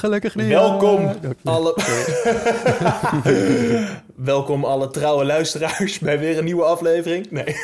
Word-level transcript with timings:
Gelukkig 0.00 0.34
niet. 0.34 0.46
Welkom 0.46 1.10
alle... 1.44 1.74
Welkom 4.14 4.64
alle 4.64 4.90
trouwe 4.90 5.24
luisteraars 5.24 5.98
bij 5.98 6.18
weer 6.18 6.38
een 6.38 6.44
nieuwe 6.44 6.64
aflevering. 6.64 7.30
Nee. 7.30 7.56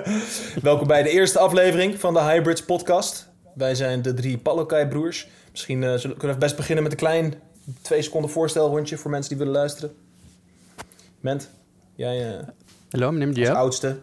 Welkom 0.62 0.86
bij 0.86 1.02
de 1.02 1.08
eerste 1.08 1.38
aflevering 1.38 2.00
van 2.00 2.14
de 2.14 2.20
Hybrids 2.20 2.64
podcast. 2.64 3.28
Wij 3.54 3.74
zijn 3.74 4.02
de 4.02 4.14
drie 4.14 4.38
Palokai 4.38 4.86
broers. 4.86 5.28
Misschien 5.50 5.82
uh, 5.82 5.94
zullen, 5.94 6.16
kunnen 6.16 6.36
we 6.36 6.42
best 6.42 6.56
beginnen 6.56 6.82
met 6.82 6.92
een 6.92 6.98
klein 6.98 7.34
twee 7.82 8.02
seconden 8.02 8.30
voorstelrondje 8.30 8.96
voor 8.96 9.10
mensen 9.10 9.28
die 9.28 9.38
willen 9.38 9.54
luisteren. 9.54 9.94
Ment, 11.20 11.50
jij 11.94 12.36
uh, 12.36 12.42
Hallo, 12.90 13.12
meneer 13.12 13.26
als 13.26 13.36
Diab. 13.36 13.56
oudste. 13.56 13.98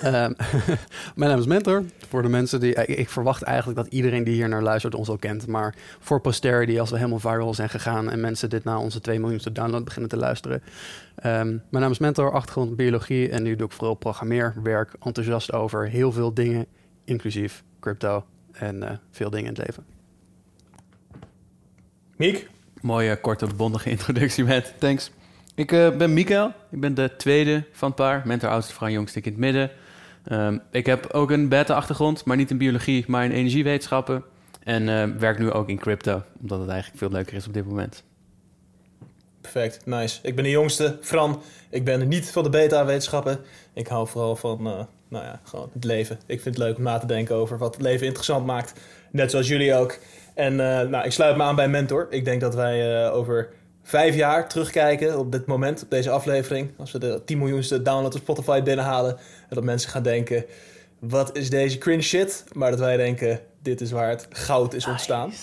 Ehm, 0.00 0.32
mijn 1.16 1.30
naam 1.30 1.38
is 1.38 1.46
Mentor. 1.46 1.84
Voor 2.08 2.22
de 2.22 2.28
mensen 2.28 2.60
die... 2.60 2.74
Ik, 2.74 2.98
ik 2.98 3.08
verwacht 3.08 3.42
eigenlijk 3.42 3.78
dat 3.78 3.86
iedereen 3.86 4.24
die 4.24 4.34
hier 4.34 4.48
naar 4.48 4.62
luistert 4.62 4.94
ons 4.94 5.08
al 5.08 5.16
kent. 5.16 5.46
Maar 5.46 5.74
voor 6.00 6.20
posterity, 6.20 6.78
als 6.78 6.90
we 6.90 6.96
helemaal 6.96 7.18
viral 7.18 7.54
zijn 7.54 7.68
gegaan... 7.68 8.10
en 8.10 8.20
mensen 8.20 8.50
dit 8.50 8.64
na 8.64 8.78
onze 8.78 9.00
2 9.00 9.20
miljoenste 9.20 9.52
download 9.52 9.84
beginnen 9.84 10.10
te 10.10 10.16
luisteren. 10.16 10.62
Ehm, 11.14 11.46
mijn 11.46 11.82
naam 11.82 11.90
is 11.90 11.98
Mentor, 11.98 12.32
achtergrond 12.32 12.76
biologie. 12.76 13.30
En 13.30 13.42
nu 13.42 13.56
doe 13.56 13.66
ik 13.66 13.72
vooral 13.72 13.94
programmeerwerk. 13.94 14.92
Enthousiast 15.02 15.52
over 15.52 15.88
heel 15.88 16.12
veel 16.12 16.34
dingen, 16.34 16.66
inclusief 17.04 17.64
crypto. 17.80 18.24
En 18.52 18.82
eh, 18.82 18.96
veel 19.10 19.30
dingen 19.30 19.46
in 19.46 19.54
het 19.54 19.66
leven. 19.66 19.84
Miek, 22.16 22.48
Mooie, 22.80 23.16
korte, 23.20 23.46
bondige 23.56 23.90
introductie 23.90 24.44
met. 24.44 24.74
Thanks. 24.78 25.10
Ik 25.58 25.72
eh, 25.72 25.96
ben 25.96 26.12
Mikael. 26.12 26.52
Ik 26.70 26.80
ben 26.80 26.94
de 26.94 27.10
tweede 27.16 27.64
van 27.72 27.88
het 27.88 27.96
paar. 27.96 28.22
Mentor, 28.24 28.48
oudste 28.48 28.74
vrouw, 28.74 28.88
jongste 28.88 29.20
in 29.20 29.30
het 29.30 29.40
midden. 29.40 29.70
Ehm, 30.24 30.58
ik 30.70 30.86
heb 30.86 31.06
ook 31.12 31.30
een 31.30 31.48
beta-achtergrond, 31.48 32.24
maar 32.24 32.36
niet 32.36 32.50
in 32.50 32.58
biologie, 32.58 33.04
maar 33.06 33.24
in 33.24 33.30
energiewetenschappen. 33.30 34.24
En 34.62 34.88
eh, 34.88 35.18
werk 35.18 35.38
nu 35.38 35.50
ook 35.50 35.68
in 35.68 35.78
crypto, 35.78 36.22
omdat 36.40 36.60
het 36.60 36.68
eigenlijk 36.68 36.98
veel 36.98 37.10
leuker 37.10 37.34
is 37.34 37.46
op 37.46 37.54
dit 37.54 37.64
moment. 37.66 38.04
perfect, 39.40 39.86
nice. 39.86 40.18
Ik 40.22 40.34
ben 40.34 40.44
de 40.44 40.50
jongste, 40.50 40.98
Fran. 41.00 41.42
Ik 41.70 41.84
ben 41.84 42.08
niet 42.08 42.30
van 42.30 42.42
de 42.42 42.50
beta-wetenschappen. 42.50 43.38
Ik 43.72 43.86
hou 43.86 44.08
vooral 44.08 44.36
van 44.36 44.58
eh, 44.66 44.84
nou 45.08 45.24
ja, 45.24 45.40
gewoon 45.44 45.70
het 45.72 45.84
leven. 45.84 46.18
Ik 46.26 46.40
vind 46.40 46.54
het 46.56 46.64
leuk 46.64 46.76
om 46.76 46.82
na 46.82 46.98
te 46.98 47.06
denken 47.06 47.36
over 47.36 47.58
wat 47.58 47.74
het 47.74 47.82
leven 47.82 48.06
interessant 48.06 48.46
maakt. 48.46 48.80
Net 49.10 49.30
zoals 49.30 49.48
jullie 49.48 49.74
ook. 49.74 49.98
En 50.34 50.56
nou, 50.56 51.04
ik 51.04 51.12
sluit 51.12 51.36
me 51.36 51.42
aan 51.42 51.56
bij 51.56 51.68
Mentor. 51.68 52.06
Ik 52.10 52.24
denk 52.24 52.40
dat 52.40 52.54
wij 52.54 53.10
over 53.10 53.48
vijf 53.88 54.14
jaar 54.14 54.48
terugkijken 54.48 55.18
op 55.18 55.32
dit 55.32 55.46
moment, 55.46 55.82
op 55.82 55.90
deze 55.90 56.10
aflevering. 56.10 56.70
Als 56.76 56.92
we 56.92 56.98
de 56.98 57.22
10 57.24 57.38
miljoenste 57.38 57.82
download 57.82 58.14
op 58.14 58.20
Spotify 58.20 58.62
binnenhalen. 58.62 59.16
En 59.16 59.54
dat 59.54 59.64
mensen 59.64 59.90
gaan 59.90 60.02
denken, 60.02 60.44
wat 60.98 61.36
is 61.36 61.50
deze 61.50 61.78
cringe 61.78 62.02
shit? 62.02 62.44
Maar 62.52 62.70
dat 62.70 62.80
wij 62.80 62.96
denken, 62.96 63.40
dit 63.62 63.80
is 63.80 63.90
waar 63.90 64.08
het 64.08 64.26
goud 64.30 64.74
is 64.74 64.86
ontstaan. 64.86 65.32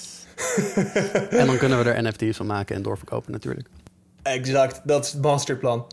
En 1.30 1.46
dan 1.46 1.58
kunnen 1.58 1.84
we 1.84 1.90
er 1.90 2.04
NFT's 2.04 2.38
van 2.38 2.46
maken 2.46 2.76
en 2.76 2.82
doorverkopen 2.82 3.32
natuurlijk. 3.32 3.68
Exact, 4.22 4.82
dat 4.84 5.06
is 5.06 5.12
het 5.12 5.22
masterplan. 5.22 5.86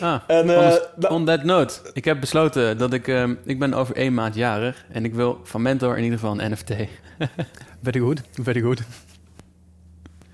Ah, 0.00 0.20
En, 0.26 0.50
eh, 0.50 0.56
on, 0.56 0.78
nou- 0.96 1.14
on 1.14 1.24
that 1.24 1.44
note. 1.44 1.74
Ik 1.92 2.04
heb 2.04 2.20
besloten 2.20 2.78
dat 2.78 2.92
ik... 2.92 3.08
ehm, 3.08 3.34
ik 3.44 3.58
ben 3.58 3.74
over 3.74 3.96
één 3.96 4.14
maand 4.14 4.34
jarig. 4.34 4.84
En 4.92 5.04
ik 5.04 5.14
wil 5.14 5.40
van 5.42 5.62
Mentor 5.62 5.96
in 5.96 6.02
ieder 6.04 6.18
geval 6.18 6.40
een 6.40 6.52
NFT. 6.52 6.70
Very 7.82 8.00
good, 8.00 8.20
very 8.42 8.60
good. 8.60 8.80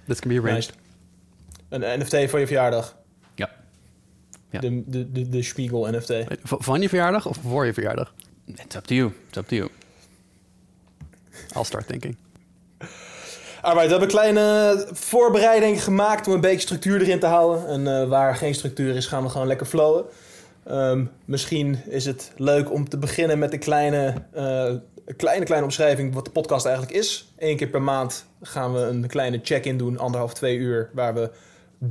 This 0.07 0.21
can 0.21 0.29
be 0.31 0.39
arranged. 0.39 0.67
Nice. 0.67 0.84
Een 1.75 2.01
NFT 2.01 2.31
voor 2.31 2.39
je 2.39 2.47
verjaardag. 2.47 2.97
Ja. 3.35 3.51
Ja. 4.51 4.61
De, 4.61 4.83
de, 4.87 5.13
de, 5.13 5.29
de 5.29 5.43
Spiegel 5.43 5.87
NFT. 5.91 6.13
Van 6.43 6.81
je 6.81 6.89
verjaardag 6.89 7.27
of 7.27 7.39
voor 7.47 7.67
je 7.67 7.73
verjaardag? 7.73 8.15
It's 8.47 8.77
up 8.77 8.85
to 8.85 8.95
you. 8.95 9.13
It's 9.29 9.37
up 9.37 9.49
to 9.49 9.57
you. 9.57 9.71
I'll 11.57 11.65
start 11.65 11.87
thinking. 11.87 12.17
Alright, 13.61 13.85
we 13.85 13.91
hebben 13.91 14.01
een 14.01 14.09
kleine 14.09 14.87
voorbereiding 14.93 15.85
gemaakt 15.85 16.27
om 16.27 16.33
een 16.33 16.41
beetje 16.41 16.61
structuur 16.61 17.01
erin 17.01 17.19
te 17.19 17.27
houden. 17.27 17.69
En 17.69 18.01
eh, 18.01 18.09
waar 18.09 18.37
geen 18.37 18.55
structuur 18.55 18.97
is, 18.97 19.07
gaan 19.07 19.23
we 19.23 19.29
gewoon 19.29 19.47
lekker 19.47 19.67
flowen. 19.67 20.05
Ehm, 20.65 21.05
misschien 21.25 21.79
is 21.89 22.05
het 22.05 22.33
leuk 22.37 22.73
om 22.73 22.89
te 22.89 22.99
beginnen 22.99 23.39
met 23.39 23.53
een 23.53 23.59
kleine, 23.59 24.15
eh, 24.33 24.75
kleine, 25.17 25.45
kleine 25.45 25.65
omschrijving 25.65 26.15
wat 26.15 26.25
de 26.25 26.31
podcast 26.31 26.67
eigenlijk 26.67 26.97
is. 26.97 27.33
Eén 27.39 27.57
keer 27.57 27.69
per 27.69 27.83
maand 27.83 28.27
gaan 28.43 28.73
we 28.73 28.81
een 28.81 29.07
kleine 29.07 29.41
check-in 29.43 29.77
doen, 29.77 29.99
anderhalf, 29.99 30.35
twee 30.35 30.57
uur, 30.57 30.91
waar 30.93 31.15
we 31.15 31.31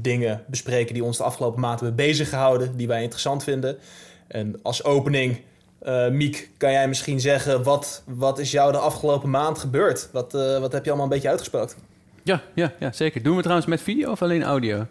dingen 0.01 0.43
bespreken 0.47 0.93
die 0.93 1.03
ons 1.03 1.17
de 1.17 1.23
afgelopen 1.23 1.61
maand 1.61 1.79
hebben 1.79 1.97
bezig 1.97 2.29
gehouden, 2.29 2.77
die 2.77 2.87
wij 2.87 3.01
interessant 3.01 3.43
vinden. 3.43 3.77
En 4.27 4.59
als 4.61 4.83
opening, 4.83 5.41
eh, 5.79 6.09
Miek, 6.09 6.49
kan 6.57 6.71
jij 6.71 6.87
misschien 6.87 7.19
zeggen, 7.19 7.63
wat, 7.63 8.03
wat 8.05 8.39
is 8.39 8.51
jou 8.51 8.71
de 8.71 8.77
afgelopen 8.77 9.29
maand 9.29 9.57
gebeurd? 9.57 10.09
Wat, 10.11 10.33
eh, 10.33 10.59
wat 10.59 10.71
heb 10.71 10.83
je 10.83 10.89
allemaal 10.89 11.07
een 11.07 11.13
beetje 11.13 11.29
uitgespookt? 11.29 11.75
Ja, 12.23 12.41
ja, 12.53 12.73
ja, 12.79 12.91
zeker. 12.91 13.23
Doen 13.23 13.35
we 13.35 13.41
trouwens 13.41 13.67
met 13.67 13.81
video 13.81 14.11
of 14.11 14.21
alleen 14.21 14.43
audio? 14.43 14.85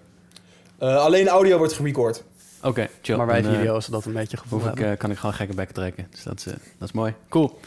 Eh, 0.78 0.96
alleen 0.96 1.28
audio 1.28 1.58
wordt 1.58 1.72
gerecord. 1.72 2.24
Oké, 2.62 2.88
chill. 3.02 3.16
maar 3.16 3.26
wij 3.26 3.42
video's, 3.42 3.84
zodat 3.84 4.02
we 4.02 4.08
een 4.08 4.16
beetje 4.16 4.36
gevoel 4.36 4.66
ik, 4.66 4.98
kan 4.98 5.10
ik 5.10 5.16
gewoon 5.16 5.34
gekke 5.34 5.54
bekken 5.54 5.74
trekken. 5.74 6.06
Dus 6.10 6.22
dat 6.22 6.38
is, 6.38 6.44
dat 6.44 6.88
is 6.88 6.92
mooi. 6.92 7.14
Cool. 7.28 7.58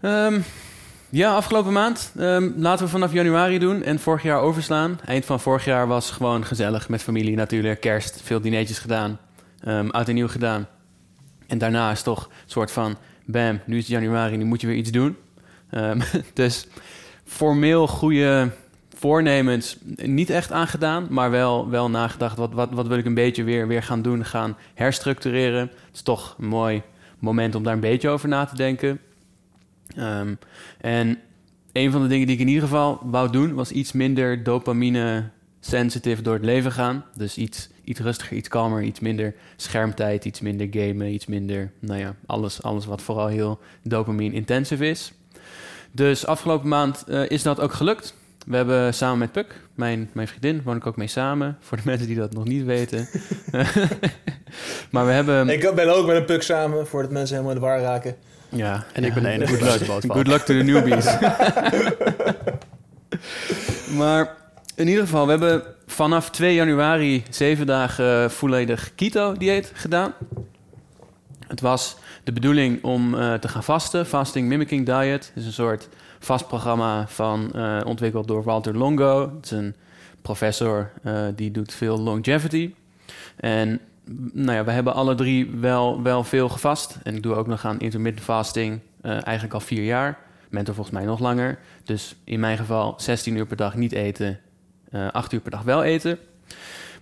Ehm, 0.00 0.40
ja, 1.10 1.34
afgelopen 1.34 1.72
maand. 1.72 2.12
Ehm, 2.16 2.50
laten 2.56 2.84
we 2.84 2.90
vanaf 2.90 3.12
januari 3.12 3.58
doen 3.58 3.82
en 3.82 3.98
vorig 3.98 4.22
jaar 4.22 4.40
overslaan. 4.40 4.98
Eind 5.04 5.24
van 5.24 5.40
vorig 5.40 5.64
jaar 5.64 5.86
was 5.86 6.10
gewoon 6.10 6.44
gezellig 6.44 6.88
met 6.88 7.02
familie 7.02 7.36
natuurlijk. 7.36 7.80
Kerst, 7.80 8.20
veel 8.22 8.40
dineetjes 8.40 8.78
gedaan. 8.78 9.18
Ehm 9.60 9.88
oud 9.88 10.08
en 10.08 10.14
nieuw 10.14 10.28
gedaan. 10.28 10.66
En 11.46 11.58
daarna 11.58 11.90
is 11.90 12.02
toch 12.02 12.24
een 12.24 12.30
soort 12.46 12.70
van... 12.70 12.96
Bam, 13.24 13.60
nu 13.66 13.76
is 13.76 13.82
het 13.82 13.92
januari, 13.92 14.36
nu 14.36 14.44
moet 14.44 14.60
je 14.60 14.66
weer 14.66 14.76
iets 14.76 14.90
doen. 14.90 15.16
Ehm, 15.70 16.00
dus 16.34 16.66
formeel 17.24 17.86
goede 17.86 18.50
voornemens 18.94 19.76
niet 19.96 20.30
echt 20.30 20.52
aangedaan, 20.52 21.06
maar 21.10 21.30
wel, 21.30 21.70
wel 21.70 21.90
nagedacht. 21.90 22.36
Wat, 22.36 22.52
wat, 22.52 22.70
wat 22.70 22.86
wil 22.86 22.98
ik 22.98 23.04
een 23.04 23.14
beetje 23.14 23.44
weer, 23.44 23.66
weer 23.66 23.82
gaan 23.82 24.02
doen, 24.02 24.24
gaan 24.24 24.56
herstructureren. 24.74 25.60
Het 25.60 25.94
is 25.94 26.02
toch 26.02 26.36
een 26.38 26.48
mooi 26.48 26.82
moment 27.18 27.54
om 27.54 27.62
daar 27.62 27.72
een 27.72 27.80
beetje 27.80 28.08
over 28.08 28.28
na 28.28 28.44
te 28.44 28.56
denken. 28.56 29.00
Ehm, 29.96 30.34
en 30.80 31.18
een 31.72 31.90
van 31.90 32.02
de 32.02 32.08
dingen 32.08 32.26
die 32.26 32.36
ik 32.36 32.42
in 32.42 32.48
ieder 32.48 32.62
geval 32.62 33.00
wou 33.02 33.30
doen, 33.30 33.54
was 33.54 33.70
iets 33.70 33.92
minder 33.92 34.42
dopamine 34.42 35.24
sensitive 35.60 36.22
door 36.22 36.34
het 36.34 36.44
leven 36.44 36.72
gaan. 36.72 37.04
Dus 37.14 37.36
iets, 37.36 37.68
iets 37.84 38.00
rustiger, 38.00 38.36
iets 38.36 38.48
kalmer, 38.48 38.82
iets 38.82 39.00
minder 39.00 39.34
schermtijd, 39.56 40.24
iets 40.24 40.40
minder 40.40 40.68
gamen, 40.70 41.12
iets 41.12 41.26
minder, 41.26 41.72
nou 41.78 42.00
ja, 42.00 42.14
alles, 42.26 42.62
alles 42.62 42.86
wat 42.86 43.02
vooral 43.02 43.26
heel 43.26 43.60
dopamine 43.82 44.34
intensive 44.34 44.88
is. 44.88 45.12
Dus 45.92 46.26
afgelopen 46.26 46.68
maand 46.68 47.04
eh, 47.08 47.30
is 47.30 47.42
dat 47.42 47.60
ook 47.60 47.72
gelukt. 47.72 48.14
We 48.46 48.56
hebben 48.56 48.94
samen 48.94 49.18
met 49.18 49.32
Puk, 49.32 49.60
mijn, 49.74 50.10
mijn 50.12 50.28
vriendin, 50.28 50.62
woon 50.64 50.76
ik 50.76 50.86
ook 50.86 50.96
mee 50.96 51.06
samen. 51.06 51.56
Voor 51.60 51.76
de 51.76 51.82
mensen 51.86 52.06
die 52.06 52.16
dat 52.16 52.32
nog 52.32 52.44
niet 52.44 52.64
weten. 52.64 53.08
maar 54.92 55.06
we 55.06 55.12
hebben... 55.12 55.48
Ik 55.48 55.74
ben 55.74 55.96
ook 55.96 56.06
met 56.06 56.16
een 56.16 56.24
puk 56.24 56.42
samen, 56.42 56.86
voordat 56.86 57.10
mensen 57.10 57.36
helemaal 57.36 57.54
in 57.54 57.60
de 57.60 57.66
war 57.66 57.80
raken. 57.80 58.16
Ja, 58.48 58.84
En 58.92 59.04
ik 59.04 59.14
ben 59.14 59.22
de 59.22 59.28
enige 59.28 59.56
Good 59.56 59.78
die 59.78 59.88
luck. 59.88 60.12
Good 60.12 60.26
luck 60.26 60.40
to 60.40 60.58
the 60.58 60.62
newbies. 60.62 61.04
maar 63.98 64.36
in 64.74 64.88
ieder 64.88 65.02
geval, 65.02 65.24
we 65.24 65.30
hebben 65.30 65.62
vanaf 65.86 66.30
2 66.30 66.54
januari 66.54 67.24
zeven 67.30 67.66
dagen 67.66 68.30
volledig 68.30 68.94
keto-dieet 68.94 69.72
gedaan. 69.74 70.14
Het 71.46 71.60
was 71.60 71.96
de 72.24 72.32
bedoeling 72.32 72.84
om 72.84 73.14
eh, 73.14 73.34
te 73.34 73.48
gaan 73.48 73.64
vasten. 73.64 74.06
Fasting 74.06 74.48
Mimicking 74.48 74.86
Diet 74.86 75.32
is 75.34 75.46
een 75.46 75.52
soort 75.52 75.88
vast 76.18 76.46
programma 76.46 77.08
van, 77.08 77.52
eh, 77.52 77.80
ontwikkeld 77.84 78.28
door 78.28 78.42
Walter 78.42 78.76
Longo. 78.76 79.32
Het 79.36 79.44
is 79.44 79.50
een 79.50 79.74
professor 80.22 80.90
eh, 81.02 81.22
die 81.34 81.50
doet 81.50 81.74
veel 81.74 81.98
longevity. 81.98 82.74
En 83.36 83.80
nou 84.32 84.56
ja, 84.56 84.64
we 84.64 84.70
hebben 84.70 84.94
alle 84.94 85.14
drie 85.14 85.50
wel, 85.50 86.02
wel 86.02 86.24
veel 86.24 86.48
gevast. 86.48 86.98
En 87.02 87.14
ik 87.14 87.22
doe 87.22 87.34
ook 87.34 87.46
nog 87.46 87.64
aan 87.64 87.80
intermittent 87.80 88.24
fasting, 88.24 88.80
eh, 89.00 89.10
eigenlijk 89.10 89.54
al 89.54 89.60
vier 89.60 89.84
jaar. 89.84 90.18
Mentor 90.48 90.74
volgens 90.74 90.96
mij 90.96 91.06
nog 91.06 91.20
langer. 91.20 91.58
Dus 91.84 92.16
in 92.24 92.40
mijn 92.40 92.56
geval 92.56 92.94
16 92.96 93.36
uur 93.36 93.46
per 93.46 93.56
dag 93.56 93.74
niet 93.74 93.92
eten, 93.92 94.40
eh 94.90 95.08
8 95.12 95.32
uur 95.32 95.40
per 95.40 95.50
dag 95.50 95.62
wel 95.62 95.82
eten. 95.82 96.18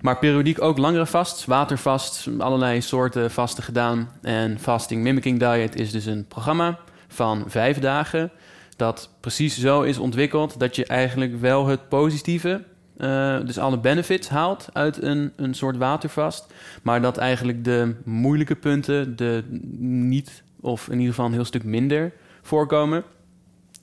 Maar 0.01 0.19
periodiek 0.19 0.63
ook 0.63 0.79
langere 0.79 1.07
vasts, 1.07 1.45
watervast, 1.45 2.29
allerlei 2.39 2.81
soorten 2.81 3.31
vasten 3.31 3.65
gedaan. 3.65 4.11
En 4.23 4.59
Fasting 4.59 5.03
Mimicking 5.03 5.39
Diet 5.39 5.77
is 5.77 5.91
dus 5.91 6.07
een 6.07 6.27
programma 6.27 6.79
van 7.09 7.45
vijf 7.47 7.79
dagen... 7.79 8.31
dat 8.77 9.11
precies 9.21 9.59
zo 9.59 9.83
is 9.83 9.99
ontwikkeld 9.99 10.59
dat 10.59 10.77
je 10.77 10.87
eigenlijk 10.87 11.41
wel 11.41 11.67
het 11.67 11.89
positieve... 11.89 12.63
eh, 12.97 13.39
dus 13.45 13.59
alle 13.59 13.79
benefits 13.79 14.29
haalt 14.29 14.69
uit 14.73 15.03
een, 15.03 15.33
een 15.37 15.55
soort 15.55 15.77
watervast... 15.77 16.53
maar 16.83 17.03
dat 17.03 17.17
eigenlijk 17.17 17.65
de 17.65 17.95
moeilijke 18.05 18.55
punten 18.55 19.17
de 19.17 19.45
niet... 19.79 20.43
of 20.61 20.87
in 20.87 20.95
ieder 20.99 21.09
geval 21.09 21.27
een 21.27 21.33
heel 21.33 21.45
stuk 21.45 21.65
minder 21.65 22.13
voorkomen. 22.43 23.05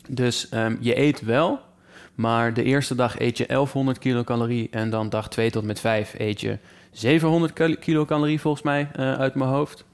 Dus 0.09 0.49
ehm, 0.49 0.75
je 0.79 0.99
eet 0.99 1.21
wel, 1.21 1.59
maar 2.15 2.53
de 2.53 2.63
eerste 2.63 2.95
dag 2.95 3.19
eet 3.19 3.37
je 3.37 3.45
1100 3.45 3.97
kilocalorie 3.97 4.67
en 4.71 4.89
dan 4.89 5.09
dag 5.09 5.29
2 5.29 5.51
tot 5.51 5.63
met 5.63 5.79
5 5.79 6.15
eet 6.17 6.41
je 6.41 6.57
700 6.91 7.53
kal- 7.53 7.75
kilocalorie 7.75 8.41
volgens 8.41 8.63
mij 8.63 8.89
eh, 8.93 9.13
uit 9.13 9.35
mijn 9.35 9.49
hoofd. 9.49 9.85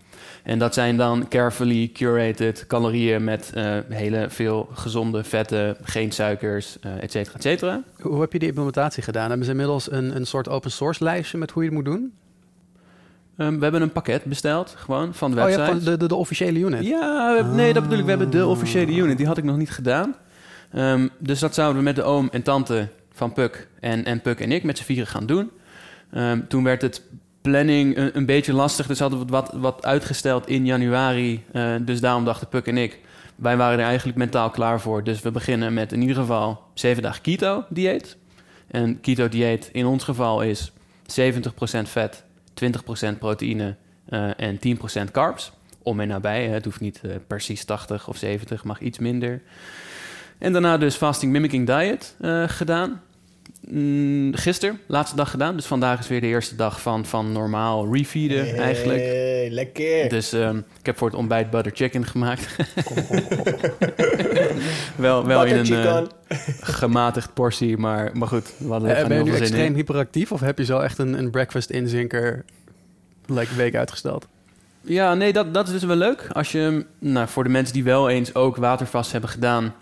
En 0.48 0.60
dat 0.60 0.74
zijn 0.74 0.98
dan 0.98 1.28
carefully 1.28 1.90
curated 1.94 2.68
calorieën 2.68 3.24
met 3.24 3.52
uh, 3.56 3.78
hele 3.90 4.26
veel 4.30 4.70
gezonde 4.74 5.24
vetten, 5.24 5.78
geen 5.84 6.12
suikers, 6.12 6.78
uh, 6.86 7.04
et 7.04 7.12
cetera, 7.12 7.36
et 7.36 7.42
cetera. 7.42 7.84
Hoe 8.02 8.22
heb 8.22 8.34
je 8.34 8.40
die 8.40 8.48
implementatie 8.48 9.04
gedaan? 9.04 9.28
Hebben 9.28 9.46
ze 9.46 9.52
inmiddels 9.52 9.92
een, 9.92 10.16
een 10.16 10.26
soort 10.26 10.50
open 10.50 10.72
source 10.72 11.04
lijstje 11.04 11.38
met 11.38 11.52
hoe 11.52 11.64
je 11.64 11.70
het 11.70 11.78
moet 11.78 11.86
doen? 11.86 12.14
Um, 13.38 13.58
we 13.58 13.64
hebben 13.64 13.82
een 13.82 13.92
pakket 13.92 14.24
besteld, 14.24 14.74
gewoon, 14.78 15.14
van 15.14 15.30
de 15.32 15.36
website. 15.36 15.62
Oh, 15.62 15.68
ja, 15.68 15.74
de, 15.74 15.98
de, 15.98 16.08
de, 16.08 16.16
officiële 16.16 16.60
unit? 16.60 16.86
Ja, 16.86 17.42
nee, 17.54 17.74
dat 17.74 17.84
bedoel 17.84 17.98
ik. 17.98 18.04
We 18.04 18.10
hebben 18.10 18.30
de 18.30 18.46
officiële 18.46 18.96
unit. 18.96 19.18
Die 19.18 19.28
had 19.28 19.38
ik 19.38 19.44
nog 19.44 19.58
niet 19.58 19.72
gedaan. 19.72 20.16
Um, 20.76 21.10
dus 21.18 21.40
dat 21.40 21.54
zouden 21.54 21.78
we 21.78 21.84
met 21.84 21.96
de 21.96 22.04
oom 22.04 22.30
en 22.32 22.42
tante 22.42 22.88
van 23.12 23.34
Puk 23.34 23.68
en, 23.80 24.06
en 24.06 24.22
Puk 24.22 24.40
en 24.40 24.52
ik 24.52 24.64
met 24.64 24.78
z'n 24.78 24.84
vieren 24.84 25.08
gaan 25.08 25.26
doen. 25.26 25.52
Um, 26.16 26.48
toen 26.48 26.64
werd 26.64 26.82
het 26.82 27.02
planning 27.50 27.98
een, 28.14 28.26
beetje 28.26 28.54
lastig, 28.54 28.88
dus 28.88 29.00
hadden 29.00 29.20
we 29.20 29.26
wat, 29.26 29.52
wat 29.54 29.86
uitgesteld 29.86 30.48
in 30.48 30.66
januari. 30.66 31.44
Uh, 31.54 31.76
dus 31.82 32.00
daarom 32.00 32.26
dachten 32.26 32.48
Puk 32.48 32.68
en 32.68 32.78
ik, 32.78 33.00
wij 33.36 33.58
waren 33.58 33.80
er 33.80 33.86
eigenlijk 33.86 34.18
mentaal 34.18 34.50
klaar 34.50 34.82
voor. 34.82 35.04
Dus 35.04 35.22
we 35.22 35.32
beginnen 35.32 35.74
met 35.74 35.92
in 35.92 36.02
ieder 36.02 36.16
geval 36.16 36.64
7 36.74 37.04
dagen 37.04 37.22
keto-dieet. 37.22 38.18
En 38.68 39.00
keto-dieet 39.00 39.70
in 39.72 39.86
ons 39.86 40.04
geval 40.04 40.42
is 40.42 40.72
70% 40.72 40.74
vet, 41.84 42.24
20% 43.14 43.18
proteïne 43.20 43.76
uh, 44.10 44.30
en 44.38 44.60
10% 45.08 45.12
carbs. 45.12 45.52
Om 45.84 46.00
en 46.00 46.08
nabij, 46.08 46.48
het 46.48 46.66
hoeft 46.66 46.80
niet 46.80 47.02
uh, 47.06 47.12
precies 47.28 47.66
80 47.66 48.08
of 48.08 48.18
70, 48.18 48.64
mag 48.64 48.80
iets 48.80 49.00
minder. 49.00 49.42
En 50.38 50.52
daarna 50.52 50.78
dus 50.78 50.96
fasting 50.96 51.32
mimicking 51.32 51.68
diet 51.68 52.16
gedaan. 52.48 53.02
Mm, 53.70 54.36
gisteren, 54.36 54.80
laatste 54.86 55.16
dag 55.16 55.32
gedaan. 55.32 55.56
Dus 55.56 55.66
vandaag 55.66 56.00
is 56.00 56.08
weer 56.08 56.22
de 56.22 56.28
eerste 56.28 56.56
dag 56.56 56.82
van, 56.82 57.06
van 57.06 57.32
normaal 57.32 57.94
refeeden 57.94 58.50
hey, 58.50 58.58
eigenlijk. 58.58 59.04
lekker. 59.52 60.10
Dus 60.10 60.34
um, 60.34 60.58
ik 60.80 60.86
heb 60.86 60.98
voor 60.98 61.08
het 61.08 61.18
ontbijt 61.18 61.50
butter 61.50 61.72
chicken 61.76 62.06
gemaakt. 62.06 62.56
wel 64.96 65.26
wel 65.26 65.46
in 65.46 65.58
een 65.58 65.72
uh, 65.72 66.02
gematigd 66.62 67.34
portie, 67.34 67.78
maar, 67.78 68.10
maar 68.14 68.28
goed. 68.28 68.54
We 68.58 68.68
hadden 68.68 68.90
uh, 68.90 69.08
ben 69.08 69.18
je 69.18 69.24
nu 69.24 69.36
extreem 69.36 69.76
hyperactief 69.76 70.32
of 70.32 70.40
heb 70.40 70.58
je 70.58 70.66
zo 70.66 70.80
echt 70.80 70.98
een, 70.98 71.14
een 71.14 71.30
breakfast 71.30 71.70
inzinker 71.70 72.46
like 73.26 73.56
week 73.56 73.76
uitgesteld? 73.76 74.28
Ja, 74.82 75.14
nee, 75.14 75.34
dat, 75.34 75.54
dat 75.54 75.68
is 75.68 75.74
dus 75.74 75.84
wel 75.84 75.96
leuk. 75.96 76.28
Als 76.32 76.52
je, 76.52 76.86
nou, 77.00 77.28
voor 77.28 77.44
de 77.44 77.50
mensen 77.50 77.74
die 77.74 77.84
wel 77.84 78.10
eens 78.10 78.36
ook 78.36 78.56
watervast 78.56 79.12
hebben 79.12 79.30
gedaan, 79.30 79.74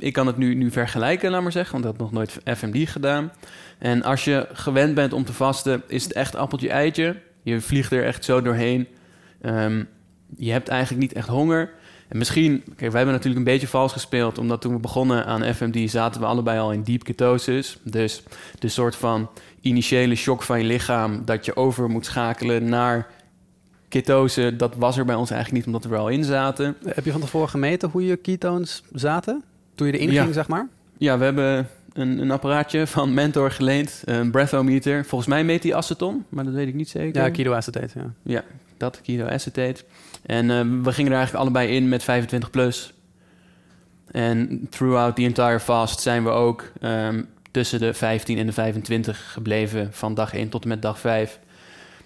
ik 0.00 0.12
kan 0.12 0.26
het 0.26 0.36
nu, 0.36 0.54
nu 0.54 0.70
vergelijken, 0.70 1.30
laat 1.30 1.42
maar 1.42 1.52
zeggen, 1.52 1.72
want 1.72 1.84
ik 1.84 1.90
had 1.90 2.00
nog 2.00 2.12
nooit 2.12 2.58
FMD 2.58 2.88
gedaan. 2.88 3.32
En 3.78 4.02
als 4.02 4.24
je 4.24 4.48
gewend 4.52 4.94
bent 4.94 5.12
om 5.12 5.24
te 5.24 5.32
vasten, 5.32 5.82
is 5.86 6.02
het 6.04 6.12
echt 6.12 6.36
appeltje-eitje. 6.36 7.16
Je 7.42 7.60
vliegt 7.60 7.92
er 7.92 8.04
echt 8.04 8.24
zo 8.24 8.42
doorheen. 8.42 8.86
Um, 9.42 9.88
je 10.36 10.52
hebt 10.52 10.68
eigenlijk 10.68 11.02
niet 11.02 11.12
echt 11.12 11.28
honger. 11.28 11.70
En 12.08 12.18
misschien, 12.18 12.62
kijk, 12.64 12.78
wij 12.78 13.00
hebben 13.00 13.12
natuurlijk 13.12 13.36
een 13.36 13.52
beetje 13.52 13.68
vals 13.68 13.92
gespeeld, 13.92 14.38
omdat 14.38 14.60
toen 14.60 14.72
we 14.72 14.80
begonnen 14.80 15.26
aan 15.26 15.54
FMD 15.54 15.90
zaten 15.90 16.20
we 16.20 16.26
allebei 16.26 16.58
al 16.58 16.72
in 16.72 16.82
deep 16.82 17.04
ketosis. 17.04 17.78
Dus 17.82 18.22
de 18.58 18.68
soort 18.68 18.96
van 18.96 19.30
initiële 19.60 20.14
shock 20.14 20.42
van 20.42 20.58
je 20.58 20.64
lichaam 20.64 21.24
dat 21.24 21.44
je 21.44 21.56
over 21.56 21.88
moet 21.88 22.06
schakelen 22.06 22.68
naar 22.68 23.08
ketose, 23.88 24.56
dat 24.56 24.76
was 24.76 24.98
er 24.98 25.04
bij 25.04 25.14
ons 25.14 25.30
eigenlijk 25.30 25.66
niet, 25.66 25.74
omdat 25.74 25.90
we 25.90 25.96
er 25.96 26.02
al 26.02 26.08
in 26.08 26.24
zaten. 26.24 26.76
Heb 26.84 27.04
je 27.04 27.12
van 27.12 27.20
tevoren 27.20 27.48
gemeten 27.48 27.88
hoe 27.88 28.06
je 28.06 28.16
ketones 28.16 28.82
zaten? 28.92 29.44
Toen 29.80 29.88
je 29.88 29.98
erin 29.98 30.12
ja. 30.12 30.22
ging, 30.22 30.34
zeg 30.34 30.48
maar? 30.48 30.68
Ja, 30.98 31.18
we 31.18 31.24
hebben 31.24 31.68
een, 31.92 32.18
een, 32.18 32.30
apparaatje 32.30 32.86
van 32.86 33.14
Mentor 33.14 33.50
geleend, 33.50 34.02
een 34.04 34.30
breathometer. 34.30 35.04
Volgens 35.04 35.30
mij 35.30 35.44
meet 35.44 35.62
die 35.62 35.76
aceton, 35.76 36.24
maar 36.28 36.44
dat 36.44 36.54
weet 36.54 36.68
ik 36.68 36.74
niet 36.74 36.88
zeker. 36.88 37.22
Ja, 37.22 37.30
ketoacetate, 37.30 37.98
ja. 37.98 38.12
Ja, 38.22 38.44
dat, 38.76 39.00
ketoacetate. 39.00 39.84
En 40.26 40.44
uh, 40.44 40.60
we 40.82 40.92
gingen 40.92 41.10
er 41.10 41.18
eigenlijk 41.18 41.34
allebei 41.34 41.68
in 41.68 41.88
met 41.88 42.02
25 42.02 42.50
plus. 42.50 42.94
En 44.10 44.66
throughout 44.70 45.16
the 45.16 45.22
entire 45.22 45.60
fast 45.60 46.00
zijn 46.00 46.24
we 46.24 46.30
ook 46.30 46.72
um, 46.82 47.28
tussen 47.50 47.78
de 47.78 47.94
15 47.94 48.38
en 48.38 48.46
de 48.46 48.52
25 48.52 49.32
gebleven 49.32 49.88
van 49.92 50.14
dag 50.14 50.34
1 50.34 50.48
tot 50.48 50.62
en 50.62 50.68
met 50.68 50.82
dag 50.82 50.98
5. 50.98 51.38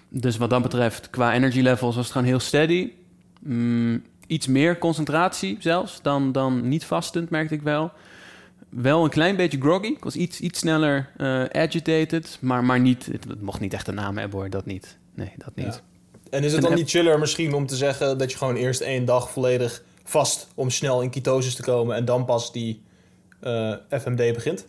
Dus 0.09 0.37
wat 0.37 0.49
dat 0.49 0.61
betreft, 0.61 1.09
qua 1.09 1.33
energy 1.33 1.61
levels 1.61 1.95
was 1.95 2.03
het 2.03 2.13
gewoon 2.13 2.27
heel 2.27 2.39
steady. 2.39 2.91
Mm, 3.39 4.03
iets 4.27 4.47
meer 4.47 4.77
concentratie 4.77 5.57
zelfs 5.59 6.01
dan, 6.01 6.31
dan 6.31 6.67
niet 6.67 6.85
vastend, 6.85 7.29
merkte 7.29 7.53
ik 7.53 7.61
wel. 7.61 7.91
Wel 8.69 9.03
een 9.03 9.09
klein 9.09 9.35
beetje 9.35 9.61
groggy. 9.61 9.87
Ik 9.87 10.03
was 10.03 10.15
iets, 10.15 10.39
iets 10.39 10.59
sneller 10.59 11.09
uh, 11.17 11.43
agitated, 11.43 12.37
maar, 12.41 12.63
maar 12.63 12.79
niet, 12.79 13.05
het, 13.05 13.23
het, 13.23 13.41
mocht 13.41 13.59
niet 13.59 13.73
echt 13.73 13.87
een 13.87 13.95
naam 13.95 14.17
hebben 14.17 14.39
hoor, 14.39 14.49
dat 14.49 14.65
niet. 14.65 14.97
Nee, 15.13 15.31
dat 15.37 15.55
niet. 15.55 15.65
Ja. 15.65 15.79
En 16.29 16.43
is 16.43 16.51
het 16.51 16.61
dan 16.61 16.73
niet 16.73 16.89
chiller 16.89 17.19
misschien 17.19 17.53
om 17.53 17.65
te 17.65 17.75
zeggen 17.75 18.17
dat 18.17 18.31
je 18.31 18.37
gewoon 18.37 18.55
eerst 18.55 18.81
één 18.81 19.05
dag 19.05 19.29
volledig 19.29 19.83
vast 20.03 20.47
om 20.55 20.69
snel 20.69 21.01
in 21.01 21.09
ketosis 21.09 21.55
te 21.55 21.61
komen 21.61 21.95
en 21.95 22.05
dan 22.05 22.25
pas 22.25 22.51
die 22.51 22.81
uh, 23.41 23.73
FMD 23.89 24.33
begint? 24.33 24.65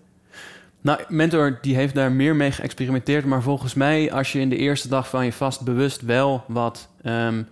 Nou, 0.81 1.00
Mentor 1.09 1.59
die 1.61 1.76
heeft 1.76 1.94
daar 1.94 2.12
meer 2.12 2.37
mee 2.37 2.52
geëxperimenteerd. 2.52 3.25
Maar 3.25 3.43
volgens 3.43 3.75
mij, 3.75 4.12
als 4.12 4.32
je 4.32 4.41
in 4.41 4.49
de 4.49 4.56
eerste 4.56 4.88
dag 4.88 5.09
van 5.09 5.25
je 5.25 5.32
vast 5.32 5.62
bewust 5.62 6.00
wel 6.00 6.44
wat 6.47 6.88
um, 7.02 7.49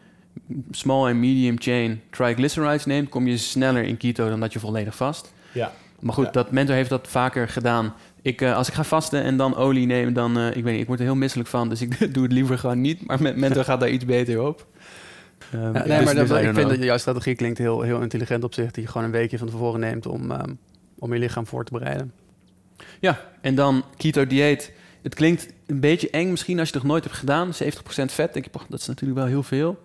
small 0.71 1.09
en 1.09 1.21
medium 1.21 1.61
chain 1.61 2.01
triglycerides 2.11 2.85
neemt, 2.85 3.09
kom 3.09 3.27
je 3.27 3.37
sneller 3.37 3.83
in 3.83 3.97
keto 3.97 4.29
dan 4.29 4.41
dat 4.41 4.53
je 4.53 4.59
volledig 4.59 4.97
vast. 4.97 5.33
Ja. 5.53 5.73
Maar 6.01 6.15
goed, 6.15 6.25
Ja. 6.25 6.31
dat 6.31 6.51
Mentor 6.51 6.75
heeft 6.75 6.89
dat 6.91 7.09
vaker 7.09 7.49
gedaan. 7.49 7.95
Ik, 8.23 8.41
eh, 8.41 8.57
als 8.57 8.69
ik 8.69 8.75
ga 8.75 8.85
vasten 8.85 9.23
en 9.23 9.37
dan 9.37 9.57
olie 9.57 9.87
neem, 9.87 10.13
dan, 10.13 10.39
eh, 10.39 10.47
ik 10.57 10.63
weet 10.65 10.73
niet, 10.73 10.81
ik 10.83 10.87
word 10.87 10.99
er 10.99 11.05
heel 11.05 11.15
misselijk 11.15 11.49
van. 11.49 11.69
Dus 11.69 11.81
ik 11.81 11.99
doe 12.15 12.23
het 12.23 12.33
liever 12.33 12.59
gewoon 12.59 12.81
niet. 12.81 13.07
Maar 13.07 13.23
met 13.23 13.37
Mentor 13.37 13.65
gaat 13.65 13.81
daar 13.81 13.89
iets 13.91 14.05
beter 14.05 14.43
op. 14.43 14.67
Ehm, 15.53 15.63
Ja, 15.63 15.73
dus- 15.73 15.83
nee, 15.87 16.05
maar 16.05 16.15
dus 16.15 16.29
dat, 16.29 16.39
ik 16.39 16.45
vind 16.45 16.57
know. 16.57 16.69
dat 16.69 16.83
jouw 16.83 16.99
strategie 16.99 17.35
klinkt 17.35 17.59
heel, 17.59 17.81
heel 17.81 18.01
intelligent 18.01 18.45
op 18.45 18.55
zich. 18.55 18.71
Die 18.71 18.83
je 18.83 18.89
gewoon 18.89 19.05
een 19.07 19.13
weekje 19.13 19.39
van 19.39 19.47
tevoren 19.49 19.81
neemt 19.81 20.07
om, 20.07 20.31
ehm, 20.31 20.53
om 20.99 21.13
je 21.13 21.19
lichaam 21.19 21.47
voor 21.47 21.65
te 21.65 21.73
bereiden. 21.73 22.13
Ja, 23.01 23.21
en 23.41 23.55
dan 23.55 23.85
keto 23.97 24.27
dieet. 24.27 24.73
Het 25.03 25.15
klinkt 25.15 25.49
een 25.67 25.81
beetje 25.81 26.11
eng 26.11 26.31
misschien 26.31 26.59
als 26.59 26.69
je 26.69 26.75
het 26.75 26.83
nog 26.83 26.93
nooit 26.93 27.05
hebt 27.05 27.17
gedaan. 27.17 27.55
70% 27.55 28.13
vet, 28.13 28.33
denk 28.33 28.45
je, 28.45 28.51
"Poch, 28.51 28.67
dat 28.69 28.81
is 28.81 28.87
natuurlijk 28.87 29.19
wel 29.19 29.29
heel 29.29 29.43
veel. 29.43 29.84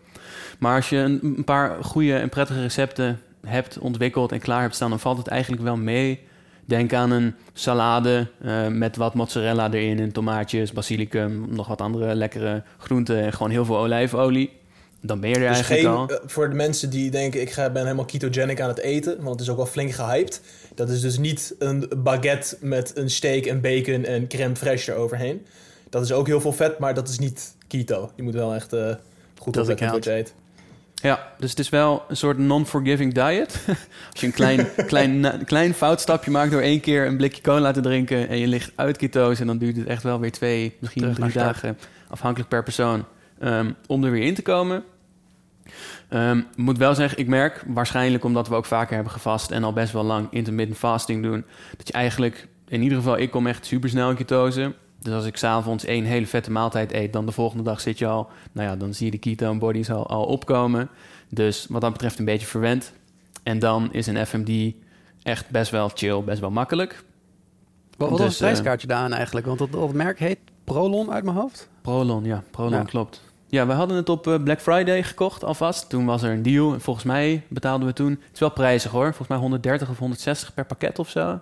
Maar 0.60 0.76
als 0.76 0.90
je 0.90 0.98
een, 0.98 1.20
een 1.24 1.44
paar 1.44 1.84
goede 1.84 2.16
en 2.16 2.30
prettige 2.30 2.62
recepten 2.62 3.20
hebt 3.48 3.78
ontwikkeld 3.78 4.32
en 4.32 4.40
klaar 4.40 4.62
hebt 4.62 4.76
staan, 4.76 4.90
dan 4.90 5.00
valt 5.00 5.18
het 5.18 5.28
eigenlijk 5.28 5.62
wel 5.62 5.78
mee. 5.78 6.20
Denk 6.66 6.94
aan 6.94 7.12
een 7.12 7.36
salade 7.54 8.28
eh, 8.42 8.68
met 8.68 8.96
wat 8.96 9.14
mozzarella 9.14 9.72
erin 9.72 10.00
en 10.00 10.12
tomaatjes, 10.12 10.72
basilicum, 10.72 11.46
nog 11.50 11.68
wat 11.68 11.82
andere 11.82 12.16
lekkere 12.16 12.64
groenten 12.78 13.22
en 13.22 13.34
gewoon 13.34 13.52
heel 13.52 13.66
veel 13.66 13.78
olijfolie. 13.78 14.58
Dan 15.02 15.20
ben 15.20 15.30
je 15.30 15.36
er 15.36 15.42
Dus 15.42 15.50
eigenlijk 15.50 15.82
geen, 15.82 15.92
al. 15.92 16.10
eh, 16.10 16.18
voor 16.26 16.50
de 16.50 16.56
mensen 16.56 16.90
die 16.90 17.12
denken, 17.12 17.42
ik 17.42 17.52
ga, 17.52 17.70
ben 17.70 17.84
helemaal 17.84 18.06
ketogenic 18.06 18.62
aan 18.62 18.70
het 18.70 18.80
eten, 18.80 19.16
want 19.18 19.30
het 19.30 19.40
is 19.40 19.50
ook 19.50 19.58
wel 19.58 19.66
flink 19.66 19.92
gehyped. 19.92 20.42
Dat 20.76 20.90
is 20.90 21.02
dus 21.02 21.18
niet 21.18 21.56
een 21.60 21.92
baguette 21.98 22.58
met 22.60 22.92
een 22.98 23.10
steak 23.10 23.46
en 23.46 23.62
bacon 23.62 24.06
en 24.06 24.28
crème 24.28 24.56
fraîche 24.56 24.94
eroverheen. 24.94 25.46
Dat 25.90 26.04
is 26.04 26.12
ook 26.12 26.28
heel 26.28 26.42
veel 26.42 26.54
vet, 26.54 26.80
maar 26.80 26.94
dat 26.94 27.08
is 27.08 27.20
niet 27.20 27.56
keto. 27.68 28.12
Je 28.16 28.24
moet 28.24 28.34
wel 28.34 28.54
echt 28.54 28.74
eh, 28.74 28.96
goed 29.38 29.54
Dat 29.54 29.68
wat 29.68 29.80
je 29.80 30.12
eet. 30.12 30.34
Ja, 31.02 31.34
dus 31.38 31.50
het 31.50 31.60
is 31.60 31.70
wel 31.70 32.06
een 32.08 32.18
soort 32.18 32.38
non-forgiving 32.38 33.14
diet. 33.14 33.66
Als 34.12 34.20
je 34.20 34.26
een 34.26 34.34
klein, 34.34 34.68
klein, 34.88 35.20
na- 35.20 35.38
klein 35.46 35.74
foutstapje 35.74 36.32
maakt 36.32 36.52
door 36.52 36.62
één 36.62 36.80
keer 36.80 37.06
een 37.08 37.18
blikje 37.18 37.42
cola 37.42 37.72
te 37.72 37.82
drinken 37.82 38.30
en 38.30 38.38
je 38.38 38.48
ligt 38.48 38.72
uit 38.76 38.98
ketose, 38.98 39.46
dan 39.46 39.58
duurt 39.58 39.76
het 39.78 39.88
echt 39.88 40.04
wel 40.04 40.20
weer 40.20 40.32
twee, 40.32 40.76
misschien 40.80 41.02
Terug 41.02 41.18
drie 41.18 41.32
dagen, 41.32 41.78
afhankelijk 42.10 42.50
per 42.50 42.64
persoon, 42.64 43.06
ehm, 43.40 43.72
om 43.88 44.04
er 44.04 44.12
weer 44.12 44.24
in 44.24 44.34
te 44.34 44.42
komen. 44.42 44.84
Ehm, 46.10 46.38
ik 46.38 46.58
moet 46.58 46.78
wel 46.78 46.96
zeggen, 46.96 47.20
ik 47.20 47.28
merk 47.28 47.64
waarschijnlijk 47.68 48.24
omdat 48.24 48.48
we 48.48 48.56
ook 48.56 48.66
vaker 48.66 48.96
hebben 48.96 49.14
gevast 49.14 49.52
en 49.52 49.64
al 49.64 49.74
best 49.74 49.94
wel 49.94 50.04
lang 50.04 50.28
intermittent 50.32 50.78
fasting 50.78 51.24
doen, 51.24 51.46
dat 51.78 51.88
je 51.88 51.94
eigenlijk, 51.94 52.48
in 52.68 52.82
ieder 52.82 52.98
geval, 52.98 53.18
ik 53.18 53.32
kom 53.32 53.48
echt 53.48 53.66
super 53.66 53.90
snel 53.90 54.10
in 54.10 54.16
ketose. 54.16 54.74
Dus 55.02 55.14
als 55.14 55.26
ik 55.26 55.38
s'avonds 55.38 55.86
één 55.86 56.04
hele 56.04 56.28
vette 56.28 56.52
maaltijd 56.52 56.94
eet, 56.94 57.14
dan 57.14 57.26
de 57.26 57.32
volgende 57.32 57.64
dag 57.64 57.82
zit 57.82 57.98
je 57.98 58.08
al, 58.08 58.30
nou 58.52 58.70
ja, 58.70 58.76
dan 58.76 58.94
zie 58.94 59.06
je 59.06 59.12
de 59.12 59.18
ketone 59.18 59.60
bodies 59.60 59.92
al, 59.92 60.08
al 60.08 60.24
opkomen. 60.26 60.90
Dus 61.30 61.66
wat 61.70 61.82
dat 61.82 61.92
betreft 61.92 62.20
een 62.20 62.26
beetje 62.26 62.48
verwend. 62.48 62.94
En 63.44 63.60
dan 63.60 63.94
is 63.94 64.08
een 64.08 64.26
FMD 64.26 64.74
echt 65.24 65.50
best 65.50 65.72
wel 65.72 65.90
chill, 65.94 66.24
best 66.24 66.40
wel 66.40 66.52
makkelijk. 66.52 67.04
Wat, 67.98 68.10
wat 68.10 68.18
Dus, 68.18 68.28
was 68.28 68.38
het 68.40 68.48
prijskaartje 68.48 68.88
daaraan 68.88 69.14
eigenlijk? 69.14 69.46
Want 69.46 69.60
dat, 69.60 69.72
dat 69.72 69.94
merk 69.94 70.20
heet 70.20 70.40
Prolon 70.64 71.12
uit 71.12 71.24
mijn 71.24 71.36
hoofd. 71.38 71.70
Prolon, 71.82 72.24
ja, 72.24 72.44
Prolon 72.52 72.72
Ja. 72.72 72.84
klopt. 72.84 73.22
Ja, 73.48 73.68
we 73.68 73.74
hadden 73.74 73.98
het 73.98 74.10
op 74.10 74.28
eh, 74.28 74.44
Black 74.44 74.62
Friday 74.62 75.04
gekocht 75.04 75.44
alvast. 75.44 75.90
Toen 75.90 76.06
was 76.06 76.22
er 76.22 76.32
een 76.32 76.42
deal. 76.44 76.74
En 76.74 76.82
volgens 76.82 77.06
mij 77.06 77.44
betaalden 77.48 77.88
we 77.88 77.94
toen... 77.94 78.10
Het 78.10 78.34
is 78.34 78.40
wel 78.40 78.52
prijzig 78.52 78.92
hoor. 78.92 79.06
Volgens 79.06 79.28
mij 79.28 79.38
130 79.38 79.90
of 79.90 79.98
160 79.98 80.54
per 80.54 80.66
pakket 80.66 81.00
of 81.00 81.10
zo. 81.10 81.40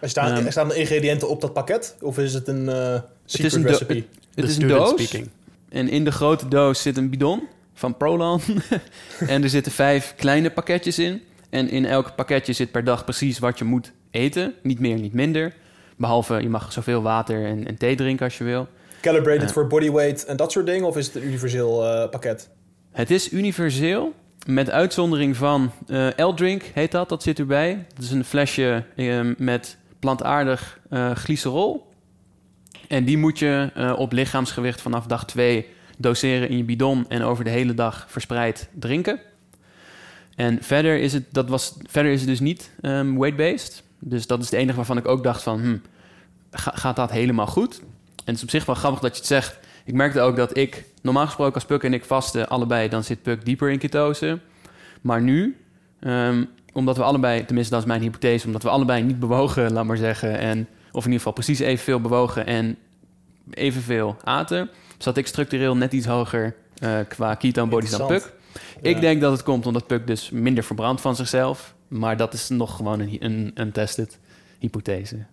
Er 0.00 0.08
staan, 0.08 0.32
Ehm. 0.36 0.46
er 0.46 0.52
staan 0.52 0.68
de 0.68 0.74
ingrediënten 0.74 1.28
op 1.28 1.40
dat 1.40 1.52
pakket? 1.52 1.96
Of 2.00 2.18
is 2.18 2.34
het 2.34 2.48
een 2.48 2.68
eh 2.68 2.98
secret 3.24 3.46
is 3.46 3.54
een 3.56 3.62
do- 3.62 3.68
recipe? 3.68 4.04
Het 4.34 4.44
is 4.48 4.56
een 4.56 4.68
doos. 4.68 4.88
speaking. 4.90 5.28
En 5.68 5.88
in 5.88 6.04
de 6.04 6.12
grote 6.12 6.48
doos 6.48 6.82
zit 6.82 6.96
een 6.96 7.10
bidon 7.10 7.42
van 7.74 7.96
Prolon. 7.96 8.40
en 9.26 9.42
er 9.42 9.48
zitten 9.48 9.72
vijf 9.72 10.14
kleine 10.16 10.50
pakketjes 10.50 10.98
in. 10.98 11.22
En 11.50 11.68
in 11.70 11.84
elk 11.86 12.14
pakketje 12.14 12.52
zit 12.52 12.70
per 12.70 12.84
dag 12.84 13.04
precies 13.04 13.38
wat 13.38 13.58
je 13.58 13.64
moet 13.64 13.92
eten. 14.10 14.54
Niet 14.62 14.78
meer, 14.80 14.98
niet 14.98 15.12
minder. 15.12 15.54
Behalve 15.96 16.42
je 16.42 16.48
mag 16.48 16.72
zoveel 16.72 17.02
water 17.02 17.44
en, 17.46 17.66
en 17.66 17.76
thee 17.76 17.94
drinken 17.96 18.24
als 18.24 18.38
je 18.38 18.44
wil. 18.44 18.68
Calibrated 19.00 19.42
Ja. 19.42 19.48
voor 19.52 19.66
bodyweight 19.66 20.24
en 20.24 20.36
dat 20.36 20.52
soort 20.52 20.66
dingen? 20.66 20.86
Of 20.86 20.96
is 20.96 21.06
het 21.06 21.14
een 21.14 21.24
universeel 21.24 21.84
eh, 21.86 22.08
pakket? 22.10 22.48
Het 22.92 23.10
is 23.10 23.32
universeel, 23.32 24.14
met 24.46 24.70
uitzondering 24.70 25.36
van 25.36 25.72
eh 25.88 26.08
L-Drink 26.16 26.62
heet 26.74 26.90
dat, 26.90 27.08
dat 27.08 27.22
zit 27.22 27.38
erbij. 27.38 27.86
Dat 27.94 28.04
is 28.04 28.10
een 28.10 28.24
flesje 28.24 28.84
eh, 28.96 29.20
met 29.38 29.76
plantaardig 30.00 30.80
eh, 30.90 31.10
glycerol. 31.10 31.88
En 32.88 33.04
die 33.04 33.18
moet 33.18 33.38
je 33.38 33.70
eh, 33.74 33.92
op 33.98 34.12
lichaamsgewicht 34.12 34.80
vanaf 34.80 35.06
dag 35.06 35.24
2 35.26 35.66
doseren 35.98 36.48
in 36.48 36.56
je 36.56 36.64
bidon 36.64 37.04
en 37.08 37.22
over 37.22 37.44
de 37.44 37.50
hele 37.50 37.74
dag 37.74 38.06
verspreid 38.08 38.68
drinken. 38.78 39.20
En 40.36 40.58
verder 40.62 40.98
is 40.98 41.12
het, 41.12 41.24
dat 41.30 41.48
was, 41.48 41.76
verder 41.86 42.12
is 42.12 42.20
het 42.20 42.28
dus 42.28 42.40
niet 42.40 42.70
ehm, 42.80 43.18
weight-based. 43.18 43.82
Dus 43.98 44.26
dat 44.26 44.38
is 44.38 44.44
het 44.50 44.54
enige 44.54 44.76
waarvan 44.76 44.96
ik 44.96 45.08
ook 45.08 45.22
dacht 45.22 45.42
van, 45.42 45.60
hm, 45.60 45.76
ga- 46.50 46.72
gaat 46.74 46.96
dat 46.96 47.10
helemaal 47.10 47.46
goed? 47.46 47.78
En 47.80 48.24
het 48.24 48.36
is 48.36 48.42
op 48.42 48.50
zich 48.50 48.64
wel 48.64 48.74
grappig 48.74 49.00
dat 49.00 49.10
je 49.12 49.18
het 49.18 49.26
zegt. 49.26 49.58
Ik 49.84 49.94
merkte 49.94 50.20
ook 50.20 50.36
dat 50.36 50.56
ik, 50.56 50.84
normaal 51.02 51.26
gesproken 51.26 51.54
als 51.54 51.64
Puk 51.64 51.82
en 51.82 51.92
ik 51.94 52.04
vasten 52.04 52.48
allebei, 52.48 52.88
dan 52.88 53.04
zit 53.04 53.22
Puk 53.22 53.44
dieper 53.44 53.70
in 53.70 53.78
ketose. 53.78 54.38
Maar 55.00 55.22
nu, 55.22 55.56
ehm, 56.00 56.44
omdat 56.72 56.96
we 56.96 57.02
allebei, 57.02 57.44
tenminste 57.44 57.72
dat 57.72 57.82
is 57.82 57.88
mijn 57.88 58.00
hypothese, 58.02 58.46
omdat 58.46 58.62
we 58.62 58.68
allebei 58.68 59.02
niet 59.02 59.18
bewogen, 59.18 59.72
laat 59.72 59.84
maar 59.84 59.96
zeggen, 59.96 60.38
en, 60.38 60.58
of 60.92 61.04
in 61.04 61.12
ieder 61.12 61.16
geval 61.18 61.32
precies 61.32 61.58
evenveel 61.58 62.00
bewogen 62.00 62.46
en 62.46 62.76
evenveel 63.50 64.16
aten, 64.24 64.70
zat 64.98 65.16
ik 65.16 65.26
structureel 65.26 65.76
net 65.76 65.92
iets 65.92 66.06
hoger 66.06 66.56
eh, 66.78 66.98
qua 67.08 67.34
ketone 67.34 67.70
bodies 67.70 67.90
dan 67.90 68.06
Puk. 68.06 68.10
Interessant. 68.10 68.38
Ik 68.86 68.94
Ja. 68.94 69.00
denk 69.00 69.20
dat 69.20 69.32
het 69.32 69.42
komt 69.42 69.66
omdat 69.66 69.86
Puk 69.86 70.06
dus 70.06 70.30
minder 70.30 70.64
verbrandt 70.64 71.00
van 71.00 71.16
zichzelf. 71.16 71.74
Maar 71.88 72.16
dat 72.16 72.32
is 72.34 72.48
nog 72.48 72.76
gewoon 72.76 73.00
een, 73.00 73.16
een, 73.20 73.50
een 73.54 73.72
tested 73.72 74.18
hypothese. 74.58 75.24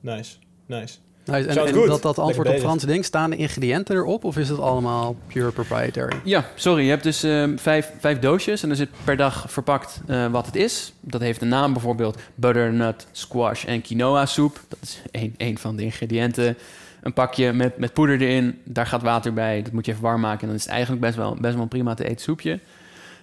Nice, 0.00 0.36
nice. 0.66 0.98
Nice. 1.26 1.48
En, 1.48 1.86
dat, 1.86 2.02
dat 2.02 2.18
antwoord 2.18 2.48
op. 2.48 2.58
Frans 2.58 2.82
ding, 2.82 3.04
staan 3.04 3.30
de 3.30 3.36
ingrediënten 3.36 3.96
erop 3.96 4.24
of 4.24 4.36
is 4.36 4.48
het 4.48 4.58
allemaal 4.58 5.16
pure 5.26 5.50
proprietary? 5.50 6.16
Ja, 6.24 6.44
sorry. 6.54 6.82
Je 6.82 6.90
hebt 6.90 7.02
dus 7.02 7.22
ehm, 7.22 7.56
vijf, 7.56 7.92
vijf 7.98 8.18
doosjes 8.18 8.62
en 8.62 8.70
er 8.70 8.76
zit 8.76 8.88
per 9.04 9.16
dag 9.16 9.44
verpakt 9.48 10.00
eh, 10.06 10.26
wat 10.26 10.46
het 10.46 10.56
is. 10.56 10.92
Dat 11.00 11.20
heeft 11.20 11.42
een 11.42 11.48
naam 11.48 11.72
bijvoorbeeld 11.72 12.18
butternut, 12.34 13.06
squash 13.12 13.64
en 13.64 13.82
quinoa 13.82 14.26
soep. 14.26 14.60
Dat 14.68 14.78
is 14.82 15.02
één, 15.10 15.34
één 15.36 15.58
van 15.58 15.76
de 15.76 15.82
ingrediënten. 15.82 16.56
Een 17.02 17.12
pakje 17.12 17.52
met, 17.52 17.78
met 17.78 17.92
poeder 17.92 18.20
erin, 18.20 18.58
daar 18.64 18.86
gaat 18.86 19.02
water 19.02 19.32
bij. 19.32 19.62
Dat 19.62 19.72
moet 19.72 19.86
je 19.86 19.92
even 19.92 20.04
warm 20.04 20.20
maken 20.20 20.40
en 20.40 20.46
dan 20.46 20.56
is 20.56 20.62
het 20.62 20.72
eigenlijk 20.72 21.00
best 21.02 21.16
wel, 21.16 21.34
best 21.40 21.54
wel 21.54 21.62
een 21.62 21.68
prima 21.68 21.94
te 21.94 22.04
eten 22.04 22.22
soepje. 22.22 22.60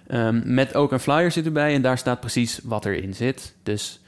Ehm, 0.06 0.40
met 0.44 0.74
ook 0.74 0.92
een 0.92 1.00
flyer 1.00 1.30
zit 1.30 1.46
erbij 1.46 1.74
en 1.74 1.82
daar 1.82 1.98
staat 1.98 2.20
precies 2.20 2.60
wat 2.62 2.84
erin 2.84 3.14
zit. 3.14 3.54
Dus 3.62 4.00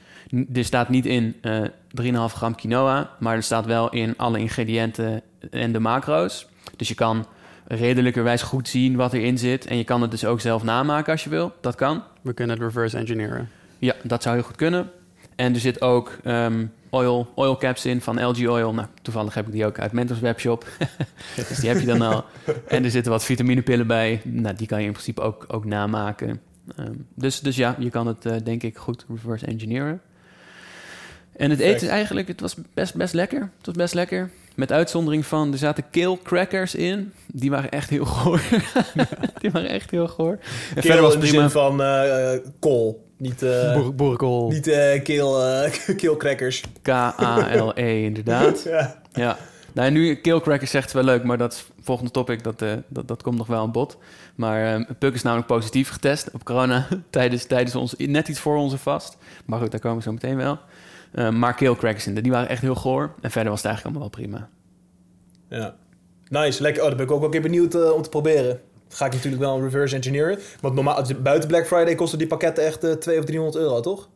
er 0.53 0.65
staat 0.65 0.89
niet 0.89 1.05
in 1.05 1.35
eh 1.41 1.61
3,5 2.01 2.09
gram 2.13 2.55
quinoa, 2.55 3.09
maar 3.19 3.35
er 3.35 3.43
staat 3.43 3.65
wel 3.65 3.89
in 3.89 4.13
alle 4.17 4.39
ingrediënten 4.39 5.21
en 5.51 5.71
de 5.71 5.79
macro's. 5.79 6.47
Dus 6.75 6.87
je 6.87 6.95
kan 6.95 7.25
redelijkerwijs 7.67 8.41
goed 8.41 8.67
zien 8.67 8.95
wat 8.95 9.13
erin 9.13 9.37
zit. 9.37 9.65
En 9.65 9.77
je 9.77 9.83
kan 9.83 10.01
het 10.01 10.11
dus 10.11 10.25
ook 10.25 10.41
zelf 10.41 10.63
namaken 10.63 11.11
als 11.11 11.23
je 11.23 11.29
wil. 11.29 11.53
Dat 11.61 11.75
kan. 11.75 12.03
We 12.21 12.33
kunnen 12.33 12.55
het 12.55 12.65
reverse 12.65 12.97
engineeren. 12.97 13.49
Ja, 13.79 13.93
dat 14.03 14.23
zou 14.23 14.35
heel 14.35 14.43
goed 14.43 14.55
kunnen. 14.55 14.89
En 15.35 15.53
er 15.53 15.59
zit 15.59 15.81
ook 15.81 16.17
ehm, 16.23 16.65
oil, 16.89 17.31
oil 17.35 17.57
caps 17.57 17.85
in 17.85 18.01
van 18.01 18.25
LG 18.25 18.47
Oil. 18.47 18.73
Nou, 18.73 18.87
toevallig 19.01 19.33
heb 19.33 19.45
ik 19.45 19.51
die 19.51 19.65
ook 19.65 19.79
uit 19.79 19.91
Mentos 19.91 20.19
Webshop. 20.19 20.67
dus 21.49 21.59
die 21.59 21.69
heb 21.69 21.79
je 21.79 21.85
dan 21.85 22.01
al. 22.01 22.25
En 22.67 22.83
er 22.83 22.91
zitten 22.91 23.11
wat 23.11 23.23
vitaminepillen 23.23 23.87
bij. 23.87 24.21
Nou, 24.23 24.55
die 24.55 24.67
kan 24.67 24.79
je 24.79 24.85
in 24.85 24.91
principe 24.91 25.21
ook, 25.21 25.45
ook 25.47 25.65
namaken. 25.65 26.41
Ehm, 26.75 26.93
dus, 27.13 27.39
dus 27.39 27.55
ja, 27.55 27.75
je 27.79 27.89
kan 27.89 28.07
het 28.07 28.25
eh, 28.25 28.35
denk 28.43 28.63
ik 28.63 28.77
goed 28.77 29.05
reverse 29.09 29.45
engineeren. 29.45 30.01
En 31.37 31.49
het 31.49 31.57
Perfect. 31.59 31.75
eten 31.75 31.87
is 31.87 31.93
eigenlijk, 31.93 32.27
het 32.27 32.41
was 32.41 32.55
best, 32.73 32.95
best 32.95 33.13
lekker. 33.13 33.39
Het 33.57 33.65
was 33.65 33.75
best 33.75 33.93
lekker. 33.93 34.29
Met 34.55 34.71
uitzondering 34.71 35.25
van, 35.25 35.51
er 35.51 35.57
zaten 35.57 35.83
kale 35.91 36.17
crackers 36.23 36.75
in. 36.75 37.13
Die 37.25 37.49
waren 37.49 37.69
echt 37.71 37.89
heel 37.89 38.05
goor. 38.05 38.41
die 39.41 39.51
waren 39.51 39.69
echt 39.69 39.91
heel 39.91 40.07
goor. 40.07 40.31
En 40.31 40.39
Keel 40.73 40.81
verder 40.81 41.01
was 41.01 41.13
in 41.13 41.19
de 41.19 41.25
prima. 41.27 41.41
zin 41.41 41.49
van 41.51 41.81
eh, 41.81 42.33
eh, 42.33 42.39
kool. 42.59 43.05
Niet, 43.17 43.41
eh 43.43 43.73
Boer- 43.73 43.95
boerenkool. 43.95 44.49
niet 44.49 44.67
eh 44.67 45.03
keel, 45.03 45.43
eh 45.43 45.71
keelcrackers. 45.97 46.63
K-A-L-E, 46.81 48.03
inderdaad. 48.03 48.63
Ja. 48.69 49.01
Ja. 49.13 49.37
Nou, 49.73 49.91
nu 49.91 50.15
Kale 50.15 50.41
Crackers 50.41 50.71
zegt 50.71 50.91
wel 50.91 51.03
leuk, 51.03 51.23
maar 51.23 51.37
dat 51.37 51.53
is 51.53 51.65
volgende 51.81 52.11
topic. 52.11 52.43
Dat, 52.43 52.61
eh, 52.61 52.71
dat, 52.87 53.07
dat 53.07 53.23
komt 53.23 53.37
nog 53.37 53.47
wel 53.47 53.61
aan 53.61 53.71
bod. 53.71 53.97
Maar 54.35 54.73
eh 54.75 54.81
Puk 54.99 55.13
is 55.13 55.21
namelijk 55.21 55.47
positief 55.47 55.89
getest 55.89 56.29
op 56.33 56.43
corona 56.43 56.87
tijdens, 57.09 57.45
tijdens 57.45 57.75
ons, 57.75 57.93
net 57.97 58.27
iets 58.27 58.39
voor 58.39 58.55
onze 58.57 58.77
vast. 58.77 59.17
Maar 59.45 59.59
goed, 59.59 59.71
daar 59.71 59.79
komen 59.79 59.97
we 59.97 60.03
zo 60.03 60.11
meteen 60.11 60.35
wel. 60.37 60.59
Eh, 61.11 61.29
maar 61.29 61.53
Kale 61.55 61.75
Crackers, 61.75 62.07
in, 62.07 62.15
die 62.15 62.31
waren 62.31 62.49
echt 62.49 62.61
heel 62.61 62.75
goor. 62.75 63.13
En 63.21 63.31
verder 63.31 63.51
was 63.51 63.61
het 63.63 63.71
eigenlijk 63.71 63.97
allemaal 63.97 64.11
wel 64.15 64.27
prima. 64.27 64.49
ja. 65.49 65.75
Nice, 66.29 66.61
lekker. 66.61 66.81
Oh, 66.81 66.87
dan 66.87 66.97
ben 66.97 67.05
ik 67.05 67.11
ook 67.11 67.17
wel 67.17 67.27
een 67.27 67.33
keer 67.33 67.49
benieuwd 67.51 67.75
eh, 67.75 67.91
om 67.91 68.01
te 68.01 68.09
proberen. 68.09 68.59
Dat 68.87 68.97
ga 68.97 69.05
ik 69.05 69.13
natuurlijk 69.13 69.43
wel 69.43 69.61
reverse 69.61 69.95
engineeren. 69.95 70.39
Want 70.61 70.75
normaal, 70.75 71.03
buiten 71.23 71.47
Black 71.49 71.67
Friday 71.67 71.95
kosten 71.95 72.17
die 72.17 72.27
pakketten 72.27 72.65
echt 72.65 72.83
eh 72.83 72.91
200 72.91 73.17
of 73.19 73.25
300 73.25 73.55
euro, 73.55 73.79
toch? 73.79 74.09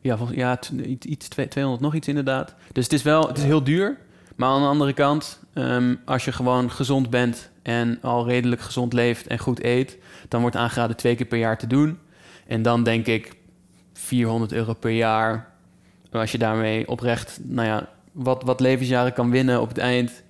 Ja, 0.00 0.18
ja 0.30 0.58
iets, 0.82 1.06
iets, 1.06 1.28
twee- 1.28 1.48
200 1.48 1.84
nog 1.84 1.94
iets 1.94 2.08
inderdaad. 2.08 2.54
Dus 2.72 2.84
het 2.84 2.92
is 2.92 3.02
wel 3.02 3.28
het 3.28 3.36
is 3.38 3.44
heel 3.44 3.64
duur. 3.64 3.98
Maar 4.36 4.48
aan 4.48 4.60
de 4.60 4.66
andere 4.68 4.92
kant, 4.92 5.40
ehm, 5.54 5.94
als 6.04 6.24
je 6.24 6.32
gewoon 6.32 6.70
gezond 6.70 7.10
bent 7.10 7.50
en 7.62 7.98
al 8.02 8.26
redelijk 8.26 8.60
gezond 8.60 8.92
leeft 8.92 9.26
en 9.26 9.38
goed 9.38 9.62
eet, 9.64 9.98
dan 10.28 10.40
wordt 10.40 10.56
aangeraden 10.56 10.96
twee 10.96 11.14
keer 11.16 11.26
per 11.26 11.38
jaar 11.38 11.58
te 11.58 11.66
doen. 11.66 11.98
En 12.46 12.62
dan 12.62 12.82
denk 12.82 13.06
ik 13.06 13.36
400 13.92 14.52
euro 14.52 14.72
per 14.74 14.90
jaar. 14.90 15.54
Als 16.16 16.32
je 16.32 16.38
daarmee 16.38 16.88
oprecht, 16.88 17.38
nou 17.42 17.68
ja, 17.68 17.88
wat, 18.12 18.42
wat 18.42 18.60
levensjaren 18.60 19.12
kan 19.12 19.30
winnen 19.30 19.60
op 19.60 19.68
het 19.68 19.78
eind, 19.78 20.22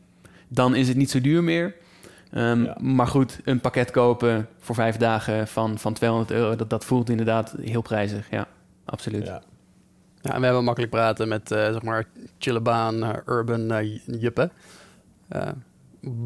dan 0.49 0.75
is 0.75 0.89
het 0.89 0.97
niet 0.97 1.11
zo 1.11 1.21
duur 1.21 1.45
meer. 1.45 1.75
Ehm, 2.33 2.63
Ja. 2.63 2.77
Maar 2.81 3.07
goed, 3.07 3.41
een 3.45 3.61
pakket 3.61 3.91
kopen 3.91 4.49
voor 4.59 4.75
vijf 4.75 4.97
dagen 4.97 5.49
van, 5.49 5.79
van 5.79 5.93
200 5.93 6.31
euro, 6.31 6.57
dat, 6.57 6.71
dat 6.71 6.85
voelt 6.85 7.11
inderdaad 7.11 7.55
heel 7.61 7.83
prijzig. 7.83 8.31
Ja, 8.31 8.47
absoluut. 8.85 9.27
Ja. 9.27 9.43
Ja, 10.27 10.33
en 10.33 10.39
we 10.39 10.45
hebben 10.45 10.65
makkelijk 10.65 10.93
praten 10.93 11.29
met, 11.29 11.51
eh, 11.51 11.73
zeg 11.73 11.83
maar, 11.83 12.05
chillebaan, 12.39 13.03
eh, 13.03 13.15
urban 13.27 13.71
eh, 13.71 13.99
juppen. 14.21 14.51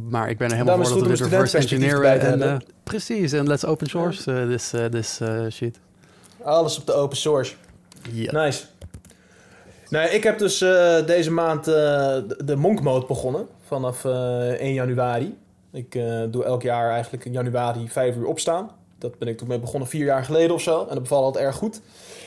Maar 0.09 0.31
ik 0.31 0.39
ben 0.39 0.49
er 0.49 0.57
helemaal 0.57 0.87
voor 0.87 1.09
dat 1.09 1.19
we 1.19 1.25
reverse 1.25 1.57
engineeren. 1.59 2.21
te 2.21 2.27
En, 2.27 2.63
precies, 2.83 3.33
en 3.33 3.47
let's 3.47 3.65
open 3.65 3.87
source 3.87 4.47
this, 4.49 4.75
this 4.91 5.21
shit. 5.51 5.79
Alles 6.43 6.79
op 6.79 6.87
de 6.87 6.93
open 6.93 7.17
source. 7.17 7.55
Ja. 8.13 8.45
Nice. 8.45 8.65
Nou, 9.91 10.09
ik 10.09 10.23
heb 10.23 10.39
dus 10.39 10.61
eh, 10.61 11.07
deze 11.07 11.33
maand 11.33 11.69
eh, 11.69 11.75
de, 12.45 12.57
Monk 12.57 12.81
Mode 12.83 13.07
begonnen. 13.07 13.47
Vanaf 13.67 14.05
eh 14.05 14.49
1 14.49 14.73
januari. 14.73 15.39
Ik 15.73 15.95
eh, 15.95 16.23
doe 16.31 16.45
elk 16.45 16.63
jaar 16.63 16.91
eigenlijk 16.91 17.25
in 17.25 17.33
januari 17.33 17.89
5 17.89 18.17
uur 18.17 18.27
opstaan. 18.27 18.71
Dat 18.99 19.19
ben 19.19 19.29
ik 19.29 19.39
toen 19.39 19.49
mee 19.49 19.59
begonnen 19.59 19.89
vier 19.89 20.05
jaar 20.05 20.25
geleden 20.25 20.55
of 20.55 20.63
zo. 20.63 20.81
En 20.81 20.95
dat 20.95 21.03
bevalt 21.03 21.25
altijd 21.25 21.45
erg 21.45 21.57
goed. 21.57 21.81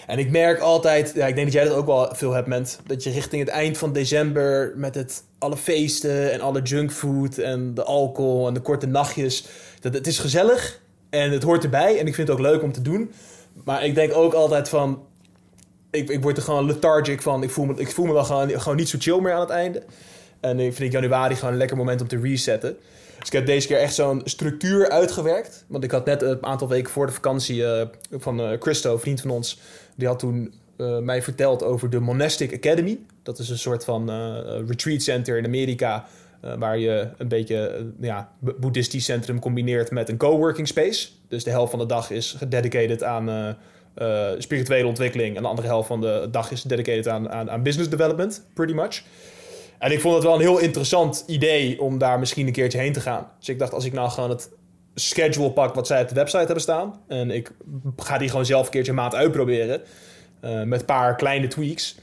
En 0.08 0.20
ik 0.20 0.32
merk 0.32 0.60
altijd, 0.60 1.12
ja, 1.16 1.28
ik 1.28 1.36
denk 1.36 1.48
dat 1.48 1.56
jij 1.56 1.64
dat 1.64 1.74
ook 1.74 1.86
wel 1.86 2.10
veel 2.14 2.32
hebt, 2.32 2.48
Ment. 2.48 2.80
Dat 2.88 3.04
je 3.04 3.10
richting 3.10 3.42
het 3.42 3.52
eind 3.52 3.78
van 3.78 3.94
december 3.94 4.74
met 4.76 4.96
het, 4.96 5.24
alle 5.38 5.58
feesten 5.58 6.32
en 6.32 6.42
alle 6.42 6.62
junkfood 6.62 7.38
en 7.38 7.74
de 7.74 7.84
alcohol 7.84 8.48
en 8.48 8.54
de 8.54 8.62
korte 8.62 8.88
nachtjes. 8.88 9.46
Dat, 9.80 9.94
het 9.94 10.08
is 10.08 10.20
gezellig 10.20 10.82
en 11.10 11.32
het 11.32 11.44
hoort 11.44 11.64
erbij. 11.64 12.00
En 12.00 12.08
ik 12.08 12.16
vind 12.16 12.28
het 12.28 12.38
ook 12.38 12.44
leuk 12.44 12.62
om 12.62 12.72
te 12.72 12.82
doen. 12.82 13.12
Maar 13.64 13.86
ik 13.86 13.96
denk 13.96 14.16
ook 14.16 14.34
altijd 14.34 14.70
van, 14.70 15.06
ik, 15.94 16.10
ik 16.10 16.22
word 16.22 16.38
er 16.38 16.44
gewoon 16.44 16.66
lethargic 16.66 17.22
van. 17.22 17.44
Ik 17.44 17.50
voel 17.50 17.66
me, 17.66 17.74
ik 17.76 17.92
voel 17.92 18.06
me 18.06 18.14
dan 18.14 18.26
gewoon, 18.26 18.50
gewoon 18.50 18.78
niet 18.78 18.90
zo 18.90 18.98
chill 19.00 19.20
meer 19.20 19.34
aan 19.34 19.40
het 19.40 19.50
einde. 19.50 19.84
En 20.40 20.60
ik 20.60 20.74
vind 20.74 20.92
januari 20.92 21.36
gewoon 21.36 21.52
een 21.52 21.58
lekker 21.58 21.78
moment 21.78 22.02
om 22.02 22.08
te 22.08 22.20
resetten. 22.20 22.78
Dus 23.20 23.28
ik 23.28 23.34
heb 23.34 23.46
deze 23.46 23.68
keer 23.68 23.78
echt 23.78 23.94
zo'n 23.94 24.22
structuur 24.24 24.90
uitgewerkt. 24.90 25.66
Want 25.68 25.84
ik 25.84 25.92
had 25.92 26.06
net 26.06 26.22
een 26.22 26.46
aantal 26.46 26.68
weken 26.68 26.92
voor 26.92 27.06
de 27.06 27.12
vakantie 27.12 27.66
eh, 27.66 27.88
van 28.12 28.40
eh, 28.42 28.60
Christo, 28.60 28.98
vriend 28.98 29.22
van 29.22 29.30
ons... 29.30 29.60
die 29.96 30.08
had 30.08 30.20
toen 30.20 30.54
eh, 30.78 30.98
mij 30.98 31.22
verteld 31.22 31.64
over 31.64 31.90
de 31.90 32.00
Monastic 32.00 32.54
Academy. 32.54 33.00
Dat 33.24 33.40
is 33.40 33.50
een 33.50 33.58
soort 33.58 33.84
van 33.84 34.10
retreat 34.68 35.02
center 35.02 35.38
in 35.38 35.46
Amerika... 35.46 36.06
waar 36.58 36.78
je 36.78 37.10
een 37.18 37.28
beetje 37.28 37.86
ja, 38.00 38.32
bo- 38.40 38.56
boeddhistisch 38.60 39.06
centrum 39.06 39.40
combineert 39.40 39.92
met 39.92 40.10
een 40.10 40.18
coworking 40.18 40.68
space. 40.68 41.10
Dus 41.28 41.44
de 41.44 41.50
helft 41.50 41.70
van 41.70 41.80
de 41.80 41.86
dag 41.86 42.10
is 42.10 42.36
gededicated 42.38 43.04
aan... 43.04 43.56
eh, 43.96 44.28
spirituele 44.38 44.88
ontwikkeling. 44.88 45.36
En 45.36 45.42
de 45.42 45.48
andere 45.48 45.68
helft 45.68 45.88
van 45.88 46.02
de 46.02 46.28
dag 46.32 46.52
is 46.52 46.62
dedicated 46.62 47.08
aan, 47.08 47.32
aan, 47.32 47.50
aan 47.52 47.64
business 47.64 47.90
development, 47.90 48.46
pretty 48.54 48.74
much. 48.74 49.04
En 49.80 49.92
ik 49.92 50.02
vond 50.02 50.16
het 50.16 50.24
wel 50.24 50.34
een 50.34 50.42
heel 50.42 50.60
interessant 50.60 51.24
idee 51.28 51.82
om 51.82 51.98
daar 51.98 52.20
misschien 52.20 52.48
een 52.48 52.54
keertje 52.54 52.80
heen 52.80 52.94
te 52.94 53.02
gaan. 53.02 53.28
Dus 53.40 53.50
ik 53.50 53.60
dacht, 53.60 53.74
als 53.74 53.86
ik 53.86 53.94
nou 53.94 54.10
gewoon 54.10 54.30
het 54.30 54.50
schedule 54.96 55.52
pak 55.52 55.76
wat 55.76 55.88
zij 55.88 56.02
op 56.02 56.08
de 56.08 56.16
website 56.16 56.38
hebben 56.38 56.62
staan... 56.62 57.02
en 57.08 57.32
ik 57.32 57.52
ga 57.98 58.18
die 58.18 58.30
gewoon 58.30 58.46
zelf 58.46 58.66
een 58.66 58.72
keertje 58.72 58.92
een 58.92 58.98
maand 58.98 59.16
uitproberen... 59.16 59.82
eh, 60.42 60.64
met 60.64 60.80
een 60.80 60.86
paar 60.86 61.16
kleine 61.16 61.48
tweaks... 61.48 61.96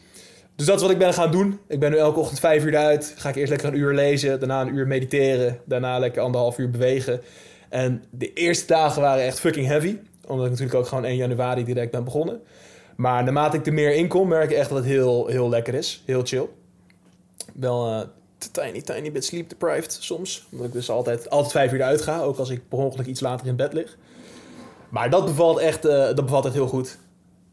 Dus 0.60 0.68
dat 0.68 0.78
is 0.78 0.84
wat 0.84 0.94
ik 0.94 0.98
ben 0.98 1.14
gaan 1.14 1.30
doen. 1.30 1.60
Ik 1.68 1.80
ben 1.80 1.90
nu 1.90 1.96
elke 1.96 2.18
ochtend 2.18 2.40
vijf 2.40 2.64
uur 2.64 2.76
uit. 2.76 3.14
Ga 3.16 3.28
ik 3.28 3.34
eerst 3.34 3.50
lekker 3.50 3.68
een 3.68 3.78
uur 3.78 3.94
lezen, 3.94 4.38
daarna 4.38 4.60
een 4.60 4.74
uur 4.74 4.86
mediteren, 4.86 5.58
daarna 5.64 5.98
lekker 5.98 6.22
anderhalf 6.22 6.58
uur 6.58 6.70
bewegen. 6.70 7.20
En 7.68 8.04
de 8.10 8.32
eerste 8.32 8.66
dagen 8.66 9.02
waren 9.02 9.24
echt 9.24 9.40
fucking 9.40 9.66
heavy. 9.66 9.96
Omdat 10.30 10.44
ik 10.44 10.50
natuurlijk 10.50 10.78
ook 10.78 10.86
gewoon 10.86 11.04
1 11.04 11.16
januari 11.16 11.64
direct 11.64 11.90
ben 11.90 12.04
begonnen. 12.04 12.40
Maar 12.96 13.24
naarmate 13.24 13.56
ik 13.56 13.66
er 13.66 13.72
meer 13.72 13.94
in 13.94 14.08
kom, 14.08 14.28
merk 14.28 14.50
ik 14.50 14.56
echt 14.56 14.68
dat 14.68 14.78
het 14.78 14.86
heel, 14.86 15.26
heel 15.26 15.48
lekker 15.48 15.74
is. 15.74 16.02
Heel 16.06 16.22
chill. 16.24 16.48
Wel, 17.54 17.86
eh, 17.86 18.00
tiny, 18.52 18.80
tiny 18.80 19.12
bit 19.12 19.24
sleep 19.24 19.48
deprived 19.48 19.96
soms. 20.00 20.46
Omdat 20.52 20.66
ik 20.66 20.72
dus 20.72 20.90
altijd, 20.90 21.30
altijd 21.30 21.52
vijf 21.52 21.72
uur 21.72 21.80
eruit 21.80 22.02
ga, 22.02 22.20
ook 22.20 22.38
als 22.38 22.50
ik 22.50 22.68
per 22.68 22.78
ongeluk 22.78 23.06
iets 23.06 23.20
later 23.20 23.46
in 23.46 23.56
bed 23.56 23.72
lig. 23.72 23.96
Maar 24.88 25.10
dat 25.10 25.24
bevalt 25.24 25.58
echt, 25.58 25.84
eh, 25.84 25.92
dat 25.92 26.24
bevalt 26.24 26.44
echt 26.44 26.54
heel 26.54 26.66
goed. 26.66 26.98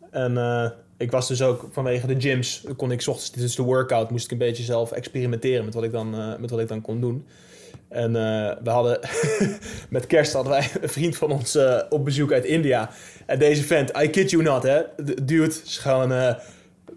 En 0.10 0.38
eh, 0.38 0.69
ik 0.98 1.12
was 1.12 1.27
dus 1.27 1.41
ook 1.41 1.67
vanwege 1.72 2.07
de 2.07 2.22
gyms, 2.22 2.63
kon 2.75 2.91
ik 2.91 3.03
ochtends 3.07 3.31
dus 3.31 3.55
de 3.55 3.63
workout, 3.63 4.10
moest 4.10 4.25
ik 4.25 4.31
een 4.31 4.38
beetje 4.38 4.63
zelf 4.63 4.91
experimenteren 4.91 5.65
met 5.65 5.74
wat 5.74 5.84
ik 5.84 5.91
dan, 5.91 6.39
met 6.39 6.50
wat 6.50 6.60
ik 6.60 6.67
dan 6.67 6.81
kon 6.81 7.01
doen. 7.01 7.25
En 7.89 8.15
eh, 8.15 8.56
we 8.63 8.70
hadden 8.70 9.00
met 9.89 10.08
kerst 10.08 10.34
hadden 10.34 10.51
wij 10.51 10.70
een 10.82 10.89
vriend 10.89 11.17
van 11.17 11.32
ons 11.32 11.56
eh, 11.56 11.82
op 11.89 12.06
bezoek 12.06 12.32
uit 12.32 12.46
India. 12.46 12.89
En 13.25 13.39
deze 13.39 13.63
vent, 13.63 13.98
I 14.01 14.10
kid 14.10 14.29
you 14.29 14.44
not, 14.44 14.63
hè. 14.63 14.82
De 14.98 15.25
dude 15.25 15.53
is 15.65 15.77
gewoon 15.77 16.12
een 16.12 16.36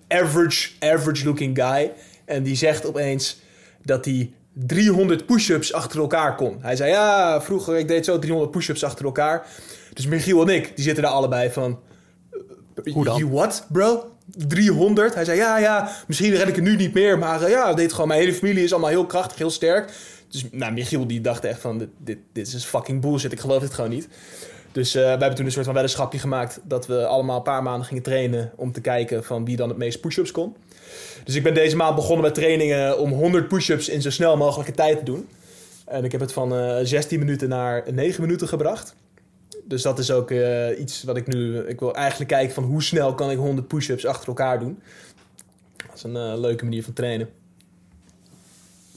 average, 0.09 0.71
average 0.81 1.25
looking 1.25 1.59
guy. 1.63 1.93
En 2.25 2.43
die 2.43 2.57
zegt 2.57 2.87
opeens 2.87 3.41
dat 3.85 4.05
hij 4.05 4.33
300 4.53 5.27
push-ups 5.27 5.73
achter 5.73 6.01
elkaar 6.01 6.37
kon. 6.37 6.59
Hij 6.61 6.77
zei, 6.77 6.91
ja, 6.91 7.41
vroeger 7.43 7.79
ik 7.79 7.89
deed 7.89 8.05
zo 8.05 8.19
300 8.19 8.51
push-ups 8.51 8.85
achter 8.85 9.05
elkaar. 9.05 9.47
Dus 9.93 10.07
Michiel 10.07 10.43
en 10.43 10.55
ik, 10.55 10.73
die 10.75 10.85
zitten 10.85 11.03
daar 11.03 11.13
allebei 11.13 11.51
van... 11.51 11.79
Hoe 12.93 13.05
dan? 13.05 13.19
You 13.19 13.31
what, 13.31 13.67
bro? 13.69 14.11
300? 14.37 15.15
Hij 15.15 15.25
zei, 15.25 15.39
ja, 15.39 15.59
ja, 15.59 15.91
misschien 16.07 16.35
red 16.35 16.49
ik 16.49 16.55
het 16.55 16.65
nu 16.65 16.77
niet 16.77 16.95
meer. 16.95 17.19
Maar 17.19 17.43
eh, 17.43 17.51
ja, 17.51 17.75
dit 17.75 17.93
gewoon, 17.93 18.09
mijn 18.09 18.21
hele 18.21 18.35
familie 18.35 18.65
is 18.65 18.73
allemaal 18.73 18.91
heel 18.91 19.07
krachtig, 19.07 19.39
heel 19.39 19.51
sterk. 19.51 19.93
Dus 20.31 20.45
nou, 20.51 20.73
Michiel 20.73 21.07
die 21.07 21.21
dacht 21.21 21.45
echt 21.45 21.61
van, 21.61 21.79
dit, 21.79 21.89
dit, 21.99 22.19
dit 22.33 22.47
is 22.47 22.65
fucking 22.65 23.01
bullshit. 23.01 23.33
Ik 23.33 23.41
geloof 23.41 23.61
dit 23.61 23.75
gewoon 23.75 23.91
niet. 23.91 24.09
Dus 24.73 24.95
eh, 24.95 25.03
we 25.03 25.09
hebben 25.09 25.35
toen 25.35 25.45
een 25.45 25.53
soort 25.53 25.65
van 25.65 25.75
weddenschapje 25.75 26.19
gemaakt... 26.19 26.61
dat 26.65 26.87
we 26.87 27.07
allemaal 27.07 27.37
een 27.37 27.43
paar 27.43 27.63
maanden 27.63 27.87
gingen 27.87 28.03
trainen... 28.03 28.53
om 28.57 28.73
te 28.73 28.81
kijken 28.81 29.25
van 29.25 29.45
wie 29.45 29.57
dan 29.57 29.69
het 29.69 29.79
meest 29.79 30.01
push-ups 30.01 30.31
kon. 30.31 30.57
Dus 31.25 31.35
ik 31.35 31.43
ben 31.43 31.55
deze 31.55 31.77
maand 31.77 31.95
begonnen 31.95 32.25
met 32.25 32.35
trainingen... 32.35 32.99
om 32.99 33.13
100 33.13 33.49
push-ups 33.49 33.89
in 33.89 34.03
zo 34.03 34.11
snel 34.11 34.37
mogelijke 34.37 34.73
tijd 34.73 34.99
te 34.99 35.05
doen. 35.05 35.29
En 35.87 36.05
ik 36.05 36.13
heb 36.13 36.21
het 36.21 36.33
van 36.33 36.55
eh 36.55 36.79
16 36.83 37.19
minuten 37.19 37.49
naar 37.49 37.93
9 37.93 38.21
minuten 38.21 38.49
gebracht. 38.49 38.95
Dus 39.65 39.83
dat 39.83 39.99
is 39.99 40.11
ook 40.11 40.31
eh, 40.31 40.81
iets 40.81 41.03
wat 41.03 41.17
ik 41.17 41.27
nu... 41.27 41.59
Ik 41.59 41.81
wil 41.81 41.95
eigenlijk 41.95 42.31
kijken 42.31 42.55
van 42.55 42.65
hoe 42.65 42.83
snel 42.83 43.15
kan 43.15 43.31
ik 43.31 43.39
100 43.39 43.69
push-ups 43.69 44.07
achter 44.07 44.29
elkaar 44.29 44.59
doen. 44.59 44.83
Dat 45.77 45.97
is 45.97 46.03
een 46.03 46.17
eh, 46.17 46.39
leuke 46.39 46.65
manier 46.65 46.85
van 46.85 46.93
trainen. 46.93 47.29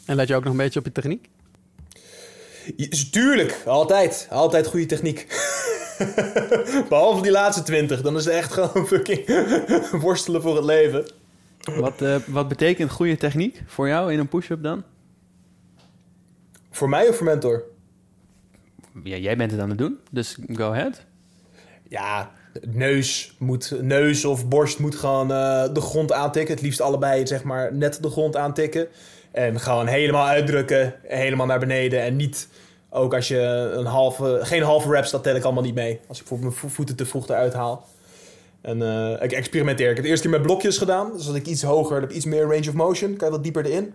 En 0.06 0.16
let 0.16 0.28
je 0.28 0.36
ook 0.36 0.44
nog 0.44 0.52
een 0.52 0.58
beetje 0.60 0.80
op 0.80 0.86
je 0.86 0.92
techniek? 0.92 1.30
Ja, 2.76 2.86
is- 2.90 3.10
tuurlijk, 3.10 3.62
altijd. 3.66 4.28
Altijd 4.30 4.68
goede 4.68 4.86
techniek. 4.86 5.28
Behalve 6.90 7.22
die 7.22 7.32
laatste 7.32 7.64
20, 7.64 8.02
dan 8.02 8.16
is 8.16 8.26
het 8.26 8.34
echt 8.34 8.52
gewoon 8.54 8.88
fucking 8.88 9.26
worstelen 10.04 10.42
voor 10.42 10.56
het 10.56 10.66
leven. 10.66 11.06
Wat, 11.76 12.02
eh, 12.02 12.16
wat 12.28 12.48
betekent 12.48 12.92
goede 12.92 13.18
techniek 13.18 13.62
voor 13.66 13.88
jou 13.88 14.14
in 14.14 14.20
een 14.20 14.28
push-up 14.28 14.64
dan? 14.64 14.84
Voor 16.72 16.90
mij 16.90 17.08
of 17.08 17.16
voor 17.16 17.26
mentor? 17.26 17.64
Ja, 19.04 19.16
jij 19.18 19.38
bent 19.38 19.52
het 19.52 19.60
aan 19.60 19.70
het 19.70 19.78
doen, 19.78 20.00
dus 20.12 20.38
go 20.54 20.72
ahead. 20.72 21.06
Ja, 21.90 22.32
neus, 22.62 23.36
moet, 23.40 23.74
neus 23.82 24.26
of 24.26 24.48
borst 24.48 24.80
moet 24.80 24.96
gewoon 24.96 25.32
eh, 25.32 25.74
de 25.74 25.82
grond 25.82 26.12
aantikken. 26.12 26.54
Het 26.54 26.64
liefst 26.64 26.82
allebei 26.82 27.28
zeg 27.28 27.44
maar 27.44 27.74
net 27.74 27.98
de 28.02 28.10
grond 28.10 28.36
aantikken. 28.36 28.88
En 29.34 29.60
gewoon 29.60 29.88
helemaal 29.88 30.28
uitdrukken, 30.28 30.94
helemaal 31.04 31.46
naar 31.46 31.60
beneden. 31.60 32.02
En 32.02 32.16
niet, 32.16 32.48
ook 32.90 33.14
als 33.14 33.28
je 33.28 33.40
een 33.76 33.86
halve, 33.86 34.40
geen 34.42 34.62
halve 34.64 34.90
reps, 34.90 35.12
dat 35.12 35.24
tel 35.24 35.36
ik 35.36 35.44
allemaal 35.44 35.64
niet 35.64 35.76
mee. 35.76 36.00
Als 36.08 36.20
ik 36.20 36.28
bijvoorbeeld 36.28 36.50
mijn 36.62 36.72
vo- 36.72 36.76
voeten 36.76 36.96
te 36.96 37.06
vroeg 37.06 37.28
eruit 37.28 37.54
haal. 37.54 37.86
En 38.62 38.82
eh, 38.82 39.24
ik 39.24 39.32
experimenteer. 39.32 39.86
Ik 39.90 39.96
heb 39.96 40.04
het 40.04 40.12
eerst 40.12 40.22
keer 40.22 40.32
met 40.32 40.42
blokjes 40.42 40.78
gedaan. 40.78 41.12
Dus 41.16 41.26
dat 41.26 41.36
ik 41.36 41.48
iets 41.48 41.62
hoger, 41.64 42.02
heb 42.02 42.12
iets 42.12 42.26
meer 42.26 42.42
range 42.42 42.68
of 42.68 42.74
motion. 42.74 43.16
Kan 43.16 43.28
je 43.28 43.34
wat 43.34 43.44
dieper 43.44 43.66
erin. 43.66 43.94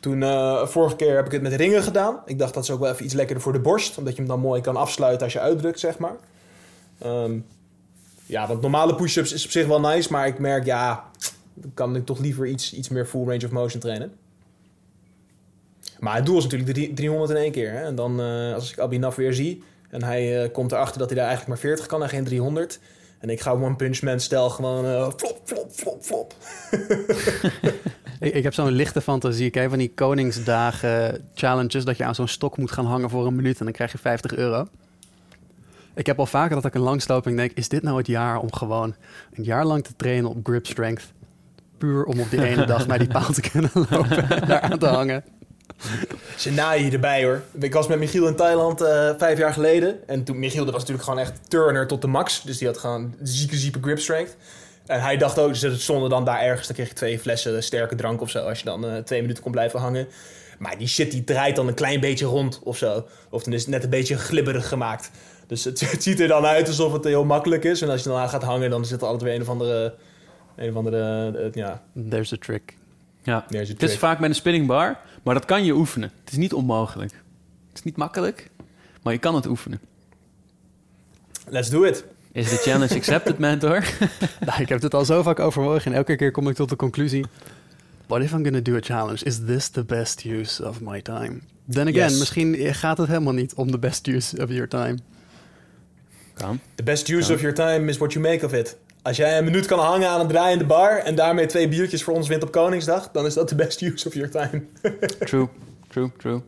Toen, 0.00 0.22
eh, 0.22 0.66
vorige 0.66 0.96
keer 0.96 1.16
heb 1.16 1.26
ik 1.26 1.32
het 1.32 1.42
met 1.42 1.52
ringen 1.52 1.82
gedaan. 1.82 2.20
Ik 2.26 2.38
dacht 2.38 2.54
dat 2.54 2.62
is 2.62 2.70
ook 2.70 2.80
wel 2.80 2.90
even 2.92 3.04
iets 3.04 3.14
lekkerder 3.14 3.42
voor 3.42 3.52
de 3.52 3.58
borst. 3.60 3.98
Omdat 3.98 4.12
je 4.12 4.18
hem 4.18 4.28
dan 4.28 4.40
mooi 4.40 4.60
kan 4.60 4.76
afsluiten 4.76 5.24
als 5.24 5.32
je 5.32 5.40
uitdrukt, 5.40 5.80
zeg 5.80 5.98
maar. 5.98 6.16
Ehm, 6.98 7.38
ja, 8.26 8.46
want 8.46 8.60
normale 8.60 8.94
push-ups 8.94 9.32
is 9.32 9.44
op 9.44 9.50
zich 9.50 9.66
wel 9.66 9.80
nice. 9.80 10.12
Maar 10.12 10.26
ik 10.26 10.38
merk, 10.38 10.64
ja, 10.64 11.04
dan 11.54 11.70
kan 11.74 11.96
ik 11.96 12.06
toch 12.06 12.18
liever 12.18 12.46
iets, 12.46 12.74
iets 12.74 12.88
meer 12.88 13.06
full 13.06 13.24
range 13.24 13.44
of 13.44 13.50
motion 13.50 13.80
trainen. 13.80 14.12
Maar 15.98 16.14
het 16.16 16.26
doel 16.26 16.36
is 16.36 16.42
natuurlijk 16.42 16.72
drie- 16.72 16.92
300 16.94 17.30
in 17.30 17.36
één 17.36 17.52
keer. 17.52 17.72
Hè? 17.72 17.82
En 17.82 17.94
dan, 17.94 18.20
eh, 18.20 18.54
als 18.54 18.72
ik 18.72 18.78
Abhinav 18.78 19.16
weer 19.16 19.34
zie... 19.34 19.62
en 19.90 20.02
hij 20.02 20.42
eh, 20.42 20.52
komt 20.52 20.72
erachter 20.72 20.98
dat 20.98 21.08
hij 21.08 21.18
daar 21.18 21.26
eigenlijk 21.28 21.60
maar 21.60 21.70
40 21.70 21.86
kan 21.86 22.02
en 22.02 22.08
geen 22.08 22.24
300... 22.24 22.78
en 23.18 23.30
ik 23.30 23.40
ga 23.40 23.52
One 23.52 23.76
Punch 23.76 24.02
Man 24.02 24.20
stijl 24.20 24.50
gewoon 24.50 24.84
eh, 24.84 25.10
flop, 25.16 25.40
flop, 25.44 25.70
flop, 25.70 26.02
flop. 26.02 26.34
Ik, 28.20 28.34
ik 28.34 28.42
heb 28.42 28.54
zo'n 28.54 28.70
lichte 28.70 29.00
fantasie. 29.00 29.50
Kijk, 29.50 29.68
van 29.68 29.78
die 29.78 29.92
Koningsdagen 29.94 31.24
challenges... 31.34 31.84
dat 31.84 31.96
je 31.96 32.04
aan 32.04 32.14
zo'n 32.14 32.28
stok 32.28 32.56
moet 32.56 32.72
gaan 32.72 32.86
hangen 32.86 33.10
voor 33.10 33.26
een 33.26 33.36
minuut... 33.36 33.58
en 33.58 33.64
dan 33.64 33.74
krijg 33.74 33.92
je 33.92 33.98
50 33.98 34.34
euro. 34.34 34.66
Ik 35.94 36.06
heb 36.06 36.18
al 36.18 36.26
vaker 36.26 36.54
dat 36.54 36.64
ik 36.64 36.74
een 36.74 36.80
langsloping 36.80 37.36
denk... 37.36 37.52
is 37.52 37.68
dit 37.68 37.82
nou 37.82 37.96
het 37.96 38.06
jaar 38.06 38.38
om 38.38 38.52
gewoon 38.52 38.94
een 39.34 39.44
jaar 39.44 39.64
lang 39.64 39.84
te 39.84 39.96
trainen 39.96 40.30
op 40.30 40.38
grip 40.42 40.66
strength? 40.66 41.12
Puur 41.78 42.04
om 42.04 42.20
op 42.20 42.30
die 42.30 42.44
ene 42.44 42.66
dag 42.66 42.86
naar 42.88 42.98
die 42.98 43.08
paal 43.08 43.32
te 43.32 43.40
kunnen 43.40 43.70
lopen... 43.74 44.30
en 44.30 44.46
daar 44.48 44.60
aan 44.60 44.78
te 44.78 44.86
hangen. 44.86 45.24
Je 46.36 46.90
erbij 46.92 47.24
hoor. 47.24 47.42
Ik 47.60 47.72
was 47.72 47.86
met 47.86 47.98
Michiel 47.98 48.26
in 48.26 48.36
Thailand 48.36 48.80
eh, 48.80 49.10
vijf 49.18 49.38
jaar 49.38 49.52
geleden. 49.52 50.08
En 50.08 50.24
toen 50.24 50.38
Michiel, 50.38 50.64
dat 50.64 50.72
was 50.72 50.80
natuurlijk 50.80 51.08
gewoon 51.08 51.20
echt 51.20 51.50
turner 51.50 51.86
tot 51.86 52.00
de 52.00 52.06
max. 52.06 52.42
Dus 52.42 52.58
die 52.58 52.66
had 52.66 52.78
gewoon 52.78 53.14
zieke, 53.22 53.56
zieke 53.56 53.78
grip 53.82 53.98
strength. 53.98 54.36
En 54.86 55.00
hij 55.00 55.16
dacht 55.16 55.38
ook, 55.38 55.54
ze 55.54 55.78
stonden 55.78 56.10
dan 56.10 56.24
daar 56.24 56.40
ergens. 56.40 56.66
Dan 56.66 56.76
kreeg 56.76 56.88
je 56.88 56.94
twee 56.94 57.18
flessen 57.18 57.62
sterke 57.62 57.94
drank 57.94 58.20
of 58.20 58.30
zo. 58.30 58.48
Als 58.48 58.58
je 58.58 58.64
dan 58.64 58.86
eh, 58.86 58.96
twee 58.96 59.20
minuten 59.20 59.42
kon 59.42 59.52
blijven 59.52 59.80
hangen. 59.80 60.08
Maar 60.58 60.78
die 60.78 60.88
shit 60.88 61.10
die 61.10 61.24
draait 61.24 61.56
dan 61.56 61.68
een 61.68 61.74
klein 61.74 62.00
beetje 62.00 62.26
rond 62.26 62.60
of 62.62 62.76
zo. 62.76 63.06
Of 63.30 63.42
dan 63.42 63.52
is 63.52 63.60
het 63.60 63.70
net 63.70 63.84
een 63.84 63.90
beetje 63.90 64.16
glibberig 64.16 64.68
gemaakt. 64.68 65.10
Dus 65.46 65.64
het, 65.64 65.80
het 65.90 66.02
ziet 66.02 66.20
er 66.20 66.28
dan 66.28 66.44
uit 66.44 66.66
alsof 66.66 66.92
het 66.92 67.04
heel 67.04 67.24
makkelijk 67.24 67.64
is. 67.64 67.82
En 67.82 67.88
als 67.88 68.02
je 68.02 68.08
dan 68.08 68.18
aan 68.18 68.28
gaat 68.28 68.42
hangen, 68.42 68.70
dan 68.70 68.84
zit 68.84 69.00
er 69.00 69.06
altijd 69.06 69.22
weer 69.22 69.34
een 69.34 69.42
of 69.42 69.48
andere... 69.48 69.94
Een 70.56 70.70
of 70.70 70.76
andere, 70.76 71.32
eh, 71.38 71.52
ja, 71.52 71.82
There's 72.08 72.32
a 72.32 72.36
trick. 72.36 72.76
Ja. 73.24 73.44
Het 73.48 73.82
is 73.82 73.98
vaak 73.98 74.18
met 74.18 74.28
een 74.30 74.34
spinning 74.36 74.66
bar, 74.66 74.98
maar 75.22 75.34
dat 75.34 75.44
kan 75.44 75.64
je 75.64 75.72
oefenen. 75.74 76.10
Het 76.24 76.32
is 76.32 76.38
niet 76.38 76.52
onmogelijk. 76.52 77.12
Het 77.68 77.78
is 77.78 77.82
niet 77.82 77.96
makkelijk, 77.96 78.50
maar 79.02 79.12
je 79.12 79.18
kan 79.18 79.34
het 79.34 79.46
oefenen. 79.46 79.80
Let's 81.46 81.70
do 81.70 81.82
it. 81.84 82.04
Is 82.32 82.50
de 82.50 82.56
challenge 82.56 82.94
accepted, 82.94 83.38
mentor? 83.48 83.84
Nou, 84.46 84.60
ik 84.62 84.68
heb 84.68 84.82
het 84.82 84.94
al 84.94 85.04
zo 85.04 85.22
vaak 85.22 85.38
overwogen... 85.38 85.90
en 85.92 85.96
elke 85.96 86.16
keer 86.16 86.30
kom 86.30 86.48
ik 86.48 86.54
tot 86.54 86.68
de 86.68 86.76
conclusie... 86.76 87.24
What 88.06 88.22
if 88.22 88.32
I'm 88.32 88.44
gonna 88.44 88.60
do 88.60 88.76
a 88.76 88.80
challenge? 88.80 89.24
Is 89.24 89.38
this 89.46 89.68
the 89.68 89.84
best 89.84 90.24
use 90.24 90.64
of 90.66 90.80
my 90.80 91.00
time? 91.02 91.40
Then 91.68 91.88
again, 91.88 92.08
Yes. 92.10 92.18
misschien 92.18 92.74
gaat 92.74 92.98
het 92.98 93.08
helemaal 93.08 93.32
niet 93.32 93.54
om 93.54 93.70
the 93.70 93.78
best 93.78 94.06
use 94.06 94.42
of 94.42 94.50
your 94.50 94.68
time. 94.68 94.98
Kan. 96.34 96.60
The 96.74 96.82
best 96.82 97.08
use 97.08 97.32
of 97.32 97.40
your 97.40 97.54
time 97.54 97.88
is 97.88 97.96
what 97.96 98.12
you 98.12 98.24
make 98.24 98.44
of 98.44 98.52
it. 98.52 98.76
Als 99.04 99.16
jij 99.16 99.38
een 99.38 99.44
minuut 99.44 99.66
kan 99.66 99.78
hangen 99.78 100.08
aan 100.08 100.20
een 100.20 100.28
draaiende 100.28 100.64
bar 100.64 100.98
en 100.98 101.14
daarmee 101.14 101.46
twee 101.46 101.68
biertjes 101.68 102.02
voor 102.04 102.14
ons 102.14 102.28
wint 102.28 102.42
op 102.42 102.52
Koningsdag, 102.52 103.10
dan 103.10 103.26
is 103.26 103.34
dat 103.34 103.48
de 103.48 103.54
best 103.54 103.80
use 103.82 104.08
of 104.08 104.14
your 104.14 104.30
time. 104.30 104.62
True, 105.18 105.48
true, 105.88 106.10
true. 106.18 106.40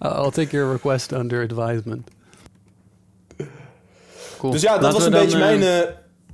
I'll 0.00 0.30
take 0.30 0.50
your 0.56 0.72
request 0.72 1.12
under 1.12 1.42
advisement. 1.50 2.08
Cool. 4.38 4.52
Dus 4.52 4.62
ja, 4.62 4.72
dat 4.78 4.82
Laten 4.82 4.96
was 4.98 5.04
een 5.06 5.12
beetje 5.12 5.38
dan, 5.38 5.48
eh, 5.48 5.58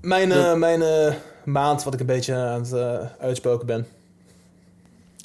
mijn, 0.00 0.32
eh, 0.32 0.32
mijn, 0.32 0.32
eh, 0.32 0.50
de- 0.52 0.56
mijn 0.56 1.14
maand 1.44 1.82
wat 1.84 1.94
ik 1.94 2.00
een 2.00 2.06
beetje 2.06 2.34
aan 2.34 2.60
het 2.60 2.72
eh, 2.72 2.98
uitspoken 3.20 3.66
ben. 3.66 3.86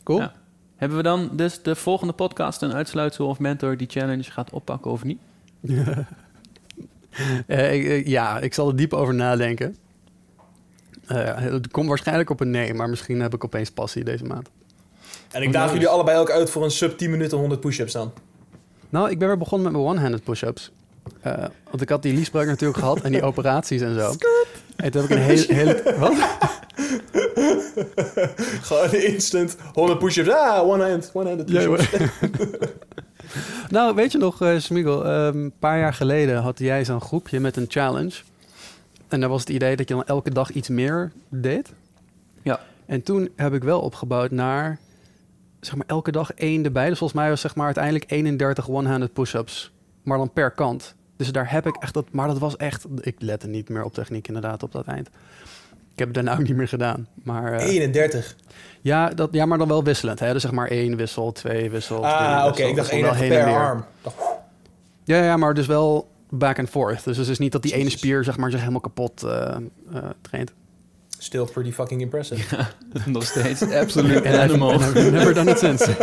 Cool. 0.03 0.19
Ja. 0.19 0.34
Hebben 0.75 0.97
we 0.97 1.03
dan 1.03 1.29
dus 1.32 1.62
de 1.62 1.75
volgende 1.75 2.13
podcast 2.13 2.62
een 2.62 2.73
uitsluitsel 2.73 3.27
of 3.27 3.39
mentor 3.39 3.77
die 3.77 3.88
challenge 3.89 4.23
gaat 4.23 4.49
oppakken 4.51 4.91
of 4.91 5.03
niet? 5.03 5.19
Eh, 7.47 7.73
ik- 7.73 7.86
ik- 7.86 8.08
ja, 8.08 8.39
ik 8.39 8.53
zal 8.53 8.67
er 8.67 8.75
diep 8.75 8.93
over 8.93 9.13
nadenken. 9.13 9.75
Eh, 11.08 11.36
het 11.36 11.72
komt 11.72 11.88
waarschijnlijk 11.88 12.30
op 12.30 12.39
een 12.39 12.52
nee, 12.52 12.74
maar 12.74 12.89
misschien 12.89 13.22
heb 13.22 13.34
ik 13.34 13.44
opeens 13.44 13.72
passie 13.72 14.04
deze 14.04 14.24
maand. 14.24 14.50
En 15.32 15.42
ik 15.42 15.52
daag 15.52 15.72
jullie 15.72 15.88
allebei 15.88 16.18
ook 16.18 16.32
uit 16.32 16.50
voor 16.50 16.63
een 16.63 16.72
sub 16.72 16.98
10 16.98 17.12
minuten 17.12 17.38
100 17.38 17.62
push-ups 17.62 17.94
dan. 17.94 18.13
Nou, 18.89 19.10
ik 19.10 19.20
ben 19.20 19.28
weer 19.28 19.38
begonnen 19.38 19.72
met 19.72 19.82
mijn 19.82 19.94
one-handed 19.94 20.24
push-ups. 20.24 20.72
Eh, 21.22 21.46
want 21.70 21.82
ik 21.82 21.89
had 21.89 22.02
die 22.02 22.13
liesbreuk 22.13 22.48
natuurlijk 22.48 22.80
gehad 22.80 23.02
en 23.02 23.12
die 23.12 23.22
operaties 23.32 23.82
en 23.82 23.94
zo. 23.94 24.13
En 24.76 24.92
toen 24.92 25.02
heb 25.02 25.10
ik 25.10 25.18
een 25.18 25.24
hele... 25.24 25.54
hele 25.54 25.96
wat? 25.98 26.13
Gewoon 28.68 28.92
instant 28.92 29.56
100 29.74 30.00
push-ups. 30.00 30.30
Ah, 30.30 30.68
one-hand, 30.68 31.10
one-handed 31.13 31.46
push-ups. 31.46 31.89
nou, 33.70 33.96
weet 33.96 34.12
je 34.12 34.18
nog, 34.18 34.42
eh 34.42 34.58
Smigel, 34.58 35.06
ehm, 35.06 35.38
een 35.38 35.54
paar 35.60 35.80
jaar 35.80 35.94
geleden 35.94 36.42
had 36.42 36.60
jij 36.60 36.86
zo'n 36.86 37.02
groepje 37.02 37.39
met 37.39 37.58
een 37.58 37.66
challenge. 37.68 38.13
En 39.13 39.19
daar 39.19 39.30
was 39.30 39.39
het 39.39 39.49
idee 39.49 39.76
dat 39.76 39.88
je 39.88 39.93
dan 39.93 40.06
elke 40.06 40.32
dag 40.32 40.52
iets 40.52 40.69
meer 40.69 41.12
deed. 41.30 41.73
Ja. 42.41 42.60
En 42.86 43.04
toen 43.04 43.30
heb 43.36 43.54
ik 43.54 43.63
wel 43.63 43.80
opgebouwd 43.80 44.32
naar, 44.32 44.80
zeg 45.60 45.76
maar, 45.76 45.86
elke 45.88 46.12
dag 46.12 46.34
één 46.34 46.65
erbij. 46.65 46.89
Dus 46.89 46.97
volgens 46.97 47.19
mij 47.19 47.30
was 47.30 47.41
zeg 47.41 47.56
maar 47.56 47.65
uiteindelijk 47.65 48.12
31 48.12 48.69
one-handed 48.69 49.13
push-ups. 49.13 49.71
Maar 50.04 50.17
dan 50.17 50.32
per 50.32 50.52
kant. 50.52 50.95
Dus 51.17 51.32
daar 51.32 51.52
heb 51.52 51.67
ik 51.67 51.76
echt 51.76 51.93
dat, 51.93 52.06
maar 52.12 52.28
dat 52.28 52.38
was 52.39 52.56
echt, 52.58 52.86
ik 53.02 53.15
lette 53.19 53.47
niet 53.47 53.69
meer 53.69 53.84
op 53.84 53.93
techniek 53.93 54.28
inderdaad 54.28 54.63
op 54.63 54.71
dat 54.71 54.86
eind. 54.86 55.08
Ik 55.93 55.99
heb 55.99 56.08
het 56.08 56.13
daarna 56.13 56.34
ook 56.34 56.47
niet 56.47 56.56
meer 56.56 56.67
gedaan. 56.67 57.08
Maar, 57.23 57.54
eh, 57.54 57.67
31. 57.67 58.36
ja, 58.82 59.10
dat, 59.10 59.30
ja, 59.32 59.45
maar 59.45 59.58
dan 59.58 59.67
wel 59.67 59.84
wisselend. 59.84 60.19
Hè? 60.19 60.34
Dus 60.34 60.41
zeg 60.41 60.52
maar 60.52 60.67
één 60.67 60.95
wissel, 60.95 61.32
twee 61.32 61.69
wissel. 61.69 62.06
Ah, 62.06 62.45
oké. 62.47 62.63
Ik 62.63 62.76
dacht 62.76 62.89
dan 62.89 63.02
wel 63.02 63.13
31 63.13 63.19
heen 63.19 63.32
en 63.32 63.43
per 63.43 63.56
arm. 63.56 63.86
Ja, 65.04 65.23
ja, 65.23 65.38
maar 65.38 65.54
dus 65.54 65.67
wel 65.67 66.12
back 66.38 66.60
and 66.60 66.69
forth. 66.69 67.04
Dus 67.04 67.17
het 67.17 67.28
is 67.28 67.38
niet 67.38 67.52
dat 67.52 67.62
die 67.62 67.74
ene 67.74 67.89
spier 67.89 68.24
zeg 68.24 68.38
maar, 68.38 68.52
zich 68.52 68.60
helemaal 68.60 68.82
kapot 68.82 69.24
eh, 69.24 69.56
eh, 69.93 70.10
traint. 70.22 70.54
Still 71.17 71.46
pretty 71.46 71.72
fucking 71.72 72.02
impressive. 72.02 72.65
Nog 73.06 73.24
steeds 73.24 73.62
I've, 73.62 74.39
animal. 74.39 74.74
I've 74.74 75.12
never 75.12 75.34
done 75.34 75.52
it 75.52 75.60
since. 75.60 75.89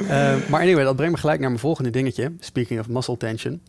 Eh, 0.00 0.36
maar 0.48 0.60
anyway, 0.60 0.84
dat 0.84 0.96
brengt 0.96 1.14
me 1.14 1.20
gelijk 1.20 1.40
naar 1.40 1.48
mijn 1.48 1.60
volgende 1.60 1.90
dingetje. 1.90 2.32
Speaking 2.38 2.80
of 2.80 2.88
muscle 2.88 3.16
tension. 3.16 3.60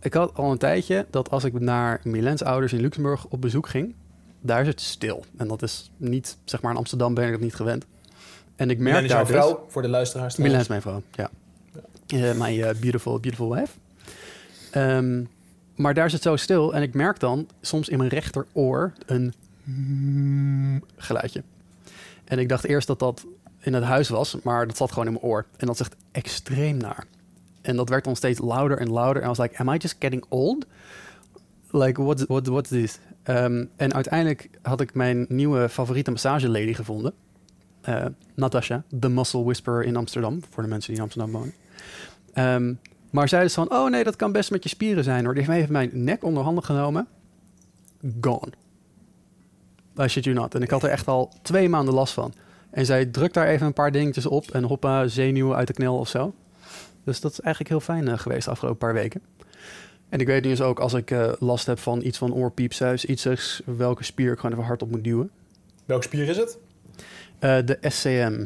Ik 0.00 0.14
had 0.14 0.34
al 0.34 0.50
een 0.50 0.58
tijdje 0.58 1.06
dat 1.10 1.30
als 1.30 1.44
ik 1.44 1.60
naar 1.60 2.00
Milens 2.02 2.42
ouders 2.42 2.72
in 2.72 2.80
Luxemburg 2.80 3.26
op 3.26 3.40
bezoek 3.40 3.68
ging, 3.68 3.94
daar 4.40 4.60
is 4.60 4.66
het 4.66 4.80
stil. 4.80 5.24
En 5.36 5.48
dat 5.48 5.62
is 5.62 5.90
niet, 5.96 6.36
zeg 6.44 6.62
maar 6.62 6.70
in 6.72 6.78
Amsterdam 6.78 7.14
ben 7.14 7.24
ik 7.24 7.30
dat 7.30 7.40
niet 7.40 7.54
gewend. 7.54 7.86
En 8.56 8.70
ik 8.70 8.78
merk 8.78 8.94
daar 8.94 9.06
jouw 9.06 9.20
dus... 9.20 9.28
vrouw, 9.28 9.64
voor 9.68 9.82
de 9.82 9.88
luisteraars. 9.88 10.36
Milan 10.36 10.60
is 10.60 10.68
mijn 10.68 10.82
vrouw, 10.82 11.02
ja. 11.12 11.30
Eh, 12.06 12.30
eh, 12.30 12.76
beautiful, 12.80 13.20
beautiful 13.20 13.54
wife. 13.54 13.72
Ehm, 14.74 15.24
maar 15.74 15.94
daar 15.94 16.06
is 16.06 16.12
het 16.12 16.22
zo 16.22 16.36
stil 16.36 16.74
en 16.74 16.82
ik 16.82 16.94
merk 16.94 17.20
dan 17.20 17.48
soms 17.60 17.88
in 17.88 17.98
mijn 17.98 18.10
rechteroor 18.10 18.92
een 19.06 19.34
geluidje. 20.96 21.42
En 22.24 22.38
ik 22.38 22.48
dacht 22.48 22.64
eerst 22.64 22.86
dat 22.86 22.98
dat 22.98 23.26
in 23.60 23.74
het 23.74 23.84
huis 23.84 24.08
was, 24.08 24.36
maar 24.42 24.66
dat 24.66 24.76
zat 24.76 24.92
gewoon 24.92 25.06
in 25.06 25.12
mijn 25.12 25.24
oor. 25.24 25.46
En 25.56 25.66
dat 25.66 25.74
is 25.74 25.80
echt 25.80 25.96
extreem 26.12 26.76
naar. 26.76 27.06
En 27.60 27.76
dat 27.76 27.88
werd 27.88 28.04
dan 28.04 28.16
steeds 28.16 28.40
louder 28.40 28.78
en 28.78 28.90
louder. 28.90 29.22
En 29.22 29.28
I 29.28 29.28
was 29.28 29.38
like, 29.38 29.58
am 29.58 29.68
I 29.68 29.76
just 29.76 29.96
getting 29.98 30.24
old? 30.28 30.66
Like, 31.70 32.02
what, 32.02 32.20
what, 32.26 32.46
what's 32.46 32.68
this? 32.68 32.98
Ehm, 33.22 33.64
en 33.76 33.94
uiteindelijk 33.94 34.50
had 34.62 34.80
ik 34.80 34.94
mijn 34.94 35.26
nieuwe 35.28 35.68
favoriete 35.68 36.10
massagelady 36.10 36.74
gevonden. 36.74 37.12
Eh, 37.80 38.04
Natasha, 38.34 38.82
de 38.88 39.08
muscle 39.08 39.44
whisperer 39.44 39.84
in 39.84 39.96
Amsterdam. 39.96 40.40
Voor 40.50 40.62
de 40.62 40.68
mensen 40.68 40.88
die 40.88 40.96
in 40.96 41.02
Amsterdam 41.02 41.32
wonen. 41.32 41.54
Ehm, 42.32 42.74
maar 43.14 43.28
zij 43.28 43.42
dus 43.42 43.54
van, 43.54 43.70
oh 43.70 43.90
nee, 43.90 44.04
dat 44.04 44.16
kan 44.16 44.32
best 44.32 44.50
met 44.50 44.62
je 44.62 44.68
spieren 44.68 45.04
zijn 45.04 45.24
hoor. 45.24 45.34
Die 45.34 45.50
heeft 45.50 45.68
mijn 45.68 45.90
nek 45.92 46.24
onder 46.24 46.42
handen 46.42 46.64
genomen. 46.64 47.06
Gone. 48.20 48.52
I 50.00 50.08
shit 50.08 50.24
you 50.24 50.36
not. 50.36 50.54
En 50.54 50.62
ik 50.62 50.70
had 50.70 50.82
er 50.82 50.88
echt 50.90 51.06
al 51.06 51.32
twee 51.42 51.68
maanden 51.68 51.94
last 51.94 52.12
van. 52.12 52.34
En 52.70 52.86
zij 52.86 53.06
drukt 53.06 53.34
daar 53.34 53.46
even 53.46 53.66
een 53.66 53.72
paar 53.72 53.92
dingetjes 53.92 54.26
op. 54.26 54.50
En 54.50 54.64
hoppa, 54.64 55.06
zenuwen 55.06 55.56
uit 55.56 55.66
de 55.66 55.72
knel 55.72 55.98
of 55.98 56.08
zo. 56.08 56.34
Dus 57.04 57.20
dat 57.20 57.32
is 57.32 57.40
eigenlijk 57.40 57.68
heel 57.68 57.94
fijn 57.94 58.08
eh, 58.08 58.18
geweest 58.18 58.44
de 58.44 58.50
afgelopen 58.50 58.78
paar 58.78 58.94
weken. 58.94 59.20
En 60.08 60.20
ik 60.20 60.26
weet 60.26 60.42
nu 60.42 60.50
dus 60.50 60.60
ook 60.60 60.80
als 60.80 60.92
ik 60.94 61.10
eh, 61.10 61.32
last 61.38 61.66
heb 61.66 61.78
van 61.78 62.02
iets 62.02 62.18
van 62.18 62.34
oorpiepsuis, 62.34 63.04
iets 63.04 63.62
welke 63.64 64.04
spier 64.04 64.32
ik 64.32 64.38
gewoon 64.38 64.52
even 64.52 64.66
hard 64.66 64.82
op 64.82 64.90
moet 64.90 65.04
duwen. 65.04 65.30
Welke 65.84 66.04
spier 66.04 66.28
is 66.28 66.36
het? 66.36 66.58
Eh, 67.38 67.58
de 67.64 67.78
SCM. 67.80 68.44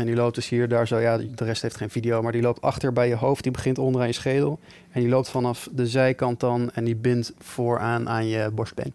En 0.00 0.06
die 0.06 0.14
loopt 0.14 0.34
dus 0.34 0.48
hier, 0.48 0.68
daar 0.68 0.86
zo, 0.86 0.98
ja, 0.98 1.16
de 1.16 1.44
rest 1.44 1.62
heeft 1.62 1.76
geen 1.76 1.90
video, 1.90 2.22
maar 2.22 2.32
die 2.32 2.42
loopt 2.42 2.60
achter 2.60 2.92
bij 2.92 3.08
je 3.08 3.14
hoofd, 3.16 3.42
die 3.42 3.52
begint 3.52 3.78
onderaan 3.78 4.08
je 4.08 4.14
schedel. 4.14 4.58
En 4.90 5.00
die 5.00 5.10
loopt 5.10 5.28
vanaf 5.28 5.68
de 5.72 5.86
zijkant 5.86 6.40
dan 6.40 6.70
en 6.74 6.84
die 6.84 6.96
bindt 6.96 7.32
vooraan 7.38 8.08
aan 8.08 8.26
je 8.26 8.50
borstbeen. 8.50 8.92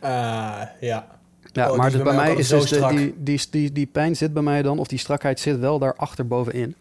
Ah, 0.00 0.62
ja. 0.80 1.06
Ja, 1.52 1.70
Oh, 1.70 1.76
maar 1.76 1.90
dus 1.90 2.02
bij 2.02 2.14
mij 2.14 2.34
is 2.34 2.48
dus 2.48 2.68
de, 2.68 2.74
strak. 2.74 2.90
die, 2.90 3.14
die, 3.18 3.40
die, 3.50 3.72
die 3.72 3.86
pijn 3.86 4.16
zit 4.16 4.32
bij 4.32 4.42
mij 4.42 4.62
dan, 4.62 4.78
of 4.78 4.88
die 4.88 4.98
strakheid 4.98 5.40
zit 5.40 5.58
wel 5.58 5.78
daar 5.78 5.94
achter 5.94 6.26
bovenin. 6.26 6.74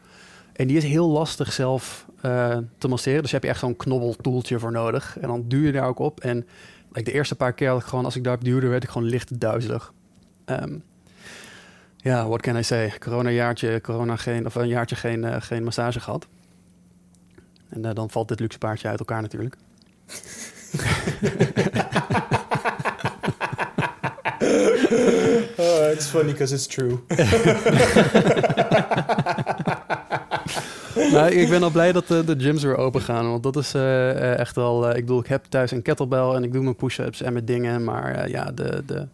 En 0.54 0.68
die 0.68 0.78
is 0.78 0.84
heel 0.84 1.10
lastig 1.10 1.54
zelf 1.54 2.06
eh, 2.22 2.58
te 2.78 2.88
masseren. 2.88 3.22
Dus 3.22 3.32
heb 3.32 3.44
je 3.44 3.50
echt 3.50 3.60
zo'n 3.60 3.76
knobbeltoeltje 3.76 4.60
voor 4.60 4.72
nodig. 4.72 5.18
En 5.20 5.28
dan 5.28 5.44
duw 5.48 5.66
je 5.66 5.72
daar 5.72 5.88
ook 5.88 6.00
op. 6.00 6.20
En 6.20 6.48
like, 6.92 7.04
de 7.04 7.12
eerste 7.12 7.36
paar 7.36 7.54
keer 7.54 7.70
had 7.70 7.82
ik 7.82 7.86
gewoon, 7.86 8.06
als 8.06 8.16
ik 8.16 8.24
daarop 8.24 8.44
duwde, 8.44 8.68
werd 8.68 8.84
ik 8.84 8.90
gewoon 8.90 9.08
licht 9.08 9.40
duizelig. 9.40 9.94
Ehm, 10.46 10.78
ja, 12.02 12.28
what 12.28 12.42
can 12.42 12.58
I 12.58 12.64
say? 12.64 12.92
Corona 13.00 13.30
jaartje, 13.30 13.82
corona 13.82 14.16
geen, 14.16 14.46
of 14.46 14.56
een 14.56 14.68
jaartje 14.68 14.96
geen, 14.96 15.24
eh, 15.24 15.42
geen 15.42 15.64
massage 15.64 16.00
gehad. 16.00 16.28
En 17.70 17.86
eh, 17.86 17.94
dan 17.94 18.10
valt 18.10 18.28
dit 18.28 18.40
luxe 18.40 18.58
paardje 18.58 18.88
uit 18.88 19.00
elkaar 19.00 19.22
natuurlijk. 19.22 19.56
Oh, 25.58 25.92
it's 25.92 26.06
funny 26.08 26.32
because 26.32 26.54
it's 26.54 26.68
true. 26.68 27.00
nou, 31.12 31.32
ik 31.32 31.50
ben 31.50 31.64
al 31.64 31.70
blij 31.70 31.92
dat 31.92 32.08
de, 32.08 32.24
de 32.24 32.36
gyms 32.38 32.64
weer 32.64 32.78
open 32.78 33.02
gaan. 33.02 33.30
Want 33.30 33.44
dat 33.44 33.56
is 33.56 33.74
eh, 33.74 34.10
eh, 34.10 34.40
echt 34.40 34.56
wel... 34.56 34.88
eh, 34.90 34.98
ik 34.98 35.06
bedoel, 35.06 35.20
ik 35.20 35.28
heb 35.28 35.46
thuis 35.46 35.72
een 35.72 35.82
kettlebell 35.82 36.30
en 36.30 36.44
ik 36.44 36.54
doe 36.54 36.64
mijn 36.64 36.76
push-ups 36.76 37.22
en 37.22 37.34
mijn 37.34 37.46
dingen. 37.46 37.84
Maar 37.84 38.16
eh, 38.16 38.32
ja, 38.32 38.52
de, 38.52 38.84
de, 38.86 39.08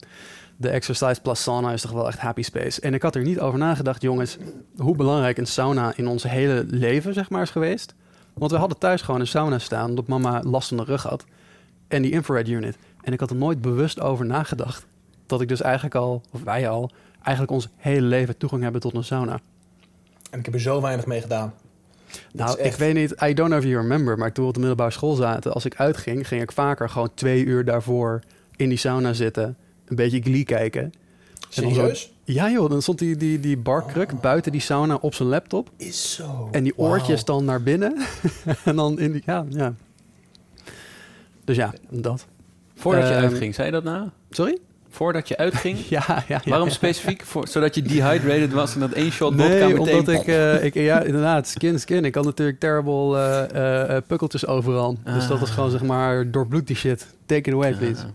de 0.57 0.69
exercise 0.69 1.21
plus 1.21 1.43
sauna 1.43 1.71
is 1.71 1.81
toch 1.81 1.91
wel 1.91 2.07
echt 2.07 2.19
happy 2.19 2.41
space. 2.41 2.81
En 2.81 2.93
ik 2.93 3.01
had 3.01 3.15
er 3.15 3.23
niet 3.23 3.39
over 3.39 3.59
nagedacht, 3.59 4.01
jongens... 4.01 4.37
hoe 4.77 4.95
belangrijk 4.95 5.37
een 5.37 5.47
sauna 5.47 5.93
in 5.95 6.07
ons 6.07 6.23
hele 6.23 6.65
leven, 6.67 7.13
zeg 7.13 7.29
maar, 7.29 7.41
is 7.41 7.49
geweest. 7.49 7.95
Want 8.33 8.51
we 8.51 8.57
hadden 8.57 8.77
thuis 8.77 9.01
gewoon 9.01 9.19
een 9.19 9.27
sauna 9.27 9.59
staan... 9.59 9.89
omdat 9.89 10.07
mama 10.07 10.41
last 10.43 10.67
van 10.67 10.77
de 10.77 10.83
rug 10.83 11.03
had. 11.03 11.25
En 11.87 12.01
die 12.01 12.11
infrared 12.11 12.47
unit. 12.47 12.77
En 13.01 13.13
ik 13.13 13.19
had 13.19 13.29
er 13.29 13.35
nooit 13.35 13.61
bewust 13.61 13.99
over 13.99 14.25
nagedacht... 14.25 14.85
dat 15.25 15.41
ik 15.41 15.47
dus 15.47 15.61
eigenlijk 15.61 15.95
al, 15.95 16.21
of 16.31 16.43
wij 16.43 16.69
al... 16.69 16.91
eigenlijk 17.21 17.51
ons 17.51 17.67
hele 17.75 18.07
leven 18.07 18.37
toegang 18.37 18.63
hebben 18.63 18.81
tot 18.81 18.93
een 18.93 19.03
sauna. 19.03 19.39
En 20.31 20.39
ik 20.39 20.45
heb 20.45 20.53
er 20.53 20.61
zo 20.61 20.81
weinig 20.81 21.05
mee 21.05 21.21
gedaan. 21.21 21.53
Nou, 22.31 22.59
ik 22.59 22.73
weet 22.73 22.93
niet, 22.93 23.11
I 23.11 23.33
don't 23.33 23.49
know 23.49 23.63
if 23.63 23.69
you 23.69 23.81
remember, 23.81 24.17
maar 24.17 24.31
toen 24.31 24.43
we 24.43 24.49
op 24.49 24.53
de 24.53 24.59
middelbare 24.59 24.91
school 24.91 25.15
zaten, 25.15 25.53
als 25.53 25.65
ik 25.65 25.75
uitging, 25.75 26.27
ging 26.27 26.41
ik 26.41 26.51
vaker 26.51 26.89
gewoon 26.89 27.13
twee 27.13 27.45
uur 27.45 27.65
daarvoor 27.65 28.21
in 28.55 28.69
die 28.69 28.77
sauna 28.77 29.13
zitten, 29.13 29.57
een 29.87 29.95
beetje 29.95 30.21
Glee 30.21 30.43
kijken. 30.43 30.93
Serieus? 31.49 32.13
Ja 32.23 32.49
joh, 32.49 32.69
dan 32.69 32.81
stond 32.81 32.99
die, 32.99 33.15
die, 33.15 33.39
die 33.39 33.57
barkruk 33.57 34.21
buiten 34.21 34.51
die 34.51 34.61
sauna 34.61 34.95
op 35.01 35.13
zijn 35.13 35.29
laptop 35.29 35.69
Is 35.77 36.15
zo. 36.15 36.49
en 36.51 36.63
die 36.63 36.77
oortjes 36.77 37.25
dan 37.25 37.45
naar 37.45 37.63
binnen 37.63 37.97
en 38.65 38.75
dan 38.75 38.99
in 38.99 39.11
die, 39.11 39.21
ja, 39.25 39.45
ja. 39.49 39.73
Dus 41.43 41.55
ja, 41.55 41.73
dat. 41.89 42.25
Voordat 42.75 43.07
je 43.07 43.13
Ehm, 43.13 43.23
uitging, 43.23 43.55
zei 43.55 43.67
je 43.67 43.73
dat 43.73 43.83
nou? 43.83 44.09
Sorry? 44.29 44.57
Voordat 44.89 45.27
je 45.27 45.37
uitging? 45.37 45.77
Ja, 45.89 46.03
ja, 46.07 46.23
ja. 46.27 46.41
Waarom 46.45 46.67
ja. 46.67 46.73
specifiek? 46.73 47.25
Voor, 47.25 47.47
zodat 47.47 47.75
je 47.75 47.81
dehydrated 47.81 48.53
was 48.53 48.73
en 48.73 48.79
dat 48.79 48.91
één 48.91 49.11
shot 49.11 49.33
vodka 49.33 49.47
Nee, 49.47 49.73
meteen... 49.73 49.99
omdat 49.99 50.15
ik, 50.15 50.27
eh, 50.27 50.63
ik... 50.63 50.73
Ja, 50.73 51.01
inderdaad, 51.09 51.47
skin, 51.47 51.79
skin. 51.79 52.05
Ik 52.05 52.15
had 52.15 52.23
natuurlijk 52.23 52.59
terrible 52.59 53.17
eh, 53.17 53.95
eh, 53.95 54.03
pukkeltjes 54.07 54.47
overal. 54.47 54.97
Dus 55.03 55.27
dat 55.27 55.39
was 55.39 55.49
gewoon, 55.49 55.71
zeg 55.71 55.83
maar, 55.83 56.31
doorbloed 56.31 56.67
die 56.67 56.75
shit. 56.75 57.07
Take 57.25 57.49
it 57.49 57.53
away, 57.53 57.73
please. 57.73 58.01
Ah. 58.01 58.09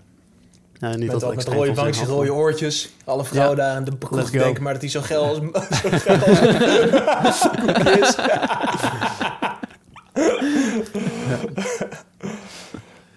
Nou, 0.81 0.97
niet 0.97 1.11
Met, 1.13 1.21
dat 1.21 1.35
met 1.35 1.49
rode 1.49 1.73
bankjes, 1.73 2.09
rode 2.09 2.33
oortjes. 2.33 2.91
Alle 3.05 3.25
vrouwen 3.25 3.57
Ja. 3.57 3.63
daar 3.63 3.77
aan 3.77 3.85
de 3.85 3.99
kroeg 3.99 4.31
go. 4.31 4.39
denken 4.39 4.63
maar 4.63 4.73
dat 4.73 4.83
hij 4.83 4.91
zo 4.91 5.01
geil 5.01 5.23
als, 5.25 5.39
zo 5.83 5.89
geil 5.93 6.25
als 7.23 7.49
is. 7.99 8.17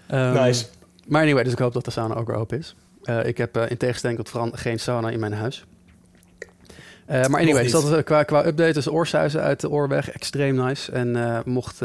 Nice. 0.44 0.66
Maar 1.08 1.22
anyway, 1.22 1.44
dus 1.44 1.54
ik 1.54 1.60
hoop 1.60 1.74
dat 1.74 1.86
de 1.86 1.92
sauna 1.92 2.16
ook 2.16 2.28
weer 2.28 2.36
open 2.36 2.58
is. 2.58 2.76
Eh, 3.04 3.26
ik 3.26 3.38
heb 3.38 3.58
eh, 3.58 3.70
in 3.70 3.78
tegenstelling 3.78 4.18
tot 4.20 4.30
Fran 4.30 4.58
geen 4.58 4.80
sauna 4.80 5.10
in 5.10 5.20
mijn 5.20 5.34
huis. 5.34 5.66
Eh, 7.06 7.26
maar 7.26 7.42
anyway, 7.42 7.64
dus 7.64 7.72
dat 7.72 7.92
is, 7.92 8.04
qua, 8.04 8.24
qua 8.24 8.46
update 8.46 8.80
is 8.80 8.90
oorsuizen 8.90 9.42
uit 9.42 9.60
de 9.60 9.70
oorweg 9.70 10.10
extreem 10.10 10.56
nice. 10.56 10.92
En 10.92 11.42
mocht, 11.46 11.80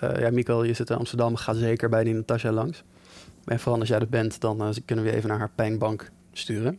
ja, 0.00 0.30
Mikkel, 0.30 0.64
je 0.64 0.72
zit 0.72 0.90
in 0.90 0.96
Amsterdam, 0.96 1.36
ga 1.36 1.52
zeker 1.52 1.88
bij 1.88 2.04
die 2.04 2.14
Natasja 2.14 2.52
langs. 2.52 2.82
En 3.48 3.58
vooral 3.60 3.80
als 3.80 3.88
jij 3.88 3.98
er 3.98 4.08
bent, 4.08 4.40
dan 4.40 4.60
eh, 4.62 4.68
kunnen 4.84 5.04
we 5.04 5.10
je 5.10 5.16
even 5.16 5.28
naar 5.28 5.38
haar 5.38 5.50
pijnbank 5.54 6.10
sturen. 6.32 6.78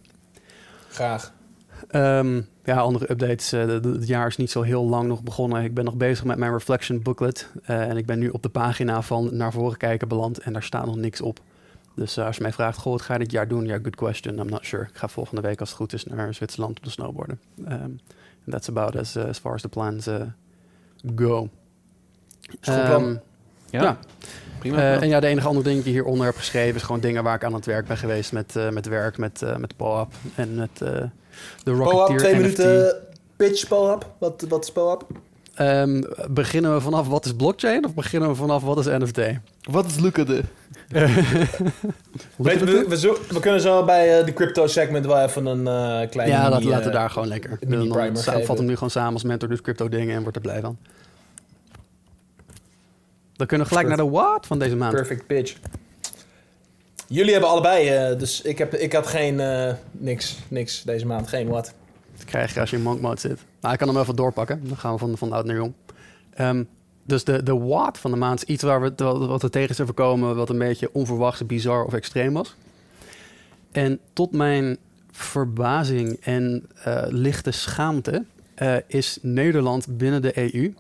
Graag. 0.90 1.34
Ehm, 1.88 2.42
ja, 2.64 2.78
andere 2.78 3.12
updates. 3.12 3.52
eh, 3.52 3.66
de- 3.66 3.80
de- 3.80 3.90
het 3.90 4.08
jaar 4.08 4.28
is 4.28 4.38
niet 4.38 4.52
zo 4.52 4.62
heel 4.62 4.84
lang 4.86 5.08
nog 5.08 5.24
begonnen. 5.24 5.64
Ik 5.64 5.74
ben 5.74 5.86
nog 5.86 5.96
bezig 5.96 6.26
met 6.26 6.38
mijn 6.38 6.52
reflection 6.52 7.02
booklet. 7.02 7.50
eh, 7.64 7.82
en 7.90 7.98
ik 7.98 8.06
ben 8.06 8.20
nu 8.20 8.30
op 8.30 8.44
de 8.44 8.50
pagina 8.50 9.02
van 9.02 9.30
naar 9.38 9.52
voren 9.52 9.78
kijken 9.78 10.08
beland. 10.08 10.38
En 10.38 10.54
daar 10.54 10.64
staat 10.64 10.86
nog 10.86 10.96
niks 10.96 11.22
op. 11.22 11.40
Dus 11.96 12.18
als 12.18 12.36
je 12.36 12.42
mij 12.42 12.52
vraagt, 12.54 12.78
goh, 12.78 12.92
wat 12.92 13.02
ga 13.02 13.14
je 13.14 13.20
dit 13.20 13.32
jaar 13.32 13.48
doen? 13.48 13.66
Ja, 13.66 13.78
good 13.84 13.96
question. 13.96 14.38
I'm 14.40 14.50
not 14.50 14.66
sure. 14.66 14.84
Ik 14.84 14.98
ga 14.98 15.08
volgende 15.08 15.42
week, 15.42 15.60
als 15.60 15.70
het 15.70 15.78
goed 15.78 15.94
is, 15.94 16.04
naar 16.06 16.34
Zwitserland 16.34 16.78
op 16.78 16.84
de 16.84 16.90
snowboarden. 16.90 17.40
Um, 17.70 18.00
that's 18.50 18.70
about 18.70 18.96
as, 18.96 19.18
as 19.18 19.38
far 19.38 19.54
as 19.54 19.62
the 19.62 19.70
plans 19.70 20.08
go. 21.16 21.50
Ehm, 22.62 23.16
Ja, 23.70 23.82
ja. 23.84 23.98
Prima. 24.60 24.78
eh, 24.78 25.02
en 25.02 25.08
ja, 25.08 25.20
de 25.20 25.28
enige 25.28 25.48
andere 25.48 25.66
dingen 25.68 25.84
die 25.84 25.94
ik 25.94 26.00
hieronder 26.00 26.26
heb 26.26 26.36
geschreven... 26.38 26.76
is 26.76 26.82
gewoon 26.82 27.02
dingen 27.02 27.24
waar 27.24 27.36
ik 27.36 27.44
aan 27.44 27.54
het 27.54 27.66
werk 27.66 27.88
ben 27.88 27.98
geweest 27.98 28.32
met, 28.32 28.56
eh, 28.56 28.70
met 28.70 28.88
werk, 28.88 29.18
met, 29.18 29.42
eh 29.42 29.56
met 29.56 29.76
POAP 29.76 30.14
en 30.36 30.56
met 30.56 30.70
eh 30.82 30.90
de 31.64 31.72
POAP, 31.72 31.78
Rocketeer 31.78 32.18
twee 32.18 32.34
NFT. 32.34 32.42
minuten 32.58 32.96
pitch 33.36 33.68
POAP. 33.68 34.12
Wat, 34.18 34.46
wat 34.50 34.64
is 34.64 34.72
POAP? 34.72 35.06
Ehm, 35.56 36.02
beginnen 36.30 36.74
we 36.74 36.82
vanaf 36.82 37.08
wat 37.08 37.26
is 37.26 37.34
blockchain 37.34 37.86
of 37.86 37.94
beginnen 37.94 38.30
we 38.30 38.36
vanaf 38.36 38.64
wat 38.64 38.78
is 38.80 38.86
NFT? 38.86 39.20
Wat 39.62 39.86
is 39.86 40.00
Lucade? 40.00 40.42
Weet, 42.36 42.60
we, 42.64 42.86
we, 42.88 42.98
zo- 42.98 43.18
we 43.30 43.40
kunnen 43.40 43.62
zo 43.62 43.86
bij 43.86 44.20
eh, 44.20 44.26
de 44.26 44.34
crypto 44.34 44.68
segment 44.68 45.06
wel 45.06 45.20
even 45.24 45.46
een 45.46 45.68
eh 45.68 46.10
kleine 46.10 46.34
ja, 46.34 46.50
dat 46.50 46.64
laten 46.64 46.86
we 46.86 46.92
daar 46.92 47.10
gewoon 47.10 47.28
lekker. 47.28 47.58
Dan 48.24 48.44
vat 48.44 48.58
hem 48.58 48.66
nu 48.66 48.74
gewoon 48.74 48.90
samen 48.90 49.14
als 49.14 49.24
mentor, 49.24 49.50
doet 49.50 49.62
crypto 49.62 49.90
dingen 49.90 50.16
en 50.16 50.22
wordt 50.22 50.36
er 50.36 50.42
blij 50.42 50.62
van. 50.62 50.78
Dan 53.40 53.48
kunnen 53.48 53.68
we 53.68 53.74
gelijk 53.74 53.96
naar 53.96 54.06
de 54.06 54.12
what 54.12 54.46
van 54.46 54.60
deze 54.60 54.76
maand. 54.76 54.94
Perfect 54.94 55.28
pitch. 55.28 55.56
Jullie 57.08 57.32
hebben 57.32 57.50
allebei, 57.50 57.90
eh, 57.90 58.20
dus 58.20 58.42
ik, 58.42 58.58
heb, 58.58 58.74
ik 58.74 58.94
had 58.94 59.08
geen, 59.08 59.40
eh, 59.40 59.74
niks, 59.92 60.38
niks 60.48 60.84
deze 60.84 61.06
maand, 61.06 61.28
geen 61.28 61.48
wat. 61.48 61.74
Dat 62.16 62.26
krijg 62.26 62.54
je 62.54 62.60
als 62.60 62.70
je 62.70 62.76
in 62.76 62.82
monk 62.82 63.02
mode 63.02 63.20
zit. 63.20 63.40
Nou, 63.62 63.74
ik 63.74 63.80
kan 63.80 63.88
hem 63.88 63.98
even 63.98 64.16
doorpakken. 64.16 64.68
Dan 64.68 64.78
gaan 64.78 64.94
we 64.94 65.00
van, 65.00 65.18
van 65.18 65.32
oud 65.34 65.46
naar 65.46 65.56
jong. 65.56 65.74
Ehm, 66.34 66.64
dus 67.04 67.24
de, 67.24 67.44
de 67.44 67.58
what 67.58 67.98
van 67.98 68.12
de 68.12 68.18
maand 68.18 68.42
is 68.44 68.54
iets 68.54 68.64
waar 68.64 68.82
we, 68.82 68.94
wat, 68.96 69.26
wat 69.26 69.44
er 69.44 69.50
tegen 69.50 69.70
is 69.70 69.82
overkomen... 69.82 70.36
wat 70.36 70.50
een 70.50 70.58
beetje 70.58 70.90
onverwachts, 70.94 71.46
bizar 71.46 71.86
of 71.86 71.94
extreem 71.94 72.34
was. 72.34 72.56
En 73.72 74.00
tot 74.14 74.32
mijn 74.32 74.78
verbazing 75.12 76.20
en 76.22 76.70
eh, 76.84 77.04
lichte 77.08 77.52
schaamte... 77.52 78.26
is 78.88 79.18
Nederland 79.22 79.98
binnen 79.98 80.22
de 80.22 80.54
EU 80.54 80.74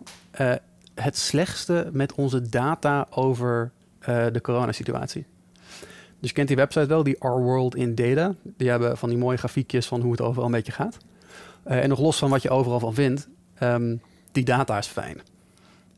het 1.01 1.17
slechtste 1.17 1.89
met 1.91 2.13
onze 2.13 2.49
data 2.49 3.07
over 3.09 3.71
eh, 3.99 4.25
de 4.31 4.41
coronasituatie. 4.41 5.25
Dus 6.19 6.29
je 6.29 6.35
kent 6.35 6.47
die 6.47 6.57
website 6.57 6.85
wel, 6.85 7.03
die 7.03 7.19
Our 7.21 7.41
World 7.41 7.75
in 7.75 7.95
Data. 7.95 8.33
Die 8.43 8.69
hebben 8.69 8.97
van 8.97 9.09
die 9.09 9.17
mooie 9.17 9.37
grafiekjes 9.37 9.87
van 9.87 10.01
hoe 10.01 10.11
het 10.11 10.21
overal 10.21 10.45
een 10.45 10.51
beetje 10.51 10.71
gaat. 10.71 10.97
Eh, 11.63 11.83
en 11.83 11.89
nog 11.89 11.99
los 11.99 12.17
van 12.17 12.29
wat 12.29 12.41
je 12.41 12.49
overal 12.49 12.79
van 12.79 12.93
vindt, 12.93 13.27
ehm, 13.55 13.95
die 14.31 14.43
data 14.43 14.77
is 14.77 14.87
fijn. 14.87 15.21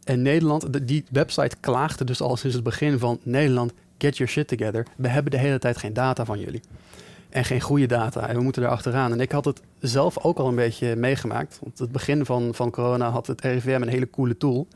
En 0.04 0.22
Nederland, 0.22 0.74
de- 0.74 0.86
die 0.86 1.06
website 1.12 1.56
klaagde 1.60 2.04
dus 2.04 2.22
al 2.22 2.38
sinds 2.38 2.56
het 2.56 2.66
begin 2.66 3.00
van 3.00 3.20
Nederland, 3.24 3.74
get 3.98 4.18
your 4.18 4.32
shit 4.32 4.48
together. 4.48 4.86
We 4.96 5.08
hebben 5.08 5.32
de 5.32 5.38
hele 5.38 5.60
tijd 5.60 5.78
geen 5.78 5.94
data 5.94 6.26
van 6.26 6.40
jullie. 6.40 6.62
En 7.32 7.46
geen 7.46 7.62
goede 7.62 7.86
data. 7.86 8.28
En 8.28 8.36
we 8.36 8.42
moeten 8.42 8.62
daar 8.62 8.72
achteraan. 8.72 9.12
En 9.12 9.20
ik 9.20 9.32
had 9.32 9.46
het 9.46 9.62
zelf 9.80 10.24
ook 10.24 10.38
al 10.38 10.48
een 10.48 10.56
beetje 10.56 10.96
meegemaakt. 10.96 11.60
Want 11.62 11.80
het 11.80 11.92
begin 11.92 12.26
van, 12.26 12.54
van 12.54 12.72
corona 12.72 13.10
had 13.10 13.28
het 13.28 13.42
RIVM 13.42 13.82
een 13.82 13.88
hele 13.88 14.10
coole 14.10 14.38
tool. 14.38 14.68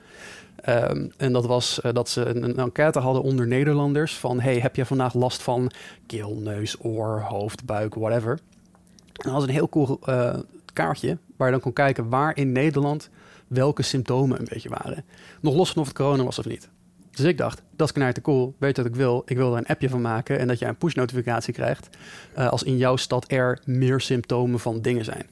Ehm, 0.55 1.07
en 1.17 1.33
dat 1.33 1.45
was 1.45 1.81
eh, 1.81 1.93
dat 1.93 2.09
ze 2.09 2.25
een, 2.25 2.43
een 2.43 2.57
enquête 2.57 2.99
hadden 2.99 3.23
onder 3.23 3.47
Nederlanders. 3.47 4.15
Van, 4.17 4.39
hey, 4.39 4.59
heb 4.59 4.75
je 4.75 4.85
vandaag 4.85 5.13
last 5.13 5.41
van 5.41 5.71
keel, 6.05 6.35
neus, 6.35 6.75
oor, 6.79 7.21
hoofd, 7.21 7.65
buik, 7.65 7.93
whatever. 7.93 8.31
En 8.31 9.23
dat 9.23 9.33
was 9.33 9.43
een 9.43 9.49
heel 9.49 9.69
cool 9.69 9.99
eh, 10.03 10.39
kaartje 10.73 11.17
waar 11.37 11.47
je 11.47 11.53
dan 11.53 11.61
kon 11.61 11.73
kijken 11.73 12.09
waar 12.09 12.37
in 12.37 12.51
Nederland 12.51 13.09
welke 13.47 13.81
symptomen 13.81 14.39
een 14.39 14.47
beetje 14.49 14.69
waren. 14.69 15.05
Nog 15.41 15.55
los 15.55 15.71
van 15.71 15.81
of 15.81 15.87
het 15.87 15.97
corona 15.97 16.23
was 16.23 16.39
of 16.39 16.45
niet. 16.45 16.69
Dus 17.15 17.25
ik 17.25 17.37
dacht, 17.37 17.61
dat 17.75 17.87
is 17.87 17.93
knijter 17.93 18.23
cool. 18.23 18.55
Weet 18.57 18.77
wat 18.77 18.85
ik 18.85 18.95
wil? 18.95 19.23
Ik 19.25 19.37
wil 19.37 19.51
er 19.51 19.57
een 19.57 19.65
appje 19.65 19.89
van 19.89 20.01
maken 20.01 20.39
en 20.39 20.47
dat 20.47 20.59
je 20.59 20.65
een 20.65 20.75
push-notificatie 20.75 21.53
krijgt 21.53 21.97
eh, 22.33 22.49
als 22.49 22.63
in 22.63 22.77
jouw 22.77 22.95
stad 22.95 23.31
er 23.31 23.59
meer 23.65 24.01
symptomen 24.01 24.59
van 24.59 24.81
dingen 24.81 25.05
zijn. 25.05 25.25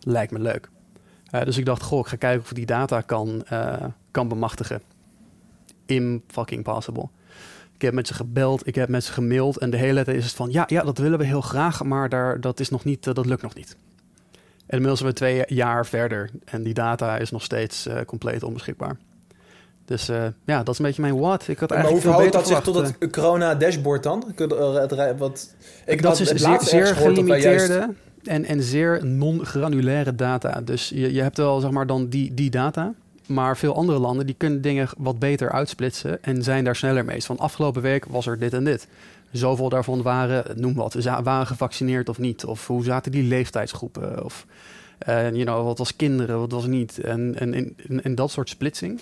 Lijkt 0.00 0.32
me 0.32 0.38
leuk. 0.38 0.68
Eh, 1.30 1.44
dus 1.44 1.56
ik 1.56 1.64
dacht, 1.64 1.82
goh, 1.82 1.98
ik 1.98 2.06
ga 2.06 2.16
kijken 2.16 2.42
of 2.42 2.50
ik 2.50 2.56
die 2.56 2.66
data 2.66 3.00
kan, 3.00 3.44
eh, 3.46 3.84
kan 4.10 4.28
bemachtigen. 4.28 4.82
Im-fucking 5.86 6.62
possible. 6.62 7.08
Ik 7.74 7.82
heb 7.82 7.94
met 7.94 8.06
ze 8.06 8.14
gebeld, 8.14 8.66
ik 8.66 8.74
heb 8.74 8.88
met 8.88 9.04
ze 9.04 9.12
gemaild 9.12 9.56
en 9.56 9.70
de 9.70 9.76
hele 9.76 10.04
tijd 10.04 10.16
is 10.16 10.24
het 10.24 10.34
van, 10.34 10.50
ja, 10.50 10.64
ja, 10.66 10.82
dat 10.82 10.98
willen 10.98 11.18
we 11.18 11.24
heel 11.24 11.40
graag, 11.40 11.84
maar 11.84 12.08
daar, 12.08 12.40
dat, 12.40 12.60
is 12.60 12.68
nog 12.68 12.84
niet, 12.84 13.04
dat 13.04 13.26
lukt 13.26 13.42
nog 13.42 13.54
niet. 13.54 13.76
En 14.66 14.76
inmiddels 14.82 14.98
zijn 14.98 15.10
we 15.10 15.16
twee 15.16 15.42
jaar 15.46 15.86
verder 15.86 16.30
en 16.44 16.62
die 16.62 16.74
data 16.74 17.16
is 17.16 17.30
nog 17.30 17.42
steeds 17.42 17.88
compleet 18.06 18.42
onbeschikbaar. 18.42 18.96
Dus 19.86 20.08
eh, 20.08 20.24
ja, 20.46 20.58
dat 20.62 20.68
is 20.68 20.78
een 20.78 20.84
beetje 20.84 21.02
mijn 21.02 21.18
what. 21.18 21.48
Ik 21.48 21.58
had 21.58 21.68
Maar 21.68 21.78
eigenlijk 21.78 22.06
hoe 22.06 22.14
veel 22.14 22.22
verhoudt 22.24 22.48
dat 22.48 22.64
zich 22.64 22.72
tot 22.74 22.98
het 23.00 23.10
corona-dashboard 23.12 24.02
dan? 24.02 24.32
Eh, 24.36 25.10
Wat, 25.18 25.54
ik 25.86 26.02
dat 26.02 26.20
is 26.20 26.28
het 26.28 26.40
zeer, 26.40 26.60
zeer 26.60 26.78
juist- 26.84 27.00
gelimiteerde 27.00 27.94
en, 28.24 28.44
en 28.44 28.62
zeer 28.62 29.04
non-granulaire 29.04 30.14
data. 30.14 30.60
Dus 30.60 30.88
je, 30.88 31.12
je 31.12 31.22
hebt 31.22 31.36
wel 31.36 31.60
zeg 31.60 31.70
maar 31.70 31.86
dan 31.86 32.08
die, 32.08 32.34
die 32.34 32.50
data. 32.50 32.94
Maar 33.26 33.56
veel 33.56 33.74
andere 33.74 33.98
landen 33.98 34.26
die 34.26 34.34
kunnen 34.38 34.60
dingen 34.60 34.88
wat 34.98 35.18
beter 35.18 35.52
uitsplitsen 35.52 36.22
en 36.22 36.42
zijn 36.42 36.64
daar 36.64 36.76
sneller 36.76 37.04
mee. 37.04 37.14
Dus 37.14 37.26
Van 37.26 37.38
afgelopen 37.38 37.82
week 37.82 38.04
was 38.04 38.26
er 38.26 38.38
dit 38.38 38.52
en 38.52 38.64
dit. 38.64 38.88
Zoveel 39.32 39.68
daarvan 39.68 40.02
waren, 40.02 40.60
noem 40.60 40.74
wat, 40.74 40.94
waren 41.22 41.46
gevaccineerd 41.46 42.08
of 42.08 42.18
niet. 42.18 42.44
Of 42.44 42.66
hoe 42.66 42.84
zaten 42.84 43.12
die 43.12 43.22
leeftijdsgroepen? 43.22 44.24
Of 44.24 44.46
eh, 44.98 45.30
you 45.30 45.44
know, 45.44 45.64
wat 45.64 45.78
was 45.78 45.96
kinderen, 45.96 46.38
wat 46.38 46.50
was 46.52 46.66
niet. 46.66 46.98
En, 47.00 47.34
en, 47.38 47.54
en, 47.54 47.76
en 48.02 48.14
dat 48.14 48.30
soort 48.30 48.48
splitsing. 48.48 49.00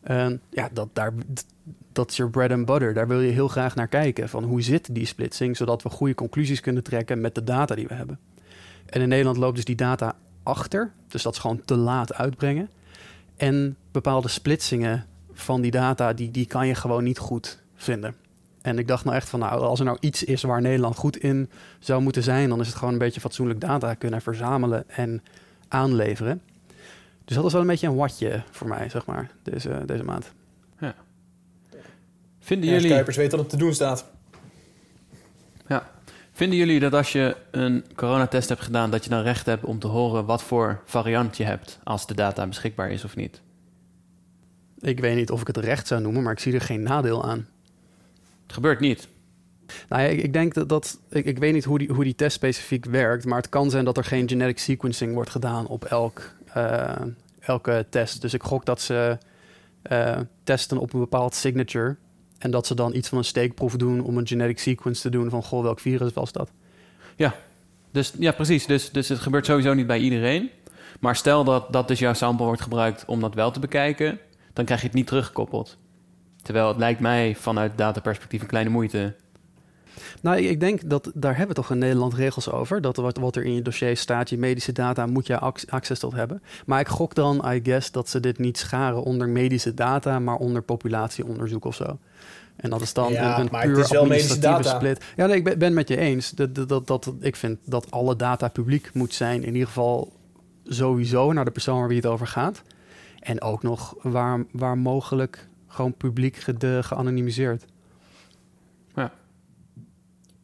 En 0.00 0.40
ja, 0.50 0.68
dat, 0.72 0.88
daar, 0.92 1.12
dat 1.92 2.10
is 2.10 2.16
your 2.16 2.32
bread 2.32 2.50
and 2.50 2.66
butter. 2.66 2.94
Daar 2.94 3.08
wil 3.08 3.20
je 3.20 3.32
heel 3.32 3.48
graag 3.48 3.74
naar 3.74 3.88
kijken. 3.88 4.28
Van 4.28 4.44
hoe 4.44 4.62
zit 4.62 4.94
die 4.94 5.06
splitsing, 5.06 5.56
zodat 5.56 5.82
we 5.82 5.90
goede 5.90 6.14
conclusies 6.14 6.60
kunnen 6.60 6.82
trekken 6.82 7.20
met 7.20 7.34
de 7.34 7.44
data 7.44 7.74
die 7.74 7.86
we 7.86 7.94
hebben. 7.94 8.18
En 8.86 9.00
in 9.00 9.08
Nederland 9.08 9.36
loopt 9.36 9.56
dus 9.56 9.64
die 9.64 9.76
data 9.76 10.16
achter. 10.42 10.92
Dus 11.08 11.22
dat 11.22 11.34
is 11.34 11.40
gewoon 11.40 11.64
te 11.64 11.76
laat 11.76 12.14
uitbrengen. 12.14 12.68
En 13.36 13.76
bepaalde 13.90 14.28
splitsingen 14.28 15.06
van 15.32 15.60
die 15.60 15.70
data, 15.70 16.12
die, 16.12 16.30
die 16.30 16.46
kan 16.46 16.66
je 16.66 16.74
gewoon 16.74 17.04
niet 17.04 17.18
goed 17.18 17.62
vinden. 17.74 18.14
En 18.62 18.78
ik 18.78 18.88
dacht 18.88 19.04
nou 19.04 19.16
echt 19.16 19.28
van, 19.28 19.40
nou, 19.40 19.60
als 19.60 19.78
er 19.78 19.84
nou 19.84 19.96
iets 20.00 20.24
is 20.24 20.42
waar 20.42 20.60
Nederland 20.60 20.96
goed 20.96 21.16
in 21.16 21.50
zou 21.78 22.02
moeten 22.02 22.22
zijn, 22.22 22.48
dan 22.48 22.60
is 22.60 22.66
het 22.66 22.76
gewoon 22.76 22.92
een 22.92 22.98
beetje 22.98 23.20
fatsoenlijk 23.20 23.60
data 23.60 23.94
kunnen 23.94 24.22
verzamelen 24.22 24.88
en 24.88 25.22
aanleveren. 25.68 26.42
Dus 27.30 27.38
dat 27.38 27.48
is 27.48 27.54
wel 27.54 27.62
een 27.62 27.68
beetje 27.68 27.86
een 27.86 27.96
watje 27.96 28.42
voor 28.50 28.68
mij, 28.68 28.88
zeg 28.88 29.06
maar, 29.06 29.30
deze, 29.42 29.82
deze 29.86 30.04
maand. 30.04 30.32
Vinden 32.40 32.68
Ja, 32.68 32.74
jullie... 32.74 32.90
Kuipers 32.90 33.16
weet 33.16 33.30
dat 33.30 33.40
het 33.40 33.48
te 33.48 33.56
doen 33.56 33.74
staat. 33.74 34.06
Vinden 36.32 36.58
jullie 36.58 36.80
dat 36.80 36.94
als 36.94 37.12
je 37.12 37.36
een 37.50 37.84
coronatest 37.94 38.48
hebt 38.48 38.60
gedaan, 38.60 38.90
dat 38.90 39.04
je 39.04 39.10
dan 39.10 39.22
recht 39.22 39.46
hebt 39.46 39.64
om 39.64 39.78
te 39.78 39.86
horen 39.86 40.24
wat 40.24 40.42
voor 40.42 40.82
variant 40.84 41.36
je 41.36 41.44
hebt 41.44 41.78
als 41.84 42.06
de 42.06 42.14
data 42.14 42.46
beschikbaar 42.46 42.90
is 42.90 43.04
of 43.04 43.16
niet? 43.16 43.40
Ik 44.78 45.00
weet 45.00 45.16
niet 45.16 45.30
of 45.30 45.40
ik 45.40 45.46
het 45.46 45.56
recht 45.56 45.86
zou 45.86 46.00
noemen, 46.00 46.22
maar 46.22 46.32
ik 46.32 46.38
zie 46.38 46.54
er 46.54 46.60
geen 46.60 46.82
nadeel 46.82 47.24
aan. 47.24 47.48
Het 48.42 48.52
gebeurt 48.52 48.80
niet. 48.80 49.08
Nou 49.88 50.02
ja, 50.02 50.08
ik, 50.08 50.22
ik 50.22 50.32
denk 50.32 50.54
dat, 50.54 50.68
dat 50.68 50.98
ik, 51.08 51.24
ik 51.24 51.38
weet 51.38 51.52
niet 51.52 51.64
hoe 51.64 51.78
die, 51.78 51.88
hoe 51.88 52.04
die 52.04 52.14
test 52.14 52.36
specifiek 52.36 52.84
werkt, 52.84 53.24
maar 53.24 53.38
het 53.38 53.48
kan 53.48 53.70
zijn 53.70 53.84
dat 53.84 53.96
er 53.96 54.04
geen 54.04 54.28
genetic 54.28 54.58
sequencing 54.58 55.14
wordt 55.14 55.30
gedaan 55.30 55.66
op 55.66 55.84
elk, 55.84 56.34
elke 57.40 57.86
test. 57.90 58.20
Dus 58.20 58.34
ik 58.34 58.42
gok 58.42 58.64
dat 58.64 58.80
ze 58.80 59.18
eh, 59.82 60.18
testen 60.44 60.78
op 60.78 60.92
een 60.92 61.00
bepaald 61.00 61.34
signature 61.34 61.96
en 62.38 62.50
dat 62.50 62.66
ze 62.66 62.74
dan 62.74 62.94
iets 62.94 63.08
van 63.08 63.18
een 63.18 63.24
steekproef 63.24 63.76
doen 63.76 64.00
om 64.00 64.18
een 64.18 64.26
genetic 64.26 64.58
sequence 64.58 65.02
te 65.02 65.10
doen 65.10 65.30
van 65.30 65.42
goh, 65.42 65.62
welk 65.62 65.80
virus 65.80 66.12
was 66.12 66.32
dat? 66.32 66.50
Dus 67.92 68.12
ja, 68.18 68.32
precies. 68.32 68.66
Dus, 68.66 68.90
dus 68.90 69.08
het 69.08 69.18
gebeurt 69.18 69.46
sowieso 69.46 69.74
niet 69.74 69.86
bij 69.86 69.98
iedereen. 69.98 70.50
Maar 71.00 71.16
stel 71.16 71.44
dat, 71.44 71.72
dat 71.72 71.88
dus 71.88 71.98
jouw 71.98 72.12
sample 72.12 72.46
wordt 72.46 72.60
gebruikt 72.60 73.04
om 73.04 73.20
dat 73.20 73.34
wel 73.34 73.50
te 73.50 73.60
bekijken, 73.60 74.18
dan 74.52 74.64
krijg 74.64 74.80
je 74.80 74.86
het 74.86 74.96
niet 74.96 75.06
teruggekoppeld. 75.06 75.78
Terwijl 76.42 76.68
het 76.68 76.76
lijkt 76.76 77.00
mij 77.00 77.34
vanuit 77.34 77.78
dataperspectief 77.78 78.40
een 78.40 78.46
kleine 78.46 78.70
moeite. 78.70 79.14
Nou, 80.22 80.38
ik- 80.38 80.60
denk 80.60 80.88
dat 80.90 81.10
daar 81.14 81.36
hebben 81.36 81.56
we 81.56 81.62
toch 81.62 81.70
in 81.70 81.78
Nederland 81.78 82.14
regels 82.14 82.50
over. 82.50 82.80
Dat 82.80 82.96
wat, 82.96 83.16
wat 83.18 83.36
er 83.36 83.44
in 83.44 83.54
je 83.54 83.62
dossier 83.62 83.96
staat, 83.96 84.30
je 84.30 84.38
medische 84.38 84.72
data, 84.72 85.06
moet 85.06 85.26
je 85.26 85.38
ac- 85.38 85.64
access 85.68 86.00
tot 86.00 86.12
hebben. 86.12 86.42
Maar 86.66 86.80
ik 86.80 86.88
gok 86.88 87.14
dan, 87.14 87.44
I 87.52 87.60
guess, 87.62 87.90
dat 87.90 88.08
ze 88.08 88.20
dit 88.20 88.38
niet 88.38 88.58
scharen 88.58 89.02
onder 89.02 89.28
medische 89.28 89.74
data, 89.74 90.18
maar 90.18 90.36
onder 90.36 90.62
populatieonderzoek 90.62 91.64
of 91.64 91.74
zo. 91.74 91.98
En 92.56 92.70
dat 92.70 92.80
is 92.80 92.92
dan 92.92 93.12
Ja, 93.12 93.38
een, 93.38 93.48
maar 93.50 93.62
het 93.62 93.70
puur 93.72 93.80
is 93.84 93.90
wel 93.90 94.06
medische 94.06 94.32
administratieve 94.32 94.76
split. 94.76 95.04
Ja, 95.16 95.26
nee, 95.26 95.36
ik 95.36 95.44
ben, 95.44 95.58
ben 95.58 95.74
met 95.74 95.88
je 95.88 95.96
eens. 95.96 96.30
Dat, 96.30 96.54
dat, 96.54 96.68
dat, 96.68 96.86
dat, 96.86 97.12
ik 97.20 97.36
vind 97.36 97.58
dat 97.64 97.90
alle 97.90 98.16
data 98.16 98.48
publiek 98.48 98.90
moet 98.94 99.14
zijn. 99.14 99.42
In 99.44 99.52
ieder 99.52 99.66
geval 99.66 100.12
sowieso 100.64 101.32
naar 101.32 101.44
de 101.44 101.50
persoon 101.50 101.78
waar 101.78 101.88
wie 101.88 101.96
het 101.96 102.06
over 102.06 102.26
gaat. 102.26 102.62
En 103.20 103.40
ook 103.42 103.62
nog 103.62 103.94
waar, 104.02 104.44
waar 104.52 104.78
mogelijk 104.78 105.48
gewoon 105.68 105.94
publiek 105.94 106.36
gede- 106.36 106.82
geanonimiseerd. 106.82 107.64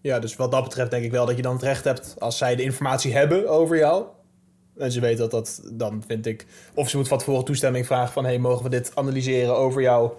Ja, 0.06 0.18
dus 0.18 0.36
wat 0.36 0.50
dat 0.50 0.62
betreft 0.62 0.90
denk 0.90 1.04
ik 1.04 1.10
wel 1.10 1.26
dat 1.26 1.36
je 1.36 1.42
dan 1.42 1.52
het 1.52 1.62
recht 1.62 1.84
hebt 1.84 2.14
als 2.18 2.38
zij 2.38 2.56
de 2.56 2.62
informatie 2.62 3.12
hebben 3.12 3.48
over 3.48 3.76
jou. 3.76 4.04
En 4.76 4.92
ze 4.92 5.00
weten 5.00 5.18
dat 5.18 5.30
dat, 5.30 5.62
dan 5.72 6.02
vind 6.06 6.26
ik. 6.26 6.46
Of 6.74 6.88
ze 6.88 6.96
moet 6.96 7.08
van 7.08 7.18
tevoren 7.18 7.44
toestemming 7.44 7.86
vragen 7.86 8.12
van: 8.12 8.24
hey, 8.24 8.38
mogen 8.38 8.62
we 8.62 8.70
dit 8.70 8.92
analyseren 8.94 9.56
over 9.56 9.82
jou 9.82 10.10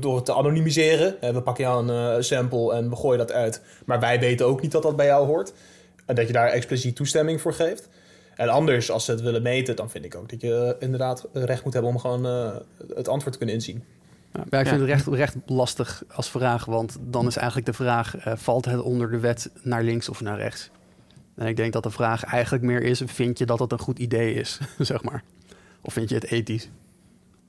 door 0.00 0.22
te 0.22 0.32
anonimiseren? 0.32 1.16
We 1.20 1.42
pakken 1.42 1.64
jou 1.64 1.88
een 1.88 2.16
eh, 2.16 2.22
sample 2.22 2.74
en 2.74 2.90
we 2.90 2.96
gooien 2.96 3.18
dat 3.18 3.32
uit. 3.32 3.62
Maar 3.86 4.00
wij 4.00 4.20
weten 4.20 4.46
ook 4.46 4.62
niet 4.62 4.72
dat 4.72 4.82
dat 4.82 4.96
bij 4.96 5.06
jou 5.06 5.26
hoort. 5.26 5.52
En 6.06 6.14
dat 6.14 6.26
je 6.26 6.32
daar 6.32 6.48
expliciet 6.48 6.96
toestemming 6.96 7.40
voor 7.40 7.54
geeft. 7.54 7.88
En 8.36 8.48
anders, 8.48 8.90
als 8.90 9.04
ze 9.04 9.10
het 9.10 9.20
willen 9.20 9.42
meten, 9.42 9.76
dan 9.76 9.90
vind 9.90 10.04
ik 10.04 10.14
ook 10.14 10.30
dat 10.30 10.40
je 10.40 10.54
eh, 10.54 10.82
inderdaad 10.84 11.28
recht 11.32 11.64
moet 11.64 11.72
hebben 11.72 11.90
om 11.92 11.98
gewoon 11.98 12.26
eh, 12.26 12.56
het 12.94 13.08
antwoord 13.08 13.32
te 13.32 13.38
kunnen 13.38 13.54
inzien. 13.54 13.84
Ja, 14.32 14.44
maar 14.50 14.60
ik 14.60 14.66
vind 14.66 14.80
het 14.80 14.88
recht, 14.88 15.06
recht 15.06 15.36
lastig 15.46 16.02
als 16.14 16.30
vraag, 16.30 16.64
want 16.64 16.96
dan 17.00 17.26
is 17.26 17.36
eigenlijk 17.36 17.66
de 17.66 17.72
vraag: 17.72 18.16
eh, 18.16 18.32
valt 18.36 18.64
het 18.64 18.80
onder 18.80 19.10
de 19.10 19.18
wet 19.18 19.50
naar 19.62 19.82
links 19.82 20.08
of 20.08 20.20
naar 20.20 20.38
rechts? 20.38 20.70
En 21.34 21.46
ik 21.46 21.56
denk 21.56 21.72
dat 21.72 21.82
de 21.82 21.90
vraag 21.90 22.24
eigenlijk 22.24 22.64
meer 22.64 22.82
is: 22.82 23.02
vind 23.04 23.38
je 23.38 23.46
dat 23.46 23.58
het 23.58 23.72
een 23.72 23.78
goed 23.78 23.98
idee 23.98 24.34
is, 24.34 24.60
zeg 24.78 25.02
maar? 25.02 25.22
Of 25.80 25.92
vind 25.92 26.08
je 26.08 26.14
het 26.14 26.24
ethisch? 26.24 26.68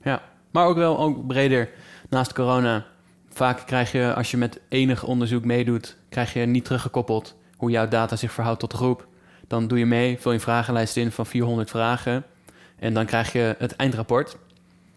Ja, 0.02 0.22
maar 0.50 0.66
ook 0.66 0.76
wel 0.76 0.98
ook 0.98 1.26
breder. 1.26 1.68
Naast 2.08 2.32
corona, 2.32 2.86
vaak 3.28 3.66
krijg 3.66 3.92
je, 3.92 4.14
als 4.14 4.30
je 4.30 4.36
met 4.36 4.60
enig 4.68 5.04
onderzoek 5.04 5.44
meedoet, 5.44 5.96
krijg 6.08 6.32
je 6.32 6.40
niet 6.40 6.64
teruggekoppeld 6.64 7.36
hoe 7.56 7.70
jouw 7.70 7.88
data 7.88 8.16
zich 8.16 8.32
verhoudt 8.32 8.60
tot 8.60 8.70
de 8.70 8.76
groep. 8.76 9.06
Dan 9.46 9.68
doe 9.68 9.78
je 9.78 9.86
mee, 9.86 10.18
vul 10.20 10.30
je 10.30 10.36
een 10.36 10.42
vragenlijst 10.42 10.96
in 10.96 11.12
van 11.12 11.26
400 11.26 11.70
vragen 11.70 12.24
en 12.76 12.94
dan 12.94 13.06
krijg 13.06 13.32
je 13.32 13.54
het 13.58 13.76
eindrapport. 13.76 14.36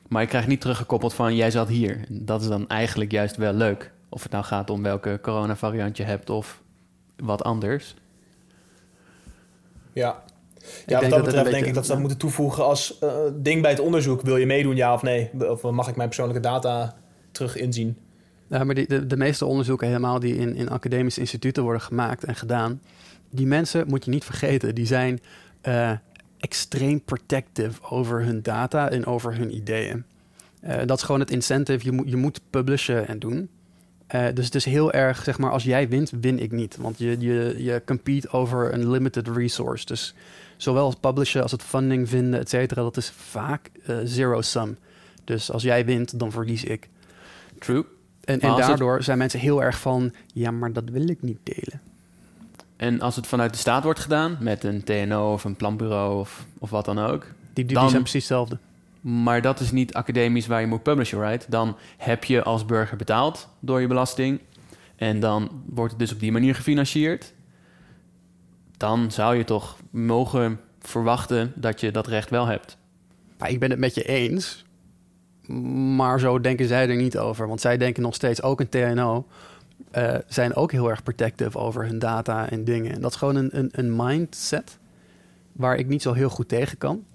Maar 0.07 0.21
je 0.21 0.27
krijgt 0.27 0.47
niet 0.47 0.61
teruggekoppeld 0.61 1.13
van 1.13 1.35
jij 1.35 1.51
zat 1.51 1.67
hier. 1.67 2.05
Dat 2.09 2.41
is 2.41 2.47
dan 2.47 2.67
eigenlijk 2.67 3.11
juist 3.11 3.35
wel 3.35 3.53
leuk 3.53 3.91
Of 4.09 4.23
het 4.23 4.31
nou 4.31 4.43
gaat 4.43 4.69
om 4.69 4.83
welke 4.83 5.19
coronavariant 5.21 5.97
je 5.97 6.03
hebt 6.03 6.29
of 6.29 6.61
wat 7.15 7.43
anders. 7.43 7.95
Ja. 9.93 10.23
Ja, 10.85 11.01
wat 11.01 11.09
dat 11.09 11.23
betreft 11.23 11.51
denk 11.51 11.65
ik 11.65 11.73
dat 11.73 11.83
ze 11.83 11.89
dat 11.89 11.97
ja. 11.97 11.99
moeten 11.99 12.17
toevoegen 12.17 12.65
als 12.65 12.99
eh, 12.99 13.09
ding 13.33 13.61
bij 13.61 13.71
het 13.71 13.79
onderzoek. 13.79 14.21
Wil 14.21 14.37
je 14.37 14.45
meedoen, 14.45 14.75
ja 14.75 14.93
of 14.93 15.01
nee? 15.01 15.29
Of 15.49 15.61
mag 15.61 15.87
ik 15.87 15.95
mijn 15.95 16.07
persoonlijke 16.07 16.41
data 16.41 16.95
terug 17.31 17.57
inzien? 17.57 17.97
Ja, 18.47 18.63
maar 18.63 18.75
die, 18.75 18.87
de, 18.87 19.07
de 19.07 19.17
meeste 19.17 19.45
onderzoeken 19.45 19.87
helemaal 19.87 20.19
die 20.19 20.35
in, 20.35 20.55
in 20.55 20.69
academische 20.69 21.19
instituten 21.19 21.63
worden 21.63 21.81
gemaakt 21.81 22.23
en 22.23 22.35
gedaan... 22.35 22.81
die 23.29 23.47
mensen, 23.47 23.87
moet 23.87 24.05
je 24.05 24.11
niet 24.11 24.25
vergeten, 24.25 24.75
die 24.75 24.85
zijn 24.85 25.19
eh, 25.61 25.91
extreem 26.39 27.01
protective 27.01 27.81
over 27.89 28.23
hun 28.23 28.41
data 28.41 28.89
en 28.89 29.05
over 29.05 29.35
hun 29.35 29.55
ideeën. 29.55 30.03
Eh, 30.59 30.77
dat 30.85 30.97
is 30.97 31.03
gewoon 31.03 31.19
het 31.21 31.31
incentive, 31.31 31.85
je 31.85 31.91
moet, 31.91 32.09
je 32.09 32.15
moet 32.15 32.41
publishen 32.49 33.07
en 33.07 33.19
doen. 33.19 33.49
Eh, 34.07 34.25
dus 34.33 34.45
het 34.45 34.55
is 34.55 34.65
heel 34.65 34.91
erg, 34.91 35.23
zeg 35.23 35.37
maar, 35.37 35.51
als 35.51 35.63
jij 35.63 35.89
wint, 35.89 36.11
win 36.21 36.39
ik 36.39 36.51
niet. 36.51 36.77
Want 36.77 36.97
je, 36.97 37.19
je, 37.19 37.55
je 37.63 37.81
compete 37.85 38.29
over 38.29 38.73
een 38.73 38.89
limited 38.89 39.27
resource. 39.27 39.85
Dus 39.85 40.13
zowel 40.57 40.89
het 40.89 40.99
publishen 40.99 41.41
als 41.41 41.51
het 41.51 41.63
funding 41.63 42.09
vinden, 42.09 42.39
et 42.39 42.49
cetera, 42.49 42.81
dat 42.81 42.97
is 42.97 43.09
vaak 43.09 43.69
eh, 43.85 43.97
zero 44.03 44.41
sum. 44.41 44.77
Dus 45.23 45.51
als 45.51 45.63
jij 45.63 45.85
wint, 45.85 46.19
dan 46.19 46.31
verlies 46.31 46.63
ik. 46.63 46.89
True. 47.59 47.85
En, 48.23 48.33
het- 48.33 48.41
daardoor 48.67 49.03
zijn 49.03 49.17
mensen 49.17 49.39
heel 49.39 49.63
erg 49.63 49.79
van... 49.79 50.13
ja, 50.33 50.51
maar 50.51 50.73
dat 50.73 50.89
wil 50.89 51.09
ik 51.09 51.21
niet 51.21 51.37
delen. 51.43 51.81
En 52.77 53.01
als 53.01 53.15
het 53.15 53.27
vanuit 53.27 53.51
de 53.51 53.57
staat 53.57 53.83
wordt 53.83 53.99
gedaan, 53.99 54.37
met 54.39 54.63
een 54.63 54.83
TNO 54.83 55.33
of 55.33 55.43
een 55.43 55.55
planbureau 55.55 56.19
of, 56.19 56.45
of 56.57 56.69
wat 56.69 56.85
dan 56.85 56.99
ook. 56.99 57.25
Die, 57.53 57.65
die, 57.65 57.75
Dan- 57.75 57.89
zijn 57.89 58.01
precies 58.01 58.29
hetzelfde. 58.29 58.57
Maar 59.01 59.41
dat 59.41 59.59
is 59.59 59.71
niet 59.71 59.93
academisch 59.93 60.47
waar 60.47 60.61
je 60.61 60.67
moet 60.67 60.83
publishen, 60.83 61.21
right? 61.21 61.51
Dan 61.51 61.77
heb 61.97 62.23
je 62.23 62.43
als 62.43 62.65
burger 62.65 62.97
betaald 62.97 63.49
door 63.59 63.81
je 63.81 63.87
belasting. 63.87 64.39
En 64.95 65.19
dan 65.19 65.63
wordt 65.65 65.91
het 65.91 65.99
dus 65.99 66.13
op 66.13 66.19
die 66.19 66.31
manier 66.31 66.55
gefinancierd. 66.55 67.33
Dan 68.77 69.11
zou 69.11 69.35
je 69.35 69.43
toch 69.43 69.77
mogen 69.89 70.59
verwachten 70.79 71.51
dat 71.55 71.79
je 71.79 71.91
dat 71.91 72.07
recht 72.07 72.29
wel 72.29 72.45
hebt. 72.45 72.77
Maar 73.37 73.49
ik 73.49 73.59
ben 73.59 73.69
het 73.69 73.79
met 73.79 73.95
je 73.95 74.03
eens. 74.03 74.65
Maar 75.95 76.19
zo 76.19 76.41
denken 76.41 76.67
zij 76.67 76.89
er 76.89 76.95
niet 76.95 77.17
over. 77.17 77.47
Want 77.47 77.61
zij 77.61 77.77
denken 77.77 78.03
nog 78.03 78.15
steeds, 78.15 78.41
ook 78.41 78.59
een 78.59 78.69
TNO... 78.69 79.25
eh, 79.91 80.15
zijn 80.27 80.55
ook 80.55 80.71
heel 80.71 80.89
erg 80.89 81.03
protective 81.03 81.57
over 81.57 81.85
hun 81.85 81.99
data 81.99 82.49
en 82.49 82.63
dingen. 82.63 82.93
En 82.93 83.01
dat 83.01 83.11
is 83.11 83.17
gewoon 83.17 83.35
een, 83.35 83.57
een, 83.57 83.69
een 83.71 83.95
mindset... 83.95 84.77
waar 85.51 85.75
ik 85.75 85.87
niet 85.87 86.01
zo 86.01 86.13
heel 86.13 86.29
goed 86.29 86.47
tegen 86.47 86.77
kan. 86.77 87.05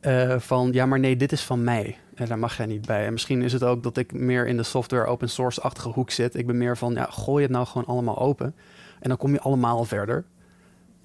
Eh, 0.00 0.38
van, 0.38 0.72
ja, 0.72 0.86
maar 0.86 0.98
nee, 0.98 1.16
dit 1.16 1.32
is 1.32 1.42
van 1.42 1.64
mij. 1.64 1.98
En 2.14 2.26
daar 2.26 2.38
mag 2.38 2.56
jij 2.56 2.66
niet 2.66 2.86
bij. 2.86 3.06
En 3.06 3.12
misschien 3.12 3.42
is 3.42 3.52
het 3.52 3.62
ook 3.62 3.82
dat 3.82 3.96
ik 3.96 4.12
meer 4.12 4.46
in 4.46 4.56
de 4.56 4.62
software 4.62 5.06
open 5.06 5.30
source-achtige 5.30 5.88
hoek 5.88 6.10
zit. 6.10 6.34
Ik 6.34 6.46
ben 6.46 6.58
meer 6.58 6.76
van, 6.76 6.94
ja, 6.94 7.06
gooi 7.10 7.42
het 7.42 7.52
nou 7.52 7.66
gewoon 7.66 7.86
allemaal 7.86 8.18
open. 8.18 8.54
En 9.00 9.08
dan 9.08 9.18
kom 9.18 9.32
je 9.32 9.40
allemaal 9.40 9.84
verder. 9.84 10.24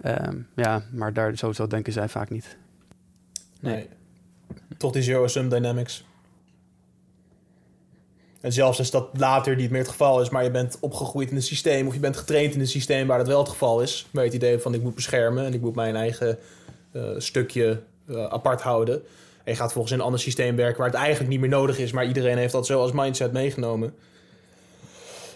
Ehm, 0.01 0.37
ja, 0.55 0.83
maar 0.91 1.13
daar, 1.13 1.35
zo 1.35 1.67
denken 1.67 1.93
zij 1.93 2.09
vaak 2.09 2.29
niet. 2.29 2.57
Nee. 3.59 3.89
Tot 4.77 4.93
die 4.93 5.01
zero-sum 5.01 5.49
dynamics. 5.49 6.05
En 8.41 8.53
zelfs 8.53 8.79
als 8.79 8.91
dat 8.91 9.07
later 9.13 9.55
niet 9.55 9.69
meer 9.69 9.81
het 9.81 9.89
geval 9.89 10.21
is, 10.21 10.29
maar 10.29 10.43
je 10.43 10.51
bent 10.51 10.77
opgegroeid 10.79 11.29
in 11.29 11.35
een 11.35 11.41
systeem 11.41 11.87
of 11.87 11.93
je 11.93 11.99
bent 11.99 12.17
getraind 12.17 12.53
in 12.53 12.59
een 12.59 12.67
systeem 12.67 13.07
waar 13.07 13.17
dat 13.17 13.27
wel 13.27 13.39
het 13.39 13.49
geval 13.49 13.81
is, 13.81 14.07
je 14.11 14.19
het 14.19 14.33
idee 14.33 14.59
van 14.59 14.73
ik 14.73 14.81
moet 14.81 14.95
beschermen 14.95 15.45
en 15.45 15.53
ik 15.53 15.61
moet 15.61 15.75
mijn 15.75 15.95
eigen 15.95 16.37
eh, 16.91 17.03
stukje 17.17 17.81
eh, 18.07 18.25
apart 18.25 18.61
houden. 18.61 18.95
En 19.43 19.51
je 19.51 19.55
gaat 19.55 19.73
volgens 19.73 19.93
een 19.93 20.01
ander 20.01 20.19
systeem 20.19 20.55
werken 20.55 20.77
waar 20.77 20.89
het 20.89 20.99
eigenlijk 20.99 21.29
niet 21.29 21.39
meer 21.39 21.49
nodig 21.49 21.77
is, 21.77 21.91
maar 21.91 22.07
iedereen 22.07 22.37
heeft 22.37 22.51
dat 22.51 22.65
zo 22.65 22.81
als 22.81 22.91
mindset 22.91 23.31
meegenomen. 23.31 23.93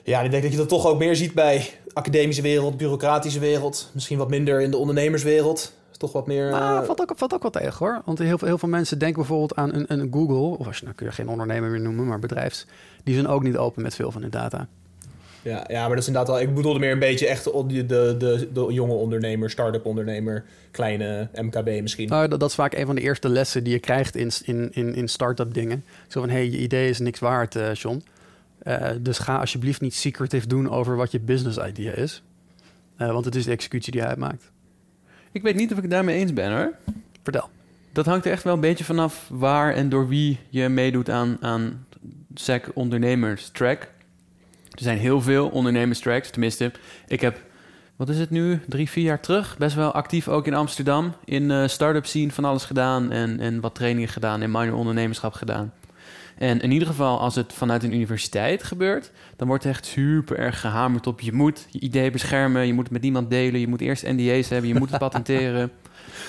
Ja, 0.03 0.21
ik 0.21 0.31
denk 0.31 0.43
dat 0.43 0.51
je 0.51 0.57
dat 0.57 0.69
toch 0.69 0.87
ook 0.87 0.99
meer 0.99 1.15
ziet 1.15 1.33
bij 1.33 1.69
academische 1.93 2.41
wereld, 2.41 2.77
bureaucratische 2.77 3.39
wereld, 3.39 3.89
misschien 3.93 4.17
wat 4.17 4.29
minder 4.29 4.61
in 4.61 4.71
de 4.71 4.77
ondernemerswereld. 4.77 5.73
Is 5.95 6.01
toch 6.01 6.11
wat 6.11 6.27
meer. 6.27 6.49
Nou, 6.49 6.79
eh, 6.79 6.85
valt 6.85 7.01
ook, 7.01 7.11
valt 7.15 7.33
ook 7.33 7.41
wel 7.41 7.51
tegen 7.51 7.77
hoor. 7.77 8.01
Want 8.05 8.19
heel 8.19 8.37
veel, 8.37 8.47
heel 8.47 8.57
veel 8.57 8.69
mensen 8.69 8.99
denken 8.99 9.17
bijvoorbeeld 9.17 9.55
aan 9.55 9.73
een, 9.73 9.85
een 9.87 10.09
Google, 10.13 10.57
of 10.57 10.67
als 10.67 10.77
je 10.77 10.83
nou 10.83 10.95
kun 10.95 11.05
je 11.05 11.11
geen 11.11 11.27
ondernemer 11.27 11.69
meer 11.69 11.81
noemen, 11.81 12.07
maar 12.07 12.19
bedrijfs, 12.19 12.65
die 13.03 13.13
zijn 13.13 13.27
ook 13.27 13.43
niet 13.43 13.57
open 13.57 13.81
met 13.81 13.95
veel 13.95 14.11
van 14.11 14.21
hun 14.21 14.31
data. 14.31 14.67
Ja, 15.41 15.65
ja, 15.67 15.79
maar 15.79 15.89
dat 15.89 15.97
is 15.97 16.07
inderdaad 16.07 16.31
wel... 16.31 16.41
Ik 16.41 16.55
bedoelde 16.55 16.79
meer 16.79 16.91
een 16.91 16.99
beetje 16.99 17.27
echt 17.27 17.43
de, 17.43 17.85
de, 17.85 18.47
de, 18.53 18.67
jonge 18.69 18.93
ondernemer, 18.93 19.49
start-up 19.49 19.85
ondernemer, 19.85 20.43
kleine 20.71 21.29
MKB 21.33 21.81
misschien. 21.81 22.09
Nou, 22.09 22.27
dat, 22.27 22.39
dat 22.39 22.49
is 22.49 22.55
vaak 22.55 22.73
een 22.73 22.85
van 22.85 22.95
de 22.95 23.01
eerste 23.01 23.29
lessen 23.29 23.63
die 23.63 23.73
je 23.73 23.79
krijgt 23.79 24.15
in, 24.15 24.31
in, 24.43 24.69
in, 24.73 24.95
in 24.95 25.07
start-up 25.07 25.53
dingen. 25.53 25.83
Zo 26.07 26.19
van, 26.19 26.29
hé, 26.29 26.35
hey, 26.35 26.49
je 26.49 26.57
idee 26.57 26.89
is 26.89 26.99
niks 26.99 27.19
waard, 27.19 27.55
eh 27.55 27.73
John. 27.73 28.03
Eh, 28.59 28.89
dus 29.01 29.17
ga 29.17 29.39
alsjeblieft 29.39 29.81
niet 29.81 29.93
secretive 29.93 30.47
doen 30.47 30.69
over 30.69 30.95
wat 30.95 31.11
je 31.11 31.19
business 31.19 31.57
idea 31.57 31.91
is. 31.91 32.23
Want 32.97 33.25
het 33.25 33.35
is 33.35 33.45
de 33.45 33.51
executie 33.51 33.91
die 33.91 34.01
hij 34.01 34.09
uitmaakt. 34.09 34.51
Ik 35.35 35.41
weet 35.41 35.55
niet 35.55 35.71
of 35.71 35.77
ik 35.77 35.83
het 35.83 35.91
daarmee 35.91 36.15
eens 36.15 36.33
ben 36.33 36.51
hoor. 36.51 36.73
Vertel. 37.23 37.49
Dat 37.91 38.05
hangt 38.05 38.25
er 38.25 38.31
echt 38.31 38.43
wel 38.43 38.53
een 38.53 38.59
beetje 38.59 38.83
vanaf 38.83 39.27
waar 39.29 39.73
en 39.73 39.89
door 39.89 40.07
wie 40.07 40.39
je 40.49 40.69
meedoet 40.69 41.09
aan, 41.09 41.37
aan 41.41 41.85
SEC 42.33 42.71
ondernemers 42.73 43.49
track. 43.49 43.81
Er 44.71 44.81
zijn 44.81 44.97
heel 44.97 45.21
veel 45.21 45.49
ondernemers 45.49 45.99
tracks. 45.99 46.29
Tenminste, 46.29 46.71
ik 47.07 47.21
heb, 47.21 47.41
wat 47.95 48.09
is 48.09 48.19
het 48.19 48.29
nu, 48.29 48.59
drie, 48.67 48.89
vier 48.89 49.03
jaar 49.03 49.19
terug, 49.19 49.57
best 49.57 49.75
wel 49.75 49.91
actief 49.91 50.27
ook 50.27 50.47
in 50.47 50.53
Amsterdam. 50.53 51.13
In 51.25 51.51
eh 51.51 51.67
start-up 51.67 52.05
scene 52.05 52.31
van 52.31 52.45
alles 52.45 52.65
gedaan 52.65 53.11
en, 53.11 53.39
en 53.39 53.59
wat 53.59 53.75
trainingen 53.75 54.09
gedaan 54.09 54.41
en 54.41 54.51
minor 54.51 54.75
ondernemerschap 54.75 55.33
gedaan. 55.33 55.73
En 56.37 56.61
in 56.61 56.71
ieder 56.71 56.87
geval, 56.87 57.19
als 57.19 57.35
het 57.35 57.53
vanuit 57.53 57.83
een 57.83 57.93
universiteit 57.93 58.63
gebeurt, 58.63 59.11
dan 59.35 59.47
wordt 59.47 59.65
echt 59.65 59.85
super 59.85 60.37
erg 60.37 60.59
gehamerd 60.59 61.07
op 61.07 61.21
je 61.21 61.33
moet 61.33 61.67
je 61.69 61.79
idee 61.79 62.11
beschermen, 62.11 62.67
je 62.67 62.73
moet 62.73 62.83
het 62.83 62.93
met 62.93 63.01
niemand 63.01 63.29
delen, 63.29 63.59
je 63.59 63.67
moet 63.67 63.81
eerst 63.81 64.03
NDA's 64.03 64.49
hebben, 64.49 64.67
je 64.69 64.75
moet 64.79 64.89
het 64.89 64.99
patenteren. 64.99 65.71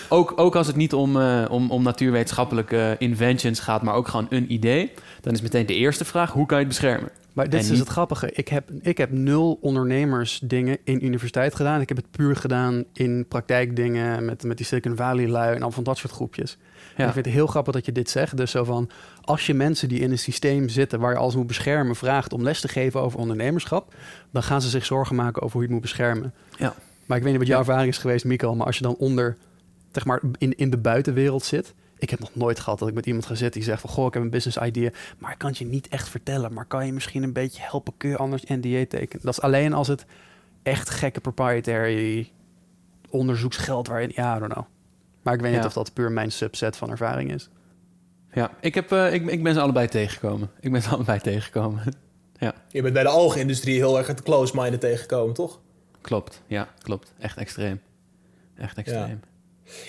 Ook, 0.09 0.33
ook 0.37 0.57
als 0.57 0.67
het 0.67 0.77
niet 0.77 0.93
om, 0.95 1.21
eh, 1.21 1.45
om, 1.51 1.71
om 1.71 1.83
natuurwetenschappelijke 1.83 2.97
inventions 2.99 3.61
gaat, 3.61 3.83
maar 3.83 3.95
ook 3.95 4.09
gewoon 4.09 4.27
een 4.31 4.53
idee, 4.53 4.93
dan 5.21 5.33
is 5.33 5.41
meteen 5.41 5.67
de 5.67 5.75
eerste 5.75 6.05
vraag: 6.05 6.33
hoe 6.33 6.47
kan 6.47 6.59
je 6.59 6.65
het 6.65 6.73
beschermen? 6.73 7.11
Maar 7.33 7.45
dit 7.45 7.55
En 7.55 7.61
is 7.61 7.71
niet- 7.71 7.79
het 7.79 7.89
grappige. 7.89 8.31
Ik 8.33 8.49
heb, 8.49 8.71
ik 8.83 8.99
heb 8.99 9.11
nul 9.13 9.59
ondernemersdingen 9.61 10.79
in 10.85 11.05
universiteit 11.05 11.55
gedaan. 11.55 11.81
Ik 11.81 11.89
heb 11.89 11.97
het 11.97 12.11
puur 12.11 12.37
gedaan 12.37 12.85
in 12.93 13.27
praktijkdingen 13.29 14.25
met, 14.25 14.43
met 14.45 14.57
die 14.57 14.67
Silicon 14.67 14.97
Valley 14.97 15.29
lui 15.29 15.55
en 15.57 15.63
al 15.63 15.71
van 15.71 15.85
dat 15.85 15.99
soort 15.99 16.13
groepjes. 16.13 16.57
Ja. 16.97 17.07
ik 17.07 17.13
vind 17.13 17.25
het 17.25 17.35
heel 17.35 17.47
grappig 17.47 17.75
dat 17.75 17.87
je 17.87 17.93
dit 17.93 18.11
zegt. 18.11 18.37
Dus 18.37 18.51
zo 18.51 18.65
van, 18.65 18.91
als 19.21 19.47
je 19.47 19.55
mensen 19.55 19.89
die 19.89 20.01
in 20.01 20.11
een 20.11 20.19
systeem 20.19 20.69
zitten 20.69 21.01
waar 21.01 21.13
je 21.13 21.19
alles 21.19 21.35
moet 21.35 21.47
beschermen, 21.47 21.97
vraagt 21.97 22.33
om 22.33 22.43
les 22.43 22.61
te 22.61 22.69
geven 22.69 23.01
over 23.01 23.19
ondernemerschap, 23.19 23.95
dan 24.31 24.43
gaan 24.43 24.63
ze 24.63 24.69
zich 24.69 24.85
zorgen 24.85 25.17
maken 25.17 25.43
over 25.43 25.53
hoe 25.53 25.61
je 25.61 25.73
het 25.73 25.83
moet 25.83 25.91
beschermen. 25.91 26.35
Ja. 26.59 26.75
Maar 27.07 27.17
ik 27.17 27.23
weet 27.23 27.33
niet 27.33 27.41
wat 27.41 27.51
jouw 27.51 27.59
ervaring 27.59 27.89
is 27.89 27.99
geweest, 27.99 28.25
Mikkel, 28.25 28.55
maar 28.55 28.67
als 28.67 28.77
je 28.77 28.83
dan 28.83 28.97
onder, 28.97 29.37
zeg 29.93 30.05
maar, 30.05 30.21
in, 30.39 30.57
in 30.57 30.71
de 30.71 30.79
buitenwereld 30.79 31.45
zit. 31.45 31.75
Ik 31.99 32.11
heb 32.11 32.19
nog 32.19 32.35
nooit 32.35 32.61
gehad 32.61 32.79
dat 32.79 32.89
ik 32.89 32.95
met 32.95 33.07
iemand 33.07 33.27
ga 33.27 33.35
zitten 33.35 33.61
die 33.61 33.69
zegt 33.69 33.81
van... 33.81 33.91
goh, 33.91 34.07
ik 34.07 34.15
heb 34.15 34.23
een 34.23 34.31
business 34.31 34.59
idea, 34.59 34.91
maar 35.19 35.33
ik 35.33 35.39
kan 35.39 35.49
het 35.49 35.59
je 35.59 35.65
niet 35.65 35.89
echt 35.89 36.09
vertellen. 36.09 36.53
Maar 36.53 36.65
kan 36.65 36.87
je 36.87 36.93
misschien 36.93 37.23
een 37.23 37.33
beetje 37.33 37.63
helpen? 37.63 37.93
Kun 37.97 38.09
je 38.09 38.17
anders 38.17 38.45
NDA 38.45 38.85
tekenen? 38.89 39.25
Dat 39.25 39.33
is 39.33 39.41
alleen 39.41 39.73
als 39.73 39.89
het 39.89 40.07
echt 40.63 40.91
gekke 40.91 41.21
proprietary 41.21 42.33
onderzoeksgeld 43.11 43.89
waarin... 43.89 44.13
Ja, 44.15 44.37
I 44.37 44.39
don't 44.39 44.53
know. 44.53 44.65
Maar 45.27 45.35
ik 45.35 45.41
weet 45.41 45.53
niet 45.53 45.61
Ja. 45.61 45.67
of 45.67 45.73
dat 45.73 45.93
puur 45.93 46.13
mijn 46.13 46.33
subset 46.33 46.77
van 46.77 46.91
ervaring 46.91 47.33
is. 47.33 47.49
Ja, 48.33 48.51
ik, 48.61 48.75
heb, 48.75 48.93
eh, 48.93 49.13
ik, 49.13 49.27
ik 49.31 49.43
ben 49.43 49.55
ze 49.55 49.61
allebei 49.61 49.89
tegengekomen. 49.89 50.51
Ik 50.61 50.73
ben 50.73 50.83
ze 50.83 50.89
allebei 50.95 51.21
tegengekomen. 51.21 51.83
Je 52.69 52.83
bent 52.83 52.95
bij 52.95 53.03
de 53.03 53.09
algenindustrie 53.09 53.77
heel 53.77 53.99
erg 53.99 54.07
het 54.07 54.23
close-minded 54.23 54.81
tegengekomen, 54.81 55.35
toch? 55.35 55.61
klopt, 56.01 56.43
ja, 56.47 56.69
klopt. 56.83 57.13
Echt 57.19 57.37
extreem. 57.37 57.81
Echt 58.57 58.77
extreem. 58.79 59.21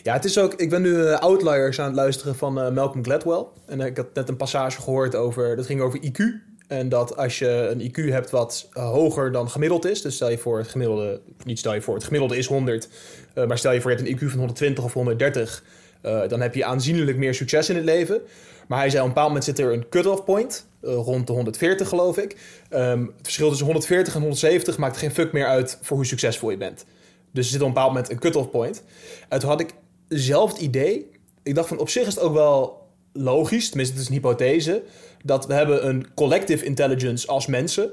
Ja, 0.03 0.13
het 0.13 0.25
is 0.25 0.37
ook... 0.37 0.53
Ik 0.53 0.69
ben 0.69 0.81
nu 0.81 1.05
eh, 1.05 1.19
Outliers 1.19 1.79
aan 1.79 1.85
het 1.87 1.95
luisteren 1.95 2.35
van 2.35 2.61
eh, 2.61 2.71
Malcolm 2.71 3.03
Gladwell. 3.03 3.45
En 3.65 3.79
ik 3.79 3.97
had 3.97 4.13
net 4.13 4.29
een 4.29 4.37
passage 4.37 4.81
gehoord 4.81 5.15
over... 5.15 5.55
Dat 5.55 5.65
ging 5.65 5.81
over 5.81 5.99
IQ. 6.03 6.23
En 6.67 6.89
dat 6.89 7.17
als 7.17 7.39
je 7.39 7.49
een 7.49 7.91
IQ 7.91 8.11
hebt 8.11 8.29
wat 8.29 8.69
hoger 8.73 9.31
dan 9.31 9.49
gemiddeld 9.49 9.85
is... 9.85 10.01
Dus 10.01 10.15
stel 10.15 10.29
je 10.29 10.37
voor 10.37 10.57
het 10.57 10.67
gemiddelde... 10.67 11.21
Niet 11.43 11.59
stel 11.59 11.73
je 11.73 11.81
voor, 11.81 11.95
het 11.95 12.03
gemiddelde 12.03 12.37
is 12.37 12.47
100. 12.47 12.89
Eh, 13.37 13.47
maar 13.47 13.57
stel 13.57 13.71
je 13.71 13.81
voor 13.81 13.91
je 13.91 13.97
hebt 13.97 14.09
een 14.09 14.15
IQ 14.15 14.29
van 14.29 14.37
120 14.37 14.83
of 14.83 14.93
130... 14.93 15.63
eh, 16.01 16.27
dan 16.27 16.41
heb 16.41 16.55
je 16.55 16.65
aanzienlijk 16.65 17.17
meer 17.17 17.33
succes 17.33 17.69
in 17.69 17.75
het 17.75 17.85
leven. 17.85 18.21
Maar 18.67 18.79
hij 18.79 18.89
zei 18.89 19.01
op 19.01 19.07
een 19.07 19.13
bepaald 19.13 19.27
moment 19.27 19.45
zit 19.45 19.59
er 19.59 19.73
een 19.73 19.89
cut-off 19.89 20.23
point... 20.23 20.67
eh, 20.81 20.93
rond 20.93 21.27
de 21.27 21.33
140 21.33 21.89
geloof 21.89 22.17
ik. 22.17 22.37
Ehm, 22.69 23.01
het 23.01 23.11
verschil 23.21 23.47
tussen 23.47 23.65
140 23.65 24.13
en 24.13 24.19
170 24.19 24.77
maakt 24.77 24.97
geen 24.97 25.11
fuck 25.11 25.31
meer 25.31 25.45
uit... 25.45 25.77
voor 25.81 25.97
hoe 25.97 26.05
succesvol 26.05 26.49
je 26.49 26.57
bent. 26.57 26.85
Dus 27.31 27.45
er 27.45 27.51
zit 27.51 27.61
op 27.61 27.67
een 27.67 27.73
bepaald 27.73 27.93
moment 27.93 28.11
een 28.11 28.19
cut-off 28.19 28.49
point. 28.49 28.83
En 29.29 29.39
toen 29.39 29.49
had 29.49 29.59
ik 29.59 29.73
zelf 30.07 30.51
het 30.51 30.61
idee... 30.61 31.09
Ik 31.43 31.55
dacht 31.55 31.67
van 31.67 31.77
op 31.77 31.89
zich 31.89 32.07
is 32.07 32.15
het 32.15 32.23
ook 32.23 32.33
wel 32.33 32.87
logisch... 33.13 33.67
tenminste 33.67 33.95
het 33.95 34.03
is 34.03 34.09
een 34.09 34.15
hypothese... 34.15 34.83
dat 35.23 35.45
we 35.45 35.53
hebben 35.53 35.87
een 35.87 36.13
collective 36.15 36.65
intelligence 36.65 37.27
als 37.27 37.47
mensen... 37.47 37.91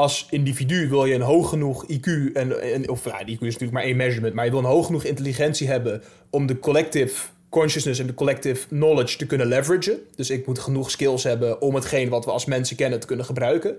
Als 0.00 0.26
individu 0.30 0.88
wil 0.88 1.04
je 1.04 1.14
een 1.14 1.20
hoog 1.20 1.48
genoeg 1.48 1.84
IQ... 1.92 2.32
En, 2.32 2.88
of 2.88 3.04
ja, 3.04 3.24
die 3.24 3.36
IQ 3.36 3.40
is 3.40 3.52
natuurlijk 3.52 3.72
maar 3.72 3.82
één 3.82 3.96
measurement... 3.96 4.34
maar 4.34 4.44
je 4.44 4.50
wil 4.50 4.60
een 4.60 4.66
hoog 4.66 4.86
genoeg 4.86 5.04
intelligentie 5.04 5.68
hebben... 5.68 6.02
om 6.30 6.46
de 6.46 6.58
collective 6.58 7.26
consciousness 7.48 8.00
en 8.00 8.06
de 8.06 8.14
collective 8.14 8.66
knowledge 8.68 9.16
te 9.16 9.26
kunnen 9.26 9.46
leveragen. 9.46 9.98
Dus 10.14 10.30
ik 10.30 10.46
moet 10.46 10.58
genoeg 10.58 10.90
skills 10.90 11.22
hebben 11.22 11.60
om 11.60 11.74
hetgeen 11.74 12.08
wat 12.08 12.24
we 12.24 12.30
als 12.30 12.44
mensen 12.44 12.76
kennen 12.76 13.00
te 13.00 13.06
kunnen 13.06 13.24
gebruiken. 13.24 13.76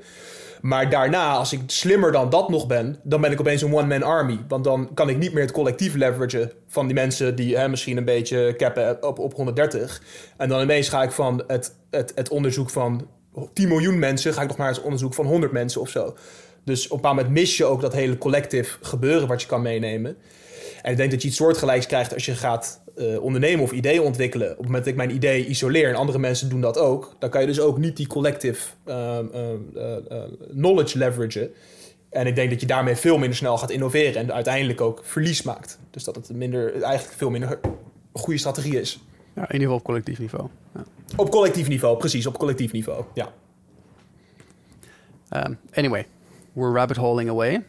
Maar 0.61 0.89
daarna, 0.89 1.33
als 1.33 1.53
ik 1.53 1.61
slimmer 1.65 2.11
dan 2.11 2.29
dat 2.29 2.49
nog 2.49 2.67
ben, 2.67 2.99
dan 3.03 3.21
ben 3.21 3.31
ik 3.31 3.39
opeens 3.39 3.61
een 3.61 3.73
one-man 3.73 4.03
army. 4.03 4.39
Want 4.47 4.63
dan 4.63 4.89
kan 4.93 5.09
ik 5.09 5.17
niet 5.17 5.33
meer 5.33 5.43
het 5.43 5.51
collectief 5.51 5.95
leveragen 5.95 6.51
van 6.67 6.85
die 6.85 6.95
mensen 6.95 7.35
die 7.35 7.57
hè, 7.57 7.69
misschien 7.69 7.97
een 7.97 8.05
beetje 8.05 8.53
cappen 8.57 9.03
op, 9.03 9.19
op 9.19 9.33
130. 9.33 10.01
En 10.37 10.49
dan 10.49 10.61
ineens 10.61 10.89
ga 10.89 11.03
ik 11.03 11.11
van 11.11 11.43
het, 11.47 11.75
het, 11.89 12.11
het 12.15 12.29
onderzoek 12.29 12.69
van 12.69 13.07
10 13.53 13.67
miljoen 13.67 13.99
mensen, 13.99 14.33
ga 14.33 14.41
ik 14.41 14.47
nog 14.47 14.57
maar 14.57 14.67
eens 14.67 14.81
onderzoek 14.81 15.13
van 15.13 15.25
100 15.25 15.51
mensen 15.51 15.81
of 15.81 15.89
zo. 15.89 16.15
Dus 16.63 16.85
op 16.85 16.91
een 16.91 16.95
bepaald 16.95 17.15
moment 17.15 17.33
mis 17.33 17.57
je 17.57 17.65
ook 17.65 17.81
dat 17.81 17.93
hele 17.93 18.17
collective 18.17 18.77
gebeuren 18.81 19.27
wat 19.27 19.41
je 19.41 19.47
kan 19.47 19.61
meenemen. 19.61 20.17
En 20.81 20.91
ik 20.91 20.97
denk 20.97 21.11
dat 21.11 21.21
je 21.21 21.27
iets 21.27 21.37
soortgelijks 21.37 21.85
krijgt 21.85 22.13
als 22.13 22.25
je 22.25 22.35
gaat 22.35 22.81
uh, 22.97 23.21
ondernemen 23.21 23.63
of 23.63 23.71
ideeën 23.71 24.01
ontwikkelen. 24.01 24.51
Op 24.51 24.57
het 24.57 24.65
moment 24.65 24.83
dat 24.83 24.93
ik 24.93 24.99
mijn 24.99 25.15
idee 25.15 25.45
isoleer 25.45 25.89
en 25.89 25.95
andere 25.95 26.19
mensen 26.19 26.49
doen 26.49 26.61
dat 26.61 26.77
ook, 26.77 27.15
dan 27.19 27.29
kan 27.29 27.41
je 27.41 27.47
dus 27.47 27.59
ook 27.59 27.77
niet 27.77 27.97
die 27.97 28.07
collective 28.07 28.69
uh, 28.85 29.19
uh, 29.33 30.23
knowledge 30.51 30.97
leveragen. 30.97 31.51
En 32.09 32.27
ik 32.27 32.35
denk 32.35 32.49
dat 32.49 32.61
je 32.61 32.67
daarmee 32.67 32.95
veel 32.95 33.17
minder 33.17 33.37
snel 33.37 33.57
gaat 33.57 33.69
innoveren 33.69 34.21
en 34.21 34.33
uiteindelijk 34.33 34.81
ook 34.81 35.01
verlies 35.03 35.41
maakt. 35.41 35.79
Dus 35.91 36.03
dat 36.03 36.15
het 36.15 36.33
minder, 36.33 36.83
eigenlijk 36.83 37.17
veel 37.17 37.29
minder 37.29 37.59
goede 38.13 38.39
strategie 38.39 38.79
is. 38.79 38.99
In 39.35 39.41
ieder 39.41 39.59
geval 39.59 39.75
op 39.75 39.83
collectief 39.83 40.19
niveau. 40.19 40.47
Ja. 40.73 40.83
Op 41.15 41.29
collectief 41.29 41.67
niveau, 41.67 41.97
precies, 41.97 42.25
op 42.25 42.37
collectief 42.37 42.71
niveau, 42.71 43.03
ja. 43.13 43.33
Um, 45.29 45.57
anyway, 45.73 46.05
we're 46.53 46.71
rabbit 46.71 46.97
holing 46.97 47.29
away. 47.29 47.63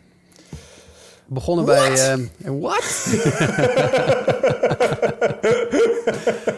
Begonnen 1.27 1.65
bij... 1.65 2.29
What? 2.39 3.07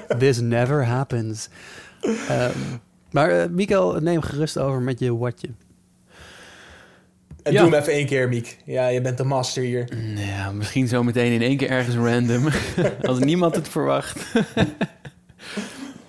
This 0.19 0.41
never 0.41 0.85
happens. 0.85 1.49
Um, 2.05 2.81
maar 3.11 3.31
uh, 3.31 3.45
Mikael, 3.51 4.01
neem 4.01 4.23
gerust 4.23 4.59
over 4.59 4.81
met 4.81 4.99
je 4.99 5.17
watje. 5.17 5.49
En 7.43 7.53
ja. 7.53 7.63
doe 7.63 7.71
hem 7.71 7.81
even 7.81 7.93
één 7.93 8.07
keer, 8.07 8.29
Miek. 8.29 8.59
Ja, 8.65 8.87
je 8.87 9.01
bent 9.01 9.19
de 9.19 9.25
master 9.25 9.63
hier. 9.63 9.89
Ja, 10.15 10.53
misschien 10.53 10.89
zo 10.89 11.03
meteen 11.03 11.33
in 11.33 11.43
één 11.43 11.57
keer 11.57 11.71
ergens 11.71 11.97
random. 11.97 12.49
Als 13.09 13.19
niemand 13.19 13.55
het 13.55 13.69
verwacht. 13.69 14.21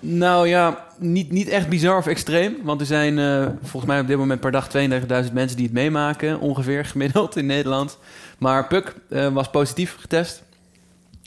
nou 0.06 0.48
ja, 0.48 0.86
niet, 0.98 1.32
niet 1.32 1.48
echt 1.48 1.70
bizar 1.70 1.98
of 1.98 2.08
extreem. 2.08 2.56
Want 2.64 2.82
er 2.82 2.88
zijn 2.88 3.18
uh, 3.18 3.48
volgens 3.62 3.92
mij 3.92 4.00
op 4.00 4.08
dit 4.08 4.18
moment 4.18 4.40
per 4.40 4.52
dag 4.52 4.68
32.000 4.68 5.34
mensen 5.34 5.58
die 5.58 5.66
het 5.66 5.74
meemaken. 5.74 6.40
Ongeveer 6.40 6.86
gemiddeld 6.96 7.36
in 7.36 7.46
Nederland. 7.46 7.98
Maar 8.38 8.68
Puk 8.68 8.96
uh, 9.10 9.28
was 9.28 9.50
positief 9.50 9.98
getest. 10.00 10.44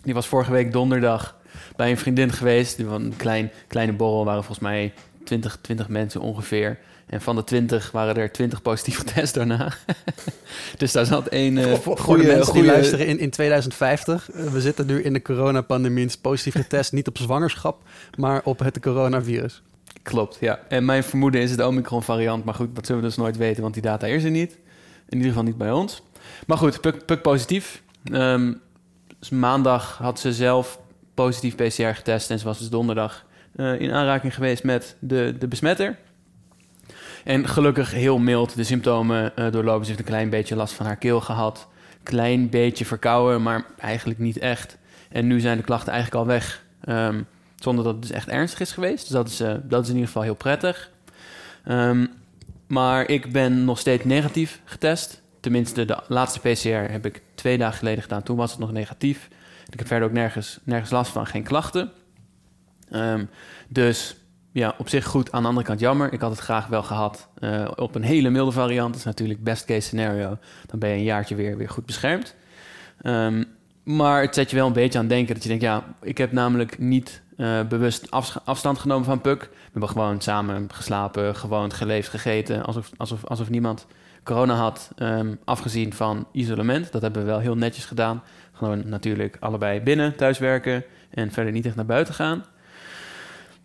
Die 0.02 0.14
was 0.14 0.26
vorige 0.26 0.52
week 0.52 0.72
donderdag 0.72 1.36
bij 1.76 1.90
een 1.90 1.98
vriendin 1.98 2.32
geweest. 2.32 2.76
Die 2.76 2.86
van 2.86 3.04
een 3.04 3.16
klein, 3.16 3.50
kleine 3.66 3.92
borrel 3.92 4.24
waren 4.24 4.44
volgens 4.44 4.68
mij 4.68 4.92
20, 5.24 5.58
20 5.60 5.88
mensen 5.88 6.20
ongeveer. 6.20 6.78
En 7.09 7.20
van 7.20 7.36
de 7.36 7.44
20 7.44 7.90
waren 7.90 8.16
er 8.16 8.32
20 8.32 8.62
positief 8.62 8.98
getest 8.98 9.34
daarna. 9.38 9.72
dus 10.78 10.92
daar 10.92 11.06
zat 11.06 11.26
één 11.26 11.56
uh, 11.56 11.74
goede 11.74 12.22
mensen 12.22 12.44
goeie... 12.44 12.62
die 12.62 12.72
luisteren 12.72 13.06
in, 13.06 13.18
in 13.18 13.30
2050. 13.30 14.30
Uh, 14.34 14.44
we 14.44 14.61
zitten 14.61 14.86
nu 14.86 15.02
in 15.02 15.12
de 15.12 15.22
coronapandemie. 15.22 16.11
Positief 16.20 16.54
getest 16.54 16.92
niet 16.92 17.09
op 17.09 17.18
zwangerschap, 17.18 17.82
maar 18.16 18.40
op 18.44 18.59
het 18.59 18.80
coronavirus. 18.80 19.62
Klopt, 20.02 20.36
ja. 20.40 20.61
En 20.68 20.84
mijn 20.84 21.04
vermoeden 21.04 21.40
is 21.40 21.50
het 21.50 21.61
Omicron 21.61 22.02
variant. 22.02 22.44
Maar 22.44 22.54
goed, 22.54 22.74
dat 22.74 22.86
zullen 22.86 23.02
we 23.02 23.09
dus 23.09 23.16
nooit 23.16 23.36
weten, 23.36 23.62
want 23.62 23.74
die 23.74 23.82
data 23.82 24.06
is 24.06 24.24
er 24.24 24.30
niet. 24.30 24.59
In 25.09 25.16
ieder 25.16 25.28
geval 25.28 25.42
niet 25.42 25.59
bij 25.59 25.72
ons. 25.72 26.02
Maar 26.46 26.59
goed, 26.59 26.80
Puk, 26.80 27.04
Puk 27.04 27.22
positief. 27.22 27.82
Um, 28.12 28.61
dus 29.18 29.30
maandag 29.30 29.98
had 29.98 30.20
ze 30.20 30.32
zelf 30.32 30.80
positief 31.14 31.54
PCR 31.54 31.82
getest 31.82 32.30
en 32.30 32.38
ze 32.38 32.44
was 32.44 32.59
dus 32.59 32.68
donderdag 32.68 33.26
uh, 33.56 33.80
in 33.80 33.92
aanraking 33.92 34.34
geweest 34.34 34.64
met 34.64 34.96
de, 34.98 35.34
de 35.38 35.48
besmetter. 35.48 35.96
En 37.28 37.48
gelukkig 37.48 37.90
heel 37.90 38.18
mild 38.18 38.56
de 38.56 38.64
symptomen 38.64 39.32
uh, 39.36 39.52
doorlopen. 39.52 39.84
Ze 39.84 39.90
heeft 39.90 40.02
een 40.02 40.12
klein 40.12 40.30
beetje 40.30 40.56
last 40.56 40.74
van 40.74 40.86
haar 40.86 40.96
keel 40.96 41.20
gehad. 41.20 41.68
Klein 42.02 42.48
beetje 42.48 42.84
verkouden, 42.84 43.42
maar 43.42 43.64
eigenlijk 43.78 44.18
niet 44.18 44.38
echt. 44.38 44.78
En 45.08 45.26
nu 45.26 45.40
zijn 45.40 45.56
de 45.56 45.62
klachten 45.62 45.92
eigenlijk 45.92 46.22
al 46.22 46.28
weg. 46.28 46.64
Um, 46.88 47.26
zonder 47.56 47.84
dat 47.84 47.92
het 47.92 48.02
dus 48.02 48.10
echt 48.10 48.28
ernstig 48.28 48.60
is 48.60 48.72
geweest. 48.72 49.00
Dus 49.00 49.08
dat 49.08 49.28
is, 49.28 49.40
uh, 49.40 49.54
dat 49.62 49.82
is 49.82 49.88
in 49.88 49.94
ieder 49.94 50.06
geval 50.06 50.22
heel 50.22 50.34
prettig. 50.34 50.90
Um, 51.68 52.08
maar 52.66 53.08
ik 53.08 53.32
ben 53.32 53.64
nog 53.64 53.78
steeds 53.78 54.04
negatief 54.04 54.60
getest. 54.64 55.22
Tenminste, 55.40 55.84
de 55.84 55.98
laatste 56.08 56.40
PCR 56.40 56.90
heb 56.90 57.06
ik 57.06 57.22
twee 57.34 57.58
dagen 57.58 57.78
geleden 57.78 58.02
gedaan. 58.02 58.22
Toen 58.22 58.36
was 58.36 58.50
het 58.50 58.60
nog 58.60 58.72
negatief. 58.72 59.28
Ik 59.70 59.78
heb 59.78 59.88
verder 59.88 60.08
ook 60.08 60.14
nergens, 60.14 60.58
nergens 60.64 60.90
last 60.90 61.12
van, 61.12 61.26
geen 61.26 61.44
klachten. 61.44 61.90
Um, 62.92 63.28
dus 63.68 64.16
ja, 64.59 64.74
op 64.78 64.88
zich 64.88 65.04
goed. 65.04 65.32
Aan 65.32 65.42
de 65.42 65.48
andere 65.48 65.66
kant 65.66 65.80
jammer. 65.80 66.12
Ik 66.12 66.20
had 66.20 66.30
het 66.30 66.40
graag 66.40 66.66
wel 66.66 66.82
gehad 66.82 67.28
uh, 67.38 67.68
op 67.76 67.94
een 67.94 68.02
hele 68.02 68.30
milde 68.30 68.52
variant. 68.52 68.88
Dat 68.88 68.98
is 68.98 69.04
natuurlijk 69.04 69.42
best 69.42 69.64
case 69.64 69.80
scenario. 69.80 70.38
Dan 70.66 70.78
ben 70.78 70.88
je 70.88 70.96
een 70.96 71.02
jaartje 71.02 71.34
weer, 71.34 71.56
weer 71.56 71.68
goed 71.68 71.86
beschermd. 71.86 72.34
Um, 73.02 73.44
maar 73.82 74.22
het 74.22 74.34
zet 74.34 74.50
je 74.50 74.56
wel 74.56 74.66
een 74.66 74.72
beetje 74.72 74.98
aan 74.98 75.06
denken 75.06 75.34
dat 75.34 75.42
je 75.42 75.48
denkt... 75.48 75.64
ja, 75.64 75.84
ik 76.02 76.18
heb 76.18 76.32
namelijk 76.32 76.78
niet 76.78 77.22
uh, 77.36 77.62
bewust 77.68 78.11
afstand 78.44 78.78
genomen 78.78 79.04
van 79.04 79.20
Puk. 79.20 79.40
We 79.40 79.70
hebben 79.70 79.88
gewoon 79.88 80.20
samen 80.20 80.68
geslapen, 80.72 81.36
gewoon 81.36 81.72
geleefd, 81.72 82.09
gegeten... 82.09 82.64
alsof, 82.64 82.90
alsof, 82.96 83.24
alsof 83.24 83.50
niemand 83.50 83.86
corona 84.22 84.54
had, 84.54 84.90
um, 84.96 85.38
afgezien 85.44 85.92
van 85.92 86.26
isolement. 86.32 86.92
Dat 86.92 87.02
hebben 87.02 87.22
we 87.22 87.28
wel 87.28 87.38
heel 87.38 87.56
netjes 87.56 87.84
gedaan. 87.84 88.22
Gewoon 88.52 88.88
natuurlijk 88.88 89.36
allebei 89.40 89.80
binnen, 89.80 90.16
thuiswerken 90.16 90.84
en 91.11 91.32
verder 91.32 91.52
niet 91.52 91.66
echt 91.66 91.76
naar 91.76 91.86
buiten 91.86 92.14
gaan. 92.14 92.44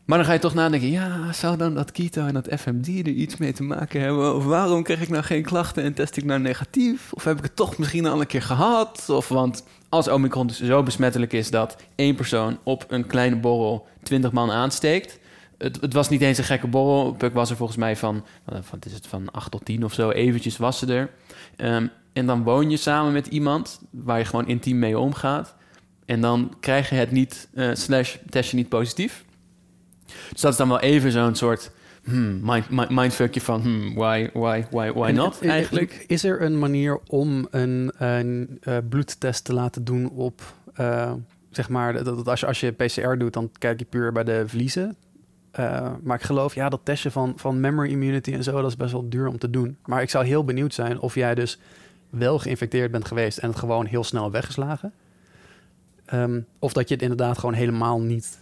Maar 0.05 0.17
dan 0.17 0.27
ga 0.27 0.33
je 0.33 0.39
toch 0.39 0.53
nadenken, 0.53 0.89
ja, 0.89 1.33
zou 1.33 1.57
dan 1.57 1.73
dat 1.73 1.91
keto 1.91 2.25
en 2.25 2.33
dat 2.33 2.47
FMD 2.59 2.87
er 2.87 3.07
iets 3.07 3.37
mee 3.37 3.53
te 3.53 3.63
maken 3.63 4.01
hebben? 4.01 4.35
Of 4.35 4.45
waarom 4.45 4.83
krijg 4.83 5.01
ik 5.01 5.09
nou 5.09 5.23
geen 5.23 5.43
klachten 5.43 5.83
en 5.83 5.93
test 5.93 6.17
ik 6.17 6.23
nou 6.23 6.39
negatief? 6.39 7.13
Of 7.13 7.23
heb 7.23 7.37
ik 7.37 7.43
het 7.43 7.55
toch 7.55 7.77
misschien 7.77 8.05
al 8.05 8.19
een 8.19 8.27
keer 8.27 8.41
gehad? 8.41 9.09
Of 9.09 9.27
want 9.27 9.63
als 9.89 10.07
Omicron 10.07 10.47
dus 10.47 10.61
zo 10.61 10.83
besmettelijk 10.83 11.33
is 11.33 11.49
dat 11.49 11.75
één 11.95 12.15
persoon 12.15 12.57
op 12.63 12.85
een 12.87 13.07
kleine 13.07 13.35
borrel 13.35 13.87
20 14.03 14.31
man 14.31 14.51
aansteekt, 14.51 15.19
het, 15.57 15.81
het, 15.81 15.93
was 15.93 16.09
niet 16.09 16.21
eens 16.21 16.37
een 16.37 16.43
gekke 16.43 16.67
borrel. 16.67 17.13
Puk 17.13 17.33
was 17.33 17.49
er 17.49 17.55
volgens 17.55 17.77
mij 17.77 17.95
van, 17.95 18.25
wat 18.45 18.85
is 18.85 18.93
het, 18.93 19.07
van 19.07 19.31
8 19.31 19.51
tot 19.51 19.65
10 19.65 19.83
of 19.83 19.93
zo. 19.93 20.09
Eventjes 20.09 20.57
was 20.57 20.79
ze 20.79 20.93
er. 20.93 21.09
Um, 21.57 21.91
en 22.13 22.25
dan 22.25 22.43
woon 22.43 22.69
je 22.69 22.77
samen 22.77 23.13
met 23.13 23.27
iemand 23.27 23.81
waar 23.89 24.17
je 24.17 24.25
gewoon 24.25 24.47
intiem 24.47 24.79
mee 24.79 24.99
omgaat. 24.99 25.55
En 26.05 26.21
dan 26.21 26.53
krijg 26.59 26.89
je 26.89 26.95
het 26.95 27.11
niet, 27.11 27.47
uh, 27.53 27.69
slash 27.73 28.15
test 28.29 28.49
je 28.49 28.55
niet 28.55 28.69
positief. 28.69 29.22
Dus 30.31 30.41
dat 30.41 30.51
is 30.51 30.57
dan 30.57 30.67
wel 30.67 30.79
even 30.79 31.11
zo'n 31.11 31.35
soort 31.35 31.71
hmm, 32.03 32.39
mind, 32.43 32.69
mind, 32.69 32.89
mindfuckje 32.89 33.41
van 33.41 33.61
hmm, 33.61 33.93
why, 33.93 34.29
why, 34.33 34.65
why, 34.71 34.91
why 34.91 35.11
not 35.11 35.41
eigenlijk. 35.41 36.05
Is 36.07 36.23
er 36.23 36.41
een 36.41 36.59
manier 36.59 36.99
om 37.07 37.47
een, 37.51 37.91
een 37.97 38.59
uh, 38.63 38.77
bloedtest 38.89 39.45
te 39.45 39.53
laten 39.53 39.83
doen 39.83 40.09
op... 40.09 40.41
Uh, 40.79 41.13
zeg 41.49 41.69
maar, 41.69 41.93
dat, 41.93 42.05
dat 42.05 42.27
als, 42.27 42.39
je, 42.39 42.45
als 42.45 42.59
je 42.59 42.71
PCR 42.71 43.17
doet, 43.17 43.33
dan 43.33 43.51
kijk 43.57 43.79
je 43.79 43.85
puur 43.85 44.11
bij 44.11 44.23
de 44.23 44.43
vliezen. 44.47 44.95
Uh, 45.59 45.91
maar 46.03 46.17
ik 46.17 46.23
geloof, 46.23 46.55
ja, 46.55 46.69
dat 46.69 46.79
testje 46.83 47.11
van, 47.11 47.33
van 47.35 47.59
memory 47.59 47.89
immunity 47.89 48.33
en 48.33 48.43
zo, 48.43 48.61
dat 48.61 48.69
is 48.69 48.77
best 48.77 48.91
wel 48.91 49.09
duur 49.09 49.27
om 49.27 49.37
te 49.37 49.49
doen. 49.49 49.77
Maar 49.85 50.01
ik 50.01 50.09
zou 50.09 50.25
heel 50.25 50.43
benieuwd 50.43 50.73
zijn 50.73 50.99
of 50.99 51.15
jij 51.15 51.35
dus 51.35 51.59
wel 52.09 52.39
geïnfecteerd 52.39 52.91
bent 52.91 53.05
geweest 53.05 53.37
en 53.37 53.49
het 53.49 53.57
gewoon 53.57 53.85
heel 53.85 54.03
snel 54.03 54.31
weggeslagen. 54.31 54.93
Um, 56.13 56.45
of 56.59 56.73
dat 56.73 56.87
je 56.87 56.93
het 56.93 57.03
inderdaad 57.03 57.37
gewoon 57.37 57.55
helemaal 57.55 58.01
niet 58.01 58.39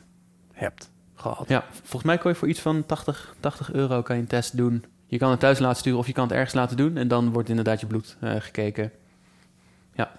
hebt 0.51 0.91
gehad. 1.21 1.47
Ja, 1.47 1.63
volgens 1.71 2.03
mij 2.03 2.17
kon 2.17 2.31
je 2.31 2.37
voor 2.37 2.47
iets 2.47 2.59
van 2.59 2.85
80, 2.85 3.35
80 3.39 3.73
euro 3.73 4.01
kan 4.01 4.15
je 4.15 4.21
een 4.21 4.27
test 4.27 4.57
doen. 4.57 4.85
Je 5.05 5.17
kan 5.17 5.31
het 5.31 5.39
thuis 5.39 5.59
laten 5.59 5.77
sturen 5.77 5.99
of 5.99 6.07
je 6.07 6.13
kan 6.13 6.23
het 6.23 6.33
ergens 6.33 6.53
laten 6.53 6.77
doen. 6.77 6.97
En 6.97 7.07
dan 7.07 7.31
wordt 7.31 7.49
inderdaad 7.49 7.79
je 7.79 7.85
bloed 7.85 8.17
uh, 8.23 8.31
gekeken. 8.37 8.91
Ja, 9.93 10.11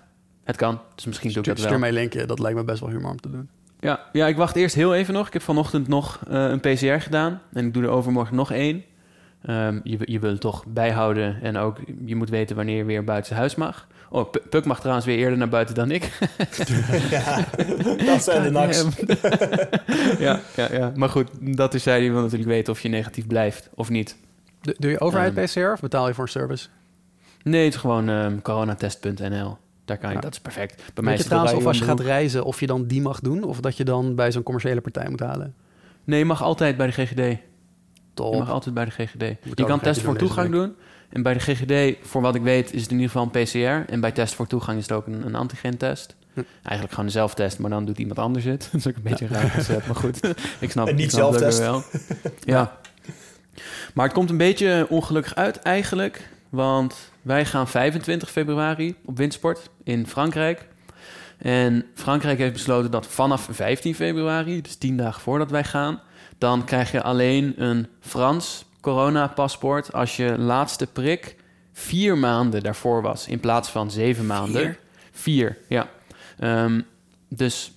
het 0.44 0.56
kan. 0.56 0.80
Dus 0.94 1.04
misschien 1.04 1.30
doe 1.32 1.38
ik 1.38 1.48
dat 1.48 1.56
wel. 1.58 1.66
Stuur 1.66 1.78
mij 1.78 1.92
linkje, 1.92 2.26
dat 2.26 2.38
lijkt 2.38 2.58
me 2.58 2.64
best 2.64 2.80
wel 2.80 2.88
humor 2.88 3.10
om 3.10 3.20
te 3.20 3.30
doen. 3.30 3.48
Ja, 3.80 4.00
ja, 4.12 4.26
ik 4.26 4.36
wacht 4.36 4.56
eerst 4.56 4.74
heel 4.74 4.94
even 4.94 5.14
nog. 5.14 5.26
Ik 5.26 5.32
heb 5.32 5.42
vanochtend 5.42 5.88
nog 5.88 6.20
uh, 6.30 6.48
een 6.50 6.60
PCR 6.60 7.00
gedaan. 7.00 7.40
En 7.52 7.66
ik 7.66 7.74
doe 7.74 7.82
er 7.82 7.88
overmorgen 7.88 8.36
nog 8.36 8.52
één. 8.52 8.84
Um, 9.46 9.80
je, 9.84 9.98
je 10.00 10.18
wil 10.18 10.30
het 10.30 10.40
toch 10.40 10.64
bijhouden. 10.66 11.42
En 11.42 11.56
ook, 11.56 11.78
je 12.04 12.16
moet 12.16 12.30
weten 12.30 12.56
wanneer 12.56 12.76
je 12.76 12.84
weer 12.84 13.04
buiten 13.04 13.36
huis 13.36 13.54
mag. 13.54 13.86
Oh, 14.14 14.30
Puk 14.50 14.64
mag 14.64 14.78
trouwens 14.78 15.06
weer 15.06 15.18
eerder 15.18 15.38
naar 15.38 15.48
buiten 15.48 15.74
dan 15.74 15.90
ik. 15.90 16.02
ja, 17.10 17.44
dat 18.06 18.22
zijn 18.22 18.42
de 18.42 18.50
naks. 18.50 18.84
ja, 20.26 20.40
ja, 20.56 20.72
ja, 20.72 20.92
maar 20.94 21.08
goed, 21.08 21.28
dat 21.40 21.74
is 21.74 21.82
zij 21.82 22.00
die 22.00 22.12
wil 22.12 22.20
natuurlijk 22.20 22.50
weten 22.50 22.72
of 22.72 22.80
je 22.80 22.88
negatief 22.88 23.26
blijft 23.26 23.70
of 23.74 23.88
niet. 23.88 24.16
Doe 24.60 24.90
je 24.90 25.00
overheid 25.00 25.38
um, 25.38 25.44
PCR 25.44 25.72
of 25.72 25.80
betaal 25.80 26.08
je 26.08 26.14
voor 26.14 26.24
een 26.24 26.30
service? 26.30 26.68
Nee, 27.42 27.64
het 27.64 27.74
is 27.74 27.80
gewoon 27.80 28.08
um, 28.08 28.42
coronatest.nl. 28.42 29.56
Daar 29.84 29.98
kan 29.98 30.08
je, 30.08 30.14
ja. 30.14 30.20
dat 30.20 30.32
is 30.32 30.40
perfect. 30.40 30.82
Bij 30.94 31.04
mij 31.04 31.12
is 31.12 31.18
het 31.18 31.28
trouwens 31.28 31.54
of 31.54 31.66
als 31.66 31.78
je 31.78 31.84
gaat 31.84 32.00
reizen, 32.00 32.44
of 32.44 32.60
je 32.60 32.66
dan 32.66 32.86
die 32.86 33.00
mag 33.00 33.20
doen, 33.20 33.42
of 33.42 33.60
dat 33.60 33.76
je 33.76 33.84
dan 33.84 34.14
bij 34.14 34.32
zo'n 34.32 34.42
commerciële 34.42 34.80
partij 34.80 35.08
moet 35.08 35.20
halen? 35.20 35.54
Nee, 36.04 36.18
je 36.18 36.24
mag 36.24 36.42
altijd 36.42 36.76
bij 36.76 36.86
de 36.86 36.92
GGD. 36.92 37.40
Top. 38.14 38.32
Je 38.32 38.38
mag 38.38 38.50
altijd 38.50 38.74
bij 38.74 38.84
de 38.84 38.90
GGD. 38.90 39.20
Je, 39.20 39.38
je 39.54 39.64
kan 39.64 39.80
testen 39.80 40.04
voor 40.04 40.16
toegang 40.16 40.50
doen. 40.50 40.74
En 41.12 41.22
bij 41.22 41.34
de 41.34 41.40
GGD, 41.40 41.96
voor 42.08 42.22
wat 42.22 42.34
ik 42.34 42.42
weet, 42.42 42.72
is 42.72 42.82
het 42.82 42.90
in 42.90 42.96
ieder 43.00 43.10
geval 43.10 43.28
een 43.32 43.44
PCR. 43.44 43.90
En 43.92 44.00
bij 44.00 44.12
test 44.12 44.34
voor 44.34 44.46
toegang 44.46 44.78
is 44.78 44.82
het 44.82 44.92
ook 44.92 45.06
een, 45.06 45.26
een 45.26 45.34
antigentest. 45.34 46.14
Hm. 46.34 46.40
Eigenlijk 46.62 46.90
gewoon 46.90 47.04
een 47.04 47.10
zelftest, 47.10 47.58
maar 47.58 47.70
dan 47.70 47.84
doet 47.84 47.98
iemand 47.98 48.18
anders 48.18 48.44
het. 48.44 48.68
Dat 48.72 48.80
is 48.80 48.86
ook 48.86 48.96
een 48.96 49.02
beetje 49.02 49.26
raar 49.26 49.52
concept, 49.52 49.86
maar 49.86 49.96
goed. 49.96 50.20
ik 50.60 50.70
snap, 50.70 50.88
En 50.88 50.94
niet 50.94 51.04
ik 51.04 51.10
snap 51.10 51.22
zelftest. 51.22 51.58
wel. 51.58 51.82
ja. 52.44 52.78
Maar 53.94 54.04
het 54.04 54.14
komt 54.14 54.30
een 54.30 54.36
beetje 54.36 54.86
ongelukkig 54.88 55.34
uit 55.34 55.56
eigenlijk. 55.58 56.28
Want 56.48 56.94
wij 57.22 57.44
gaan 57.44 57.68
25 57.68 58.30
februari 58.30 58.94
op 59.04 59.16
windsport 59.16 59.70
in 59.84 60.06
Frankrijk. 60.06 60.66
En 61.38 61.84
Frankrijk 61.94 62.38
heeft 62.38 62.52
besloten 62.52 62.90
dat 62.90 63.06
vanaf 63.06 63.48
15 63.50 63.94
februari, 63.94 64.62
dus 64.62 64.76
10 64.76 64.96
dagen 64.96 65.20
voordat 65.20 65.50
wij 65.50 65.64
gaan, 65.64 66.00
dan 66.38 66.64
krijg 66.64 66.92
je 66.92 67.02
alleen 67.02 67.54
een 67.56 67.86
Frans 68.00 68.64
coronapaspoort 68.82 69.92
als 69.92 70.16
je 70.16 70.38
laatste 70.38 70.86
prik 70.86 71.36
vier 71.72 72.18
maanden 72.18 72.62
daarvoor 72.62 73.02
was, 73.02 73.28
in 73.28 73.40
plaats 73.40 73.68
van 73.70 73.90
zeven 73.90 74.26
maanden. 74.26 74.60
Vier? 74.62 74.78
Vier, 75.12 75.58
ja. 75.68 75.88
Ehm, 76.38 76.80
dus, 77.28 77.72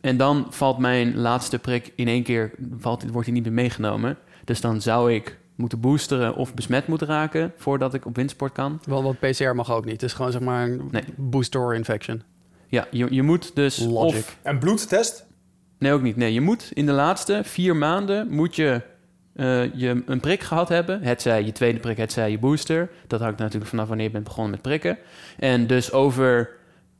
en 0.00 0.16
dan 0.16 0.46
valt 0.50 0.78
mijn 0.78 1.16
laatste 1.16 1.58
prik 1.58 1.92
in 1.96 2.08
één 2.08 2.22
keer, 2.22 2.50
valt, 2.78 3.10
wordt 3.10 3.26
hij 3.26 3.34
niet 3.34 3.44
meer 3.44 3.52
meegenomen. 3.52 4.16
Dus 4.44 4.60
dan 4.60 4.80
zou 4.80 5.12
ik 5.12 5.38
moeten 5.54 5.80
boosteren 5.80 6.34
of 6.34 6.54
besmet 6.54 6.86
moeten 6.86 7.06
raken 7.06 7.52
voordat 7.56 7.94
ik 7.94 8.06
op 8.06 8.16
windsport 8.16 8.52
kan. 8.52 8.80
Wel, 8.84 9.02
want 9.02 9.18
PCR 9.18 9.54
mag 9.54 9.70
ook 9.72 9.84
niet. 9.84 9.92
Het 9.92 10.02
is 10.02 10.12
gewoon 10.12 10.32
zeg 10.32 10.40
maar 10.40 10.68
een 10.68 10.88
Nee. 10.90 11.04
booster 11.16 11.74
infection. 11.74 12.22
Ja, 12.68 12.86
je, 12.90 13.06
je 13.14 13.22
moet 13.22 13.54
dus 13.54 13.78
Logic. 13.78 14.18
of 14.18 14.38
En 14.42 14.58
bloedtest? 14.58 15.26
Nee, 15.78 15.92
ook 15.92 16.02
niet. 16.02 16.16
Nee, 16.16 16.32
je 16.32 16.40
moet 16.40 16.70
in 16.74 16.86
de 16.86 16.92
laatste 16.92 17.40
vier 17.44 17.76
maanden 17.76 18.28
moet 18.28 18.56
je, 18.56 18.80
eh, 19.38 19.74
je 19.74 20.02
een 20.06 20.20
prik 20.20 20.42
gehad 20.42 20.68
hebben. 20.68 21.02
Het 21.02 21.22
zij 21.22 21.44
je 21.44 21.52
tweede 21.52 21.78
prik, 21.78 21.96
het 21.96 22.12
zij 22.12 22.30
je 22.30 22.38
booster. 22.38 22.88
Dat 23.06 23.20
hangt 23.20 23.38
natuurlijk 23.38 23.70
vanaf 23.70 23.88
wanneer 23.88 24.06
je 24.06 24.12
bent 24.12 24.24
begonnen 24.24 24.50
met 24.50 24.62
prikken. 24.62 24.98
En 25.38 25.66
dus 25.66 25.92
over 25.92 26.50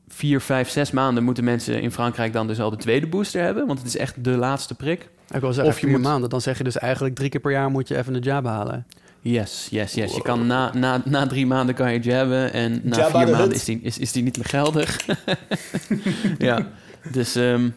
vier, 0.07 0.41
vijf, 0.41 0.69
zes 0.69 0.91
maanden 0.91 1.23
moeten 1.23 1.43
mensen 1.43 1.81
in 1.81 1.91
Frankrijk 1.91 2.33
dan 2.33 2.47
dus 2.47 2.59
al 2.59 2.69
de 2.69 2.75
tweede 2.77 3.07
booster 3.07 3.41
hebben. 3.43 3.67
Want 3.67 3.79
het 3.79 3.87
is 3.87 3.97
echt 3.97 4.23
de 4.23 4.29
laatste 4.37 4.75
prik. 4.75 5.09
Ik 5.31 5.39
wil 5.41 5.53
zeggen, 5.53 5.73
Of 5.73 5.79
je 5.79 5.85
vier 5.87 5.95
moet- 5.97 6.05
maanden. 6.07 6.29
Dan 6.29 6.41
zeg 6.41 6.57
je 6.57 6.63
dus 6.63 6.77
eigenlijk 6.77 7.15
drie 7.15 7.29
keer 7.29 7.39
per 7.39 7.51
jaar 7.51 7.69
moet 7.69 7.87
je 7.87 7.97
even 7.97 8.13
een 8.15 8.21
jab 8.21 8.45
halen. 8.45 8.85
Yes, 9.21 9.67
yes, 9.71 9.93
yes. 9.93 10.15
Je 10.15 10.21
kan 10.21 10.47
na, 10.47 10.71
na, 10.73 11.01
na 11.05 11.27
drie 11.27 11.45
maanden 11.45 11.75
kan 11.75 11.93
je 11.93 11.99
jabben. 11.99 12.53
En 12.53 12.81
na 12.83 12.97
Jabba 12.97 13.17
vier 13.17 13.25
de 13.25 13.31
maanden 13.31 13.55
is 13.55 13.63
die, 13.65 13.79
is, 13.81 13.97
is 13.97 14.11
die 14.11 14.23
niet 14.23 14.37
meer 14.37 14.45
geldig. 14.45 14.99
ja, 16.37 16.67
dus... 17.11 17.35
ehm, 17.35 17.69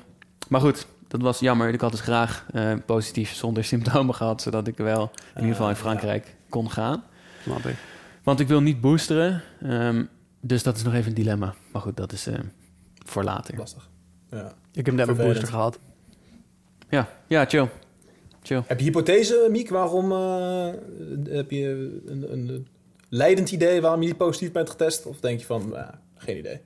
maar 0.49 0.61
goed, 0.61 0.87
dat 1.13 1.21
was 1.21 1.39
jammer. 1.41 1.69
Ik 1.73 1.81
had 1.81 1.91
dus 1.91 2.01
graag 2.01 2.47
eh, 2.53 2.73
positief 2.87 3.35
zonder 3.35 3.65
symptomen 3.73 4.15
gehad... 4.15 4.43
zodat 4.43 4.67
ik 4.67 4.77
wel 4.77 5.11
in 5.35 5.41
ieder 5.41 5.51
geval 5.51 5.69
in 5.69 5.75
Ah, 5.75 5.81
Frankrijk 5.81 6.37
kon 6.49 6.71
gaan. 6.71 7.05
Snap 7.43 7.65
ik. 7.65 7.77
Want 8.23 8.41
ik 8.41 8.49
wil 8.49 8.61
niet 8.61 8.81
boosteren. 8.81 9.43
ehm, 9.63 10.05
dus 10.41 10.63
dat 10.63 10.77
is 10.77 10.83
nog 10.83 10.95
even 10.95 11.09
een 11.09 11.15
dilemma. 11.15 11.55
Maar 11.73 11.83
goed, 11.83 11.97
dat 11.97 12.13
is 12.13 12.27
eh, 12.27 12.39
voor 13.07 13.25
later. 13.25 13.57
Lastig. 13.59 13.89
Ja. 14.31 14.53
Ik 14.73 14.87
heb 14.87 14.95
net 14.95 15.09
een 15.09 15.17
booster 15.17 15.49
gehad. 15.49 15.79
Ja, 16.89 17.09
ja 17.27 17.45
chill. 17.45 17.69
Chill. 18.43 18.63
Heb 18.67 18.79
je 18.79 18.85
hypothese, 18.85 19.49
Miek, 19.51 19.69
waarom 19.69 20.13
eh, 20.13 20.67
heb 21.29 21.51
je 21.51 22.01
een, 22.07 22.33
een 22.33 22.67
leidend 23.09 23.51
idee 23.51 23.81
waarom 23.81 24.01
je 24.01 24.07
niet 24.07 24.17
positief 24.17 24.53
bent 24.53 24.71
getest? 24.71 25.07
Of 25.07 25.21
denk 25.21 25.41
je 25.41 25.47
van, 25.47 25.69
ja, 25.73 26.01
geen 26.17 26.37
idee? 26.39 26.61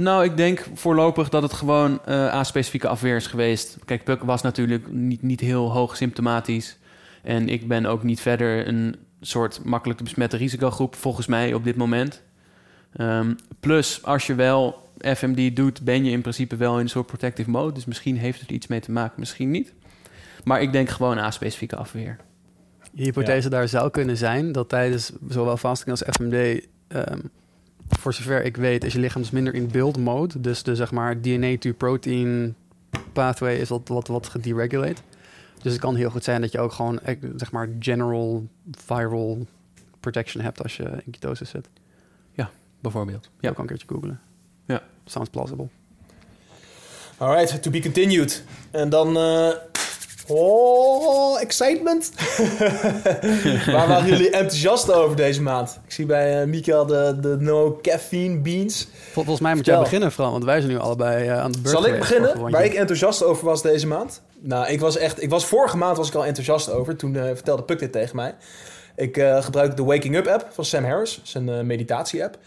Nou, 0.00 0.24
ik 0.24 0.36
denk 0.36 0.66
voorlopig 0.74 1.28
dat 1.28 1.42
het 1.42 1.52
gewoon 1.52 2.04
eh 2.04 2.32
aspecifieke 2.32 2.88
afweer 2.88 3.16
is 3.16 3.26
geweest. 3.26 3.78
Kijk, 3.84 4.04
Puk 4.04 4.22
was 4.22 4.42
natuurlijk 4.42 4.92
niet, 4.92 5.22
niet 5.22 5.40
heel 5.40 5.72
hoog 5.72 5.96
symptomatisch. 5.96 6.78
En 7.22 7.48
ik 7.48 7.68
ben 7.68 7.86
ook 7.86 8.02
niet 8.02 8.20
verder 8.20 8.68
een 8.68 8.96
soort 9.20 9.64
makkelijk 9.64 9.98
te 9.98 10.04
besmette 10.04 10.36
risicogroep, 10.36 10.94
volgens 10.94 11.26
mij 11.26 11.54
op 11.54 11.64
dit 11.64 11.76
moment. 11.76 12.22
Ehm, 12.92 13.34
plus, 13.60 14.04
als 14.04 14.26
je 14.26 14.34
wel 14.34 14.88
FMD 14.98 15.56
doet, 15.56 15.82
ben 15.82 16.04
je 16.04 16.10
in 16.10 16.20
principe 16.20 16.56
wel 16.56 16.74
in 16.74 16.80
een 16.80 16.88
soort 16.88 17.06
protective 17.06 17.50
mode. 17.50 17.72
Dus 17.72 17.84
misschien 17.84 18.16
heeft 18.16 18.40
het 18.40 18.50
iets 18.50 18.66
mee 18.66 18.80
te 18.80 18.92
maken, 18.92 19.20
misschien 19.20 19.50
niet. 19.50 19.72
Maar 20.44 20.62
ik 20.62 20.72
denk 20.72 20.88
gewoon 20.88 21.18
aspecifieke 21.18 21.76
afweer. 21.76 22.16
Je 22.92 23.02
hypothese 23.02 23.48
daar 23.48 23.68
zou 23.68 23.90
kunnen 23.90 24.16
zijn 24.16 24.52
dat 24.52 24.68
tijdens 24.68 25.12
zowel 25.28 25.56
fasting 25.56 25.90
als 25.90 26.02
FMD, 26.16 26.66
ehm, 26.88 27.18
voor 27.98 28.14
zover 28.14 28.44
ik 28.44 28.56
weet, 28.56 28.84
is 28.84 28.92
je 28.92 28.98
lichaam 28.98 29.22
dus 29.22 29.30
minder 29.30 29.54
in 29.54 29.68
build 29.70 29.96
mode. 29.98 30.40
Dus 30.40 30.62
de 30.62 30.76
zeg 30.76 30.90
maar 30.90 31.20
DNA 31.20 31.58
to 31.58 31.72
protein 31.72 32.54
pathway 33.12 33.56
is 33.56 33.68
wat, 33.68 33.88
wat, 33.88 34.08
wat 34.08 34.28
gederegulate. 34.28 35.02
Dus 35.62 35.72
het 35.72 35.80
kan 35.80 35.94
heel 35.94 36.10
goed 36.10 36.24
zijn 36.24 36.40
dat 36.40 36.52
je 36.52 36.58
ook 36.60 36.72
gewoon 36.72 37.00
eh, 37.00 37.16
zeg 37.36 37.52
maar 37.52 37.68
general 37.78 38.46
viral 38.70 39.46
protection 40.00 40.42
hebt 40.44 40.62
als 40.62 40.76
je 40.76 40.82
in 41.04 41.10
ketose 41.12 41.44
zit. 41.44 41.68
Bijvoorbeeld. 42.82 43.24
Ja, 43.24 43.30
Ja. 43.40 43.48
ook 43.48 43.54
kan 43.54 43.64
een 43.64 43.70
keertje 43.70 43.88
googlen. 43.88 44.20
Ja. 44.66 44.82
Sounds 45.04 45.30
plausible. 45.30 45.68
Alright, 47.16 47.62
to 47.62 47.70
be 47.70 47.80
continued. 47.80 48.44
En 48.70 48.88
dan... 48.88 49.16
eh, 49.16 49.48
oh, 50.30 51.40
excitement. 51.40 52.10
Waar 53.66 53.88
waren 53.88 54.06
jullie 54.08 54.30
enthousiast 54.30 54.92
over 54.92 55.16
deze 55.16 55.42
maand? 55.42 55.78
Ik 55.86 55.92
zie 55.92 56.06
bij 56.06 56.40
eh 56.40 56.46
Mikael 56.46 56.86
de, 56.86 57.16
de 57.20 57.36
no 57.38 57.78
caffeine 57.82 58.38
beans. 58.38 58.88
Vol- 58.92 59.12
Volgens 59.12 59.40
mij 59.40 59.54
moet 59.54 59.64
Vertel. 59.64 59.74
jij 59.80 59.82
beginnen, 59.90 60.12
Fran, 60.12 60.30
want 60.32 60.44
wij 60.44 60.60
zijn 60.60 60.72
nu 60.72 60.78
allebei 60.78 61.28
eh, 61.28 61.40
aan 61.40 61.52
de 61.52 61.60
beurt 61.60 61.74
Zal 61.76 61.86
ik 61.86 61.98
beginnen? 61.98 62.50
Waar 62.50 62.64
ik 62.64 62.74
enthousiast 62.74 63.22
over 63.22 63.44
was 63.44 63.62
deze 63.62 63.86
maand? 63.86 64.22
Nou, 64.40 64.66
ik 64.68 64.80
was 64.80 64.96
echt... 64.96 65.22
Ik 65.22 65.30
was 65.30 65.46
vorige 65.46 65.76
maand 65.76 65.96
was 65.96 66.08
ik 66.08 66.14
al 66.14 66.26
enthousiast 66.26 66.70
over. 66.70 66.96
Toen 66.96 67.16
eh, 67.16 67.22
vertelde 67.24 67.62
Puk 67.62 67.78
dit 67.78 67.92
tegen 67.92 68.16
mij. 68.16 68.34
Ik 68.96 69.16
eh, 69.16 69.42
gebruik 69.42 69.76
de 69.76 69.84
Waking 69.84 70.16
Up 70.16 70.26
app 70.26 70.48
van 70.52 70.64
Sam 70.64 70.84
Harris. 70.84 71.20
Zijn 71.22 71.48
eh, 71.48 71.60
meditatie 71.60 72.24
app. 72.24 72.38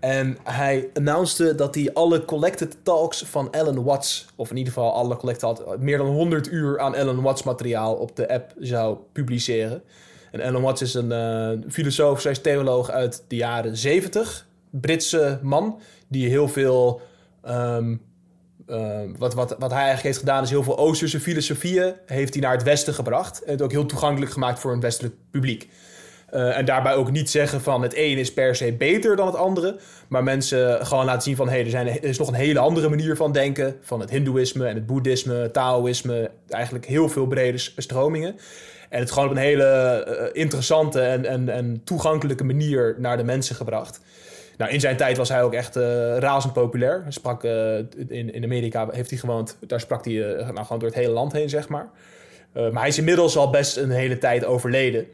En 0.00 0.38
hij 0.42 0.90
announcede 0.94 1.54
dat 1.54 1.74
hij 1.74 1.90
alle 1.92 2.24
collected 2.24 2.76
talks 2.82 3.22
van 3.22 3.50
Alan 3.50 3.82
Watts... 3.82 4.26
of 4.36 4.50
in 4.50 4.56
ieder 4.56 4.72
geval 4.72 4.92
alle 4.92 5.16
collected... 5.16 5.78
meer 5.78 5.98
dan 5.98 6.06
100 6.06 6.52
uur 6.52 6.78
aan 6.80 6.94
Alan 6.94 7.22
Watts 7.22 7.42
materiaal 7.42 7.94
op 7.94 8.16
de 8.16 8.28
app 8.28 8.52
zou 8.58 8.98
publiceren. 9.12 9.82
En 10.30 10.40
Alan 10.40 10.62
Watts 10.62 10.82
is 10.82 10.94
een 10.94 11.12
eh, 11.12 11.70
filosoof, 11.70 12.24
is 12.24 12.40
theoloog 12.40 12.90
uit 12.90 13.24
de 13.28 13.36
jaren 13.36 13.76
70. 13.76 14.46
Britse 14.70 15.38
man 15.42 15.80
die 16.08 16.28
heel 16.28 16.48
veel... 16.48 17.00
ehm, 17.42 17.96
eh, 18.66 19.00
wat, 19.18 19.34
wat, 19.34 19.56
wat 19.58 19.70
hij 19.70 19.78
eigenlijk 19.78 20.02
heeft 20.02 20.18
gedaan 20.18 20.42
is 20.42 20.50
heel 20.50 20.62
veel 20.62 20.78
Oosterse 20.78 21.20
filosofieën 21.20 21.94
heeft 22.06 22.34
hij 22.34 22.42
naar 22.42 22.52
het 22.52 22.62
Westen 22.62 22.94
gebracht. 22.94 23.42
En 23.42 23.52
het 23.52 23.62
ook 23.62 23.70
heel 23.70 23.86
toegankelijk 23.86 24.32
gemaakt 24.32 24.58
voor 24.58 24.72
een 24.72 24.80
westelijk 24.80 25.14
publiek. 25.30 25.68
Eh, 26.30 26.58
en 26.58 26.64
daarbij 26.64 26.94
ook 26.94 27.10
niet 27.10 27.30
zeggen 27.30 27.60
van 27.60 27.82
het 27.82 27.92
een 27.96 28.18
is 28.18 28.32
per 28.32 28.56
se 28.56 28.72
beter 28.72 29.16
dan 29.16 29.26
het 29.26 29.36
andere. 29.36 29.76
Maar 30.08 30.22
mensen 30.22 30.86
gewoon 30.86 31.04
laten 31.04 31.22
zien 31.22 31.36
van 31.36 31.48
hé, 31.48 31.58
er, 31.58 31.70
zijn, 31.70 31.86
er 31.86 32.04
is 32.04 32.18
nog 32.18 32.28
een 32.28 32.34
hele 32.34 32.58
andere 32.58 32.88
manier 32.88 33.16
van 33.16 33.32
denken. 33.32 33.76
Van 33.80 34.00
het 34.00 34.10
hindoeïsme 34.10 34.66
en 34.66 34.74
het 34.74 34.86
boeddhisme, 34.86 35.50
taoïsme. 35.50 36.30
Eigenlijk 36.48 36.86
heel 36.86 37.08
veel 37.08 37.26
brede 37.26 37.58
stromingen. 37.58 38.36
En 38.88 39.00
het 39.00 39.10
gewoon 39.10 39.28
op 39.28 39.34
een 39.34 39.42
hele 39.42 39.64
eh, 39.64 40.40
interessante 40.42 41.00
en, 41.00 41.24
en, 41.24 41.48
en 41.48 41.80
toegankelijke 41.84 42.44
manier 42.44 42.94
naar 42.98 43.16
de 43.16 43.24
mensen 43.24 43.56
gebracht. 43.56 44.00
Nou, 44.56 44.72
in 44.72 44.80
zijn 44.80 44.96
tijd 44.96 45.16
was 45.16 45.28
hij 45.28 45.42
ook 45.42 45.54
echt 45.54 45.76
eh, 45.76 46.16
razend 46.18 46.52
populair. 46.52 47.00
Hij 47.02 47.12
sprak 47.12 47.44
in, 48.08 48.34
in 48.34 48.44
Amerika, 48.44 48.88
heeft 48.90 49.10
hij 49.10 49.18
gewoond. 49.18 49.56
Daar 49.66 49.80
sprak 49.80 50.04
hij 50.04 50.14
nou, 50.14 50.62
gewoon 50.62 50.78
door 50.78 50.88
het 50.88 50.98
hele 50.98 51.12
land 51.12 51.32
heen, 51.32 51.48
zeg 51.48 51.68
maar. 51.68 51.88
Maar 52.52 52.72
hij 52.72 52.88
is 52.88 52.98
inmiddels 52.98 53.36
al 53.36 53.50
best 53.50 53.76
een 53.76 53.90
hele 53.90 54.18
tijd 54.18 54.44
overleden. 54.44 55.06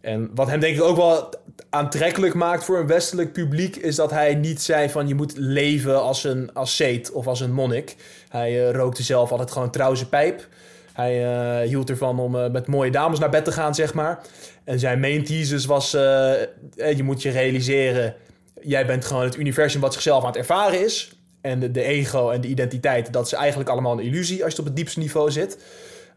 En 0.00 0.30
wat 0.34 0.48
hem 0.48 0.60
denk 0.60 0.76
ik 0.76 0.82
ook 0.82 0.96
wel 0.96 1.28
aantrekkelijk 1.70 2.34
maakt 2.34 2.64
voor 2.64 2.78
een 2.78 2.86
westelijk 2.86 3.32
publiek... 3.32 3.76
is 3.76 3.96
dat 3.96 4.10
hij 4.10 4.34
niet 4.34 4.62
zei 4.62 4.90
van 4.90 5.08
je 5.08 5.14
moet 5.14 5.36
leven 5.36 6.02
als 6.02 6.24
een 6.24 6.52
asceet 6.52 7.12
of 7.12 7.26
als 7.26 7.40
een 7.40 7.52
monnik. 7.52 7.96
Hij 8.28 8.66
eh, 8.66 8.74
rookte 8.74 9.02
zelf 9.02 9.30
altijd 9.30 9.50
gewoon 9.50 9.70
trouw 9.70 9.94
zijn 9.94 10.08
pijp. 10.08 10.48
Hij 10.92 11.24
eh, 11.24 11.68
hield 11.68 11.90
ervan 11.90 12.18
om 12.18 12.36
eh, 12.36 12.50
met 12.50 12.66
mooie 12.66 12.90
dames 12.90 13.18
naar 13.18 13.30
bed 13.30 13.44
te 13.44 13.52
gaan, 13.52 13.74
zeg 13.74 13.94
maar. 13.94 14.20
En 14.64 14.78
zijn 14.78 15.00
main 15.00 15.24
thesis 15.24 15.64
was... 15.64 15.90
je 15.90 17.00
moet 17.02 17.22
je 17.22 17.30
realiseren... 17.30 18.14
jij 18.60 18.86
bent 18.86 19.04
gewoon 19.04 19.24
het 19.24 19.36
universum 19.36 19.80
wat 19.80 19.92
zichzelf 19.92 20.20
aan 20.22 20.28
het 20.28 20.36
ervaren 20.36 20.84
is... 20.84 21.12
En 21.40 21.72
de, 21.72 21.82
ego 21.82 22.30
en 22.30 22.40
de 22.40 22.48
identiteit, 22.48 23.12
dat 23.12 23.26
is 23.26 23.32
eigenlijk 23.32 23.70
allemaal 23.70 23.92
een 23.92 24.04
illusie 24.04 24.44
als 24.44 24.52
je 24.52 24.58
op 24.58 24.64
het 24.64 24.76
diepste 24.76 24.98
niveau 24.98 25.30
zit. 25.30 25.58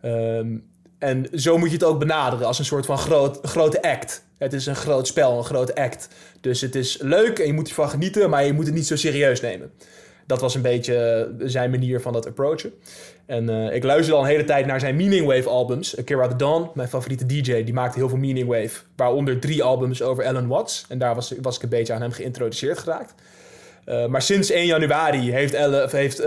Ehm, 0.02 0.58
en 1.02 1.28
zo 1.34 1.58
moet 1.58 1.68
je 1.68 1.74
het 1.74 1.84
ook 1.84 2.00
benaderen 2.00 2.48
als 2.48 2.60
een 2.60 2.66
soort 2.66 2.86
van 2.86 2.98
groot, 2.98 3.40
grote 3.42 3.82
act. 3.82 4.24
Het 4.38 4.54
is 4.54 4.66
een 4.66 4.76
groot 4.76 5.08
spel, 5.08 5.38
een 5.38 5.44
grote 5.44 5.76
act. 5.76 6.08
Dus 6.42 6.62
het 6.62 6.76
is 6.76 6.98
leuk 7.02 7.40
en 7.40 7.48
je 7.48 7.54
moet 7.54 7.68
ervan 7.68 7.90
genieten, 7.90 8.30
maar 8.30 8.46
je 8.46 8.54
moet 8.54 8.66
het 8.66 8.76
niet 8.76 8.88
zo 8.88 8.96
serieus 8.96 9.42
nemen. 9.42 9.72
Dat 10.26 10.42
was 10.42 10.56
een 10.56 10.62
beetje 10.62 10.96
eh, 11.40 11.46
zijn 11.48 11.70
manier 11.70 12.02
van 12.02 12.14
dat 12.14 12.28
approachen. 12.28 12.74
En 13.26 13.50
eh, 13.50 13.76
ik 13.76 13.84
luisterde 13.84 14.18
al 14.18 14.24
een 14.24 14.30
hele 14.30 14.44
tijd 14.44 14.66
naar 14.66 14.80
zijn 14.80 14.96
Meaning 14.96 15.26
Wave 15.26 15.50
albums. 15.50 15.98
Akira 15.98 16.28
the 16.28 16.36
Dawn, 16.36 16.70
mijn 16.74 16.90
favoriete 16.90 17.26
DJ, 17.26 17.64
die 17.64 17.74
maakte 17.74 17.98
heel 17.98 18.10
veel 18.10 18.18
Meaning 18.18 18.48
Wave. 18.48 18.82
Waaronder 18.96 19.40
drie 19.40 19.64
albums 19.64 20.02
over 20.02 20.26
Alan 20.26 20.48
Watts. 20.48 20.86
En 20.90 20.98
daar 20.98 21.16
was, 21.16 21.32
ik 21.32 21.64
een 21.64 21.70
beetje 21.70 21.94
aan 21.94 22.02
hem 22.02 22.12
geïntroduceerd 22.12 22.78
geraakt. 22.78 23.14
Uh, 23.86 24.06
maar 24.06 24.22
sinds 24.22 24.50
1 24.50 24.66
januari 24.66 25.32
heeft, 25.32 25.58
heeft 25.92 26.24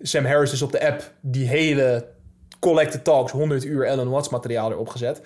Sam 0.00 0.24
Harris 0.24 0.50
dus 0.50 0.62
op 0.62 0.72
de 0.72 0.86
app 0.86 1.12
die 1.20 1.48
hele 1.48 2.04
collected 2.62 3.04
talks, 3.04 3.32
100 3.32 3.64
uur 3.64 3.88
Alan 3.88 4.10
Watts 4.10 4.28
materiaal 4.28 4.70
erop 4.70 4.88
gezet. 4.88 5.20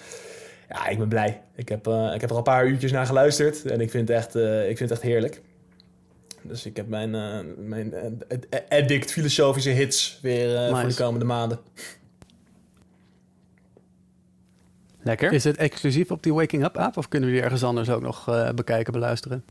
Ja, 0.69 0.89
ik 0.89 0.99
ben 0.99 1.09
blij. 1.09 1.43
Ik 1.55 1.69
heb, 1.69 1.87
eh, 1.87 2.11
ik 2.15 2.21
heb 2.21 2.23
er 2.23 2.31
al 2.31 2.37
een 2.37 2.43
paar 2.43 2.67
uurtjes 2.67 2.93
naar 2.93 3.07
geluisterd 3.07 3.65
en 3.65 3.81
ik 3.81 3.91
vind 3.91 4.09
het 4.09 4.17
echt, 4.17 4.35
eh, 4.35 4.69
ik 4.69 4.77
vind 4.77 4.91
het 4.91 4.99
echt 4.99 5.09
heerlijk. 5.09 5.43
Dus 6.49 6.67
ik 6.67 6.77
heb 6.77 6.89
mijn, 6.89 7.15
eh, 7.15 7.39
mijn 7.57 7.95
addict 8.69 9.13
filosofische 9.13 9.71
hits 9.71 10.19
weer 10.23 10.57
eh, 10.57 10.81
voor 10.81 10.89
de 10.89 10.95
komende 10.95 11.27
maanden. 11.27 11.59
Lekker. 15.03 15.33
Is 15.33 15.45
het 15.45 15.57
exclusief 15.57 16.11
op 16.11 16.23
die 16.23 16.35
Waking 16.35 16.65
Up 16.65 16.77
app 16.77 16.97
of 16.97 17.09
kunnen 17.09 17.29
we 17.29 17.35
die 17.35 17.45
ergens 17.45 17.65
anders 17.65 17.91
ook 17.91 18.03
nog 18.03 18.29
eh, 18.29 18.51
bekijken, 18.51 18.93
beluisteren? 18.93 19.45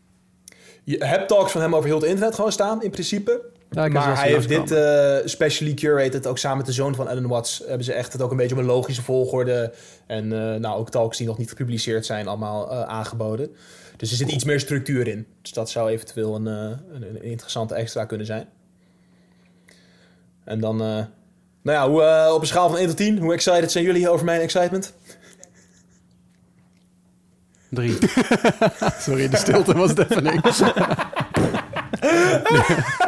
Je 0.83 1.05
hebt 1.05 1.27
talks 1.27 1.51
van 1.51 1.61
hem 1.61 1.75
over 1.75 1.89
heel 1.89 1.99
het 1.99 2.09
internet 2.09 2.35
gewoon 2.35 2.51
staan, 2.51 2.83
in 2.83 2.89
principe. 2.89 3.41
Ja, 3.69 3.87
maar 3.87 4.17
hij 4.17 4.31
heeft 4.31 4.47
dit 4.47 4.71
eh, 4.71 5.15
specially 5.25 5.73
curated, 5.73 6.27
ook 6.27 6.37
samen 6.37 6.57
met 6.57 6.65
de 6.65 6.71
zoon 6.71 6.95
van 6.95 7.07
Alan 7.07 7.27
Watts, 7.27 7.63
hebben 7.67 7.85
ze 7.85 7.93
echt 7.93 8.13
het 8.13 8.21
ook 8.21 8.31
een 8.31 8.37
beetje 8.37 8.55
op 8.55 8.61
een 8.61 8.67
logische 8.67 9.01
volgorde. 9.01 9.73
En 10.07 10.33
eh, 10.33 10.59
nou, 10.59 10.79
ook 10.79 10.89
talks 10.89 11.17
die 11.17 11.27
nog 11.27 11.37
niet 11.37 11.49
gepubliceerd 11.49 12.05
zijn, 12.05 12.27
allemaal 12.27 12.71
eh, 12.71 12.81
aangeboden. 12.81 13.55
Dus 13.97 14.11
er 14.11 14.17
zit 14.17 14.31
iets 14.31 14.43
meer 14.43 14.59
structuur 14.59 15.07
in. 15.07 15.27
Dus 15.41 15.51
dat 15.51 15.69
zou 15.69 15.89
eventueel 15.89 16.35
een, 16.35 16.47
eh, 16.47 16.77
een, 16.93 17.03
een 17.03 17.23
interessante 17.23 17.75
extra 17.75 18.05
kunnen 18.05 18.25
zijn. 18.25 18.47
En 20.43 20.59
dan, 20.59 20.81
eh, 20.81 21.03
nou 21.61 21.77
ja, 21.77 21.89
hoe, 21.89 22.01
eh, 22.01 22.33
op 22.33 22.41
een 22.41 22.47
schaal 22.47 22.69
van 22.69 22.77
1 22.77 22.87
tot 22.87 22.97
10, 22.97 23.17
hoe 23.17 23.33
excited 23.33 23.71
zijn 23.71 23.83
jullie 23.83 24.09
over 24.09 24.25
mijn 24.25 24.41
excitement? 24.41 24.93
Drie. 27.69 27.97
Sorry, 28.99 29.29
de 29.29 29.37
stilte 29.37 29.73
was 29.73 29.89
het 29.89 29.99
even 29.99 30.23
niks. 30.23 30.61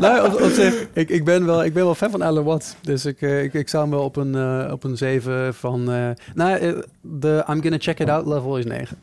nou, 0.00 0.26
op, 0.26 0.40
op 0.42 0.50
zich, 0.50 0.86
ik, 0.92 1.08
ik, 1.08 1.24
ben 1.24 1.46
wel, 1.46 1.64
ik 1.64 1.72
ben 1.72 1.84
wel 1.84 1.94
fan 1.94 2.10
van 2.10 2.22
Alan 2.22 2.44
Watts. 2.44 2.74
Dus 2.80 3.04
ik, 3.04 3.22
eh, 3.22 3.42
ik, 3.42 3.54
ik 3.54 3.68
zou 3.68 3.82
hem 3.82 3.92
wel 3.92 4.04
op 4.04 4.16
een, 4.16 4.34
eh, 4.34 4.72
op 4.72 4.84
een 4.84 4.96
7 4.96 5.54
van... 5.54 5.92
eh 5.92 6.10
nou, 6.34 6.82
de 7.00 7.44
I'm 7.48 7.62
gonna 7.62 7.78
check 7.78 7.98
it 7.98 8.08
out 8.08 8.26
level 8.26 8.58
is 8.58 8.64
9. 8.64 8.98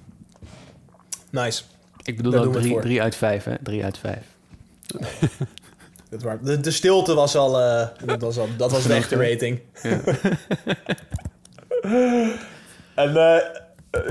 Nice. 1.29 1.63
Ik 2.03 2.17
bedoel 2.17 2.31
Daar 2.31 2.39
ook 2.39 2.45
doen 2.45 2.53
we 2.53 2.59
het 2.59 2.67
drie, 2.67 2.73
voor. 2.73 2.81
drie 2.89 3.01
uit 3.01 3.15
vijf, 3.15 3.43
hè? 3.43 3.53
Drie 3.63 3.83
uit 3.83 3.97
vijf. 3.97 4.23
Dat 6.13 6.21
is 6.21 6.27
waar. 6.27 6.43
De, 6.43 6.59
de 6.59 6.71
stilte 6.71 7.13
was 7.13 7.35
al, 7.35 7.59
eh, 7.59 7.87
dat 8.05 8.21
was, 8.21 8.37
al, 8.37 8.47
dat 8.57 8.71
was 8.71 8.83
de 8.83 8.93
echte 8.93 9.15
rating. 9.29 9.59
Ja. 9.81 9.99
En 12.95 13.15
eh, 13.15 13.37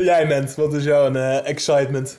jij, 0.04 0.26
Ment, 0.26 0.54
wat 0.54 0.74
is 0.74 0.84
jouw 0.84 1.14
eh, 1.14 1.48
excitement? 1.48 2.18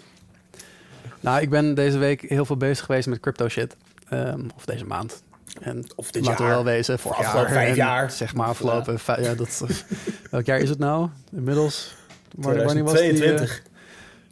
Nou, 1.20 1.42
ik 1.42 1.50
ben 1.50 1.74
deze 1.74 1.98
week 1.98 2.22
heel 2.22 2.46
veel 2.46 2.58
bezig 2.58 2.86
geweest 2.86 3.08
met 3.08 3.20
crypto 3.20 3.48
shit. 3.48 3.76
Ehm, 4.14 4.48
of 4.56 4.66
deze 4.66 4.86
maand. 4.86 5.24
En 5.62 5.84
Of 5.96 6.12
dit 6.12 6.26
laten 6.26 6.38
we 6.46 6.52
jaar? 6.52 6.64
wel 6.64 6.74
wezen, 6.74 6.94
afgelopen 6.94 7.24
jaar. 7.40 7.50
vijf 7.50 7.70
en 7.70 7.76
jaar? 7.76 8.12
Zeg 8.12 8.36
maar 8.36 8.48
afgelopen 8.48 9.00
vijf 9.00 9.26
ja, 9.26 9.34
dat, 9.36 9.64
Welk 10.32 10.46
jaar 10.46 10.60
is 10.60 10.70
het 10.70 10.80
nou? 10.80 11.10
Inmiddels? 11.32 11.96
Wanneer- 12.36 12.64
wanneer 12.66 12.84
was 12.84 12.94
die, 12.94 13.02
eh, 13.02 13.16
2022. 13.16 13.64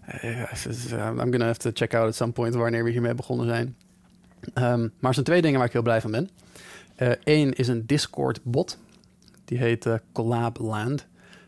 Eh, 0.02 1.00
eh, 1.00 1.08
I'm 1.08 1.32
gonna 1.32 1.46
have 1.46 1.60
to 1.60 1.70
check 1.74 1.94
out 1.94 2.08
at 2.08 2.16
some 2.16 2.32
point 2.32 2.56
wanneer 2.56 2.84
we 2.84 2.90
hiermee 2.90 3.14
begonnen 3.16 3.48
zijn. 3.48 3.76
Ehm, 4.54 4.80
maar 4.82 4.90
er 5.10 5.14
zijn 5.14 5.26
twee 5.26 5.42
dingen 5.42 5.58
waar 5.58 5.68
ik 5.68 5.74
heel 5.74 5.82
blij 5.82 6.02
van 6.02 6.12
ben. 6.12 6.30
Eén 7.24 7.54
is 7.54 7.68
een 7.68 7.86
Discord-bot. 7.86 8.78
Die 9.46 9.58
heet 9.58 9.88
Collab 10.12 10.58
Land. 10.60 11.06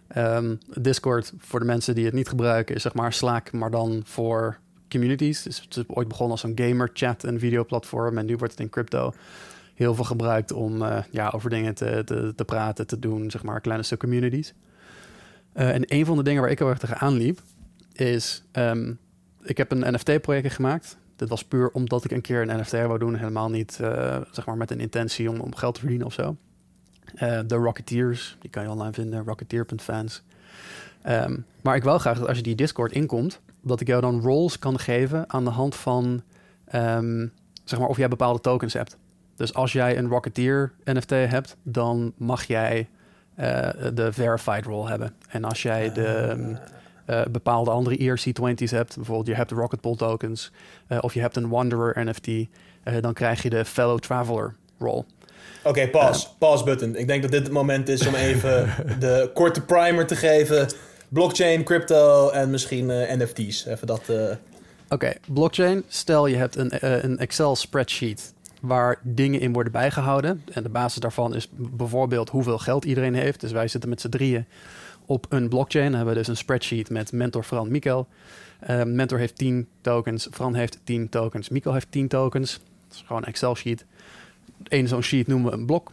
Ehm, 0.07 0.55
Discord, 0.79 1.34
voor 1.38 1.59
de 1.59 1.65
mensen 1.65 1.95
die 1.95 2.05
het 2.05 2.13
niet 2.13 2.27
gebruiken, 2.29 2.75
is 2.75 2.81
zeg 2.81 2.93
maar 2.93 3.13
Slack, 3.13 3.51
maar 3.51 3.71
dan 3.71 4.01
voor 4.05 4.57
communities. 4.93 5.43
Dus 5.43 5.61
het 5.61 5.77
is 5.77 5.83
ooit 5.87 6.07
begonnen 6.07 6.31
als 6.31 6.43
een 6.43 6.59
gamer 6.67 6.89
chat 6.93 7.23
en 7.23 7.39
videoplatform. 7.39 8.17
En 8.17 8.25
nu 8.25 8.37
wordt 8.37 8.53
het 8.53 8.61
in 8.61 8.69
crypto 8.69 9.13
heel 9.73 9.95
veel 9.95 10.03
gebruikt 10.03 10.51
om 10.51 10.81
eh, 10.81 11.03
ja, 11.11 11.29
over 11.29 11.49
dingen 11.49 11.75
te, 11.75 12.01
te, 12.05 12.33
te 12.35 12.45
praten, 12.45 12.87
te 12.87 12.99
doen, 12.99 13.31
zeg 13.31 13.43
maar, 13.43 13.61
kleine 13.61 13.83
stuk 13.83 13.99
communities. 13.99 14.53
Eh, 15.53 15.73
en 15.73 15.83
een 15.87 16.05
van 16.05 16.17
de 16.17 16.23
dingen 16.23 16.41
waar 16.41 16.51
ik 16.51 16.59
heel 16.59 16.69
erg 16.69 16.77
tegenaan 16.77 17.13
liep, 17.13 17.39
is... 17.93 18.43
ehm, 18.51 18.93
ik 19.43 19.57
heb 19.57 19.71
een 19.71 19.93
NFT-project 19.93 20.53
gemaakt. 20.53 20.97
Dit 21.15 21.29
was 21.29 21.43
puur 21.43 21.69
omdat 21.69 22.05
ik 22.05 22.11
een 22.11 22.21
keer 22.21 22.41
een 22.41 22.59
NFT 22.59 22.71
wou 22.71 22.99
doen. 22.99 23.15
Helemaal 23.15 23.49
niet 23.49 23.79
eh, 23.79 24.17
zeg 24.31 24.45
maar 24.45 24.57
met 24.57 24.71
een 24.71 24.79
intentie 24.79 25.29
om, 25.29 25.39
om 25.39 25.55
geld 25.55 25.73
te 25.73 25.79
verdienen 25.79 26.07
of 26.07 26.13
zo. 26.13 26.35
De 27.45 27.55
Rocketeers, 27.55 28.37
die 28.39 28.49
kan 28.49 28.63
je 28.63 28.69
online 28.69 28.93
vinden. 28.93 29.23
Rocketeer.fans. 29.25 30.23
Ehm, 31.01 31.37
maar 31.61 31.75
ik 31.75 31.83
wil 31.83 31.97
graag 31.97 32.17
dat 32.19 32.27
als 32.27 32.37
je 32.37 32.43
die 32.43 32.55
Discord 32.55 32.91
inkomt... 32.91 33.41
dat 33.64 33.82
ik 33.82 33.88
jou 33.88 34.01
dan 34.01 34.22
roles 34.22 34.59
kan 34.59 34.80
geven 34.80 35.24
aan 35.28 35.43
de 35.43 35.49
hand 35.49 35.76
van... 35.76 36.24
ehm, 36.66 37.28
zeg 37.64 37.80
maar 37.80 37.88
of 37.88 37.97
jij 37.97 38.07
bepaalde 38.07 38.41
tokens 38.41 38.74
hebt. 38.74 38.97
Dus 39.36 39.53
als 39.53 39.72
jij 39.72 39.97
een 39.97 40.07
Rocketeer 40.07 40.72
NFT 40.84 41.09
hebt... 41.09 41.55
dan 41.64 42.14
mag 42.18 42.43
jij 42.43 42.89
eh, 43.36 43.70
de 43.93 44.14
Verified 44.14 44.66
role 44.66 44.89
hebben. 44.89 45.14
En 45.30 45.43
als 45.43 45.61
jij 45.61 45.91
de... 45.93 46.05
ehm, 46.05 46.55
eh, 47.05 47.22
bepaalde 47.32 47.72
andere 47.72 47.97
ERC20's 47.97 48.72
hebt. 48.72 48.95
Bijvoorbeeld 48.95 49.28
je 49.28 49.36
hebt 49.36 49.49
de 49.49 49.55
Rocket 49.55 49.82
Pool 49.82 49.95
tokens. 49.95 50.51
eh, 50.88 50.97
of 51.01 51.14
je 51.14 51.20
hebt 51.20 51.36
een 51.36 51.49
Wanderer 51.49 52.05
NFT. 52.05 52.30
dan 53.01 53.14
krijg 53.14 53.41
je 53.41 53.49
de 53.49 53.66
Fellow 53.66 53.99
Traveler 53.99 54.55
role. 54.80 55.05
Oké, 55.64 55.88
pause. 55.89 56.28
Pause 56.38 56.64
button. 56.64 56.95
Ik 56.95 57.07
denk 57.07 57.22
dat 57.22 57.32
dit 57.32 57.43
het 57.43 57.51
moment 57.51 57.89
is 57.89 58.07
om 58.07 58.16
even 58.16 58.70
de 58.99 59.30
korte 59.34 59.61
primer 59.61 60.07
te 60.07 60.16
geven. 60.16 60.68
Blockchain, 61.14 61.64
crypto 61.64 62.30
en 62.30 62.49
misschien 62.49 62.89
eh, 62.89 63.16
NFT's. 63.18 63.66
Even 63.66 63.88
dat... 63.88 64.09
eh, 64.09 64.36
Oké, 64.89 65.14
blockchain. 65.34 65.84
Stel 65.88 66.28
je 66.28 66.36
hebt 66.36 66.55
een, 66.55 66.70
eh, 66.72 67.03
een 67.03 67.18
Excel 67.18 67.55
spreadsheet 67.55 68.34
waar 68.61 68.99
dingen 69.01 69.39
in 69.39 69.53
worden 69.53 69.72
bijgehouden. 69.72 70.43
En 70.51 70.64
de 70.64 70.70
basis 70.70 70.99
daarvan 71.01 71.36
is 71.36 71.47
bijvoorbeeld 71.51 72.30
hoeveel 72.30 72.57
geld 72.57 72.86
iedereen 72.86 73.14
heeft. 73.14 73.39
Dus 73.39 73.51
wij 73.51 73.68
zitten 73.68 73.89
met 73.89 74.01
z'n 74.01 74.09
drieën 74.09 74.45
op 75.05 75.26
een 75.30 75.49
blockchain. 75.49 75.86
Dan 75.86 75.95
hebben 75.95 76.14
we 76.14 76.20
dus 76.20 76.28
een 76.30 76.38
spreadsheet 76.38 76.89
met 76.89 77.11
mentor 77.11 77.43
Fran 77.43 77.72
Mikkel. 77.72 78.07
Eh, 78.59 78.84
mentor 78.84 79.20
heeft 79.20 79.38
10 79.38 79.68
tokens, 79.82 80.28
Fran 80.32 80.55
heeft 80.55 80.80
10 80.84 81.09
tokens, 81.09 81.49
Mikkel 81.49 81.74
heeft 81.74 81.88
10 81.91 82.07
tokens. 82.07 82.59
Dat 82.88 82.97
is 82.97 83.03
gewoon 83.07 83.22
een 83.22 83.28
Excel 83.28 83.55
sheet. 83.55 83.86
Eén 84.64 84.88
zo'n 84.88 85.03
sheet 85.03 85.28
noemen 85.28 85.51
we 85.51 85.57
een 85.57 85.66
blok. 85.66 85.91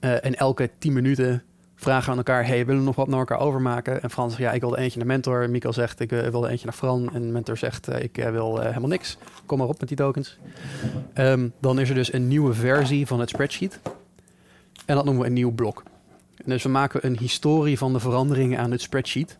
En 0.00 0.34
elke 0.34 0.70
10 0.78 0.92
minuten 0.92 1.42
vragen 1.80 2.10
aan 2.10 2.16
elkaar: 2.16 2.46
hey, 2.46 2.66
willen 2.66 2.80
we 2.80 2.86
nog 2.86 2.96
wat 2.96 3.08
naar 3.08 3.18
elkaar 3.18 3.38
overmaken? 3.38 4.02
En 4.02 4.10
Fran 4.10 4.30
zegt: 4.30 4.42
ja, 4.42 4.52
ik 4.52 4.60
wil 4.60 4.76
er 4.76 4.82
eentje 4.82 4.98
naar 4.98 5.06
mentor. 5.06 5.50
Mikkel 5.50 5.72
zegt: 5.72 6.00
ik 6.00 6.12
eh, 6.12 6.28
wil 6.28 6.44
er 6.44 6.50
eentje 6.50 6.66
naar 6.66 6.74
Fran. 6.74 7.10
En 7.14 7.32
mentor 7.32 7.56
zegt: 7.56 7.88
eh, 7.88 8.02
ik 8.02 8.18
eh, 8.18 8.30
wil 8.30 8.60
helemaal 8.60 8.88
niks. 8.88 9.16
Kom 9.46 9.58
maar 9.58 9.68
op 9.68 9.80
met 9.80 9.88
die 9.88 9.96
tokens. 9.96 10.38
Ehm, 11.12 11.48
dan 11.60 11.80
is 11.80 11.88
er 11.88 11.94
dus 11.94 12.12
een 12.12 12.28
nieuwe 12.28 12.54
versie 12.54 13.06
van 13.06 13.20
het 13.20 13.28
spreadsheet. 13.28 13.80
En 14.86 14.94
dat 14.96 15.04
noemen 15.04 15.22
we 15.22 15.28
een 15.28 15.34
nieuw 15.34 15.52
blok. 15.52 15.82
En 16.36 16.50
dus 16.50 16.62
we 16.62 16.68
maken 16.68 17.06
een 17.06 17.18
historie 17.18 17.78
van 17.78 17.92
de 17.92 18.00
veranderingen 18.00 18.58
aan 18.58 18.70
het 18.70 18.80
spreadsheet. 18.80 19.38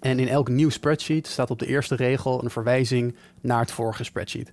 En 0.00 0.18
in 0.18 0.28
elk 0.28 0.48
nieuw 0.48 0.70
spreadsheet 0.70 1.26
staat 1.26 1.50
op 1.50 1.58
de 1.58 1.66
eerste 1.66 1.96
regel 1.96 2.44
een 2.44 2.50
verwijzing 2.50 3.16
naar 3.40 3.60
het 3.60 3.70
vorige 3.70 4.04
spreadsheet. 4.04 4.50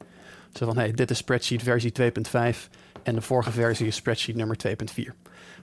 Zo 0.54 0.66
van, 0.66 0.78
hey, 0.78 0.92
dit 0.92 1.10
is 1.10 1.18
spreadsheet 1.18 1.64
versie 1.64 1.92
2.5 2.02 2.70
en 3.04 3.16
de 3.16 3.22
vorige 3.22 3.52
versie 3.52 3.88
is 3.88 3.96
spreadsheet 3.96 4.36
nummer 4.36 4.58
2.4. 4.68 5.12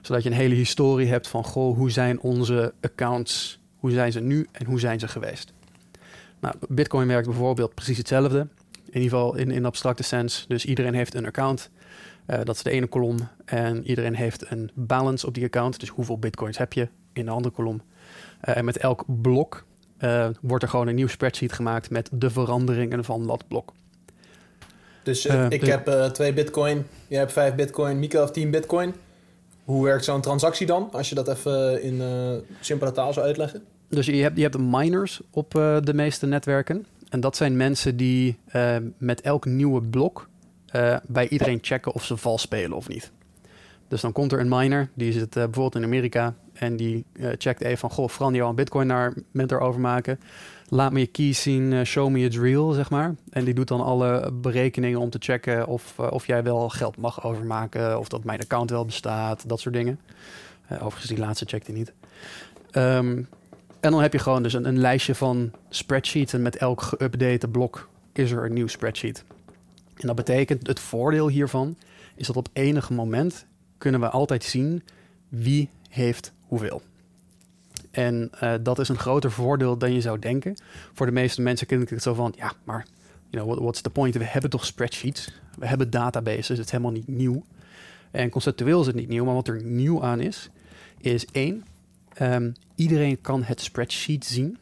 Zodat 0.01 0.23
je 0.23 0.29
een 0.29 0.35
hele 0.35 0.55
historie 0.55 1.07
hebt 1.07 1.27
van, 1.27 1.43
goh, 1.43 1.77
hoe 1.77 1.91
zijn 1.91 2.19
onze 2.19 2.73
accounts, 2.81 3.59
hoe 3.75 3.91
zijn 3.91 4.11
ze 4.11 4.19
nu 4.19 4.47
en 4.51 4.65
hoe 4.65 4.79
zijn 4.79 4.99
ze 4.99 5.07
geweest. 5.07 5.53
Nou, 6.39 6.55
Bitcoin 6.69 7.07
werkt 7.07 7.27
bijvoorbeeld 7.27 7.73
precies 7.73 7.97
hetzelfde. 7.97 8.39
In 8.85 9.01
ieder 9.01 9.01
geval 9.01 9.35
in, 9.35 9.51
in 9.51 9.65
abstracte 9.65 10.03
sens. 10.03 10.45
Dus 10.47 10.65
iedereen 10.65 10.93
heeft 10.93 11.13
een 11.13 11.25
account. 11.25 11.69
Eh, 12.25 12.39
dat 12.43 12.55
is 12.55 12.63
de 12.63 12.71
ene 12.71 12.87
kolom. 12.87 13.17
En 13.45 13.87
iedereen 13.87 14.15
heeft 14.15 14.51
een 14.51 14.71
balance 14.73 15.27
op 15.27 15.33
die 15.33 15.43
account. 15.43 15.79
Dus 15.79 15.89
hoeveel 15.89 16.19
bitcoins 16.19 16.57
heb 16.57 16.73
je 16.73 16.87
in 17.13 17.25
de 17.25 17.31
andere 17.31 17.53
kolom. 17.53 17.81
Eh, 18.39 18.57
en 18.57 18.65
met 18.65 18.77
elk 18.77 19.05
blok 19.07 19.65
eh, 19.97 20.29
wordt 20.41 20.63
er 20.63 20.69
gewoon 20.69 20.87
een 20.87 20.95
nieuw 20.95 21.07
spreadsheet 21.07 21.53
gemaakt 21.53 21.89
met 21.89 22.09
de 22.13 22.29
veranderingen 22.29 23.03
van 23.03 23.27
dat 23.27 23.47
blok. 23.47 23.73
Dus 25.03 25.25
eh, 25.27 25.45
Eh, 25.45 25.49
ik 25.49 25.65
heb 25.65 25.87
eh, 25.87 26.05
twee 26.05 26.33
bitcoin, 26.33 26.85
jij 27.07 27.19
hebt 27.19 27.31
vijf 27.31 27.55
bitcoin, 27.55 27.99
Mika 27.99 28.19
heeft 28.19 28.33
10 28.33 28.51
bitcoin. 28.51 28.93
Hoe 29.63 29.83
werkt 29.83 30.03
zo'n 30.05 30.21
transactie 30.21 30.67
dan? 30.67 30.89
Als 30.91 31.09
je 31.09 31.15
dat 31.15 31.27
even 31.27 31.83
in 31.83 32.01
eh, 32.01 32.31
simpele 32.59 32.91
taal 32.91 33.13
zou 33.13 33.25
uitleggen. 33.25 33.63
Dus 33.89 34.05
je 34.05 34.15
hebt, 34.15 34.37
je 34.37 34.41
hebt 34.43 34.57
miners 34.57 35.21
op 35.31 35.55
eh, 35.55 35.77
de 35.83 35.93
meeste 35.93 36.25
netwerken. 36.25 36.85
En 37.09 37.19
dat 37.19 37.35
zijn 37.35 37.57
mensen 37.57 37.97
die 37.97 38.37
eh, 38.47 38.75
met 38.97 39.21
elk 39.21 39.45
nieuwe 39.45 39.81
blok 39.81 40.29
eh, 40.67 40.95
bij 41.07 41.27
iedereen 41.29 41.59
checken 41.61 41.93
of 41.93 42.03
ze 42.05 42.17
vals 42.17 42.41
spelen 42.41 42.77
of 42.77 42.87
niet. 42.87 43.11
Dus 43.87 44.01
dan 44.01 44.11
komt 44.11 44.31
er 44.31 44.39
een 44.39 44.49
miner, 44.49 44.89
die 44.93 45.11
zit 45.11 45.35
eh, 45.35 45.43
bijvoorbeeld 45.43 45.75
in 45.75 45.83
Amerika 45.83 46.33
en 46.53 46.75
die 46.75 47.05
eh, 47.13 47.29
checkt 47.37 47.61
even 47.61 47.77
van, 47.77 47.91
goh, 47.91 48.09
Fran, 48.09 48.33
een 48.33 48.55
bitcoin 48.55 48.87
naar 48.87 49.13
mentor 49.31 49.59
overmaken. 49.59 50.19
Laat 50.73 50.91
me 50.91 50.99
je 50.99 51.07
keys 51.07 51.41
zien, 51.41 51.73
eh, 51.73 51.83
show 51.83 52.09
me 52.09 52.19
it's 52.19 52.37
real, 52.37 52.71
zeg 52.71 52.89
maar. 52.89 53.15
En 53.29 53.45
die 53.45 53.53
doet 53.53 53.67
dan 53.67 53.81
alle 53.81 54.31
berekeningen 54.33 54.99
om 54.99 55.09
te 55.09 55.17
checken 55.21 55.67
of, 55.67 55.93
eh, 55.99 56.11
of 56.11 56.27
jij 56.27 56.43
wel 56.43 56.69
geld 56.69 56.97
mag 56.97 57.23
overmaken, 57.23 57.99
of 57.99 58.07
dat 58.07 58.23
mijn 58.23 58.39
account 58.39 58.69
wel 58.69 58.85
bestaat, 58.85 59.49
dat 59.49 59.59
soort 59.59 59.75
dingen. 59.75 59.99
Eh, 60.67 60.77
overigens, 60.77 61.07
die 61.07 61.17
laatste 61.17 61.45
checkt 61.45 61.67
hij 61.67 61.75
niet. 61.75 61.93
Ehm, 62.71 63.23
en 63.79 63.91
dan 63.91 64.01
heb 64.01 64.13
je 64.13 64.19
gewoon 64.19 64.43
dus 64.43 64.53
een, 64.53 64.67
een 64.67 64.79
lijstje 64.79 65.15
van 65.15 65.51
spreadsheets. 65.69 66.33
En 66.33 66.41
met 66.41 66.55
elk 66.55 66.81
geüpdate 66.83 67.51
blok 67.51 67.89
is 68.13 68.31
er 68.31 68.45
een 68.45 68.53
nieuw 68.53 68.67
spreadsheet. 68.67 69.23
En 69.95 70.07
dat 70.07 70.15
betekent, 70.15 70.67
het 70.67 70.79
voordeel 70.79 71.27
hiervan 71.27 71.77
is 72.15 72.27
dat 72.27 72.35
op 72.35 72.47
enig 72.53 72.89
moment 72.89 73.45
kunnen 73.77 73.99
we 73.99 74.09
altijd 74.09 74.43
zien 74.43 74.83
wie 75.29 75.69
heeft 75.89 76.33
hoeveel. 76.41 76.81
En 77.91 78.31
uh, 78.43 78.53
dat 78.61 78.79
is 78.79 78.89
een 78.89 78.97
groter 78.97 79.31
voordeel 79.31 79.77
dan 79.77 79.93
je 79.93 80.01
zou 80.01 80.19
denken. 80.19 80.55
Voor 80.93 81.05
de 81.05 81.11
meeste 81.11 81.41
mensen 81.41 81.67
klinkt 81.67 81.89
het 81.89 82.03
zo 82.03 82.13
van, 82.13 82.33
ja, 82.37 82.51
maar 82.63 82.85
you 83.29 83.45
know, 83.45 83.59
what's 83.59 83.81
the 83.81 83.89
point? 83.89 84.15
We 84.15 84.25
hebben 84.25 84.49
toch 84.49 84.65
spreadsheets? 84.65 85.31
We 85.57 85.67
hebben 85.67 85.89
databases, 85.89 86.47
het 86.47 86.65
is 86.65 86.71
helemaal 86.71 86.91
niet 86.91 87.07
nieuw. 87.07 87.43
En 88.11 88.29
conceptueel 88.29 88.81
is 88.81 88.87
het 88.87 88.95
niet 88.95 89.07
nieuw, 89.07 89.25
maar 89.25 89.33
wat 89.33 89.47
er 89.47 89.63
nieuw 89.63 90.03
aan 90.03 90.19
is, 90.19 90.49
is 90.97 91.25
één, 91.31 91.63
um, 92.21 92.53
iedereen 92.75 93.21
kan 93.21 93.43
het 93.43 93.61
spreadsheet 93.61 94.25
zien. 94.25 94.57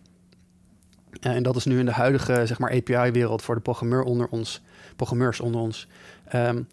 Uh, 1.21 1.35
en 1.35 1.43
dat 1.43 1.55
is 1.55 1.65
nu 1.65 1.79
in 1.79 1.85
de 1.85 1.91
huidige 1.91 2.45
zeg 2.45 2.59
maar, 2.59 2.71
API-wereld 2.71 3.41
voor 3.41 3.55
de 3.55 3.61
programmeur 3.61 4.03
onder 4.03 4.27
ons, 4.27 4.61
programmeurs 4.95 5.39
onder 5.39 5.61
ons. 5.61 5.87
Um, 6.35 6.67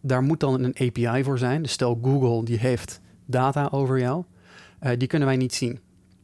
daar 0.00 0.22
moet 0.22 0.40
dan 0.40 0.62
een 0.62 0.88
API 0.88 1.24
voor 1.24 1.38
zijn. 1.38 1.62
Dus 1.62 1.72
stel 1.72 1.98
Google 2.02 2.44
die 2.44 2.58
heeft 2.58 3.00
data 3.24 3.68
over 3.70 3.98
jou, 3.98 4.24
uh, 4.82 4.90
die 4.98 5.08
kunnen 5.08 5.28
wij 5.28 5.36
niet 5.36 5.54
zien. 5.54 5.80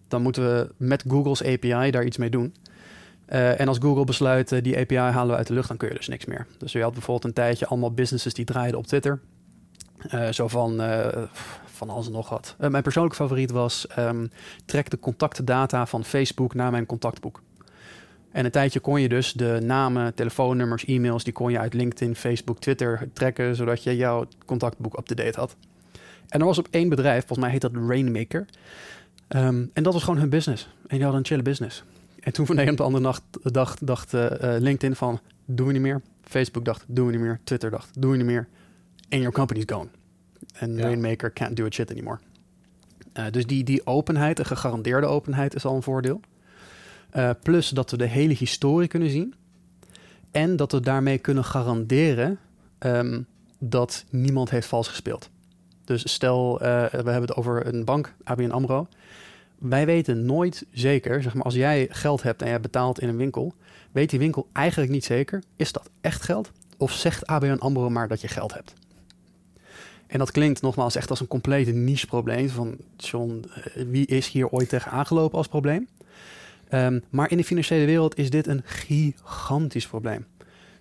Dan 0.09 0.23
moeten 0.23 0.43
we 0.43 0.73
met 0.77 1.05
Google's 1.09 1.43
API 1.43 1.91
daar 1.91 2.05
iets 2.05 2.17
mee 2.17 2.31
doen. 2.31 2.55
Uh, 3.29 3.61
en 3.61 3.69
als 3.69 3.79
Google 3.79 4.05
besluit, 4.05 4.53
uh, 4.53 4.63
die 4.63 4.79
API 4.79 4.97
halen 4.97 5.31
we 5.31 5.37
uit 5.37 5.47
de 5.47 5.55
lucht, 5.55 5.69
dan 5.69 5.77
kun 5.77 5.89
je 5.89 5.95
dus 5.95 6.09
niks 6.09 6.25
meer. 6.25 6.47
Dus 6.59 6.73
je 6.73 6.83
had 6.83 6.93
bijvoorbeeld 6.93 7.25
een 7.25 7.43
tijdje 7.43 7.67
allemaal 7.67 7.93
businesses 7.93 8.35
die 8.35 8.45
draaiden 8.45 8.79
op 8.79 8.87
Twitter. 8.87 9.21
Uh, 10.15 10.29
zo 10.29 10.49
van, 10.49 10.81
van 11.65 11.91
alles 11.91 12.09
nog 12.09 12.29
wat. 12.29 12.57
mijn 12.59 12.83
persoonlijke 12.83 13.19
favoriet 13.19 13.51
was, 13.51 13.87
um, 13.99 14.31
trek 14.65 14.91
de 14.91 14.99
contactdata 14.99 15.87
van 15.87 16.05
Facebook 16.05 16.55
naar 16.55 16.71
mijn 16.71 16.87
contactboek. 16.87 17.43
En 18.31 18.45
een 18.45 18.51
tijdje 18.51 18.81
kon 18.81 19.01
je 19.01 19.09
dus 19.09 19.33
de 19.33 19.59
namen, 19.63 20.15
telefoonnummers, 20.15 20.85
e-mails, 20.85 21.25
die 21.25 21.33
kon 21.33 21.51
je 21.51 21.59
uit 21.59 21.75
LinkedIn, 21.75 22.15
Facebook, 22.15 22.59
Twitter 22.59 23.09
trekken, 23.13 23.57
zodat 23.57 23.83
je 23.83 23.97
jouw 23.97 24.27
contactboek 24.47 24.99
up-to-date 24.99 25.41
had. 25.41 25.57
En 26.29 26.41
er 26.41 26.47
was 26.47 26.59
op 26.59 26.69
één 26.71 26.89
bedrijf, 26.89 27.19
volgens 27.19 27.39
mij 27.39 27.51
heet 27.51 27.61
dat 27.61 27.73
Rainmaker. 27.75 28.47
Um, 29.29 29.71
en 29.73 29.83
dat 29.83 29.93
was 29.93 30.03
gewoon 30.03 30.19
hun 30.19 30.29
business. 30.29 30.63
En 30.65 30.97
die 30.97 31.03
hadden 31.03 31.21
een 31.21 31.27
chille 31.27 31.43
business. 31.43 31.85
En 32.21 32.33
toen 32.33 32.47
van 32.47 32.57
de 32.57 32.63
een 32.63 32.71
op 32.71 32.77
de 32.77 32.83
andere 32.83 33.05
nacht, 33.05 33.23
dag 33.43 33.77
dacht 33.79 34.15
uh, 34.15 34.31
LinkedIn 34.39 34.97
van, 34.97 35.21
doen 35.45 35.67
we 35.67 35.73
niet 35.73 35.83
meer. 35.83 36.03
Facebook 36.23 36.65
dacht, 36.65 36.85
doen 36.87 37.07
we 37.07 37.13
niet 37.13 37.21
meer. 37.21 37.41
Twitter 37.45 37.71
dacht, 37.71 38.01
doen 38.01 38.11
we 38.11 38.17
niet 38.17 38.27
meer. 38.27 38.49
En 39.09 39.19
your 39.19 39.35
company's 39.35 39.65
gone. 39.67 39.89
En 40.53 40.77
ja. 40.77 40.83
Rainmaker 40.83 41.33
can't 41.33 41.57
do 41.57 41.65
a 41.65 41.71
shit 41.71 41.91
anymore. 41.91 42.19
Uh, 43.19 43.25
dus 43.31 43.47
die, 43.47 43.65
die 43.65 43.87
openheid, 43.87 44.39
een 44.39 44.47
gegarandeerde 44.47 45.07
openheid, 45.07 45.55
is 45.55 45.65
al 45.65 45.77
een 45.77 45.83
voordeel. 45.83 46.21
Uh, 47.17 47.31
plus 47.43 47.69
dat 47.69 47.91
we 47.91 47.97
de 47.97 48.07
hele 48.07 48.35
historie 48.35 48.89
kunnen 48.89 49.11
zien. 49.11 49.35
En 50.31 50.57
dat 50.57 50.73
we 50.73 50.81
daarmee 50.81 51.19
kunnen 51.19 51.45
garanderen 51.45 52.39
um, 52.79 53.27
dat 53.59 54.05
niemand 54.11 54.51
heeft 54.51 54.67
vals 54.67 54.89
gespeeld. 54.89 55.31
Dus 55.85 56.13
stel, 56.13 56.55
uh, 56.55 56.67
we 56.85 57.11
hebben 57.11 57.21
het 57.21 57.35
over 57.35 57.67
een 57.67 57.85
bank, 57.85 58.15
ABN 58.25 58.51
AMRO. 58.51 58.89
Wij 59.59 59.87
weten 59.87 60.27
nooit 60.27 60.67
zeker, 60.73 61.23
zeg 61.23 61.35
maar, 61.35 61.45
als 61.45 61.55
jij 61.55 61.87
geld 61.91 62.23
hebt 62.23 62.43
en 62.43 62.49
jij 62.49 62.61
betaalt 62.61 63.01
in 63.01 63.09
een 63.09 63.17
winkel, 63.17 63.55
weet 63.93 64.11
die 64.11 64.19
winkel 64.19 64.49
eigenlijk 64.53 64.93
niet 64.93 65.05
zeker, 65.05 65.43
is 65.57 65.73
dat 65.73 65.91
echt 66.01 66.23
geld? 66.23 66.53
Of 66.77 66.93
zegt 66.93 67.27
ABN 67.27 67.59
AMRO 67.59 67.91
maar 67.91 68.09
dat 68.09 68.21
je 68.21 68.29
geld 68.29 68.55
hebt? 68.55 68.75
En 70.07 70.19
dat 70.19 70.31
klinkt 70.31 70.63
nogmaals 70.63 70.97
echt 70.97 71.11
als 71.11 71.21
een 71.21 71.27
complete 71.27 71.71
niche 71.71 72.07
probleem. 72.07 72.49
Van 72.49 72.77
John, 72.97 73.45
wie 73.75 74.07
is 74.07 74.29
hier 74.29 74.49
ooit 74.49 74.69
tegen 74.69 74.91
aangelopen 74.91 75.39
als 75.39 75.49
probleem? 75.49 75.89
Um, 76.71 77.03
maar 77.11 77.31
in 77.31 77.37
de 77.37 77.45
financiële 77.45 77.87
wereld 77.87 78.19
is 78.19 78.31
dit 78.31 78.47
een 78.47 78.63
gigantisch 78.65 79.87
probleem. 79.87 80.27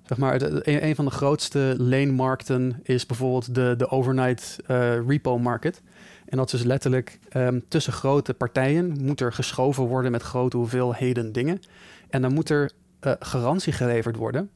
Zeg 0.05 0.17
maar, 0.17 0.41
een 0.63 0.95
van 0.95 1.05
de 1.05 1.11
grootste 1.11 1.75
leenmarkten 1.77 2.79
is 2.83 3.05
bijvoorbeeld 3.05 3.55
de, 3.55 3.73
de 3.77 3.89
overnight 3.89 4.57
uh, 4.67 5.07
repo 5.07 5.37
market. 5.37 5.81
En 6.27 6.37
dat 6.37 6.45
is 6.45 6.51
dus 6.51 6.67
letterlijk 6.67 7.19
um, 7.33 7.63
tussen 7.67 7.93
grote 7.93 8.33
partijen 8.33 9.03
moet 9.03 9.21
er 9.21 9.33
geschoven 9.33 9.83
worden 9.83 10.11
met 10.11 10.21
grote 10.21 10.57
hoeveelheden 10.57 11.31
dingen. 11.31 11.61
En 12.09 12.21
dan 12.21 12.33
moet 12.33 12.49
er 12.49 12.71
uh, 13.01 13.13
garantie 13.19 13.73
geleverd 13.73 14.15
worden. 14.15 14.49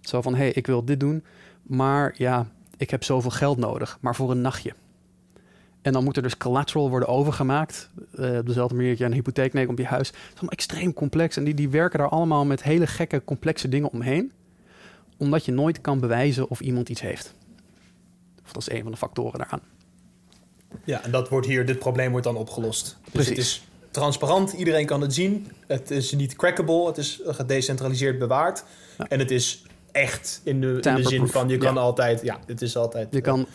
Zo 0.00 0.22
van, 0.22 0.34
hé, 0.34 0.38
hey, 0.38 0.52
ik 0.52 0.66
wil 0.66 0.84
dit 0.84 1.00
doen, 1.00 1.24
maar 1.62 2.14
ja, 2.16 2.46
ik 2.76 2.90
heb 2.90 3.04
zoveel 3.04 3.30
geld 3.30 3.58
nodig, 3.58 3.98
maar 4.00 4.14
voor 4.14 4.30
een 4.30 4.40
nachtje. 4.40 4.74
En 5.82 5.92
dan 5.92 6.04
moet 6.04 6.16
er 6.16 6.22
dus 6.22 6.36
collateral 6.36 6.90
worden 6.90 7.08
overgemaakt. 7.08 7.90
Uh, 8.14 8.38
op 8.38 8.46
dezelfde 8.46 8.74
manier 8.74 8.90
dat 8.90 8.98
je 8.98 9.04
een 9.04 9.12
hypotheek 9.12 9.52
neemt 9.52 9.70
op 9.70 9.78
je 9.78 9.86
huis. 9.86 10.08
Het 10.08 10.16
is 10.18 10.32
allemaal 10.32 10.50
extreem 10.50 10.92
complex. 10.92 11.36
En 11.36 11.44
die, 11.44 11.54
die 11.54 11.68
werken 11.68 11.98
daar 11.98 12.08
allemaal 12.08 12.44
met 12.44 12.62
hele 12.62 12.86
gekke, 12.86 13.24
complexe 13.24 13.68
dingen 13.68 13.90
omheen. 13.90 14.32
Omdat 15.16 15.44
je 15.44 15.52
nooit 15.52 15.80
kan 15.80 16.00
bewijzen 16.00 16.48
of 16.48 16.60
iemand 16.60 16.88
iets 16.88 17.00
heeft. 17.00 17.34
Of 18.44 18.52
dat 18.52 18.62
is 18.62 18.70
een 18.70 18.82
van 18.82 18.90
de 18.90 18.96
factoren 18.96 19.38
daaraan. 19.38 19.60
Ja, 20.84 21.04
en 21.04 21.10
dat 21.10 21.28
wordt 21.28 21.46
hier, 21.46 21.66
dit 21.66 21.78
probleem 21.78 22.10
wordt 22.10 22.26
dan 22.26 22.36
opgelost. 22.36 22.96
Dus 23.04 23.12
Precies. 23.12 23.28
het 23.28 23.38
is 23.38 23.64
transparant, 23.90 24.52
iedereen 24.52 24.86
kan 24.86 25.00
het 25.00 25.14
zien. 25.14 25.52
Het 25.66 25.90
is 25.90 26.12
niet 26.12 26.36
crackable, 26.36 26.86
het 26.86 26.96
is 26.98 27.20
gedecentraliseerd 27.26 28.18
bewaard. 28.18 28.64
Ja. 28.98 29.08
En 29.08 29.18
het 29.18 29.30
is 29.30 29.62
echt 29.92 30.40
in 30.44 30.60
de, 30.60 30.78
in 30.80 30.94
de 30.94 31.02
zin 31.08 31.28
van 31.28 31.48
je 31.48 31.58
kan 31.58 31.74
Ja. 31.74 31.80
altijd, 31.80 32.22
ja, 32.22 32.38
het 32.46 32.62
is 32.62 32.76
altijd. 32.76 33.08
Je 33.10 33.20
kan, 33.20 33.46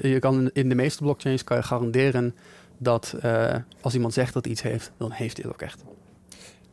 je 0.00 0.18
kan 0.18 0.50
in 0.52 0.68
de 0.68 0.74
meeste 0.74 1.02
blockchains 1.02 1.44
kan 1.44 1.56
je 1.56 1.62
garanderen 1.62 2.34
dat 2.78 3.14
eh, 3.20 3.54
als 3.80 3.94
iemand 3.94 4.12
zegt 4.12 4.32
dat 4.34 4.46
iets 4.46 4.62
heeft, 4.62 4.90
dan 4.96 5.10
heeft 5.10 5.36
hij 5.36 5.44
het 5.46 5.54
ook 5.54 5.62
echt. 5.62 5.82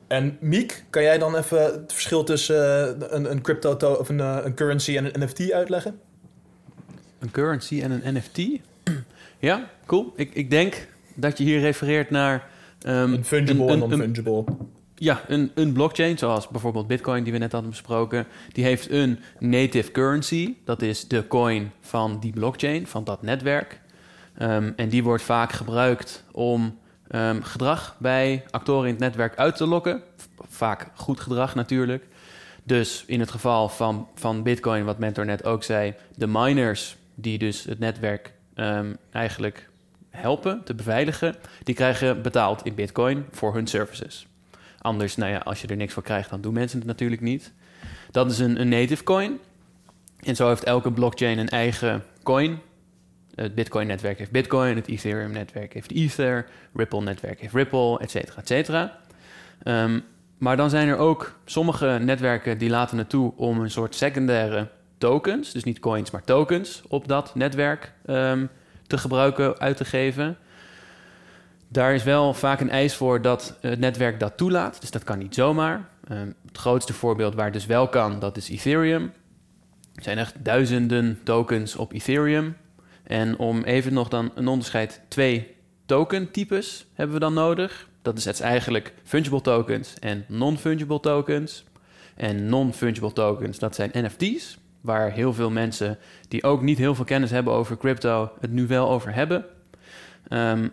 En 0.07 0.37
Miek, 0.39 0.85
kan 0.89 1.03
jij 1.03 1.17
dan 1.17 1.35
even 1.35 1.63
het 1.63 1.93
verschil 1.93 2.23
tussen 2.23 2.55
eh, 3.01 3.07
een, 3.09 3.31
een 3.31 3.41
crypto 3.41 3.77
to- 3.77 3.93
of 3.93 4.09
een, 4.09 4.19
eh, 4.19 4.37
een 4.43 4.53
currency 4.53 4.97
en 4.97 5.05
een 5.05 5.27
NFT 5.27 5.51
uitleggen? 5.51 5.99
Een 7.19 7.31
currency 7.31 7.81
en 7.81 7.91
een 8.05 8.13
NFT? 8.15 8.37
Ja, 9.43 9.69
cool. 9.85 10.13
Ik, 10.15 10.33
ik 10.33 10.49
denk 10.49 10.87
dat 11.15 11.37
je 11.37 11.43
hier 11.43 11.59
refereert 11.59 12.09
naar... 12.09 12.47
ehm, 12.81 13.13
Een 13.13 13.25
fungible 13.25 13.65
en 13.67 13.81
een- 13.81 13.89
non-fungible. 13.89 14.43
Ja, 14.95 15.21
een, 15.27 15.51
een 15.55 15.73
blockchain, 15.73 16.17
zoals 16.17 16.47
bijvoorbeeld 16.47 16.87
Bitcoin, 16.87 17.23
die 17.23 17.33
we 17.33 17.39
net 17.39 17.51
hadden 17.51 17.69
besproken, 17.69 18.25
die 18.51 18.63
heeft 18.63 18.91
een 18.91 19.19
native 19.39 19.91
currency. 19.91 20.53
Dat 20.65 20.81
is 20.81 21.07
de 21.07 21.27
coin 21.27 21.71
van 21.81 22.19
die 22.19 22.31
blockchain, 22.31 22.87
van 22.87 23.03
dat 23.03 23.21
netwerk. 23.21 23.81
Ehm, 24.37 24.71
en 24.75 24.89
die 24.89 25.03
wordt 25.03 25.23
vaak 25.23 25.51
gebruikt 25.51 26.23
om 26.31 26.77
ehm, 27.07 27.41
gedrag 27.41 27.95
bij 27.99 28.43
actoren 28.49 28.85
in 28.87 28.91
het 28.93 28.99
netwerk 29.03 29.35
uit 29.35 29.55
te 29.55 29.65
lokken. 29.67 30.01
Vaak 30.47 30.87
goed 30.95 31.19
gedrag 31.19 31.55
natuurlijk. 31.55 32.07
Dus 32.63 33.03
in 33.07 33.19
het 33.19 33.31
geval 33.31 33.69
van, 33.69 34.07
van 34.15 34.43
Bitcoin, 34.43 34.83
wat 34.85 34.97
Mentor 34.99 35.25
net 35.25 35.43
ook 35.45 35.63
zei, 35.63 35.93
de 36.15 36.27
miners 36.27 36.97
die 37.15 37.37
dus 37.37 37.63
het 37.63 37.79
netwerk 37.79 38.33
ehm, 38.55 38.93
eigenlijk 39.11 39.69
helpen 40.09 40.63
te 40.63 40.73
beveiligen, 40.73 41.35
die 41.63 41.75
krijgen 41.75 42.21
betaald 42.21 42.65
in 42.65 42.75
Bitcoin 42.75 43.25
voor 43.31 43.53
hun 43.53 43.67
services. 43.67 44.27
Anders, 44.77 45.15
nou 45.15 45.31
ja, 45.31 45.37
als 45.37 45.61
je 45.61 45.67
er 45.67 45.75
niks 45.75 45.93
voor 45.93 46.03
krijgt, 46.03 46.29
dan 46.29 46.41
doen 46.41 46.53
mensen 46.53 46.77
het 46.77 46.87
natuurlijk 46.87 47.21
niet. 47.21 47.53
Dat 48.11 48.31
is 48.31 48.39
een, 48.39 48.61
een 48.61 48.69
native 48.69 49.03
coin. 49.03 49.39
En 50.19 50.35
zo 50.35 50.47
heeft 50.47 50.63
elke 50.63 50.91
blockchain 50.91 51.37
een 51.37 51.49
eigen 51.49 52.03
coin. 52.23 52.59
Het 53.35 53.55
Bitcoin-netwerk 53.55 54.17
heeft 54.17 54.31
Bitcoin, 54.31 54.75
het 54.75 54.87
Ethereum-netwerk 54.87 55.73
heeft 55.73 55.91
Ether, 55.91 56.45
Ripple-netwerk 56.73 57.41
heeft 57.41 57.53
Ripple, 57.53 57.99
et 57.99 58.11
cetera, 58.11 58.41
et 58.41 58.47
cetera. 58.47 58.97
Ehm, 59.63 59.99
maar 60.37 60.57
dan 60.57 60.69
zijn 60.69 60.87
er 60.87 60.97
ook 60.97 61.39
sommige 61.45 61.99
netwerken 62.01 62.57
die 62.57 62.69
laten 62.69 62.97
het 62.97 63.09
toe 63.09 63.33
om 63.35 63.59
een 63.59 63.71
soort 63.71 63.95
secundaire 63.95 64.67
tokens, 65.03 65.51
dus 65.51 65.63
niet 65.63 65.79
coins, 65.79 66.11
maar 66.11 66.23
tokens, 66.23 66.81
op 66.87 67.07
dat 67.07 67.35
netwerk 67.35 67.93
ehm, 68.05 68.45
te 68.87 68.97
gebruiken, 68.97 69.59
uit 69.59 69.77
te 69.77 69.85
geven. 69.85 70.37
Daar 71.67 71.93
is 71.93 72.03
wel 72.03 72.33
vaak 72.33 72.59
een 72.59 72.69
eis 72.69 72.95
voor 72.95 73.21
dat 73.21 73.57
het 73.61 73.79
netwerk 73.79 74.19
dat 74.19 74.37
toelaat. 74.37 74.81
Dus 74.81 74.91
dat 74.91 75.03
kan 75.03 75.17
niet 75.17 75.35
zomaar. 75.35 75.89
Ehm, 76.07 76.27
het 76.47 76.57
grootste 76.57 76.93
voorbeeld 76.93 77.35
waar 77.35 77.45
het 77.45 77.53
dus 77.53 77.65
wel 77.65 77.87
kan, 77.87 78.19
dat 78.19 78.37
is 78.37 78.49
Ethereum. 78.49 79.13
Er 79.95 80.03
zijn 80.03 80.17
echt 80.17 80.45
duizenden 80.45 81.19
tokens 81.23 81.75
op 81.75 81.93
Ethereum. 81.93 82.57
En 83.03 83.37
om 83.37 83.63
even 83.63 83.93
nog 83.93 84.07
dan 84.07 84.31
een 84.35 84.47
onderscheid, 84.47 85.01
twee 85.07 85.55
token-types 85.85 86.85
hebben 86.93 87.15
we 87.15 87.21
dan 87.21 87.33
nodig. 87.33 87.87
Dat 88.01 88.17
is, 88.17 88.39
eigenlijk 88.39 88.93
fungible 89.03 89.41
tokens 89.41 89.93
en 89.99 90.25
non-fungible 90.27 90.99
tokens. 90.99 91.63
En 92.15 92.45
non-fungible 92.45 93.13
tokens, 93.13 93.59
dat 93.59 93.75
zijn 93.75 93.91
NFT's, 93.93 94.57
waar 94.83 95.11
heel 95.11 95.33
veel 95.33 95.49
mensen 95.49 95.97
die 96.27 96.43
ook 96.43 96.61
niet 96.61 96.77
heel 96.77 96.95
veel 96.95 97.05
kennis 97.05 97.31
hebben 97.31 97.53
over 97.53 97.77
crypto, 97.77 98.31
het 98.39 98.51
nu 98.51 98.67
wel 98.67 98.89
over 98.89 99.13
hebben. 99.13 99.45
Ehm, 100.27 100.67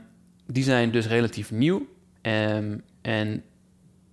die 0.46 0.62
zijn 0.62 0.90
dus 0.90 1.06
relatief 1.06 1.50
nieuw. 1.50 1.86
Ehm, 2.20 2.78
en 3.02 3.42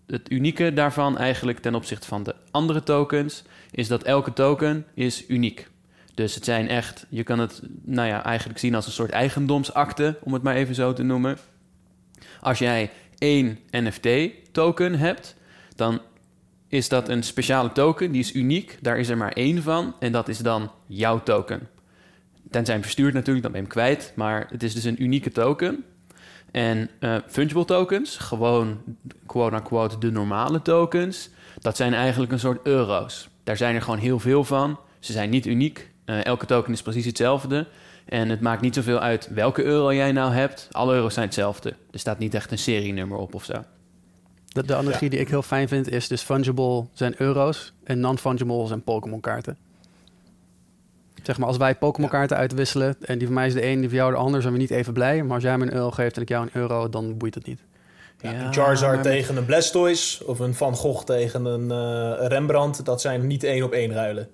het 0.07 0.31
unieke 0.31 0.73
daarvan 0.73 1.17
eigenlijk 1.17 1.59
ten 1.59 1.75
opzichte 1.75 2.07
van 2.07 2.23
de 2.23 2.35
andere 2.51 2.83
tokens... 2.83 3.43
is 3.71 3.87
dat 3.87 4.03
elke 4.03 4.33
token 4.33 4.85
is 4.93 5.29
uniek. 5.29 5.67
Dus 6.13 6.35
het 6.35 6.45
zijn 6.45 6.69
echt, 6.69 7.05
je 7.09 7.23
kan 7.23 7.39
het 7.39 7.61
nou 7.83 8.07
ja, 8.07 8.23
eigenlijk 8.23 8.59
zien 8.59 8.75
als 8.75 8.85
een 8.85 8.91
soort 8.91 9.11
eigendomsakte... 9.11 10.17
om 10.21 10.33
het 10.33 10.43
maar 10.43 10.55
even 10.55 10.75
zo 10.75 10.93
te 10.93 11.03
noemen. 11.03 11.37
Als 12.41 12.59
jij 12.59 12.91
één 13.17 13.59
NFT-token 13.71 14.95
hebt, 14.95 15.35
dan 15.75 16.01
is 16.67 16.89
dat 16.89 17.09
een 17.09 17.23
speciale 17.23 17.71
token. 17.71 18.11
Die 18.11 18.21
is 18.21 18.33
uniek, 18.33 18.77
daar 18.81 18.97
is 18.97 19.09
er 19.09 19.17
maar 19.17 19.31
één 19.31 19.63
van 19.63 19.95
en 19.99 20.11
dat 20.11 20.27
is 20.27 20.37
dan 20.37 20.71
jouw 20.85 21.23
token. 21.23 21.67
Tenzij 22.49 22.73
hem 22.73 22.83
verstuurd 22.83 23.13
natuurlijk, 23.13 23.43
dan 23.43 23.51
ben 23.51 23.61
je 23.61 23.67
hem 23.67 23.75
kwijt. 23.75 24.13
Maar 24.15 24.47
het 24.49 24.63
is 24.63 24.73
dus 24.73 24.83
een 24.83 25.03
unieke 25.03 25.31
token... 25.31 25.85
En 26.51 26.89
eh, 26.99 27.15
fungible 27.27 27.65
tokens, 27.65 28.17
gewoon 28.17 28.81
quote-unquote 29.25 29.97
de 29.97 30.11
normale 30.11 30.61
tokens, 30.61 31.29
dat 31.59 31.75
zijn 31.75 31.93
eigenlijk 31.93 32.31
een 32.31 32.39
soort 32.39 32.59
euro's. 32.63 33.29
Daar 33.43 33.57
zijn 33.57 33.75
er 33.75 33.81
gewoon 33.81 33.99
heel 33.99 34.19
veel 34.19 34.43
van. 34.43 34.79
Ze 34.99 35.11
zijn 35.11 35.29
niet 35.29 35.45
uniek. 35.45 35.91
Eh, 36.05 36.25
elke 36.25 36.45
token 36.45 36.73
is 36.73 36.81
precies 36.81 37.05
hetzelfde. 37.05 37.67
En 38.05 38.29
het 38.29 38.41
maakt 38.41 38.61
niet 38.61 38.75
zoveel 38.75 38.99
uit 38.99 39.27
welke 39.33 39.63
euro 39.63 39.93
jij 39.93 40.11
nou 40.11 40.33
hebt. 40.33 40.67
Alle 40.71 40.93
euro's 40.93 41.13
zijn 41.13 41.25
hetzelfde. 41.25 41.69
Er 41.91 41.99
staat 41.99 42.19
niet 42.19 42.33
echt 42.33 42.51
een 42.51 42.57
serienummer 42.57 43.17
op 43.17 43.35
of 43.35 43.43
zo. 43.43 43.63
De, 44.47 44.65
de 44.65 44.75
analogie 44.75 45.09
die 45.09 45.19
ik 45.19 45.29
heel 45.29 45.41
fijn 45.41 45.67
vind 45.67 45.89
is 45.89 46.07
dus 46.07 46.21
fungible 46.21 46.85
zijn 46.93 47.13
euro's 47.17 47.73
en 47.83 47.99
non-fungible 47.99 48.67
zijn 48.67 48.83
Pokémon 48.83 49.19
kaarten. 49.19 49.57
Zeg 51.23 51.37
maar, 51.37 51.47
als 51.47 51.57
wij 51.57 51.75
Pokémon 51.75 52.09
kaarten 52.09 52.37
uitwisselen 52.37 52.95
en 53.01 53.17
die 53.17 53.27
van 53.27 53.35
mij 53.35 53.47
is 53.47 53.53
de 53.53 53.65
een, 53.65 53.79
die 53.79 53.89
van 53.89 53.97
jou 53.97 54.11
de 54.11 54.17
ander, 54.17 54.41
zijn 54.41 54.53
we 54.53 54.59
niet 54.59 54.71
even 54.71 54.93
blij. 54.93 55.23
Maar 55.23 55.33
als 55.33 55.43
jij 55.43 55.57
me 55.57 55.65
een 55.65 55.73
euro 55.73 55.91
geeft 55.91 56.15
en 56.15 56.21
ik 56.21 56.29
jou 56.29 56.43
een 56.43 56.61
euro, 56.61 56.89
dan 56.89 57.17
boeit 57.17 57.35
het 57.35 57.45
niet. 57.45 57.59
Ja, 58.21 58.31
Ja, 58.31 58.45
een 58.45 58.53
Charizard 58.53 59.03
tegen 59.03 59.37
een 59.37 59.45
Blastoise 59.45 60.27
of 60.27 60.39
een 60.39 60.55
Van 60.55 60.75
Gogh 60.75 61.03
tegen 61.03 61.45
een 61.45 61.71
eh, 61.71 62.27
Rembrandt, 62.27 62.85
dat 62.85 63.01
zijn 63.01 63.27
niet 63.27 63.43
één 63.43 63.63
op 63.63 63.71
één 63.71 63.93
ruilen. 63.93 64.27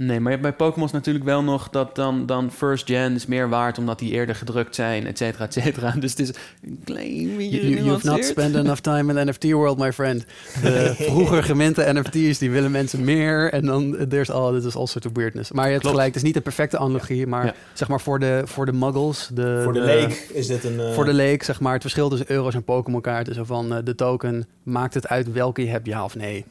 Nee, 0.00 0.20
maar 0.20 0.32
je 0.32 0.38
hebt 0.38 0.42
bij 0.58 0.66
Pokémon 0.66 0.88
natuurlijk 0.92 1.24
wel 1.24 1.42
nog 1.42 1.68
dat 1.70 1.94
dan, 1.94 2.26
dan 2.26 2.50
first 2.50 2.86
gen 2.86 3.14
is 3.14 3.26
meer 3.26 3.48
waard 3.48 3.78
omdat 3.78 3.98
die 3.98 4.10
eerder 4.12 4.34
gedrukt 4.34 4.74
zijn, 4.74 5.06
et 5.06 5.18
cetera, 5.18 5.44
et 5.44 5.52
cetera. 5.52 5.90
Dus 6.00 6.10
het 6.10 6.20
is 6.20 6.28
een 6.62 6.80
klein 6.84 7.36
beetje 7.36 7.68
You, 7.70 7.82
you've 7.84 8.06
not 8.06 8.24
spent 8.24 8.54
enough 8.54 8.80
time 8.80 9.12
in 9.12 9.18
the 9.26 9.30
NFT 9.30 9.50
world, 9.52 9.78
my 9.78 9.92
friend. 9.92 10.24
De 10.62 10.94
vroeger 10.98 11.42
geminten 11.42 11.94
NFT's, 11.96 12.38
die 12.38 12.50
willen 12.50 12.70
mensen 12.70 13.04
meer. 13.04 13.52
En 13.52 13.64
dan, 13.66 13.96
there's 14.08 14.30
all, 14.30 14.52
this 14.54 14.64
is 14.64 14.76
all 14.76 14.86
sort 14.86 15.06
of 15.06 15.12
weirdness. 15.14 15.52
Maar 15.52 15.64
je 15.64 15.70
hebt 15.70 15.80
Klopt. 15.82 15.96
gelijk, 15.96 16.14
het 16.14 16.22
is 16.22 16.26
niet 16.28 16.36
de 16.36 16.40
perfecte 16.40 16.78
analogie. 16.78 17.26
Maar 17.26 17.44
Ja. 17.44 17.54
zeg 17.72 17.88
maar 17.88 18.00
voor 18.00 18.18
de, 18.18 18.42
voor 18.44 18.66
de 18.66 18.72
muggles, 18.72 19.30
de, 19.34 19.60
Voor 19.64 19.72
de 19.72 19.80
leek 19.80 20.28
is 20.32 20.46
dit 20.46 20.64
een... 20.64 20.80
eh, 20.80 20.92
Voor 20.92 21.04
de 21.04 21.12
leek, 21.14 21.42
zeg 21.42 21.60
maar, 21.60 21.72
het 21.72 21.82
verschil 21.82 22.08
tussen 22.08 22.30
euro's 22.30 22.54
en 22.54 22.64
Pokémon 22.64 23.00
kaarten. 23.00 23.34
Zo 23.34 23.44
van, 23.44 23.74
eh, 23.74 23.78
de 23.84 23.94
token, 23.94 24.46
maakt 24.62 24.94
het 24.94 25.08
uit 25.08 25.32
welke 25.32 25.62
je 25.64 25.68
hebt, 25.68 25.86
ja 25.86 26.04
of 26.04 26.14
nee? 26.16 26.44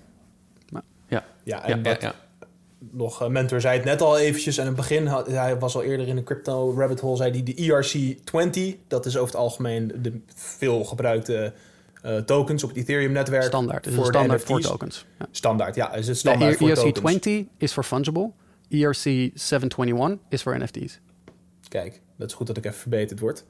Ja, 1.09 1.23
Ja, 1.43 1.63
en 1.65 1.83
ja, 1.83 1.95
ja. 1.99 2.13
Nog, 2.79 3.21
eh, 3.21 3.27
Mentor 3.27 3.61
zei 3.61 3.75
het 3.75 3.85
net 3.85 4.01
al 4.01 4.17
eventjes. 4.17 4.59
Aan 4.59 4.65
het 4.65 4.75
begin, 4.75 5.05
had, 5.05 5.27
hij 5.27 5.59
was 5.59 5.75
al 5.75 5.83
eerder 5.83 6.07
in 6.07 6.15
de 6.15 6.23
crypto 6.23 6.73
rabbit 6.77 6.99
hole, 6.99 7.17
zei 7.17 7.31
hij 7.31 7.43
de 7.43 7.61
E 7.61 7.67
ERC20. 7.67 8.77
Dat 8.87 9.05
is 9.05 9.17
over 9.17 9.27
het 9.27 9.35
algemeen 9.35 9.91
de 10.01 10.19
veel 10.35 10.83
gebruikte 10.83 11.53
eh, 12.01 12.17
tokens 12.17 12.63
op 12.63 12.69
het 12.69 12.77
Ethereum-netwerk. 12.77 13.43
Standaard, 13.43 13.87
is 13.87 13.95
voor 13.95 14.05
standaard 14.05 14.43
voor 14.43 14.61
tokens. 14.61 15.05
Ja. 15.19 15.25
Standaard, 15.31 15.75
ja. 15.75 15.93
Is 15.93 16.07
het 16.07 16.17
standaard 16.17 16.57
voor 16.57 16.73
tokens. 16.73 17.27
ERC20 17.27 17.57
is 17.57 17.73
voor 17.73 17.83
fungible. 17.83 18.31
E 18.69 18.83
ERC 18.83 19.31
721 19.33 20.17
is 20.29 20.43
voor 20.43 20.57
NFT's. 20.57 20.99
Kijk, 21.67 22.01
dat 22.15 22.29
is 22.29 22.33
goed 22.33 22.47
dat 22.47 22.57
ik 22.57 22.65
even 22.65 22.79
verbeterd 22.79 23.19
word. 23.19 23.43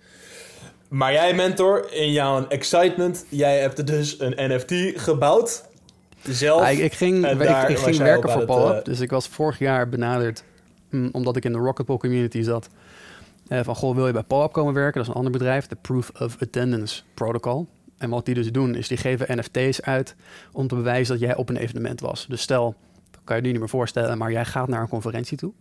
Maar 0.90 1.14
jij, 1.14 1.34
Mentor, 1.34 1.94
in 1.94 2.12
jouw 2.12 2.48
excitement, 2.48 3.26
jij 3.30 3.60
hebt 3.60 3.78
er 3.78 3.86
dus 3.86 4.20
een 4.20 4.34
NFT 4.38 5.02
gebouwd. 5.02 5.66
Zelf. 6.30 6.70
Ik, 6.70 6.78
ik 6.78 6.94
ging, 6.94 7.26
ik, 7.26 7.42
ik 7.70 7.78
ging 7.78 7.96
jij 7.96 8.06
werken 8.06 8.30
voor 8.30 8.42
het, 8.70 8.78
eh, 8.78 8.84
Dus 8.84 9.00
ik 9.00 9.10
was 9.10 9.28
vorig 9.28 9.60
jaar 9.60 9.90
benaderd, 9.90 10.44
mm, 10.90 11.10
omdat 11.12 11.36
ik 11.36 11.46
in 11.46 11.52
de 11.52 11.58
Rocketpool 11.58 11.98
community 11.98 12.42
zat. 12.42 12.70
eh, 13.48 13.60
van, 13.64 13.76
goh, 13.76 13.96
wil 13.96 14.08
je 14.08 14.14
bij 14.14 14.24
PowerUp 14.24 14.52
komen 14.54 14.74
werken? 14.74 14.94
Dat 14.94 15.02
is 15.02 15.08
een 15.08 15.16
ander 15.16 15.32
bedrijf, 15.32 15.68
de 15.68 15.78
Proof 15.82 16.12
of 16.20 16.36
Attendance 16.42 17.02
Protocol. 17.14 17.68
En 17.98 18.10
wat 18.10 18.26
die 18.26 18.36
dus 18.36 18.52
doen, 18.52 18.76
is 18.76 18.88
die 18.88 18.98
geven 18.98 19.38
NFT's 19.38 19.82
uit 19.82 20.16
om 20.52 20.68
te 20.68 20.76
bewijzen 20.76 21.20
dat 21.20 21.28
jij 21.28 21.36
op 21.36 21.50
een 21.50 21.58
evenement 21.58 22.02
was. 22.02 22.26
Dus 22.30 22.42
stel, 22.42 22.76
dat 23.12 23.22
kan 23.24 23.36
je 23.36 23.42
je 23.42 23.48
nu 23.48 23.52
niet 23.52 23.60
meer 23.62 23.70
voorstellen, 23.70 24.18
maar 24.18 24.32
jij 24.32 24.46
gaat 24.46 24.68
naar 24.68 24.82
een 24.82 24.88
conferentie 24.88 25.38
toe. 25.38 25.52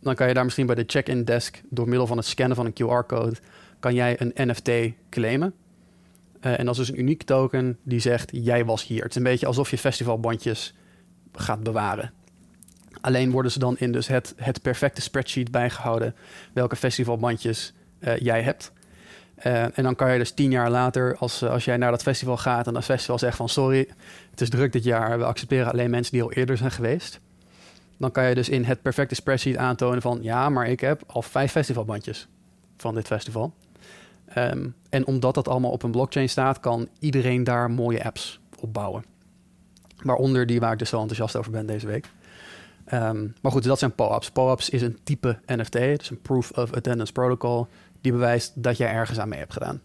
Dan 0.00 0.14
kan 0.14 0.28
je 0.28 0.34
daar 0.34 0.44
misschien 0.44 0.66
bij 0.66 0.74
de 0.74 0.84
check-in 0.86 1.24
desk, 1.24 1.60
door 1.68 1.88
middel 1.88 2.06
van 2.06 2.16
het 2.16 2.26
scannen 2.26 2.56
van 2.56 2.66
een 2.66 2.72
QR-code, 2.72 3.36
kan 3.80 3.94
jij 3.94 4.20
een 4.20 4.48
NFT 4.48 4.70
claimen. 5.10 5.54
Eh, 6.42 6.58
en 6.58 6.64
dat 6.64 6.78
is 6.78 6.86
dus 6.86 6.88
een 6.88 7.00
uniek 7.00 7.22
token 7.22 7.78
die 7.82 8.00
zegt, 8.00 8.30
jij 8.32 8.64
was 8.64 8.86
hier. 8.86 9.02
Het 9.02 9.10
is 9.10 9.16
een 9.16 9.22
beetje 9.22 9.46
alsof 9.46 9.70
je 9.70 9.78
festivalbandjes 9.78 10.74
gaat 11.32 11.62
bewaren. 11.62 12.12
Alleen 13.00 13.30
worden 13.30 13.52
ze 13.52 13.58
dan 13.58 13.78
in 13.78 13.92
dus 13.92 14.06
het, 14.06 14.34
het 14.36 14.62
perfecte 14.62 15.00
spreadsheet 15.00 15.50
bijgehouden 15.50 16.14
welke 16.52 16.76
festivalbandjes 16.76 17.72
eh, 17.98 18.18
jij 18.18 18.42
hebt. 18.42 18.72
Eh, 19.34 19.62
en 19.62 19.82
dan 19.82 19.94
kan 19.94 20.12
je 20.12 20.18
dus 20.18 20.30
tien 20.30 20.50
jaar 20.50 20.70
later, 20.70 21.16
als, 21.16 21.42
als 21.42 21.64
jij 21.64 21.76
naar 21.76 21.90
dat 21.90 22.02
festival 22.02 22.36
gaat 22.36 22.66
en 22.66 22.74
dat 22.74 22.84
festival 22.84 23.18
zegt 23.18 23.36
van 23.36 23.48
sorry, 23.48 23.88
het 24.30 24.40
is 24.40 24.48
druk 24.48 24.72
dit 24.72 24.84
jaar, 24.84 25.18
we 25.18 25.24
accepteren 25.24 25.72
alleen 25.72 25.90
mensen 25.90 26.12
die 26.12 26.22
al 26.22 26.32
eerder 26.32 26.56
zijn 26.56 26.70
geweest. 26.70 27.20
Dan 27.98 28.10
kan 28.10 28.28
je 28.28 28.34
dus 28.34 28.48
in 28.48 28.64
het 28.64 28.82
perfecte 28.82 29.14
spreadsheet 29.14 29.56
aantonen 29.56 30.02
van 30.02 30.18
ja, 30.22 30.48
maar 30.48 30.68
ik 30.68 30.80
heb 30.80 31.02
al 31.06 31.22
vijf 31.22 31.50
festivalbandjes 31.50 32.28
van 32.76 32.94
dit 32.94 33.06
festival. 33.06 33.54
Ehm, 34.34 34.68
en 34.88 35.06
omdat 35.06 35.34
dat 35.34 35.48
allemaal 35.48 35.70
op 35.70 35.82
een 35.82 35.90
blockchain 35.90 36.28
staat, 36.28 36.60
kan 36.60 36.88
iedereen 36.98 37.44
daar 37.44 37.70
mooie 37.70 38.04
apps 38.04 38.40
op 38.60 38.72
bouwen. 38.72 39.04
Waaronder 40.02 40.46
die 40.46 40.60
waar 40.60 40.72
ik 40.72 40.78
dus 40.78 40.88
zo 40.88 41.00
enthousiast 41.00 41.36
over 41.36 41.50
ben 41.50 41.66
deze 41.66 41.86
week. 41.86 42.10
Ehm, 42.84 43.26
maar 43.40 43.52
goed, 43.52 43.64
dat 43.64 43.78
zijn 43.78 43.94
POAPs. 43.94 44.30
POAPs 44.30 44.68
is 44.68 44.82
een 44.82 44.98
type 45.02 45.38
NFT, 45.46 45.72
dus 45.72 46.10
een 46.10 46.20
Proof 46.20 46.50
of 46.50 46.72
Attendance 46.72 47.12
Protocol, 47.12 47.66
die 48.00 48.12
bewijst 48.12 48.62
dat 48.62 48.76
jij 48.76 48.92
ergens 48.92 49.18
aan 49.18 49.28
mee 49.28 49.38
hebt 49.38 49.52
gedaan. 49.52 49.80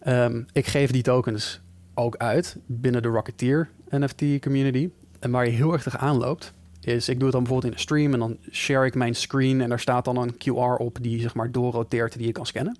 Ehm, 0.00 0.42
ik 0.52 0.66
geef 0.66 0.90
die 0.90 1.02
tokens 1.02 1.60
ook 1.94 2.16
uit 2.16 2.56
binnen 2.66 3.02
de 3.02 3.08
Rocketeer 3.08 3.70
NFT 3.90 4.40
community. 4.40 4.90
En 5.18 5.30
waar 5.30 5.44
je 5.44 5.50
heel 5.50 5.72
erg 5.72 5.82
tegenaan 5.82 6.16
loopt, 6.16 6.52
is 6.80 7.08
ik 7.08 7.14
doe 7.14 7.24
het 7.24 7.32
dan 7.32 7.42
bijvoorbeeld 7.42 7.72
in 7.72 7.78
een 7.78 7.84
stream 7.84 8.12
en 8.12 8.18
dan 8.18 8.38
share 8.50 8.86
ik 8.86 8.94
mijn 8.94 9.14
screen 9.14 9.60
en 9.60 9.68
daar 9.68 9.80
staat 9.80 10.04
dan 10.04 10.16
een 10.16 10.34
QR 10.34 10.76
op 10.78 10.98
die 11.00 11.20
zeg 11.20 11.34
maar 11.34 11.52
doorroteert 11.52 12.16
die 12.16 12.26
je 12.26 12.32
kan 12.32 12.46
scannen. 12.46 12.76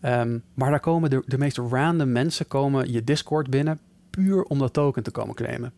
Ehm, 0.00 0.38
maar 0.54 0.70
daar 0.70 0.80
komen 0.80 1.10
de, 1.10 1.22
de 1.26 1.38
meest 1.38 1.56
random 1.56 2.12
mensen 2.12 2.46
komen 2.46 2.92
je 2.92 3.04
Discord 3.04 3.50
binnen 3.50 3.78
puur 4.10 4.42
om 4.42 4.58
dat 4.58 4.72
token 4.72 5.02
te 5.02 5.10
komen 5.10 5.34
claimen. 5.34 5.72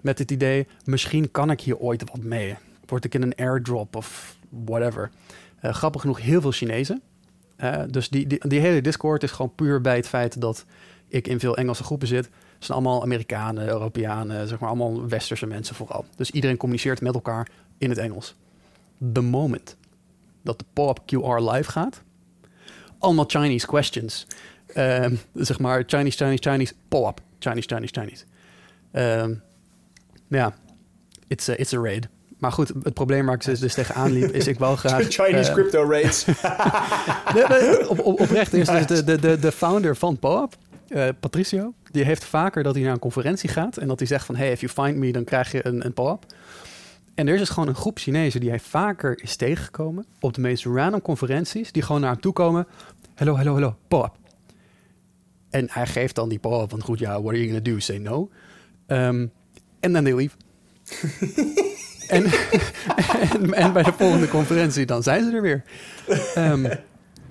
Met 0.00 0.18
het 0.18 0.30
idee, 0.30 0.66
misschien 0.84 1.30
kan 1.30 1.50
ik 1.50 1.60
hier 1.60 1.78
ooit 1.78 2.10
wat 2.10 2.22
mee. 2.22 2.56
Word 2.86 3.04
ik 3.04 3.14
in 3.14 3.22
een 3.22 3.34
airdrop 3.34 3.96
of 3.96 4.36
whatever. 4.48 5.10
Eh, 5.60 5.72
grappig 5.72 6.00
genoeg, 6.00 6.20
heel 6.20 6.40
veel 6.40 6.50
Chinezen. 6.50 7.02
Eh, 7.56 7.82
dus 7.90 8.08
die, 8.08 8.38
die, 8.48 8.60
hele 8.60 8.80
Discord 8.80 9.22
is 9.22 9.30
gewoon 9.30 9.54
puur 9.54 9.80
bij 9.80 9.96
het 9.96 10.08
feit 10.08 10.40
dat 10.40 10.64
ik 11.08 11.28
in 11.28 11.40
veel 11.40 11.56
Engelse 11.56 11.84
groepen 11.84 12.08
zit. 12.08 12.24
Het 12.24 12.64
zijn 12.64 12.78
allemaal 12.78 13.02
Amerikanen, 13.02 13.68
Europeanen, 13.68 14.48
zeg 14.48 14.58
maar 14.58 14.68
allemaal 14.68 15.08
westerse 15.08 15.46
mensen 15.46 15.74
vooral. 15.74 16.04
Dus 16.16 16.30
iedereen 16.30 16.56
communiceert 16.56 17.00
met 17.00 17.14
elkaar 17.14 17.48
in 17.78 17.88
het 17.88 17.98
Engels. 17.98 18.34
The 19.12 19.20
moment 19.20 19.76
dat 20.42 20.58
de 20.58 20.64
pop 20.72 21.00
QR 21.00 21.50
live 21.50 21.70
gaat, 21.70 22.02
allemaal 22.98 23.24
Chinese 23.28 23.66
questions. 23.66 24.26
Ehm, 24.74 25.14
zeg 25.34 25.58
maar 25.58 25.82
Chinese, 25.86 26.16
Chinese, 26.16 26.50
Chinese, 26.50 26.72
pop 26.88 27.20
Chinese, 27.38 27.68
Chinese, 27.68 27.92
Chinese. 28.00 28.24
Ehm, 28.92 29.34
ja, 30.28 30.54
it's 31.26 31.48
a, 31.48 31.54
it's 31.56 31.72
a 31.72 31.80
raid. 31.80 32.08
Maar 32.38 32.52
goed, 32.52 32.72
het 32.82 32.94
probleem 32.94 33.26
waar 33.26 33.34
ik 33.34 33.44
dus, 33.44 33.60
dus 33.60 33.74
tegenaan 33.74 34.12
liep, 34.12 34.30
is 34.32 34.46
ik 34.46 34.58
wou 34.58 34.76
graag... 34.86 35.06
Chinese 35.08 35.48
eh, 35.48 35.54
crypto. 35.54 35.86
Nee, 37.34 37.44
nee, 37.48 37.88
op, 37.88 37.98
op, 37.98 38.20
oprecht 38.20 38.52
is 38.52 38.68
dus 38.68 38.86
de, 38.86 39.04
de, 39.04 39.18
de, 39.18 39.38
de 39.38 39.52
founder 39.52 39.96
van 39.96 40.18
POAP, 40.18 40.56
eh, 40.88 41.08
Patricio, 41.20 41.74
die 41.90 42.04
heeft 42.04 42.24
vaker 42.24 42.62
dat 42.62 42.74
hij 42.74 42.82
naar 42.84 42.92
een 42.92 42.98
conferentie 42.98 43.48
gaat 43.48 43.76
en 43.76 43.88
dat 43.88 43.98
hij 43.98 44.08
zegt 44.08 44.26
van, 44.26 44.36
hey, 44.36 44.50
if 44.50 44.60
you 44.60 44.72
find 44.72 44.96
me, 44.96 45.12
dan 45.12 45.24
krijg 45.24 45.52
je 45.52 45.66
een, 45.66 45.84
een 45.84 45.92
POAP. 45.92 46.24
En 47.16 47.26
er 47.26 47.32
is 47.32 47.40
dus 47.40 47.48
gewoon 47.48 47.68
een 47.68 47.74
groep 47.74 47.98
Chinezen 47.98 48.40
die 48.40 48.48
hij 48.48 48.60
vaker 48.60 49.22
is 49.22 49.36
tegengekomen 49.36 50.06
op 50.20 50.34
de 50.34 50.40
meest 50.40 50.64
random 50.64 51.02
conferenties, 51.02 51.72
die 51.72 51.82
gewoon 51.82 52.00
naar 52.00 52.10
hem 52.10 52.20
toe 52.20 52.32
komen. 52.32 52.66
Hello, 53.14 53.36
hello, 53.36 53.54
hello, 53.54 53.76
POAP. 53.88 54.16
En 55.50 55.68
hij 55.70 55.86
geeft 55.86 56.14
dan 56.14 56.28
die 56.28 56.38
POAP 56.38 56.70
van, 56.70 56.82
goed, 56.82 56.98
ja, 56.98 57.10
what 57.10 57.26
are 57.26 57.36
you 57.36 57.46
gonna 57.46 57.62
do? 57.62 57.78
Say 57.78 57.98
no. 57.98 58.30
Um, 58.86 59.30
and 59.80 59.94
then 59.94 60.04
they 60.04 60.14
leave. 60.14 60.36
en, 62.16 62.24
en, 62.24 63.54
en 63.54 63.72
bij 63.72 63.82
de 63.82 63.92
volgende 63.92 64.28
conferentie, 64.28 64.86
dan 64.86 65.02
zijn 65.02 65.24
ze 65.24 65.36
er 65.36 65.42
weer. 65.42 65.62
Ehm, 66.34 66.66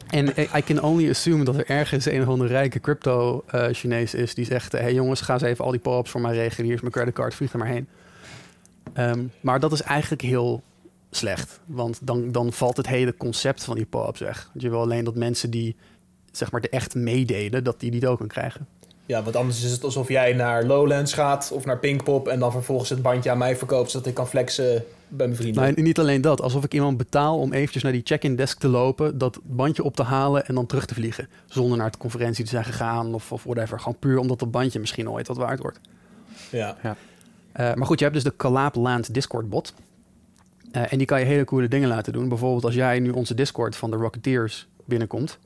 en 0.09 0.27
I 0.55 0.63
can 0.63 0.81
only 0.81 1.09
assume 1.09 1.43
dat 1.43 1.55
er 1.55 1.69
ergens 1.69 2.05
een 2.05 2.21
of 2.21 2.27
andere 2.27 2.49
rijke 2.49 2.79
crypto-Chinees 2.79 4.13
is 4.13 4.35
die 4.35 4.45
zegt: 4.45 4.71
Hé 4.71 4.79
hey 4.79 4.93
jongens, 4.93 5.21
ga 5.21 5.33
eens 5.33 5.41
even 5.41 5.65
al 5.65 5.71
die 5.71 5.79
pop-ups 5.79 6.11
voor 6.11 6.21
mij 6.21 6.33
regelen. 6.33 6.65
Hier 6.65 6.75
is 6.75 6.81
mijn 6.81 6.93
creditcard, 6.93 7.35
vlieg 7.35 7.53
er 7.53 7.59
maar 7.59 7.67
heen. 7.67 7.87
Ehm, 8.95 9.23
maar 9.41 9.59
dat 9.59 9.71
is 9.71 9.81
eigenlijk 9.81 10.21
heel 10.21 10.61
slecht, 11.11 11.59
want 11.65 11.99
dan, 12.01 12.31
dan 12.31 12.53
valt 12.53 12.77
het 12.77 12.87
hele 12.87 13.17
concept 13.17 13.63
van 13.63 13.75
die 13.75 13.85
pop-ups 13.85 14.19
weg. 14.19 14.49
Want 14.53 14.61
je 14.61 14.69
wil 14.69 14.79
alleen 14.79 15.03
dat 15.03 15.15
mensen 15.15 15.49
die 15.49 15.75
zeg 16.31 16.51
maar 16.51 16.61
er 16.61 16.69
echt 16.69 16.95
meededen, 16.95 17.63
dat 17.63 17.79
die 17.79 17.91
die 17.91 18.01
token 18.01 18.27
krijgen. 18.27 18.67
Ja, 19.05 19.23
want 19.23 19.35
anders 19.35 19.63
is 19.63 19.71
het 19.71 19.83
alsof 19.83 20.07
jij 20.07 20.33
naar 20.33 20.65
Lowlands 20.65 21.13
gaat 21.13 21.51
of 21.53 21.65
naar 21.65 21.79
Pinkpop 21.79 22.27
en 22.27 22.39
dan 22.39 22.51
vervolgens 22.51 22.89
het 22.89 23.01
bandje 23.01 23.31
aan 23.31 23.37
mij 23.37 23.55
verkoopt 23.55 23.91
zodat 23.91 24.07
ik 24.07 24.13
kan 24.13 24.27
flexen 24.27 24.83
bij 25.07 25.27
mijn 25.27 25.39
vrienden. 25.39 25.63
Maar 25.63 25.73
niet 25.75 25.99
alleen 25.99 26.21
dat, 26.21 26.41
alsof 26.41 26.63
ik 26.63 26.73
iemand 26.73 26.97
betaal 26.97 27.39
om 27.39 27.53
eventjes 27.53 27.83
naar 27.83 27.91
die 27.91 28.01
check-in 28.03 28.35
desk 28.35 28.59
te 28.59 28.67
lopen, 28.67 29.17
dat 29.17 29.39
bandje 29.43 29.83
op 29.83 29.95
te 29.95 30.03
halen 30.03 30.45
en 30.45 30.55
dan 30.55 30.65
terug 30.65 30.85
te 30.85 30.93
vliegen. 30.93 31.27
Zonder 31.45 31.77
naar 31.77 31.91
de 31.91 31.97
conferentie 31.97 32.43
te 32.43 32.49
zijn 32.49 32.65
gegaan 32.65 33.13
of, 33.13 33.31
of 33.31 33.43
whatever. 33.43 33.79
Gewoon 33.79 33.99
puur 33.99 34.17
omdat 34.17 34.39
dat 34.39 34.51
bandje 34.51 34.79
misschien 34.79 35.09
ooit 35.09 35.27
wat 35.27 35.37
waard 35.37 35.59
wordt. 35.59 35.79
Ja. 36.51 36.77
Uh, 37.59 37.73
maar 37.73 37.85
goed, 37.85 37.99
je 37.99 38.05
hebt 38.05 38.15
dus 38.15 38.25
de 38.25 38.35
Collab 38.35 38.75
Land 38.75 39.13
Discord 39.13 39.49
bot. 39.49 39.73
Uh, 40.71 40.91
en 40.91 40.97
die 40.97 41.07
kan 41.07 41.19
je 41.19 41.25
hele 41.25 41.43
coole 41.43 41.67
dingen 41.67 41.89
laten 41.89 42.13
doen. 42.13 42.29
Bijvoorbeeld 42.29 42.65
als 42.65 42.73
jij 42.73 42.99
nu 42.99 43.09
onze 43.09 43.33
Discord 43.33 43.75
van 43.75 43.91
de 43.91 43.97
Rocketeers 43.97 44.67
binnenkomt, 44.85 45.39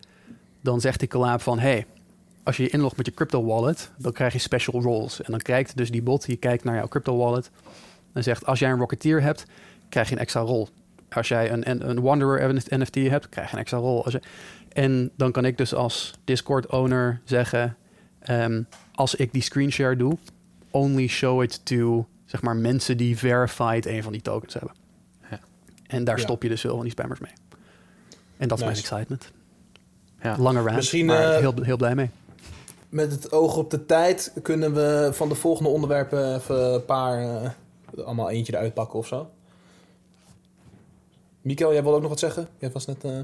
dan 0.62 0.82
zegt 0.82 1.00
die 1.00 1.08
collab 1.08 1.42
van... 1.42 1.60
hey, 1.60 1.86
als 2.44 2.58
je 2.58 2.64
je 2.64 2.70
inlogt 2.70 2.98
met 2.98 3.06
je 3.06 3.12
crypto 3.12 3.46
wallet, 3.46 3.92
dan 3.98 4.12
krijg 4.12 4.34
je 4.34 4.40
special 4.40 4.82
roles. 4.82 5.22
En 5.22 5.32
dan 5.32 5.40
kijkt 5.40 5.78
dus 5.78 5.92
die 5.92 6.02
bot, 6.02 6.26
die 6.26 6.38
kijkt 6.38 6.64
naar 6.64 6.76
jouw 6.76 6.88
crypto 6.88 7.18
wallet... 7.18 7.52
en 8.14 8.24
zegt, 8.24 8.46
als 8.46 8.60
jij 8.60 8.72
een 8.72 8.80
Rocketeer 8.80 9.22
hebt, 9.22 9.46
krijg 9.90 10.10
je 10.10 10.16
een 10.16 10.22
extra 10.22 10.42
rol. 10.42 10.70
Als 11.10 11.28
jij 11.28 11.52
een, 11.52 11.90
een, 11.90 12.02
Wanderer 12.02 12.54
NFT 12.70 12.96
hebt, 12.96 13.30
krijg 13.30 13.48
je 13.48 13.54
een 13.54 13.62
extra 13.62 13.78
rol. 13.78 14.06
En 14.70 15.12
dan 15.18 15.32
kan 15.32 15.46
ik 15.46 15.58
dus 15.58 15.74
als 15.74 16.14
Discord-owner 16.24 17.22
zeggen... 17.24 17.78
ehm, 18.20 18.62
als 18.96 19.16
ik 19.16 19.32
die 19.34 19.42
screenshare 19.42 19.96
doe, 19.96 20.18
only 20.72 21.08
show 21.08 21.44
it 21.44 21.66
to 21.66 22.08
zeg 22.26 22.42
maar, 22.42 22.56
mensen 22.56 22.98
die 22.98 23.18
verified 23.18 23.86
een 23.86 24.04
van 24.04 24.12
die 24.12 24.22
tokens 24.22 24.54
hebben. 24.54 24.74
Ja. 25.32 25.40
En 25.88 26.04
daar 26.04 26.18
Ja. 26.18 26.24
stop 26.24 26.44
je 26.44 26.50
dus 26.50 26.62
veel 26.62 26.74
van 26.74 26.82
die 26.82 26.92
spammers 26.92 27.20
mee. 27.20 27.32
En 28.38 28.48
dat 28.48 28.58
is 28.58 28.64
mijn 28.64 28.78
excitement. 28.78 29.32
Ja. 30.22 30.36
Lange 30.38 30.62
rant, 30.62 30.76
Misschien, 30.76 31.06
maar 31.06 31.34
eh, 31.34 31.40
heel, 31.40 31.54
heel 31.62 31.78
blij 31.78 31.96
mee. 31.96 32.10
Met 32.90 33.12
het 33.12 33.32
oog 33.32 33.58
op 33.58 33.72
de 33.72 33.86
tijd 33.86 34.34
kunnen 34.42 34.74
we 34.74 35.10
van 35.14 35.30
de 35.30 35.36
volgende 35.36 35.70
onderwerpen 35.70 36.36
even 36.36 36.74
een 36.74 36.86
paar, 36.86 37.44
eh, 37.44 37.50
allemaal 38.06 38.30
eentje 38.30 38.54
eruit 38.54 38.74
pakken 38.74 39.00
of 39.00 39.08
zo. 39.08 39.30
Mikael, 41.42 41.74
jij 41.74 41.84
wil 41.84 41.94
ook 41.94 42.00
nog 42.02 42.10
wat 42.10 42.20
zeggen? 42.20 42.48
Jij 42.60 42.72
was 42.72 42.86
net... 42.86 43.04
eh, 43.04 43.20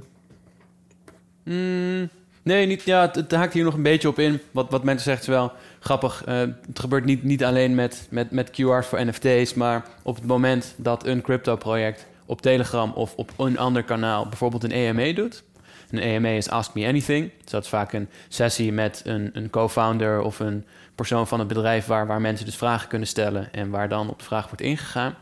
Mm, 1.44 2.10
nee, 2.44 2.66
niet, 2.66 2.82
ja, 2.82 3.02
het, 3.02 3.16
het 3.16 3.32
haakt 3.32 3.54
hier 3.54 3.64
nog 3.64 3.74
een 3.74 3.82
beetje 3.84 4.08
op 4.08 4.20
in. 4.20 4.40
Wat, 4.52 4.70
wat 4.72 4.84
mensen 4.84 5.04
zegt 5.10 5.22
is 5.22 5.28
wel 5.28 5.52
grappig. 5.86 6.24
Eh, 6.24 6.40
het 6.68 6.80
gebeurt 6.80 7.06
niet, 7.06 7.24
niet 7.24 7.44
alleen 7.44 7.76
met, 7.76 8.08
met, 8.10 8.32
met 8.32 8.50
QR's 8.50 8.88
voor 8.88 9.06
NFT's, 9.06 9.54
maar 9.54 9.86
op 10.04 10.16
het 10.16 10.26
moment 10.26 10.74
dat 10.78 11.06
een 11.06 11.22
crypto-project 11.22 12.08
op 12.26 12.42
Telegram 12.42 12.92
of 12.92 13.14
op 13.16 13.32
een 13.38 13.58
ander 13.58 13.84
kanaal 13.84 14.28
bijvoorbeeld 14.28 14.64
een 14.64 14.72
EMA 14.72 15.14
doet. 15.14 15.44
Een 15.90 16.00
EMA 16.00 16.30
is 16.30 16.50
Ask 16.50 16.74
Me 16.74 16.88
Anything. 16.88 17.32
Dus 17.42 17.52
dat 17.52 17.64
is 17.64 17.70
vaak 17.70 17.94
een 17.94 18.10
sessie 18.28 18.72
met 18.72 19.02
een, 19.06 19.30
een 19.34 19.50
co-founder 19.50 20.22
of 20.22 20.40
een 20.40 20.66
persoon 20.96 21.28
van 21.28 21.40
het 21.40 21.48
bedrijf 21.48 21.86
waar, 21.86 22.08
waar 22.08 22.22
mensen 22.22 22.46
dus 22.46 22.56
vragen 22.56 22.88
kunnen 22.88 23.08
stellen 23.08 23.54
en 23.54 23.70
waar 23.70 23.90
dan 23.90 24.10
op 24.10 24.20
de 24.20 24.26
vraag 24.26 24.46
wordt 24.46 24.62
ingegaan. 24.62 25.16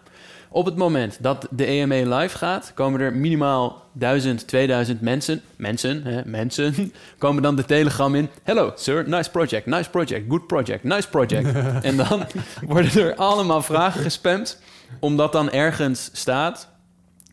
Op 0.54 0.66
het 0.66 0.76
moment 0.76 1.18
dat 1.22 1.48
de 1.50 1.66
EMA 1.66 2.18
live 2.18 2.38
gaat, 2.38 2.72
komen 2.74 3.00
er 3.00 3.16
minimaal 3.16 3.82
1000, 3.92 4.48
2000 4.48 5.02
mensen, 5.02 5.42
mensen, 5.56 6.04
hè, 6.04 6.22
mensen, 6.26 6.94
komen 7.18 7.44
dan 7.44 7.56
de 7.56 7.66
telegram 7.66 8.16
in. 8.16 8.30
Hello, 8.44 8.72
sir, 8.76 9.10
nice 9.10 9.32
project, 9.32 9.66
nice 9.66 9.90
project, 9.90 10.26
good 10.30 10.48
project, 10.48 10.84
nice 10.84 11.10
project. 11.10 11.56
en 11.90 11.98
dan 11.98 12.26
worden 12.68 13.02
er 13.02 13.16
allemaal 13.16 13.62
vragen 13.62 14.02
gespamd, 14.02 14.62
omdat 15.00 15.32
dan 15.32 15.52
ergens 15.52 16.10
staat 16.14 16.70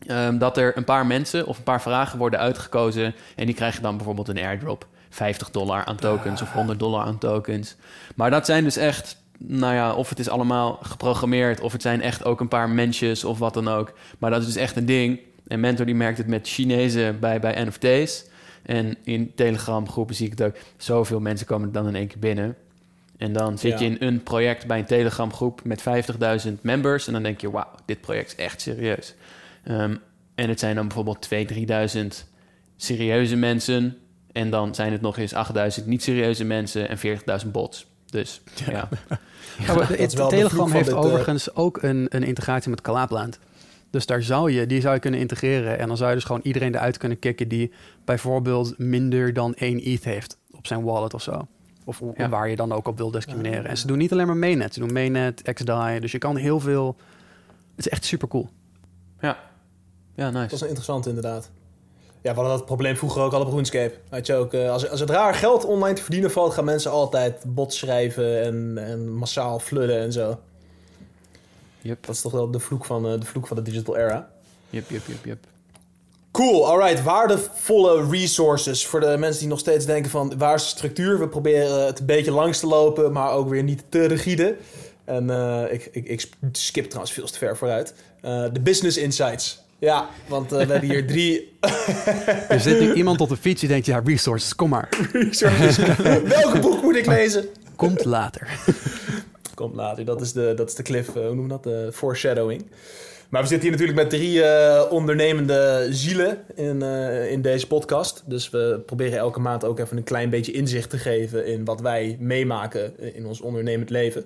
ehm, 0.07 0.37
dat 0.37 0.57
er 0.57 0.77
een 0.77 0.83
paar 0.83 1.05
mensen 1.05 1.47
of 1.47 1.57
een 1.57 1.63
paar 1.63 1.81
vragen 1.81 2.17
worden 2.17 2.39
uitgekozen 2.39 3.15
en 3.35 3.45
die 3.45 3.55
krijgen 3.55 3.81
dan 3.81 3.95
bijvoorbeeld 3.95 4.27
een 4.27 4.39
airdrop. 4.39 4.87
50 5.09 5.51
dollar 5.51 5.85
aan 5.85 5.95
tokens 5.95 6.41
of 6.41 6.51
100 6.51 6.79
dollar 6.79 7.05
aan 7.05 7.17
tokens. 7.17 7.75
Maar 8.15 8.29
dat 8.29 8.45
zijn 8.45 8.63
dus 8.63 8.77
echt, 8.77 9.17
nou 9.47 9.73
ja, 9.73 9.93
of 9.93 10.09
het 10.09 10.19
is 10.19 10.29
allemaal 10.29 10.79
geprogrammeerd, 10.81 11.59
of 11.59 11.71
het 11.71 11.81
zijn 11.81 12.01
echt 12.01 12.25
ook 12.25 12.39
een 12.39 12.47
paar 12.47 12.69
mensjes 12.69 13.23
of 13.23 13.39
wat 13.39 13.53
dan 13.53 13.67
ook. 13.67 13.93
Maar 14.19 14.31
dat 14.31 14.39
is 14.41 14.45
dus 14.45 14.55
echt 14.55 14.75
een 14.75 14.85
ding. 14.85 15.19
En 15.47 15.59
Mentor 15.59 15.85
die 15.85 15.95
merkt 15.95 16.17
het 16.17 16.27
met 16.27 16.47
Chinezen 16.47 17.19
bij, 17.19 17.39
bij 17.39 17.63
NFT's. 17.63 18.25
En 18.63 18.97
in 19.03 19.31
Telegram 19.35 19.89
groepen 19.89 20.15
zie 20.15 20.25
ik 20.25 20.31
het 20.31 20.43
ook. 20.43 20.55
Zoveel 20.77 21.19
mensen 21.19 21.47
komen 21.47 21.71
dan 21.71 21.87
in 21.87 21.95
één 21.95 22.07
keer 22.07 22.19
binnen. 22.19 22.55
En 23.17 23.33
dan 23.33 23.57
zit 23.57 23.79
je 23.79 23.85
Ja. 23.85 23.91
in 23.91 24.07
een 24.07 24.23
project 24.23 24.67
bij 24.67 24.79
een 24.79 24.85
Telegram 24.85 25.33
groep 25.33 25.61
met 25.63 25.81
50.000 25.81 26.61
members. 26.61 27.07
En 27.07 27.13
dan 27.13 27.23
denk 27.23 27.41
je, 27.41 27.51
wauw, 27.51 27.69
dit 27.85 28.01
project 28.01 28.27
is 28.27 28.35
echt 28.45 28.61
serieus. 28.61 29.13
Ehm, 29.63 29.95
en 30.35 30.49
het 30.49 30.59
zijn 30.59 30.75
dan 30.75 30.85
bijvoorbeeld 30.87 31.21
2.000, 31.21 31.45
3.000 31.45 32.27
serieuze 32.77 33.35
mensen. 33.35 33.97
En 34.31 34.49
dan 34.49 34.75
zijn 34.75 34.91
het 34.91 35.01
nog 35.01 35.17
eens 35.17 35.33
8.000 35.33 35.85
niet 35.85 36.03
serieuze 36.03 36.43
mensen 36.43 36.89
en 36.89 36.97
40.000 36.97 37.51
bots. 37.51 37.89
Dus 38.11 38.41
ja. 38.65 38.89
Ja, 39.65 39.73
maar 39.75 39.87
de 39.87 40.07
Telegram 40.07 40.71
heeft 40.71 40.85
dit, 40.85 40.93
eh, 40.95 40.99
overigens 41.01 41.55
ook 41.55 41.81
een, 41.81 42.05
een 42.09 42.23
integratie 42.23 42.69
met 42.69 42.81
Collabland. 42.81 43.39
Dus 43.89 44.05
daar 44.05 44.23
zou 44.23 44.51
je, 44.51 44.65
die 44.67 44.81
zou 44.81 44.93
je 44.93 44.99
kunnen 44.99 45.19
integreren. 45.19 45.79
En 45.79 45.87
dan 45.87 45.97
zou 45.97 46.09
je 46.09 46.15
dus 46.15 46.25
gewoon 46.25 46.41
iedereen 46.43 46.75
eruit 46.75 46.97
kunnen 46.97 47.19
kicken 47.19 47.47
die 47.47 47.71
bijvoorbeeld 48.05 48.77
minder 48.77 49.33
dan 49.33 49.53
één 49.53 49.81
ETH 49.83 50.03
heeft 50.03 50.37
op 50.51 50.67
zijn 50.67 50.83
wallet 50.83 51.13
of 51.13 51.21
zo. 51.21 51.47
Of 51.83 52.01
Ja. 52.15 52.29
waar 52.29 52.49
je 52.49 52.55
dan 52.55 52.71
ook 52.71 52.87
op 52.87 52.97
wil 52.97 53.11
discrimineren. 53.11 53.65
En 53.65 53.77
ze 53.77 53.87
doen 53.87 53.97
niet 53.97 54.11
alleen 54.11 54.27
maar 54.27 54.37
mainnet. 54.37 54.73
Ze 54.73 54.79
doen 54.79 54.93
mainnet, 54.93 55.41
XDAI. 55.53 55.99
Dus 55.99 56.11
je 56.11 56.17
kan 56.17 56.35
heel 56.35 56.59
veel... 56.59 56.95
Het 57.75 57.85
is 57.85 57.91
echt 57.91 58.05
super 58.05 58.27
cool. 58.27 58.49
ja. 59.21 59.37
Ja, 60.15 60.29
nice. 60.29 60.47
Dat 60.47 60.61
is 60.61 60.61
interessant 60.61 61.07
inderdaad. 61.07 61.51
Ja, 62.21 62.29
we 62.29 62.39
hadden 62.39 62.57
dat 62.57 62.65
probleem 62.65 62.95
vroeger 62.95 63.21
ook 63.21 63.33
al 63.33 63.41
op 63.41 63.51
RuneScape. 63.51 63.93
Weet 64.09 64.25
je 64.25 64.33
ook, 64.35 64.53
eh, 64.53 64.71
als, 64.71 64.89
als 64.89 64.99
het 64.99 65.09
raar 65.09 65.33
geld 65.33 65.65
online 65.65 65.95
te 65.95 66.01
verdienen 66.01 66.31
valt, 66.31 66.53
gaan 66.53 66.65
mensen 66.65 66.91
altijd 66.91 67.43
bots 67.47 67.77
schrijven 67.77 68.43
en, 68.43 68.77
en 68.77 69.11
massaal 69.11 69.59
fludden 69.59 69.99
en 69.99 70.11
zo. 70.11 70.39
Yep, 71.81 72.05
Dat 72.05 72.15
is 72.15 72.21
toch 72.21 72.31
wel 72.31 72.51
de 72.51 72.59
vloek 72.59 72.85
van, 72.85 73.07
eh, 73.07 73.19
de, 73.19 73.25
vloek 73.25 73.47
van 73.47 73.57
de 73.57 73.63
digital 73.63 73.97
era. 73.97 74.29
yep, 74.69 74.89
yep, 74.89 75.01
yep, 75.05 75.25
yep. 75.25 75.37
Cool, 76.31 76.67
alright. 76.67 77.03
Waardevolle 77.03 78.09
resources 78.09 78.87
voor 78.87 78.99
de 78.99 79.17
mensen 79.17 79.39
die 79.39 79.49
nog 79.49 79.59
steeds 79.59 79.85
denken 79.85 80.11
van 80.11 80.37
waar 80.37 80.55
is 80.55 80.63
de 80.63 80.69
structuur? 80.69 81.19
We 81.19 81.27
proberen 81.27 81.85
het 81.85 81.99
een 81.99 82.05
beetje 82.05 82.31
langs 82.31 82.59
te 82.59 82.67
lopen, 82.67 83.11
maar 83.11 83.31
ook 83.31 83.49
weer 83.49 83.63
niet 83.63 83.83
te 83.89 84.05
rigide. 84.05 84.57
En 85.05 85.29
eh, 85.29 85.73
ik, 85.73 85.89
ik, 85.91 86.07
ik 86.07 86.29
skip 86.51 86.85
trouwens 86.85 87.13
veel 87.13 87.25
te 87.25 87.37
ver 87.37 87.57
vooruit. 87.57 87.93
De 88.21 88.59
business 88.63 88.97
insights. 88.97 89.63
Ja, 89.81 90.09
want 90.27 90.51
eh, 90.51 90.65
we 90.65 90.71
hebben 90.71 90.89
hier 90.89 91.07
drie 91.07 91.57
Er 92.49 92.59
zit 92.59 92.79
nu 92.79 92.93
iemand 92.93 93.21
op 93.21 93.29
de 93.29 93.37
fiets 93.37 93.59
die 93.59 93.69
denkt, 93.69 93.85
ja, 93.85 94.01
resources, 94.05 94.55
kom 94.55 94.69
maar. 94.69 94.89
resources. 95.11 95.77
Welke 96.37 96.59
boek 96.59 96.81
moet 96.81 96.95
ik 96.95 97.05
lezen? 97.05 97.45
Komt 97.75 98.05
later. 98.05 98.47
Komt 99.55 99.75
later, 99.75 100.05
dat 100.05 100.21
is 100.21 100.33
de, 100.33 100.53
dat 100.55 100.69
is 100.69 100.75
de 100.75 100.83
cliff, 100.83 101.07
eh, 101.07 101.13
hoe 101.13 101.23
noemen 101.23 101.43
we 101.43 101.49
dat? 101.49 101.63
De 101.63 101.89
foreshadowing. 101.93 102.65
Maar 103.29 103.41
we 103.41 103.47
zitten 103.47 103.69
hier 103.69 103.77
natuurlijk 103.77 104.09
met 104.09 104.19
drie 104.19 104.43
eh, 104.43 104.91
ondernemende 104.91 105.87
zielen 105.89 106.37
in, 106.55 106.81
in 107.29 107.41
deze 107.41 107.67
podcast. 107.67 108.23
Dus 108.25 108.49
we 108.49 108.83
proberen 108.85 109.17
elke 109.17 109.39
maand 109.39 109.65
ook 109.65 109.79
even 109.79 109.97
een 109.97 110.03
klein 110.03 110.29
beetje 110.29 110.51
inzicht 110.51 110.89
te 110.89 110.97
geven 110.97 111.45
in 111.45 111.65
wat 111.65 111.81
wij 111.81 112.17
meemaken 112.19 113.15
in 113.15 113.25
ons 113.25 113.41
ondernemend 113.41 113.89
leven. 113.89 114.25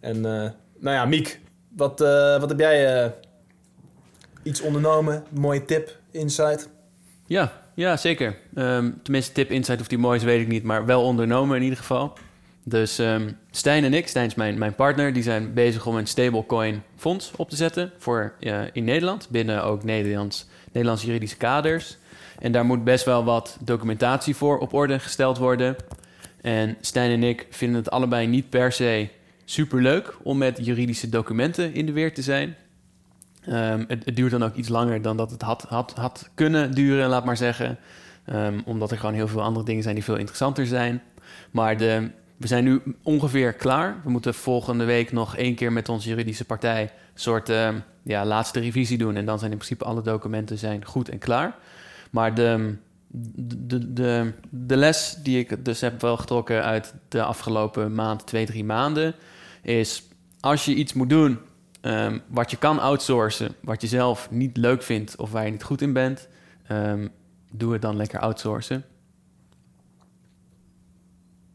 En 0.00 0.20
nou 0.20 0.52
ja, 0.80 1.04
Miek, 1.04 1.40
wat, 1.76 1.98
wat 2.38 2.48
heb 2.48 2.58
jij 2.58 3.12
iets 4.44 4.60
ondernomen? 4.60 5.24
Mooie 5.30 5.64
tip, 5.64 5.96
insight? 6.10 6.68
Ja, 7.26 7.52
ja 7.74 7.96
zeker. 7.96 8.36
Ehm, 8.54 8.90
tenminste, 9.02 9.32
tip, 9.32 9.50
insight 9.50 9.80
of 9.80 9.88
die 9.88 9.98
mooi 9.98 10.18
is, 10.18 10.24
weet 10.24 10.40
ik 10.40 10.48
niet. 10.48 10.62
Maar 10.62 10.86
wel 10.86 11.02
ondernomen 11.02 11.56
in 11.56 11.62
ieder 11.62 11.78
geval. 11.78 12.12
Dus 12.64 12.98
ehm, 12.98 13.30
Stijn 13.50 13.84
en 13.84 13.94
ik, 13.94 14.08
Stijn 14.08 14.26
is 14.26 14.34
mijn, 14.34 14.58
mijn 14.58 14.74
partner... 14.74 15.12
die 15.12 15.22
zijn 15.22 15.54
bezig 15.54 15.86
om 15.86 15.96
een 15.96 16.06
stablecoin 16.06 16.82
fonds 16.96 17.32
op 17.36 17.50
te 17.50 17.56
zetten... 17.56 17.92
voor 17.98 18.32
in 18.72 18.84
Nederland, 18.84 19.28
binnen 19.30 19.64
ook 19.64 19.84
Nederlands, 19.84 20.46
Nederlandse 20.72 21.06
juridische 21.06 21.36
kaders. 21.36 21.96
En 22.38 22.52
daar 22.52 22.64
moet 22.64 22.84
best 22.84 23.04
wel 23.04 23.24
wat 23.24 23.56
documentatie 23.60 24.36
voor 24.36 24.58
op 24.58 24.72
orde 24.72 24.98
gesteld 24.98 25.38
worden. 25.38 25.76
En 26.40 26.76
Stijn 26.80 27.10
en 27.10 27.22
ik 27.22 27.46
vinden 27.50 27.78
het 27.78 27.90
allebei 27.90 28.26
niet 28.26 28.50
per 28.50 28.72
se 28.72 29.08
superleuk... 29.44 30.16
om 30.22 30.38
met 30.38 30.58
juridische 30.62 31.08
documenten 31.08 31.74
in 31.74 31.86
de 31.86 31.92
weer 31.92 32.14
te 32.14 32.22
zijn... 32.22 32.56
Ehm, 33.46 33.84
het, 33.88 34.16
duurt 34.16 34.30
dan 34.30 34.44
ook 34.44 34.54
iets 34.54 34.68
langer 34.68 35.02
dan 35.02 35.16
dat 35.16 35.30
het 35.30 35.42
had, 35.42 35.62
had, 35.62 35.92
had 35.96 36.30
kunnen 36.34 36.70
duren, 36.70 37.08
laat 37.08 37.24
maar 37.24 37.36
zeggen. 37.36 37.78
Ehm, 38.24 38.60
omdat 38.64 38.90
er 38.90 38.98
gewoon 38.98 39.14
heel 39.14 39.28
veel 39.28 39.42
andere 39.42 39.64
dingen 39.64 39.82
zijn 39.82 39.94
die 39.94 40.04
veel 40.04 40.16
interessanter 40.16 40.66
zijn. 40.66 41.02
Maar 41.50 41.76
de, 41.76 42.10
we 42.36 42.46
zijn 42.46 42.64
nu 42.64 42.82
ongeveer 43.02 43.52
klaar. 43.52 44.00
We 44.04 44.10
moeten 44.10 44.34
volgende 44.34 44.84
week 44.84 45.12
nog 45.12 45.36
één 45.36 45.54
keer 45.54 45.72
met 45.72 45.88
onze 45.88 46.08
juridische 46.08 46.44
partij... 46.44 46.82
een 46.82 46.90
soort 47.14 47.48
ehm, 47.48 47.78
ja, 48.02 48.24
laatste 48.24 48.60
revisie 48.60 48.98
doen. 48.98 49.16
En 49.16 49.26
dan 49.26 49.38
zijn 49.38 49.50
in 49.50 49.56
principe 49.56 49.84
alle 49.84 50.02
documenten 50.02 50.58
zijn 50.58 50.84
goed 50.84 51.08
en 51.08 51.18
klaar. 51.18 51.56
Maar 52.10 52.34
de, 52.34 52.74
de, 53.08 53.92
de, 53.92 54.32
de 54.50 54.76
les 54.76 55.16
die 55.22 55.38
ik 55.38 55.64
dus 55.64 55.80
heb 55.80 56.00
wel 56.00 56.16
getrokken 56.16 56.64
uit 56.64 56.94
de 57.08 57.22
afgelopen 57.22 57.94
maand, 57.94 58.26
twee, 58.26 58.46
drie 58.46 58.64
maanden... 58.64 59.14
is 59.62 60.02
als 60.40 60.64
je 60.64 60.74
iets 60.74 60.92
moet 60.92 61.08
doen 61.08 61.38
Ehm, 61.84 62.18
wat 62.26 62.50
je 62.50 62.56
kan 62.56 62.78
outsourcen, 62.78 63.54
wat 63.60 63.80
je 63.80 63.86
zelf 63.86 64.30
niet 64.30 64.56
leuk 64.56 64.82
vindt 64.82 65.16
of 65.16 65.30
waar 65.30 65.44
je 65.44 65.50
niet 65.50 65.62
goed 65.62 65.80
in 65.80 65.92
bent, 65.92 66.28
ehm, 66.66 67.08
doe 67.52 67.72
het 67.72 67.82
dan 67.82 67.96
lekker 67.96 68.18
outsourcen. 68.18 68.84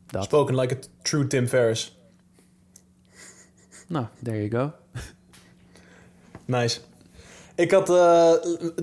Dat. 0.06 0.24
Spoken 0.24 0.56
like 0.56 0.76
a 0.76 0.80
true 1.02 1.28
Tim 1.28 1.48
Ferriss. 1.48 1.98
Nou, 3.88 4.06
there 4.24 4.48
you 4.48 4.50
go. 4.50 4.74
Nice. 6.46 6.80
Ik 7.56 7.72
had 7.72 7.90
eh, 7.90 8.34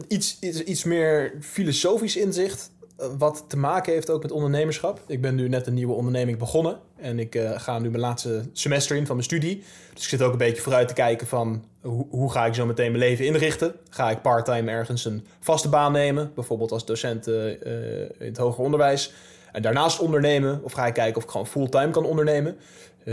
iets, 0.08 0.38
iets, 0.40 0.62
iets 0.62 0.84
meer 0.84 1.36
filosofisch 1.40 2.16
inzicht 2.16 2.70
wat 2.96 3.44
te 3.48 3.56
maken 3.56 3.92
heeft 3.92 4.10
ook 4.10 4.22
met 4.22 4.32
ondernemerschap. 4.32 5.00
Ik 5.06 5.20
ben 5.20 5.34
nu 5.34 5.48
net 5.48 5.66
een 5.66 5.74
nieuwe 5.74 5.94
onderneming 5.94 6.38
begonnen. 6.38 6.78
En 6.96 7.18
ik 7.18 7.34
eh, 7.34 7.50
ga 7.60 7.78
nu 7.78 7.88
mijn 7.90 8.02
laatste 8.02 8.42
semester 8.52 8.96
in 8.96 9.06
van 9.06 9.16
mijn 9.16 9.28
studie. 9.28 9.64
Dus 9.94 10.02
ik 10.02 10.08
zit 10.08 10.22
ook 10.22 10.32
een 10.32 10.38
beetje 10.38 10.62
vooruit 10.62 10.88
te 10.88 10.94
kijken 10.94 11.26
van... 11.26 11.64
hoe, 11.80 12.06
hoe 12.10 12.32
ga 12.32 12.46
ik 12.46 12.54
zo 12.54 12.66
meteen 12.66 12.92
mijn 12.92 13.04
leven 13.04 13.24
inrichten? 13.24 13.74
Ga 13.90 14.10
ik 14.10 14.22
parttime 14.22 14.70
ergens 14.70 15.04
een 15.04 15.26
vaste 15.40 15.68
baan 15.68 15.92
nemen? 15.92 16.32
Bijvoorbeeld 16.34 16.72
als 16.72 16.84
docent 16.84 17.26
eh, 17.26 17.52
eh, 17.52 18.10
in 18.18 18.26
het 18.26 18.36
hoger 18.36 18.64
onderwijs. 18.64 19.12
En 19.52 19.62
daarnaast 19.62 20.00
ondernemen? 20.00 20.60
Of 20.62 20.72
ga 20.72 20.86
ik 20.86 20.94
kijken 20.94 21.16
of 21.16 21.22
ik 21.22 21.30
gewoon 21.30 21.46
fulltime 21.46 21.90
kan 21.90 22.04
ondernemen? 22.04 22.56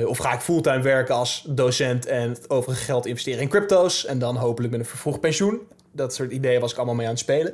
Of 0.05 0.17
ga 0.17 0.33
ik 0.33 0.39
fulltime 0.39 0.81
werken 0.81 1.15
als 1.15 1.45
docent 1.49 2.05
en 2.05 2.29
het 2.29 2.49
overige 2.49 2.83
geld 2.83 3.05
investeren 3.05 3.41
in 3.41 3.49
crypto's? 3.49 4.05
En 4.05 4.19
dan 4.19 4.35
hopelijk 4.35 4.71
met 4.71 4.81
een 4.81 4.85
vervroegd 4.85 5.19
pensioen. 5.19 5.61
Dat 5.91 6.13
soort 6.13 6.31
ideeën 6.31 6.59
was 6.59 6.71
ik 6.71 6.77
allemaal 6.77 6.95
mee 6.95 7.05
aan 7.05 7.11
het 7.11 7.21
spelen. 7.21 7.53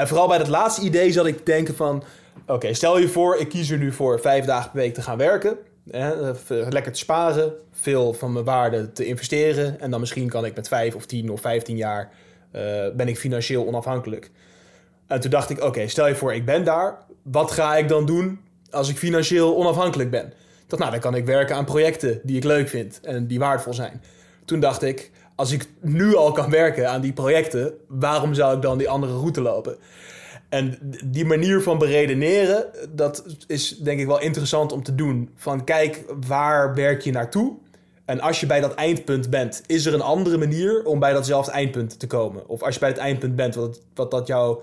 En 0.00 0.08
vooral 0.08 0.28
bij 0.28 0.38
dat 0.38 0.48
laatste 0.48 0.82
idee 0.82 1.12
zat 1.12 1.26
ik 1.26 1.36
te 1.36 1.42
denken 1.42 1.74
van... 1.76 2.02
Oké, 2.46 2.74
stel 2.74 2.98
je 2.98 3.08
voor, 3.08 3.36
ik 3.36 3.48
kies 3.48 3.70
er 3.70 3.78
nu 3.78 3.92
voor 3.92 4.20
vijf 4.20 4.44
dagen 4.44 4.70
per 4.70 4.80
week 4.80 4.94
te 4.94 5.02
gaan 5.02 5.18
werken. 5.18 5.56
Hè, 5.90 6.30
eh, 6.30 6.66
lekker 6.68 6.92
te 6.92 6.98
sparen, 6.98 7.52
veel 7.72 8.12
van 8.12 8.32
mijn 8.32 8.44
waarde 8.44 8.92
te 8.92 9.04
investeren. 9.04 9.80
En 9.80 9.90
dan 9.90 10.00
misschien 10.00 10.28
kan 10.28 10.44
ik 10.44 10.54
met 10.54 10.68
vijf 10.68 10.94
of 10.94 11.06
tien 11.06 11.30
of 11.30 11.40
vijftien 11.40 11.76
jaar... 11.76 12.10
eh, 12.50 12.62
ben 12.94 13.08
ik 13.08 13.18
financieel 13.18 13.66
onafhankelijk. 13.66 14.30
En 15.06 15.20
toen 15.20 15.30
dacht 15.30 15.50
ik, 15.50 15.62
oké, 15.62 15.88
stel 15.88 16.08
je 16.08 16.14
voor, 16.14 16.34
ik 16.34 16.44
ben 16.44 16.64
daar. 16.64 16.98
Wat 17.22 17.50
ga 17.50 17.76
ik 17.76 17.88
dan 17.88 18.06
doen 18.06 18.40
als 18.70 18.88
ik 18.88 18.96
financieel 18.96 19.56
onafhankelijk 19.56 20.10
ben? 20.10 20.32
Dacht, 20.66 20.82
nou, 20.82 20.90
dan 20.90 21.00
kan 21.00 21.14
ik 21.14 21.24
werken 21.24 21.56
aan 21.56 21.64
projecten 21.64 22.20
die 22.22 22.36
ik 22.36 22.44
leuk 22.44 22.68
vind 22.68 23.00
en 23.02 23.26
die 23.26 23.38
waardevol 23.38 23.74
zijn. 23.74 24.02
Toen 24.44 24.60
dacht 24.60 24.82
ik, 24.82 25.10
als 25.40 25.52
ik 25.52 25.68
nu 25.80 26.16
al 26.16 26.32
kan 26.32 26.50
werken 26.50 26.90
aan 26.90 27.00
die 27.00 27.12
projecten, 27.12 27.72
waarom 27.88 28.34
zou 28.34 28.56
ik 28.56 28.62
dan 28.62 28.78
die 28.78 28.88
andere 28.88 29.12
route 29.12 29.40
lopen? 29.40 29.76
En 30.48 30.78
die 31.04 31.24
manier 31.24 31.62
van 31.62 31.78
beredeneren, 31.78 32.64
dat 32.90 33.24
is 33.46 33.78
denk 33.78 34.00
ik 34.00 34.06
wel 34.06 34.20
interessant 34.20 34.72
om 34.72 34.82
te 34.82 34.94
doen. 34.94 35.30
Van 35.34 35.64
kijk, 35.64 36.04
waar 36.26 36.74
werk 36.74 37.02
je 37.02 37.10
naartoe? 37.10 37.56
En 38.04 38.20
als 38.20 38.40
je 38.40 38.46
bij 38.46 38.60
dat 38.60 38.74
eindpunt 38.74 39.30
bent, 39.30 39.62
is 39.66 39.86
er 39.86 39.94
een 39.94 40.00
andere 40.00 40.38
manier 40.38 40.84
om 40.84 40.98
bij 40.98 41.12
datzelfde 41.12 41.52
eindpunt 41.52 41.98
te 41.98 42.06
komen? 42.06 42.48
Of 42.48 42.62
als 42.62 42.74
je 42.74 42.80
bij 42.80 42.88
het 42.88 42.98
eindpunt 42.98 43.36
bent, 43.36 43.54
wat, 43.54 43.80
wat 43.94 44.10
dat 44.10 44.26
jou 44.26 44.58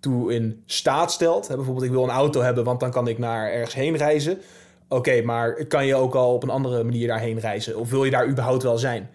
toe 0.00 0.34
in 0.34 0.62
staat 0.66 1.12
stelt. 1.12 1.46
Bijvoorbeeld, 1.48 1.86
ik 1.86 1.90
wil 1.90 2.04
een 2.04 2.10
auto 2.10 2.40
hebben, 2.40 2.64
want 2.64 2.80
dan 2.80 2.90
kan 2.90 3.08
ik 3.08 3.18
naar 3.18 3.50
ergens 3.52 3.74
heen 3.74 3.96
reizen. 3.96 4.38
Oké, 4.88 5.22
maar 5.22 5.66
kan 5.66 5.86
je 5.86 5.94
ook 5.94 6.14
al 6.14 6.34
op 6.34 6.42
een 6.42 6.50
andere 6.50 6.84
manier 6.84 7.06
daarheen 7.06 7.38
reizen? 7.38 7.78
Of 7.78 7.90
wil 7.90 8.04
je 8.04 8.10
daar 8.10 8.28
überhaupt 8.28 8.62
wel 8.62 8.78
zijn? 8.78 9.10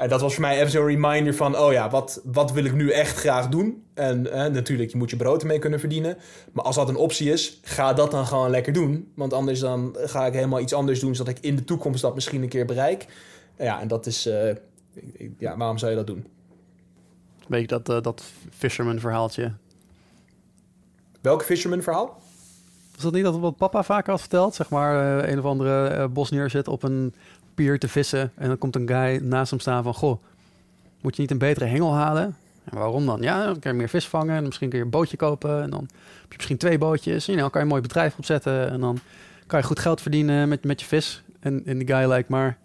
En 0.00 0.08
dat 0.08 0.20
was 0.20 0.32
voor 0.34 0.42
mij 0.42 0.58
even 0.58 0.70
zo'n 0.70 0.86
reminder 0.86 1.34
van, 1.34 1.58
oh 1.58 1.72
ja, 1.72 1.90
wat, 1.90 2.20
wat 2.24 2.52
wil 2.52 2.64
ik 2.64 2.74
nu 2.74 2.90
echt 2.90 3.16
graag 3.16 3.48
doen? 3.48 3.84
En 3.94 4.32
eh, 4.32 4.52
natuurlijk, 4.52 4.90
je 4.90 4.96
moet 4.96 5.10
je 5.10 5.16
brood 5.16 5.40
ermee 5.40 5.58
kunnen 5.58 5.80
verdienen. 5.80 6.16
Maar 6.52 6.64
als 6.64 6.76
dat 6.76 6.88
een 6.88 6.96
optie 6.96 7.32
is, 7.32 7.60
ga 7.62 7.92
dat 7.92 8.10
dan 8.10 8.26
gewoon 8.26 8.50
lekker 8.50 8.72
doen. 8.72 9.12
Want 9.14 9.32
anders 9.32 9.60
dan 9.60 9.96
ga 9.98 10.26
ik 10.26 10.32
helemaal 10.32 10.60
iets 10.60 10.72
anders 10.72 11.00
doen, 11.00 11.14
zodat 11.14 11.36
ik 11.36 11.44
in 11.44 11.56
de 11.56 11.64
toekomst 11.64 12.02
dat 12.02 12.14
misschien 12.14 12.42
een 12.42 12.48
keer 12.48 12.66
bereik. 12.66 13.06
Ja, 13.58 13.80
en 13.80 13.88
dat 13.88 14.06
is, 14.06 14.26
eh, 14.26 14.54
ja, 15.38 15.56
waarom 15.56 15.78
zou 15.78 15.90
je 15.90 15.96
dat 15.96 16.06
doen? 16.06 16.26
Weet 17.46 17.60
je 17.60 17.66
dat, 17.66 17.88
eh, 17.88 18.02
dat 18.02 18.22
fisherman 18.50 18.98
verhaaltje? 18.98 19.52
Welke 21.20 21.44
fisherman 21.44 21.82
verhaal? 21.82 22.18
Was 23.00 23.12
dat 23.12 23.20
niet 23.22 23.32
dat 23.32 23.40
wat 23.40 23.56
papa 23.56 23.82
vaak 23.82 24.06
had 24.06 24.20
verteld? 24.20 24.54
Zeg 24.54 24.70
maar, 24.70 25.22
eh, 25.22 25.30
een 25.30 25.38
of 25.38 25.44
andere 25.44 25.86
eh, 25.86 26.06
bos 26.06 26.30
neerzet 26.30 26.68
op 26.68 26.82
een 26.82 27.14
pier 27.60 27.78
te 27.78 27.88
vissen. 27.88 28.32
En 28.34 28.48
dan 28.48 28.58
komt 28.58 28.76
een 28.76 28.88
guy 28.88 29.20
naast 29.22 29.50
hem 29.50 29.60
staan 29.60 29.82
van... 29.82 29.94
Goh, 29.94 30.22
moet 31.00 31.16
je 31.16 31.20
niet 31.20 31.30
een 31.30 31.38
betere 31.38 31.64
hengel 31.64 31.94
halen? 31.94 32.36
En 32.64 32.78
waarom 32.78 33.06
dan? 33.06 33.22
Ja, 33.22 33.44
dan 33.44 33.58
kan 33.58 33.72
je 33.72 33.78
meer 33.78 33.88
vis 33.88 34.08
vangen. 34.08 34.36
En 34.36 34.44
misschien 34.44 34.68
kun 34.68 34.78
je 34.78 34.84
een 34.84 34.90
bootje 34.90 35.16
kopen. 35.16 35.62
En 35.62 35.70
dan 35.70 35.80
heb 36.20 36.30
je 36.30 36.36
misschien 36.36 36.56
twee 36.56 36.78
bootjes. 36.78 37.28
En 37.28 37.36
dan 37.36 37.50
kan 37.50 37.60
je 37.60 37.66
een 37.66 37.72
mooi 37.72 37.82
bedrijf 37.82 38.18
opzetten. 38.18 38.70
En 38.70 38.80
dan 38.80 38.98
kan 39.46 39.58
je 39.58 39.66
goed 39.66 39.78
geld 39.78 40.00
verdienen 40.00 40.48
met, 40.48 40.64
met 40.64 40.80
je 40.80 40.86
vis. 40.86 41.22
En, 41.40 41.62
en 41.66 41.78
die 41.78 41.86
guy 41.86 42.06
lijkt 42.06 42.28
maar... 42.28 42.58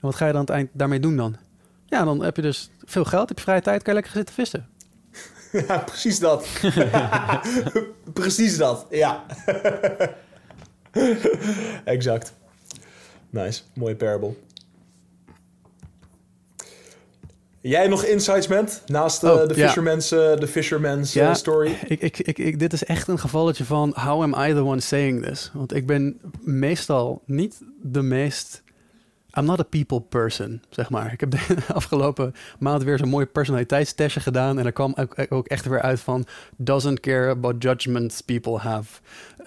En 0.00 0.12
wat 0.12 0.14
ga 0.14 0.26
je 0.26 0.32
dan 0.32 0.40
aan 0.40 0.46
het 0.46 0.54
eind 0.54 0.70
daarmee 0.72 1.00
doen 1.00 1.16
dan? 1.16 1.36
Ja, 1.84 2.04
dan 2.04 2.22
heb 2.22 2.36
je 2.36 2.42
dus 2.42 2.70
veel 2.84 3.04
geld, 3.04 3.28
heb 3.28 3.38
je 3.38 3.44
vrije 3.44 3.60
tijd, 3.60 3.82
kan 3.82 3.94
je 3.94 4.00
lekker 4.00 4.16
zitten 4.16 4.34
vissen. 4.34 4.66
Ja, 5.68 5.78
precies 5.78 6.18
dat. 6.18 6.46
precies 8.20 8.56
dat, 8.56 8.86
ja. 8.90 9.24
exact. 11.84 12.34
Nice, 13.30 13.62
mooie 13.74 13.96
parable. 13.96 14.34
Jij 17.68 17.88
nog 17.88 18.04
insights, 18.04 18.46
Ment? 18.46 18.82
Naast 18.86 19.24
eh, 19.24 19.30
Oh, 19.30 19.48
de 19.48 19.56
ja. 19.56 19.66
Fisherman's, 19.66 20.10
eh, 20.12 20.36
de 20.36 20.46
Fisherman's 20.46 21.14
eh, 21.14 21.22
Ja. 21.22 21.34
story? 21.34 21.78
Ik, 21.86 22.00
ik, 22.00 22.18
ik, 22.18 22.38
ik, 22.38 22.58
dit 22.58 22.72
is 22.72 22.84
echt 22.84 23.08
een 23.08 23.18
gevalletje 23.18 23.64
van 23.64 23.92
how 23.94 24.22
am 24.22 24.34
I 24.48 24.52
the 24.52 24.64
one 24.64 24.80
saying 24.80 25.24
this? 25.24 25.50
Want 25.54 25.74
ik 25.74 25.86
ben 25.86 26.20
meestal 26.40 27.22
niet 27.24 27.60
de 27.82 28.02
meest... 28.02 28.62
I'm 29.38 29.44
not 29.44 29.60
a 29.60 29.62
people 29.62 30.00
person, 30.00 30.62
zeg 30.70 30.90
maar. 30.90 31.12
Ik 31.12 31.20
heb 31.20 31.30
de 31.30 31.56
afgelopen 31.74 32.34
maand 32.58 32.82
weer 32.82 32.98
zo'n 32.98 33.08
mooi 33.08 33.26
personaliteitstestje 33.26 34.20
gedaan... 34.20 34.58
en 34.58 34.66
er 34.66 34.72
kwam 34.72 34.94
ook, 34.98 35.26
ook 35.28 35.46
echt 35.46 35.66
weer 35.66 35.80
uit 35.82 36.00
van... 36.00 36.26
doesn't 36.56 37.00
care 37.00 37.30
about 37.30 37.62
judgments 37.62 38.20
people 38.20 38.58
have. 38.58 39.00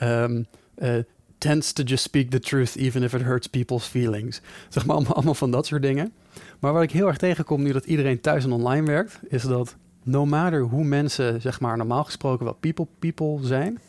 Um, 0.03 0.47
uh, 0.77 0.95
tends 1.39 1.73
to 1.73 1.83
just 1.83 2.03
speak 2.03 2.29
the 2.29 2.39
truth 2.39 2.75
even 2.75 3.03
if 3.03 3.13
it 3.13 3.21
hurts 3.21 3.47
people's 3.47 3.85
feelings. 3.85 4.41
Zeg 4.69 4.85
maar 4.85 4.95
allemaal, 4.95 5.33
van 5.33 5.51
dat 5.51 5.65
soort 5.65 5.81
dingen. 5.81 6.13
Maar 6.59 6.73
waar 6.73 6.83
ik 6.83 6.91
heel 6.91 7.07
erg 7.07 7.17
tegenkom 7.17 7.61
nu 7.61 7.71
dat 7.71 7.85
iedereen 7.85 8.21
thuis 8.21 8.43
en 8.43 8.51
online 8.51 8.85
werkt... 8.85 9.19
is 9.27 9.43
dat 9.43 9.75
no 10.03 10.25
matter 10.25 10.61
hoe 10.61 10.83
mensen, 10.83 11.41
zeg 11.41 11.59
maar, 11.59 11.77
normaal 11.77 12.03
gesproken 12.03 12.45
wel 12.45 12.53
people 12.53 12.87
people 12.99 13.37
zijn, 13.41 13.79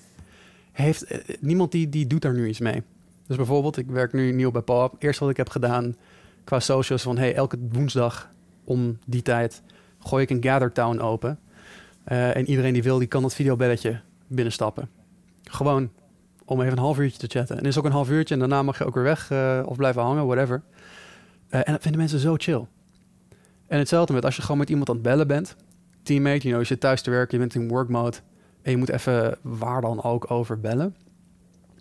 heeft 0.73 1.03
eh, 1.03 1.19
niemand 1.41 1.73
die, 1.73 1.89
die 1.89 2.07
doet 2.07 2.23
daar 2.23 2.35
nu 2.35 2.49
iets 2.49 2.61
mee. 2.61 2.83
Dus 3.27 3.37
bijvoorbeeld, 3.37 3.77
ik 3.77 3.87
werk 3.87 4.13
nu 4.13 4.33
nieuw 4.33 4.51
bij 4.51 4.63
PowerUp. 4.63 5.03
Eerst 5.03 5.21
wat 5.21 5.31
ik 5.31 5.37
heb 5.37 5.49
gedaan 5.49 5.97
qua 6.45 6.61
socials 6.61 7.03
van, 7.03 7.19
hey, 7.19 7.35
elke 7.35 7.59
woensdag 7.73 8.31
om 8.65 8.99
die 9.07 9.23
tijd 9.23 9.63
gooi 9.99 10.23
ik 10.23 10.31
een 10.31 10.43
Gather 10.43 10.73
Town 10.73 10.99
open. 10.99 11.39
Eh, 12.05 12.37
en 12.37 12.49
iedereen 12.49 12.73
die 12.73 12.83
wil, 12.83 12.99
die 12.99 13.09
kan 13.09 13.23
dat 13.23 13.35
videobelletje 13.35 14.01
binnenstappen. 14.27 14.89
Gewoon 15.43 15.91
om 16.51 16.61
even 16.61 16.73
een 16.73 16.79
half 16.79 16.99
uurtje 16.99 17.19
te 17.19 17.39
chatten. 17.39 17.59
En 17.59 17.65
is 17.65 17.79
ook 17.79 17.85
een 17.85 17.93
half 17.93 18.11
uurtje 18.11 18.35
en 18.35 18.41
daarna 18.41 18.63
mag 18.63 18.79
je 18.79 18.85
ook 18.85 18.95
weer 18.95 19.03
weg 19.03 19.31
eh, 19.31 19.63
of 19.65 19.77
blijven 19.77 20.03
hangen, 20.03 20.27
whatever. 20.27 20.63
Eh, 21.49 21.61
en 21.65 21.73
dat 21.73 21.83
vinden 21.83 22.01
mensen 22.01 22.19
zo 22.19 22.35
chill. 22.37 22.67
En 23.67 23.79
hetzelfde 23.79 24.13
met 24.13 24.25
als 24.25 24.37
je 24.37 24.43
gewoon 24.43 24.59
met 24.59 24.71
iemand 24.71 24.89
aan 24.89 24.95
het 24.95 25.05
bellen 25.05 25.27
bent. 25.27 25.57
Teammate, 26.03 26.39
you 26.39 26.49
know, 26.49 26.61
je 26.61 26.67
zit 26.67 26.81
thuis 26.81 27.03
te 27.03 27.11
werken, 27.11 27.39
je 27.39 27.45
bent 27.45 27.55
in 27.55 27.69
work 27.69 27.89
mode. 27.89 28.17
En 28.63 28.71
je 28.71 28.77
moet 28.77 28.89
even 28.89 29.39
waar 29.43 29.81
dan 29.81 30.03
ook 30.03 30.31
over 30.31 30.61
bellen. 30.61 30.97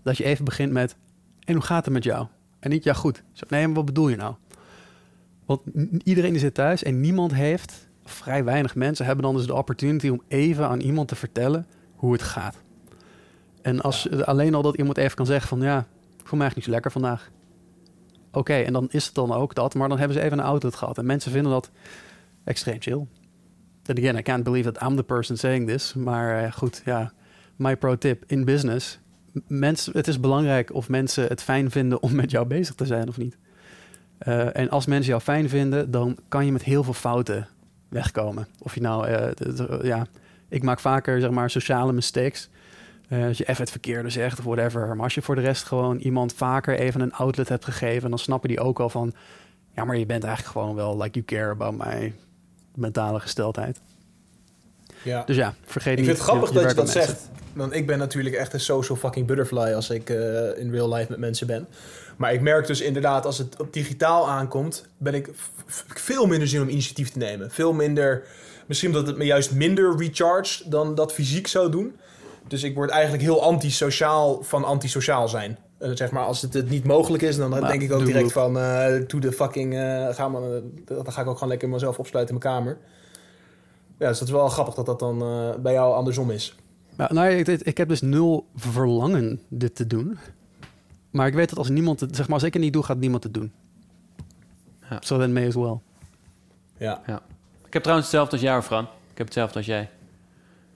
Dat 0.03 0.17
je 0.17 0.23
even 0.23 0.45
begint 0.45 0.71
met, 0.71 0.95
en 1.43 1.53
hoe 1.53 1.63
gaat 1.63 1.85
het 1.85 1.93
met 1.93 2.03
jou? 2.03 2.27
En 2.59 2.69
niet, 2.69 2.83
ja 2.83 2.93
goed. 2.93 3.23
Zo, 3.31 3.45
nee, 3.49 3.65
maar 3.65 3.75
wat 3.75 3.85
bedoel 3.85 4.09
je 4.09 4.15
nou? 4.15 4.35
Want 5.45 5.61
iedereen 6.03 6.31
die 6.31 6.39
zit 6.39 6.53
thuis 6.53 6.83
en 6.83 7.01
niemand 7.01 7.33
heeft, 7.33 7.87
vrij 8.03 8.43
weinig 8.43 8.75
mensen 8.75 9.05
hebben 9.05 9.23
dan 9.23 9.35
dus 9.35 9.45
de 9.45 9.55
opportunity 9.55 10.09
om 10.09 10.21
even 10.27 10.67
aan 10.67 10.79
iemand 10.79 11.07
te 11.07 11.15
vertellen 11.15 11.67
hoe 11.95 12.11
het 12.11 12.21
gaat. 12.21 12.55
En 13.61 13.81
als 13.81 14.11
alleen 14.11 14.55
al 14.55 14.61
dat 14.61 14.75
iemand 14.75 14.97
even 14.97 15.15
kan 15.15 15.25
zeggen 15.25 15.47
van, 15.47 15.61
ja, 15.61 15.79
ik 16.17 16.27
voel 16.27 16.39
me 16.39 16.45
eigenlijk 16.45 16.55
niet 16.55 16.65
zo 16.65 16.71
lekker 16.71 16.91
vandaag. 16.91 17.29
Oké, 18.31 18.53
en 18.53 18.73
dan 18.73 18.87
is 18.91 19.05
het 19.05 19.15
dan 19.15 19.31
ook 19.31 19.55
dat, 19.55 19.73
maar 19.73 19.89
dan 19.89 19.97
hebben 19.97 20.17
ze 20.17 20.23
even 20.23 20.37
een 20.37 20.45
outlet 20.45 20.75
gehad. 20.75 20.97
En 20.97 21.05
mensen 21.05 21.31
vinden 21.31 21.51
dat 21.51 21.71
extreem 22.43 22.81
chill. 22.81 23.05
And 23.85 23.97
again, 23.97 24.17
I 24.17 24.21
can't 24.21 24.43
believe 24.43 24.71
that 24.71 24.89
I'm 24.89 24.95
the 24.95 25.03
person 25.03 25.37
saying 25.37 25.67
this. 25.67 25.93
Maar 25.93 26.43
eh, 26.43 26.51
goed, 26.51 26.81
ja, 26.85 27.11
my 27.55 27.77
pro 27.77 27.97
tip 27.97 28.23
in 28.27 28.45
business. 28.45 28.99
Mensen, 29.47 29.93
het 29.93 30.07
is 30.07 30.19
belangrijk 30.19 30.73
of 30.73 30.89
mensen 30.89 31.27
het 31.27 31.41
fijn 31.41 31.71
vinden 31.71 32.01
om 32.01 32.15
met 32.15 32.31
jou 32.31 32.47
bezig 32.47 32.75
te 32.75 32.85
zijn 32.85 33.07
of 33.07 33.17
niet. 33.17 33.37
Eh, 34.17 34.55
en 34.57 34.69
als 34.69 34.85
mensen 34.85 35.09
jou 35.09 35.21
fijn 35.21 35.49
vinden, 35.49 35.91
dan 35.91 36.17
kan 36.27 36.45
je 36.45 36.51
met 36.51 36.63
heel 36.63 36.83
veel 36.83 36.93
fouten 36.93 37.47
wegkomen. 37.89 38.47
Of 38.59 38.75
je 38.75 38.81
nou, 38.81 39.07
eh, 39.07 39.83
ja, 39.83 40.07
ik 40.49 40.63
maak 40.63 40.79
vaker 40.79 41.21
zeg 41.21 41.29
maar 41.29 41.49
sociale 41.49 41.93
mistakes. 41.93 42.49
Eh, 43.09 43.25
als 43.27 43.37
je 43.37 43.43
even 43.47 43.61
het 43.61 43.71
verkeerde 43.71 44.09
zegt 44.09 44.39
of 44.39 44.45
whatever. 44.45 44.87
Maar 44.95 45.03
als 45.03 45.13
je 45.15 45.21
voor 45.21 45.35
de 45.35 45.41
rest 45.41 45.63
gewoon 45.63 45.97
iemand 45.97 46.33
vaker 46.33 46.79
even 46.79 47.01
een 47.01 47.13
outlet 47.13 47.49
hebt 47.49 47.65
gegeven, 47.65 48.09
dan 48.09 48.19
snappen 48.19 48.49
die 48.49 48.59
ook 48.59 48.79
al 48.79 48.89
van, 48.89 49.13
ja, 49.75 49.83
maar 49.85 49.97
je 49.97 50.05
bent 50.05 50.23
eigenlijk 50.23 50.57
gewoon 50.57 50.75
wel 50.75 50.97
like 51.01 51.11
you 51.23 51.25
care 51.25 51.51
about 51.51 51.77
my 51.85 52.13
mentale 52.75 53.19
gesteldheid. 53.19 53.79
Ja. 55.03 55.23
Dus 55.23 55.35
ja, 55.35 55.53
vergeet 55.65 55.91
Ik 55.91 55.97
niet. 55.97 56.05
vind 56.07 56.17
het 56.17 56.27
grappig 56.27 56.49
je- 56.49 56.53
dat 56.59 56.69
je 56.69 56.75
dat 56.75 56.85
mensen. 56.85 57.03
zegt. 57.03 57.29
Want 57.53 57.73
ik 57.73 57.87
ben 57.87 57.97
natuurlijk 57.97 58.35
echt 58.35 58.53
een 58.53 58.59
social 58.59 58.97
fucking 58.97 59.27
butterfly 59.27 59.73
als 59.73 59.89
ik 59.89 60.09
eh, 60.09 60.57
in 60.57 60.71
real 60.71 60.93
life 60.93 61.05
met 61.09 61.19
mensen 61.19 61.47
ben. 61.47 61.67
Maar 62.17 62.33
ik 62.33 62.41
merk 62.41 62.67
dus 62.67 62.81
inderdaad, 62.81 63.25
als 63.25 63.37
het 63.37 63.59
op 63.59 63.73
digitaal 63.73 64.29
aankomt, 64.29 64.85
ben 64.97 65.13
ik 65.13 65.29
veel 65.87 66.25
minder 66.25 66.47
zin 66.47 66.61
om 66.61 66.67
initiatief 66.69 67.09
te 67.11 67.17
nemen. 67.17 67.51
Veel 67.51 67.73
minder, 67.73 68.23
misschien 68.65 68.91
dat 68.91 69.07
het 69.07 69.17
me 69.17 69.23
juist 69.25 69.51
minder 69.51 69.97
recharge 69.97 70.69
dan 70.69 70.95
dat 70.95 71.13
fysiek 71.13 71.47
zou 71.47 71.71
doen. 71.71 71.95
Dus 72.49 72.63
ik 72.63 72.75
word 72.75 72.89
eigenlijk 72.89 73.23
heel 73.23 73.43
antisociaal 73.43 74.43
van 74.43 74.63
antisociaal 74.63 75.27
zijn. 75.27 75.57
Eh, 75.77 75.91
zeg 75.93 76.11
maar, 76.11 76.23
als 76.23 76.41
het, 76.41 76.53
het 76.53 76.69
niet 76.69 76.83
mogelijk 76.83 77.23
is, 77.23 77.37
dan 77.37 77.51
denk 77.51 77.81
ik 77.81 77.91
ook 77.91 78.05
direct 78.05 78.31
van 78.31 78.59
eh 78.59 78.95
to 78.95 79.19
the 79.19 79.31
fucking, 79.31 79.73
eh, 79.73 80.07
ga 80.09 80.27
maar, 80.27 80.41
dan 80.85 81.11
ga 81.11 81.21
ik 81.21 81.27
ook 81.27 81.33
gewoon 81.33 81.49
lekker 81.49 81.69
mezelf 81.69 81.99
opsluiten 81.99 82.35
in 82.35 82.41
mijn 82.41 82.55
kamer. 82.55 82.77
Ja, 83.97 84.07
dus 84.07 84.19
dat 84.19 84.27
is 84.27 84.33
wel 84.33 84.49
grappig 84.49 84.73
dat 84.73 84.85
dat 84.85 84.99
dan 84.99 85.19
bij 85.61 85.73
jou 85.73 85.93
andersom 85.93 86.31
is. 86.31 86.55
Ja, 86.97 87.13
nou, 87.13 87.29
ik, 87.29 87.47
ik 87.47 87.77
heb 87.77 87.87
dus 87.87 88.01
nul 88.01 88.45
verlangen 88.55 89.41
dit 89.47 89.75
te 89.75 89.87
doen. 89.87 90.17
Maar 91.09 91.27
ik 91.27 91.33
weet 91.33 91.49
dat 91.49 91.57
als 91.57 91.69
niemand 91.69 91.99
het, 91.99 92.15
zeg 92.15 92.25
maar, 92.25 92.35
als 92.35 92.43
ik 92.43 92.53
het 92.53 92.61
niet 92.61 92.73
doe, 92.73 92.83
gaat 92.83 92.97
niemand 92.97 93.23
het 93.23 93.33
doen. 93.33 93.51
Ja. 94.89 94.97
So 94.99 95.17
then 95.17 95.33
may 95.33 95.47
as 95.47 95.55
well. 95.55 95.77
Ja. 96.77 97.01
Ik 97.65 97.73
heb 97.73 97.83
trouwens 97.83 98.07
hetzelfde 98.07 98.31
als 98.31 98.45
jou, 98.45 98.61
Fran. 98.61 98.83
Ik 98.83 99.17
heb 99.17 99.25
hetzelfde 99.25 99.57
als 99.57 99.65
jij. 99.65 99.89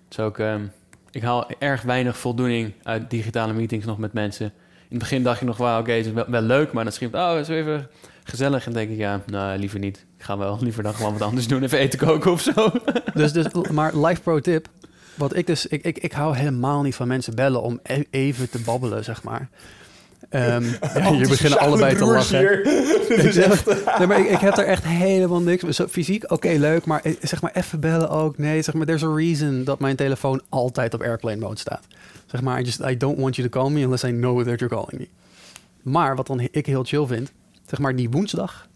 Het 0.04 0.12
is 0.12 0.20
ook, 0.20 0.40
ehm, 0.40 0.66
ik 1.14 1.22
haal 1.22 1.50
erg 1.60 1.82
weinig 1.82 2.18
voldoening 2.18 2.74
uit 2.84 3.10
digitale 3.10 3.54
meetings 3.54 3.86
nog 3.86 3.98
met 3.98 4.14
mensen. 4.14 4.46
In 4.46 5.00
het 5.00 5.10
begin 5.10 5.24
dacht 5.24 5.40
je 5.40 5.46
nog, 5.46 5.58
wel, 5.58 5.80
oké, 5.80 5.94
is 5.94 6.12
wel, 6.12 6.42
leuk, 6.42 6.74
maar 6.74 6.84
dan 6.84 6.94
schreef 6.94 7.14
oh, 7.14 7.38
is 7.40 7.48
even 7.48 7.90
gezellig. 8.24 8.66
En 8.66 8.74
denk 8.74 8.90
ik, 8.90 8.98
ja, 8.98 9.22
nou, 9.26 9.60
liever 9.60 9.80
niet. 9.80 10.06
Ik 10.18 10.24
ga 10.24 10.38
wel 10.38 10.58
liever 10.62 10.84
dan 10.84 10.94
gewoon 10.94 11.14
wat 11.14 11.22
anders 11.22 11.48
doen, 11.48 11.64
even 11.64 11.80
eten 11.80 12.00
koken 12.00 12.32
of 12.32 12.42
zo. 12.42 12.54
Dus, 13.14 13.32
dus, 13.32 13.46
maar 13.72 13.98
life 13.98 14.22
pro 14.22 14.40
tip. 14.40 14.68
Wat 15.16 15.36
ik 15.36 15.48
dus, 15.48 15.66
ik, 15.66 15.84
ik, 15.84 15.98
ik 15.98 16.12
hou 16.12 16.36
helemaal 16.36 16.82
niet 16.82 16.96
van 16.96 17.08
mensen 17.08 17.36
bellen 17.36 17.62
om 17.62 17.80
e- 17.84 18.04
even 18.10 18.50
te 18.50 18.60
babbelen, 18.60 19.04
zeg 19.04 19.24
maar. 19.24 19.50
Ehm 20.30 20.64
ja, 20.96 21.12
hier 21.14 21.28
beginnen 21.28 21.60
allebei 21.60 21.96
te 21.96 22.06
lachen. 22.06 22.40
hier. 22.40 22.64
Dit 23.08 23.24
is 23.24 23.38
echt... 23.38 23.66
Nee, 23.98 24.08
maar 24.08 24.20
ik, 24.20 24.30
ik 24.30 24.40
heb 24.40 24.58
er 24.58 24.66
echt 24.66 24.84
helemaal 24.84 25.42
niks. 25.42 25.64
Zo, 25.64 25.88
fysiek, 25.88 26.32
oké, 26.32 26.50
leuk. 26.50 26.86
Maar 26.86 27.02
eh, 27.02 27.14
zeg 27.22 27.42
maar 27.42 27.52
even 27.54 27.80
bellen 27.80 28.10
ook. 28.10 28.38
Nee, 28.38 28.62
zeg 28.62 28.74
maar, 28.74 28.86
there's 28.86 29.04
a 29.04 29.14
reason 29.16 29.64
dat 29.64 29.80
mijn 29.80 29.96
telefoon 29.96 30.42
altijd 30.50 30.94
op 30.94 31.02
airplane 31.02 31.38
mode 31.38 31.60
staat. 31.60 31.88
Zeg 32.26 32.42
maar, 32.42 32.60
I, 32.60 32.64
just, 32.64 32.80
I 32.80 32.98
don't 32.98 33.20
want 33.20 33.36
you 33.36 33.50
to 33.50 33.60
call 33.60 33.72
me 33.72 33.82
unless 33.84 34.04
I 34.04 34.12
know 34.12 34.44
that 34.44 34.60
you're 34.60 34.76
calling 34.76 35.00
me. 35.00 35.08
Maar 35.82 36.16
wat 36.16 36.28
dan 36.28 36.40
ik 36.52 36.66
heel 36.66 36.84
chill 36.84 37.06
vind, 37.06 37.32
zeg 37.66 37.80
maar 37.80 37.96
die 37.96 38.10
woensdag 38.10 38.68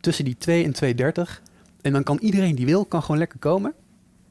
tussen 0.00 0.24
die 0.24 0.36
2 0.38 0.64
en 0.64 0.94
2.30. 1.26 1.42
En 1.82 1.92
dan 1.92 2.02
kan 2.02 2.18
iedereen 2.20 2.54
die 2.54 2.66
wil, 2.66 2.84
kan 2.84 3.02
gewoon 3.02 3.18
lekker 3.18 3.38
komen. 3.38 3.72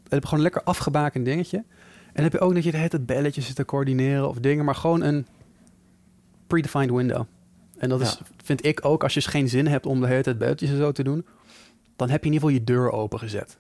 Dan 0.04 0.10
heb 0.10 0.22
je 0.22 0.28
gewoon 0.28 0.46
een 0.46 0.52
lekker 0.52 0.64
afgebakend 0.64 1.26
dingetje. 1.26 1.58
En 1.58 2.14
dan 2.14 2.24
heb 2.24 2.34
je 2.34 2.40
ook 2.40 2.54
dat 2.54 2.64
je 2.64 2.72
de 2.72 2.78
hele 2.78 2.90
tijd 2.90 3.06
belletjes 3.06 3.46
zit 3.46 3.56
te 3.56 3.66
coördineren 3.66 4.30
of 4.30 4.38
dingen. 4.38 4.66
Maar 4.66 4.76
gewoon 4.76 5.02
een 5.02 5.28
predefined 6.50 6.92
window. 6.92 7.24
En 7.78 7.90
dat 7.90 8.02
is, 8.02 8.12
Ja. 8.12 8.26
vind 8.44 8.66
ik 8.66 8.86
ook, 8.86 9.04
als 9.04 9.14
je 9.14 9.22
geen 9.22 9.50
zin 9.50 9.68
hebt 9.68 9.86
om 9.86 10.02
de 10.02 10.08
hele 10.08 10.24
tijd 10.24 10.38
belletjes 10.38 10.70
en 10.70 10.78
zo 10.78 10.92
te 10.92 11.04
doen. 11.04 11.26
Dan 11.96 12.10
heb 12.10 12.24
je 12.24 12.30
in 12.30 12.34
ieder 12.34 12.50
geval 12.50 12.64
je 12.66 12.74
deur 12.76 12.92
opengezet. 12.92 13.58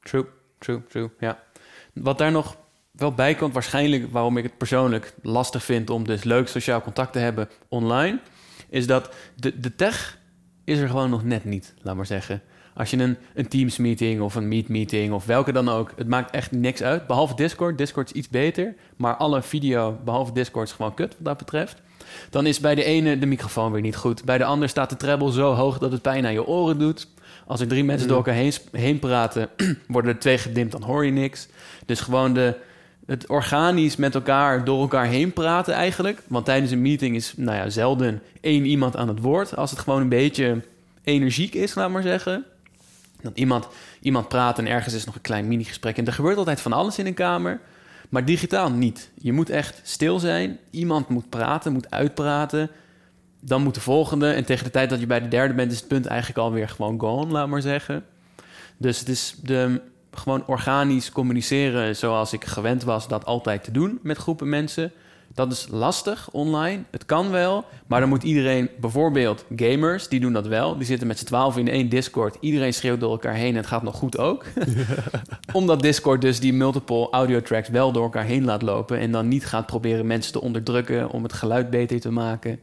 True, 0.00 0.26
true, 0.58 0.82
true, 0.88 1.10
ja. 1.18 1.42
Wat 1.92 2.18
daar 2.18 2.32
nog 2.32 2.56
wel 2.90 3.12
bij 3.12 3.34
komt, 3.34 3.52
waarschijnlijk 3.54 4.12
waarom 4.12 4.36
ik 4.36 4.42
het 4.44 4.58
persoonlijk 4.58 5.14
lastig 5.22 5.64
vind 5.64 5.90
om 5.90 6.04
dus 6.04 6.24
leuk 6.24 6.48
sociaal 6.48 6.82
contact 6.82 7.12
te 7.12 7.18
hebben 7.18 7.48
online, 7.68 8.20
is 8.68 8.86
dat 8.86 9.14
de, 9.36 9.60
de 9.60 9.74
tech 9.74 10.18
is 10.66 10.78
er 10.78 10.88
gewoon 10.88 11.10
nog 11.10 11.24
net 11.24 11.44
niet, 11.44 11.74
laat 11.82 11.96
maar 11.96 12.06
zeggen. 12.06 12.42
Als 12.74 12.90
je 12.90 12.96
een, 12.98 13.16
een 13.34 13.48
Teams 13.48 13.76
meeting 13.76 14.20
of 14.20 14.34
een 14.34 14.48
Meet 14.48 14.68
meeting 14.68 15.12
of 15.12 15.24
welke 15.26 15.52
dan 15.52 15.68
ook, 15.68 15.92
het 15.96 16.08
maakt 16.08 16.30
echt 16.30 16.52
niks 16.52 16.82
uit. 16.82 17.06
Behalve 17.06 17.34
Discord, 17.34 17.78
Discord 17.78 18.10
is 18.10 18.16
iets 18.16 18.28
beter, 18.28 18.74
maar 18.96 19.14
alle 19.16 19.42
video 19.42 19.98
behalve 20.04 20.32
Discord 20.32 20.68
is 20.68 20.74
gewoon 20.74 20.94
kut 20.94 21.14
wat 21.16 21.24
dat 21.24 21.36
betreft. 21.36 21.82
Dan 22.30 22.46
is 22.46 22.60
bij 22.60 22.74
de 22.74 22.84
ene 22.84 23.18
de 23.18 23.26
microfoon 23.26 23.72
weer 23.72 23.80
niet 23.80 23.96
goed. 23.96 24.24
Bij 24.24 24.38
de 24.38 24.44
ander 24.44 24.68
staat 24.68 24.90
de 24.90 24.96
treble 24.96 25.32
zo 25.32 25.52
hoog 25.52 25.78
dat 25.78 25.92
het 25.92 26.02
pijn 26.02 26.26
aan 26.26 26.32
je 26.32 26.46
oren 26.46 26.78
doet. 26.78 27.08
Als 27.46 27.60
er 27.60 27.68
drie 27.68 27.84
mensen 27.84 28.06
Mm. 28.06 28.14
door 28.14 28.24
elkaar 28.24 28.42
heen, 28.42 28.52
heen 28.72 28.98
praten, 28.98 29.48
worden 29.88 30.10
er 30.14 30.18
twee 30.18 30.38
gedimd, 30.38 30.72
dan 30.72 30.82
hoor 30.82 31.04
je 31.04 31.10
niks. 31.12 31.48
Dus 31.86 32.00
gewoon 32.00 32.32
de, 32.34 32.54
het 33.06 33.26
organisch 33.26 33.96
met 33.96 34.14
elkaar 34.14 34.64
door 34.64 34.80
elkaar 34.80 35.06
heen 35.06 35.32
praten 35.32 35.74
eigenlijk. 35.74 36.22
Want 36.26 36.44
tijdens 36.44 36.70
een 36.70 36.82
meeting 36.82 37.16
is 37.16 37.34
nou 37.36 37.56
ja, 37.56 37.68
zelden 37.68 38.22
één 38.40 38.64
iemand 38.64 38.96
aan 38.96 39.08
het 39.08 39.20
woord. 39.20 39.56
Als 39.56 39.70
het 39.70 39.80
gewoon 39.80 40.00
een 40.00 40.08
beetje 40.08 40.62
energiek 41.04 41.54
is, 41.54 41.74
laat 41.74 41.90
maar 41.90 42.02
zeggen. 42.02 42.44
Dat 43.20 43.38
iemand, 43.38 43.68
iemand 44.00 44.28
praat 44.28 44.58
en 44.58 44.66
ergens 44.66 44.94
is 44.94 45.04
nog 45.04 45.14
een 45.14 45.20
klein 45.20 45.48
mini-gesprek. 45.48 45.96
En 45.98 46.06
er 46.06 46.12
gebeurt 46.12 46.36
altijd 46.36 46.60
van 46.60 46.72
alles 46.72 46.98
in 46.98 47.06
een 47.06 47.14
kamer. 47.14 47.60
Maar 48.08 48.24
digitaal 48.24 48.70
niet. 48.70 49.10
Je 49.14 49.32
moet 49.32 49.50
echt 49.50 49.80
stil 49.82 50.18
zijn. 50.18 50.58
Iemand 50.70 51.08
moet 51.08 51.28
praten, 51.28 51.72
moet 51.72 51.90
uitpraten. 51.90 52.70
Dan 53.40 53.62
moet 53.62 53.74
de 53.74 53.80
volgende. 53.80 54.32
En 54.32 54.44
tegen 54.44 54.64
de 54.64 54.70
tijd 54.70 54.90
dat 54.90 55.00
je 55.00 55.06
bij 55.06 55.20
de 55.20 55.28
derde 55.28 55.54
bent, 55.54 55.72
is 55.72 55.78
het 55.78 55.88
punt 55.88 56.06
eigenlijk 56.06 56.38
alweer 56.38 56.68
gewoon 56.68 57.00
gone, 57.00 57.32
laat 57.32 57.48
maar 57.48 57.62
zeggen. 57.62 58.04
Dus 58.76 58.98
het 58.98 59.08
is 59.08 59.36
de, 59.42 59.80
gewoon 60.16 60.46
organisch 60.46 61.12
communiceren 61.12 61.96
zoals 61.96 62.32
ik 62.32 62.44
gewend 62.44 62.82
was 62.82 63.08
dat 63.08 63.24
altijd 63.24 63.64
te 63.64 63.70
doen 63.70 63.98
met 64.02 64.16
groepen 64.16 64.48
mensen. 64.48 64.92
Dat 65.34 65.52
is 65.52 65.66
lastig 65.70 66.28
online. 66.32 66.82
Het 66.90 67.04
kan 67.06 67.30
wel, 67.30 67.64
maar 67.86 68.00
dan 68.00 68.08
moet 68.08 68.22
iedereen, 68.22 68.70
bijvoorbeeld 68.80 69.44
gamers, 69.56 70.08
die 70.08 70.20
doen 70.20 70.32
dat 70.32 70.46
wel. 70.46 70.76
Die 70.76 70.86
zitten 70.86 71.06
met 71.06 71.18
z'n 71.18 71.24
twaalf 71.24 71.56
in 71.56 71.68
één 71.68 71.88
Discord. 71.88 72.36
Iedereen 72.40 72.74
schreeuwt 72.74 73.00
door 73.00 73.10
elkaar 73.10 73.34
heen 73.34 73.50
en 73.50 73.56
het 73.56 73.66
gaat 73.66 73.82
nog 73.82 73.94
goed 73.96 74.18
ook. 74.18 74.44
Omdat 75.52 75.80
Discord 75.80 76.20
dus 76.20 76.40
die 76.40 76.52
multiple 76.52 77.10
audio 77.10 77.40
tracks 77.40 77.68
wel 77.68 77.92
door 77.92 78.02
elkaar 78.02 78.24
heen 78.24 78.44
laat 78.44 78.62
lopen. 78.62 78.98
En 78.98 79.12
dan 79.12 79.28
niet 79.28 79.46
gaat 79.46 79.66
proberen 79.66 80.06
mensen 80.06 80.32
te 80.32 80.40
onderdrukken 80.40 81.10
om 81.10 81.22
het 81.22 81.32
geluid 81.32 81.70
beter 81.70 82.00
te 82.00 82.10
maken. 82.10 82.58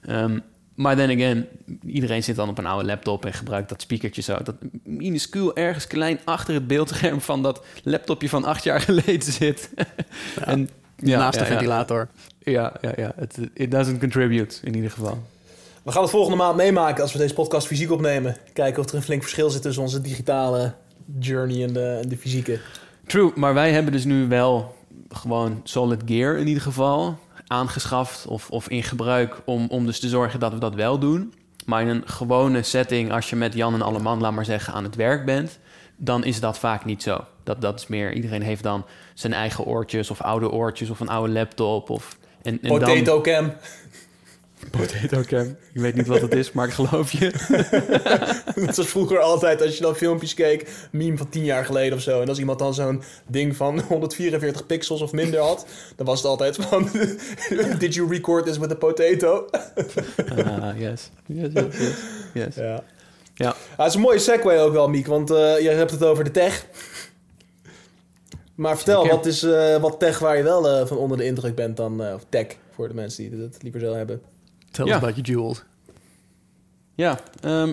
Ehm, 0.00 0.38
maar 0.80 0.96
then 0.96 1.10
again, 1.10 1.46
iedereen 1.86 2.22
zit 2.22 2.36
dan 2.36 2.48
op 2.48 2.58
een 2.58 2.66
oude 2.66 2.86
laptop 2.86 3.24
en 3.24 3.32
gebruikt 3.32 3.68
dat 3.68 3.80
speakertje 3.80 4.22
zo. 4.22 4.38
Dat 4.42 4.54
minuscuul 4.82 5.56
ergens 5.56 5.86
klein 5.86 6.20
achter 6.24 6.54
het 6.54 6.66
beeldscherm 6.66 7.20
van 7.20 7.42
dat 7.42 7.64
laptopje 7.82 8.28
van 8.28 8.44
acht 8.44 8.64
jaar 8.64 8.80
geleden 8.90 9.32
zit. 9.32 9.70
en, 10.44 10.68
ja, 10.96 11.18
naast 11.18 11.38
de 11.38 11.44
ja, 11.44 11.50
ventilator. 11.50 12.08
Ja, 12.38 12.72
ja, 12.80 12.92
ja. 12.96 13.12
Het 13.16 13.38
it 13.54 13.70
doesn't 13.70 13.98
contribute 13.98 14.56
in 14.62 14.74
ieder 14.74 14.90
geval. 14.90 15.22
We 15.82 15.92
gaan 15.92 16.02
het 16.02 16.10
volgende 16.10 16.36
maand 16.36 16.56
meemaken 16.56 17.02
als 17.02 17.12
we 17.12 17.18
deze 17.18 17.34
podcast 17.34 17.66
fysiek 17.66 17.90
opnemen. 17.90 18.36
Kijken 18.52 18.82
of 18.82 18.88
er 18.88 18.94
een 18.94 19.02
flink 19.02 19.22
verschil 19.22 19.50
zit 19.50 19.62
tussen 19.62 19.82
onze 19.82 20.00
digitale 20.00 20.74
journey 21.18 21.64
en 21.64 21.72
de, 21.72 21.98
en 22.02 22.08
de 22.08 22.16
fysieke. 22.16 22.60
True, 23.06 23.32
maar 23.34 23.54
wij 23.54 23.72
hebben 23.72 23.92
dus 23.92 24.04
nu 24.04 24.28
wel 24.28 24.74
gewoon 25.08 25.60
solid 25.64 26.02
gear 26.04 26.36
in 26.36 26.46
ieder 26.46 26.62
geval 26.62 27.18
aangeschaft 27.50 28.26
of, 28.26 28.50
of 28.50 28.68
in 28.68 28.82
gebruik 28.82 29.40
om, 29.44 29.66
om 29.68 29.86
dus 29.86 30.00
te 30.00 30.08
zorgen 30.08 30.40
dat 30.40 30.52
we 30.52 30.58
dat 30.58 30.74
wel 30.74 30.98
doen. 30.98 31.34
Maar 31.66 31.82
in 31.82 31.88
een 31.88 32.02
gewone 32.08 32.62
setting, 32.62 33.12
als 33.12 33.30
je 33.30 33.36
met 33.36 33.54
Jan 33.54 33.74
en 33.74 33.82
Alleman, 33.82 34.20
laat 34.20 34.32
maar 34.32 34.44
zeggen, 34.44 34.72
aan 34.72 34.84
het 34.84 34.94
werk 34.94 35.24
bent, 35.24 35.58
dan 35.96 36.24
is 36.24 36.40
dat 36.40 36.58
vaak 36.58 36.84
niet 36.84 37.02
zo. 37.02 37.24
Dat, 37.44 37.60
dat 37.60 37.78
is 37.80 37.86
meer, 37.86 38.12
iedereen 38.12 38.42
heeft 38.42 38.62
dan 38.62 38.84
zijn 39.14 39.32
eigen 39.32 39.64
oortjes 39.64 40.10
of 40.10 40.20
oude 40.20 40.50
oortjes 40.50 40.90
of 40.90 41.00
een 41.00 41.08
oude 41.08 41.32
laptop. 41.32 41.90
Of, 41.90 42.16
en, 42.42 42.58
en 42.62 42.68
dan, 42.68 42.78
Potato 42.78 43.20
cam. 43.20 43.52
Potato 44.70 45.22
cam. 45.22 45.56
Ik 45.72 45.80
weet 45.80 45.94
niet 45.94 46.06
wat 46.06 46.20
het 46.20 46.34
is, 46.34 46.52
maar 46.52 46.66
ik 46.66 46.72
geloof 46.72 47.12
je. 47.12 47.32
Dat 48.66 48.76
was 48.76 48.88
vroeger 48.88 49.18
altijd, 49.18 49.62
als 49.62 49.76
je 49.76 49.82
dan 49.82 49.96
filmpjes 49.96 50.34
keek, 50.34 50.68
meme 50.90 51.16
van 51.16 51.28
10 51.28 51.44
jaar 51.44 51.64
geleden 51.64 51.96
of 51.96 52.02
zo. 52.02 52.20
En 52.20 52.28
als 52.28 52.38
iemand 52.38 52.58
dan 52.58 52.74
zo'n 52.74 53.02
ding 53.26 53.56
van 53.56 53.80
144 53.88 54.66
pixels 54.66 55.00
of 55.00 55.12
minder 55.12 55.40
had, 55.40 55.66
dan 55.96 56.06
was 56.06 56.18
het 56.18 56.26
altijd 56.26 56.56
van: 56.56 56.88
Did 57.78 57.94
you 57.94 58.08
record 58.08 58.44
this 58.44 58.58
with 58.58 58.70
a 58.70 58.74
potato? 58.74 59.46
Ah, 60.44 60.78
yes. 60.78 61.10
Yes, 61.26 61.52
yes, 61.52 61.76
yes. 61.78 61.94
yes. 62.34 62.54
Ja. 62.54 62.84
Ja. 63.34 63.54
het 63.76 63.86
is 63.86 63.94
een 63.94 64.00
mooie 64.00 64.18
segue 64.18 64.58
ook 64.58 64.72
wel, 64.72 64.88
Miek, 64.88 65.06
want 65.06 65.30
eh, 65.30 65.60
je 65.60 65.68
hebt 65.68 65.90
het 65.90 66.04
over 66.04 66.24
de 66.24 66.30
tech. 66.30 66.66
Maar 68.54 68.76
vertel, 68.76 69.08
wat 69.08 69.26
is 69.26 69.42
eh, 69.42 69.76
wat 69.76 69.98
tech 69.98 70.18
waar 70.18 70.36
je 70.36 70.42
wel 70.42 70.68
eh, 70.68 70.86
van 70.86 70.96
onder 70.96 71.16
de 71.16 71.24
indruk 71.24 71.54
bent 71.54 71.76
dan, 71.76 72.14
of 72.14 72.24
tech, 72.28 72.46
voor 72.74 72.88
de 72.88 72.94
mensen 72.94 73.30
die 73.30 73.40
het 73.40 73.62
liever 73.62 73.80
zo 73.80 73.94
hebben. 73.94 74.22
Tell 74.70 74.86
Ja. 74.86 74.90
us 74.96 74.96
about 75.02 75.14
your 75.16 75.30
jewels. 75.30 75.62
Ja, 76.94 77.18
ehm, 77.42 77.72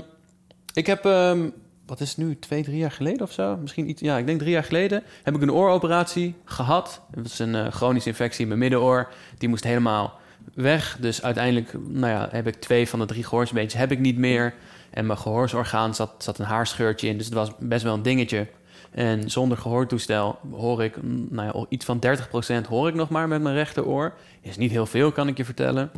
ik 0.73 0.85
heb, 0.85 1.05
ehm, 1.05 1.49
wat 1.85 1.99
is 1.99 2.09
het 2.09 2.17
nu, 2.17 2.39
twee, 2.39 2.63
drie 2.63 2.77
jaar 2.77 2.91
geleden 2.91 3.21
of 3.21 3.31
zo? 3.31 3.57
Misschien 3.57 3.89
iets, 3.89 4.01
ja, 4.01 4.17
ik 4.17 4.25
denk 4.25 4.39
drie 4.39 4.51
jaar 4.51 4.63
geleden 4.63 5.03
heb 5.23 5.35
ik 5.35 5.41
een 5.41 5.51
ooroperatie 5.51 6.35
gehad. 6.45 7.01
Het 7.11 7.23
was 7.23 7.39
een 7.39 7.55
eh, 7.55 7.71
chronische 7.71 8.09
infectie 8.09 8.41
in 8.41 8.47
mijn 8.47 8.59
middenoor. 8.59 9.11
Die 9.37 9.49
moest 9.49 9.63
helemaal 9.63 10.19
weg. 10.53 10.97
Dus 10.99 11.23
uiteindelijk, 11.23 11.73
nou 11.87 12.13
ja, 12.13 12.27
heb 12.31 12.47
ik 12.47 12.55
twee 12.55 12.89
van 12.89 12.99
de 12.99 13.05
drie 13.05 13.23
gehoorsbeentjes 13.23 13.81
heb 13.81 13.91
ik 13.91 13.99
niet 13.99 14.17
meer. 14.17 14.53
En 14.89 15.05
mijn 15.05 15.19
gehoorsorgaan 15.19 15.95
zat, 15.95 16.11
zat 16.17 16.39
een 16.39 16.45
haarscheurtje 16.45 17.07
in. 17.07 17.17
Dus 17.17 17.25
het 17.25 17.35
was 17.35 17.51
best 17.59 17.83
wel 17.83 17.93
een 17.93 18.01
dingetje. 18.01 18.47
En 18.91 19.29
zonder 19.29 19.57
gehoortoestel 19.57 20.39
hoor 20.51 20.83
ik, 20.83 21.01
mm, 21.01 21.27
nou 21.29 21.57
ja, 21.59 21.65
iets 21.69 21.85
van 21.85 21.99
30% 21.99 22.67
hoor 22.67 22.87
ik 22.87 22.93
nog 22.93 23.09
maar 23.09 23.27
met 23.27 23.41
mijn 23.41 23.55
rechteroor. 23.55 24.13
Is 24.41 24.57
niet 24.57 24.71
heel 24.71 24.85
veel, 24.85 25.11
kan 25.11 25.27
ik 25.27 25.37
je 25.37 25.45
vertellen. 25.45 25.91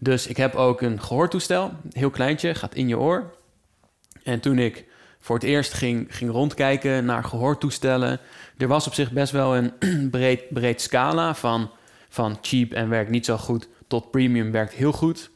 Dus 0.00 0.26
ik 0.26 0.36
heb 0.36 0.54
ook 0.54 0.80
een 0.80 1.00
gehoortoestel, 1.00 1.72
heel 1.92 2.10
kleintje, 2.10 2.54
gaat 2.54 2.74
in 2.74 2.88
je 2.88 2.98
oor. 2.98 3.34
En 4.22 4.40
toen 4.40 4.58
ik 4.58 4.86
voor 5.20 5.36
het 5.36 5.44
eerst 5.44 5.72
ging, 5.72 6.06
ging 6.16 6.30
rondkijken 6.30 7.04
naar 7.04 7.24
gehoortoestellen, 7.24 8.20
er 8.56 8.68
was 8.68 8.86
op 8.86 8.94
zich 8.94 9.12
best 9.12 9.32
wel 9.32 9.56
een 9.56 9.72
breed, 10.10 10.48
breed 10.48 10.80
scala 10.80 11.34
van, 11.34 11.70
van 12.08 12.38
cheap 12.40 12.72
en 12.72 12.88
werkt 12.88 13.10
niet 13.10 13.24
zo 13.24 13.36
goed 13.36 13.68
tot 13.88 14.10
premium 14.10 14.50
werkt 14.50 14.72
heel 14.72 14.92
goed. 14.92 15.30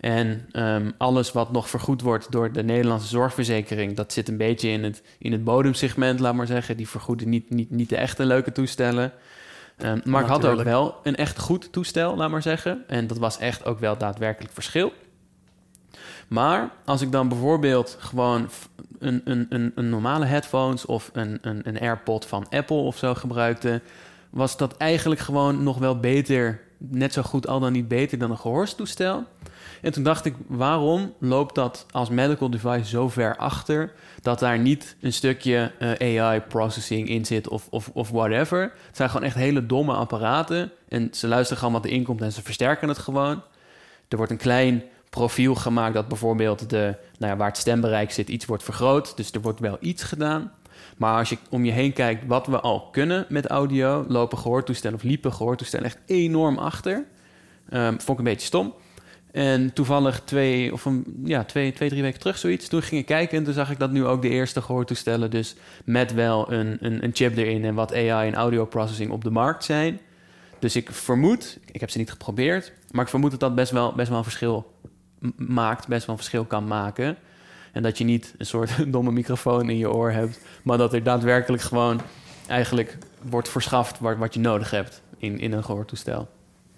En 0.00 0.48
ehm, 0.52 0.90
alles 0.98 1.32
wat 1.32 1.52
nog 1.52 1.68
vergoed 1.68 2.00
wordt 2.00 2.32
door 2.32 2.52
de 2.52 2.62
Nederlandse 2.62 3.08
zorgverzekering, 3.08 3.96
dat 3.96 4.12
zit 4.12 4.28
een 4.28 4.36
beetje 4.36 4.68
in 4.68 4.84
het, 4.84 5.02
in 5.18 5.32
het 5.32 5.44
bodemsegment, 5.44 6.20
laat 6.20 6.34
maar 6.34 6.46
zeggen. 6.46 6.76
Die 6.76 6.88
vergoeden 6.88 7.28
niet, 7.28 7.50
niet, 7.50 7.70
niet 7.70 7.88
de 7.88 7.96
echte 7.96 8.24
leuke 8.24 8.52
toestellen. 8.52 9.12
Ehm, 9.76 9.98
maar 10.04 10.22
ik 10.22 10.28
had 10.28 10.44
ook 10.44 10.62
wel 10.62 10.94
een 11.02 11.16
echt 11.16 11.38
goed 11.38 11.72
toestel, 11.72 12.16
laat 12.16 12.30
maar 12.30 12.42
zeggen. 12.42 12.84
En 12.86 13.06
dat 13.06 13.18
was 13.18 13.38
echt 13.38 13.64
ook 13.64 13.78
wel 13.78 13.96
daadwerkelijk 13.98 14.54
verschil. 14.54 14.92
Maar 16.28 16.70
als 16.84 17.00
ik 17.00 17.12
dan 17.12 17.28
bijvoorbeeld 17.28 17.96
gewoon 18.00 18.48
een, 18.98 19.20
een, 19.24 19.46
een, 19.48 19.72
een 19.74 19.88
normale 19.88 20.24
headphones 20.24 20.86
of 20.86 21.10
een, 21.12 21.38
een, 21.40 21.60
een 21.64 21.80
AirPod 21.80 22.26
van 22.26 22.46
Apple 22.50 22.76
of 22.76 22.96
zo 22.96 23.14
gebruikte, 23.14 23.80
was 24.30 24.56
dat 24.56 24.76
eigenlijk 24.76 25.20
gewoon 25.20 25.62
nog 25.62 25.78
wel 25.78 26.00
beter, 26.00 26.60
net 26.78 27.12
zo 27.12 27.22
goed 27.22 27.46
al 27.46 27.60
dan 27.60 27.72
niet 27.72 27.88
beter 27.88 28.18
dan 28.18 28.30
een 28.30 28.38
gehoorstoestel. 28.38 29.24
En 29.86 29.92
toen 29.92 30.02
dacht 30.02 30.24
ik, 30.24 30.34
waarom 30.46 31.12
loopt 31.18 31.54
dat 31.54 31.86
als 31.90 32.08
medical 32.08 32.50
device 32.50 32.84
zo 32.84 33.08
ver 33.08 33.36
achter 33.36 33.92
dat 34.22 34.38
daar 34.38 34.58
niet 34.58 34.96
een 35.00 35.12
stukje 35.12 35.72
eh, 35.78 36.18
AI 36.18 36.40
processing 36.40 37.08
in 37.08 37.24
zit 37.24 37.48
of, 37.48 37.66
of, 37.70 37.90
of 37.92 38.10
whatever? 38.10 38.60
Het 38.86 38.96
zijn 38.96 39.10
gewoon 39.10 39.26
echt 39.26 39.34
hele 39.34 39.66
domme 39.66 39.92
apparaten 39.92 40.72
en 40.88 41.08
ze 41.12 41.28
luisteren 41.28 41.58
gewoon 41.58 41.74
wat 41.74 41.84
erin 41.84 42.02
komt 42.02 42.22
en 42.22 42.32
ze 42.32 42.42
versterken 42.42 42.88
het 42.88 42.98
gewoon. 42.98 43.42
Er 44.08 44.16
wordt 44.16 44.32
een 44.32 44.38
klein 44.38 44.82
profiel 45.10 45.54
gemaakt 45.54 45.94
dat 45.94 46.08
bijvoorbeeld 46.08 46.70
de, 46.70 46.96
nou 47.18 47.32
ja, 47.32 47.38
waar 47.38 47.48
het 47.48 47.56
stembereik 47.56 48.10
zit 48.10 48.28
iets 48.28 48.44
wordt 48.44 48.62
vergroot. 48.62 49.16
Dus 49.16 49.30
er 49.30 49.40
wordt 49.40 49.60
wel 49.60 49.76
iets 49.80 50.02
gedaan. 50.02 50.52
Maar 50.96 51.18
als 51.18 51.28
je 51.28 51.38
om 51.50 51.64
je 51.64 51.72
heen 51.72 51.92
kijkt 51.92 52.26
wat 52.26 52.46
we 52.46 52.60
al 52.60 52.88
kunnen 52.90 53.26
met 53.28 53.46
audio, 53.46 54.04
lopen 54.08 54.38
gehoortoestellen 54.38 54.96
of 54.96 55.02
liepen 55.02 55.32
gehoortoestellen 55.32 55.86
echt 55.86 55.98
enorm 56.06 56.58
achter. 56.58 57.04
Um, 57.70 58.00
vond 58.00 58.08
ik 58.08 58.18
een 58.18 58.24
beetje 58.24 58.46
stom. 58.46 58.74
En 59.36 59.72
toevallig 59.72 60.20
twee, 60.24 60.72
of 60.72 60.84
een, 60.84 61.22
ja, 61.24 61.44
twee, 61.44 61.72
twee, 61.72 61.88
drie 61.88 62.02
weken 62.02 62.20
terug 62.20 62.38
zoiets. 62.38 62.68
Toen 62.68 62.82
ging 62.82 63.00
ik 63.00 63.06
kijken 63.06 63.38
en 63.38 63.44
toen 63.44 63.52
zag 63.52 63.70
ik 63.70 63.78
dat 63.78 63.90
nu 63.90 64.04
ook 64.04 64.22
de 64.22 64.28
eerste 64.28 64.62
gehoortoestellen... 64.62 65.30
dus 65.30 65.54
met 65.84 66.14
wel 66.14 66.52
een, 66.52 66.76
een, 66.80 67.04
een 67.04 67.10
chip 67.14 67.36
erin 67.36 67.64
en 67.64 67.74
wat 67.74 67.94
AI 67.94 68.28
en 68.28 68.34
audio 68.34 68.64
processing 68.64 69.10
op 69.10 69.24
de 69.24 69.30
markt 69.30 69.64
zijn. 69.64 70.00
Dus 70.58 70.76
ik 70.76 70.92
vermoed, 70.92 71.58
ik 71.70 71.80
heb 71.80 71.90
ze 71.90 71.98
niet 71.98 72.10
geprobeerd... 72.10 72.72
maar 72.90 73.04
ik 73.04 73.10
vermoed 73.10 73.30
dat 73.30 73.40
dat 73.40 73.54
best 73.54 73.72
wel, 73.72 73.92
best 73.92 74.08
wel 74.08 74.18
een 74.18 74.24
verschil 74.24 74.72
maakt, 75.36 75.88
best 75.88 76.06
wel 76.06 76.14
een 76.14 76.22
verschil 76.22 76.44
kan 76.44 76.66
maken. 76.66 77.16
En 77.72 77.82
dat 77.82 77.98
je 77.98 78.04
niet 78.04 78.34
een 78.38 78.46
soort 78.46 78.70
domme 78.92 79.12
microfoon 79.12 79.70
in 79.70 79.78
je 79.78 79.92
oor 79.92 80.10
hebt... 80.10 80.40
maar 80.62 80.78
dat 80.78 80.92
er 80.92 81.02
daadwerkelijk 81.02 81.62
gewoon 81.62 82.00
eigenlijk 82.46 82.98
wordt 83.22 83.48
verschaft 83.48 83.98
wat, 83.98 84.16
wat 84.16 84.34
je 84.34 84.40
nodig 84.40 84.70
hebt 84.70 85.02
in, 85.18 85.38
in 85.38 85.52
een 85.52 85.64
gehoortoestel. 85.64 86.28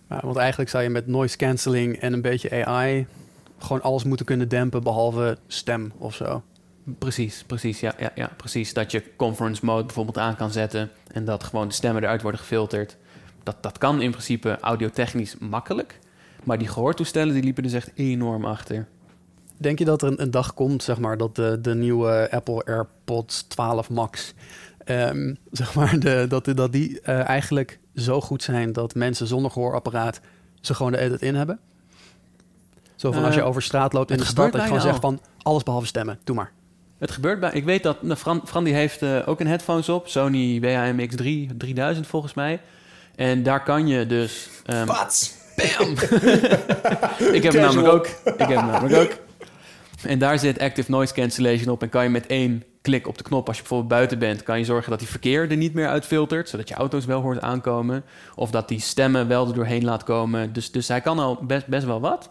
Ja, 0.08 0.20
want 0.22 0.36
eigenlijk 0.36 0.70
zou 0.70 0.82
je 0.82 0.90
met 0.90 1.06
noise 1.06 1.36
cancelling 1.36 1.96
en 1.96 2.12
een 2.12 2.22
beetje 2.22 2.66
AI 2.66 3.06
gewoon 3.58 3.82
alles 3.82 4.04
moeten 4.04 4.26
kunnen 4.26 4.48
dempen 4.48 4.82
behalve 4.82 5.38
stem 5.46 5.92
of 5.98 6.14
zo. 6.14 6.42
Precies, 6.98 7.44
precies, 7.46 7.80
ja, 7.80 7.94
ja, 7.98 8.10
ja, 8.14 8.30
precies. 8.36 8.72
Dat 8.72 8.90
je 8.90 9.02
conference 9.16 9.64
mode 9.64 9.84
bijvoorbeeld 9.84 10.18
aan 10.18 10.36
kan 10.36 10.50
zetten 10.50 10.90
en 11.12 11.24
dat 11.24 11.44
gewoon 11.44 11.68
de 11.68 11.74
stemmen 11.74 12.02
eruit 12.02 12.22
worden 12.22 12.40
gefilterd. 12.40 12.96
Dat, 13.42 13.56
dat 13.60 13.78
kan 13.78 14.02
in 14.02 14.10
principe 14.10 14.58
audiotechnisch 14.60 15.38
makkelijk, 15.38 15.98
maar 16.44 16.58
die 16.58 16.68
gehoortoestellen 16.68 17.34
die 17.34 17.42
liepen 17.42 17.62
dus 17.62 17.72
echt 17.72 17.90
enorm 17.94 18.44
achter. 18.44 18.86
Denk 19.56 19.78
je 19.78 19.84
dat 19.84 20.02
er 20.02 20.08
een, 20.08 20.22
een 20.22 20.30
dag 20.30 20.54
komt, 20.54 20.82
zeg 20.82 20.98
maar, 20.98 21.16
dat 21.16 21.36
de, 21.36 21.58
de 21.60 21.74
nieuwe 21.74 22.28
Apple 22.30 22.64
AirPods 22.64 23.42
12 23.42 23.90
Max, 23.90 24.34
um, 24.84 25.36
zeg 25.50 25.74
maar, 25.74 25.98
de, 25.98 26.26
dat, 26.28 26.44
dat 26.44 26.72
die 26.72 26.90
uh, 26.90 27.28
eigenlijk 27.28 27.78
zo 27.98 28.20
goed 28.20 28.42
zijn 28.42 28.72
dat 28.72 28.94
mensen 28.94 29.26
zonder 29.26 29.50
gehoorapparaat 29.50 30.20
ze 30.60 30.74
gewoon 30.74 30.92
de 30.92 30.98
edit 30.98 31.22
in 31.22 31.34
hebben? 31.34 31.58
Zo 32.96 33.12
van 33.12 33.24
als 33.24 33.34
je 33.34 33.42
over 33.42 33.62
straat 33.62 33.92
loopt 33.92 34.10
in 34.10 34.16
de 34.16 34.24
stad, 34.24 34.52
dat 34.52 34.60
je 34.60 34.66
gewoon 34.66 34.82
zegt 34.82 35.00
van 35.00 35.20
alles 35.42 35.62
behalve 35.62 35.86
stemmen, 35.86 36.18
doe 36.24 36.36
maar. 36.36 36.52
Het 36.98 37.10
gebeurt 37.10 37.40
bij. 37.40 37.50
Ik 37.52 37.64
weet 37.64 37.82
dat 37.82 38.02
nou, 38.02 38.18
Fran, 38.18 38.42
Fran 38.44 38.64
die 38.64 38.74
heeft 38.74 39.02
uh, 39.02 39.28
ook 39.28 39.40
een 39.40 39.46
headphones 39.46 39.88
op, 39.88 40.08
Sony 40.08 40.60
WHM-X3 40.60 41.56
3000 41.56 42.06
volgens 42.06 42.34
mij. 42.34 42.60
En 43.16 43.42
daar 43.42 43.62
kan 43.62 43.86
je 43.86 44.06
dus. 44.06 44.48
Um! 44.66 44.86
Bam! 44.86 45.90
ik 47.36 47.42
heb 47.42 47.52
hem 47.52 47.62
namelijk 47.62 47.88
ook. 47.88 48.06
Ik 48.06 48.34
heb 48.36 48.48
hem 48.48 48.66
namelijk 48.66 48.96
ook. 48.96 49.18
En 50.02 50.18
daar 50.18 50.38
zit 50.38 50.58
active 50.58 50.90
noise 50.90 51.14
cancellation 51.14 51.68
op 51.68 51.82
en 51.82 51.88
kan 51.88 52.02
je 52.02 52.10
met 52.10 52.26
één 52.26 52.64
klik 52.82 53.06
op 53.06 53.18
de 53.18 53.24
knop, 53.24 53.46
als 53.46 53.56
je 53.56 53.62
bijvoorbeeld 53.62 53.92
buiten 53.92 54.18
bent, 54.18 54.42
kan 54.42 54.58
je 54.58 54.64
zorgen 54.64 54.90
dat 54.90 54.98
die 54.98 55.08
verkeer 55.08 55.50
er 55.50 55.56
niet 55.56 55.74
meer 55.74 55.88
uitfiltert, 55.88 56.48
zodat 56.48 56.68
je 56.68 56.74
auto's 56.74 57.04
wel 57.04 57.20
hoort 57.20 57.40
aankomen. 57.40 58.04
Of 58.34 58.50
dat 58.50 58.68
die 58.68 58.80
stemmen 58.80 59.28
wel 59.28 59.48
er 59.48 59.54
doorheen 59.54 59.84
laat 59.84 60.04
komen. 60.04 60.52
Dus, 60.52 60.70
dus 60.70 60.88
hij 60.88 61.00
kan 61.00 61.18
al 61.18 61.38
best, 61.42 61.66
best 61.66 61.86
wel 61.86 62.00
wat. 62.00 62.30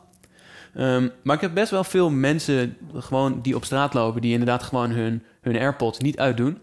Um, 0.78 1.12
maar 1.24 1.36
ik 1.36 1.42
heb 1.42 1.54
best 1.54 1.72
wel 1.72 1.84
veel 1.84 2.10
mensen 2.10 2.78
gewoon 2.96 3.40
die 3.42 3.56
op 3.56 3.66
straat 3.66 3.94
lopen, 3.94 4.22
die 4.22 4.32
inderdaad 4.32 4.64
gewoon 4.64 4.92
hun, 4.92 5.24
hun 5.42 5.58
AirPods 5.58 6.00
niet 6.00 6.20
uitdoen. 6.20 6.58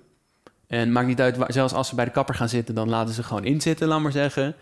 En 0.66 0.92
maakt 0.92 1.06
niet 1.06 1.20
uit, 1.20 1.36
zelfs 1.48 1.72
als 1.72 1.88
ze 1.88 1.94
bij 1.94 2.04
de 2.04 2.10
kapper 2.10 2.34
gaan 2.34 2.48
zitten, 2.48 2.74
dan 2.74 2.88
laten 2.88 3.14
ze 3.14 3.22
gewoon 3.22 3.44
inzitten, 3.44 3.88
laat 3.88 4.00
maar 4.00 4.12
zeggen. 4.12 4.54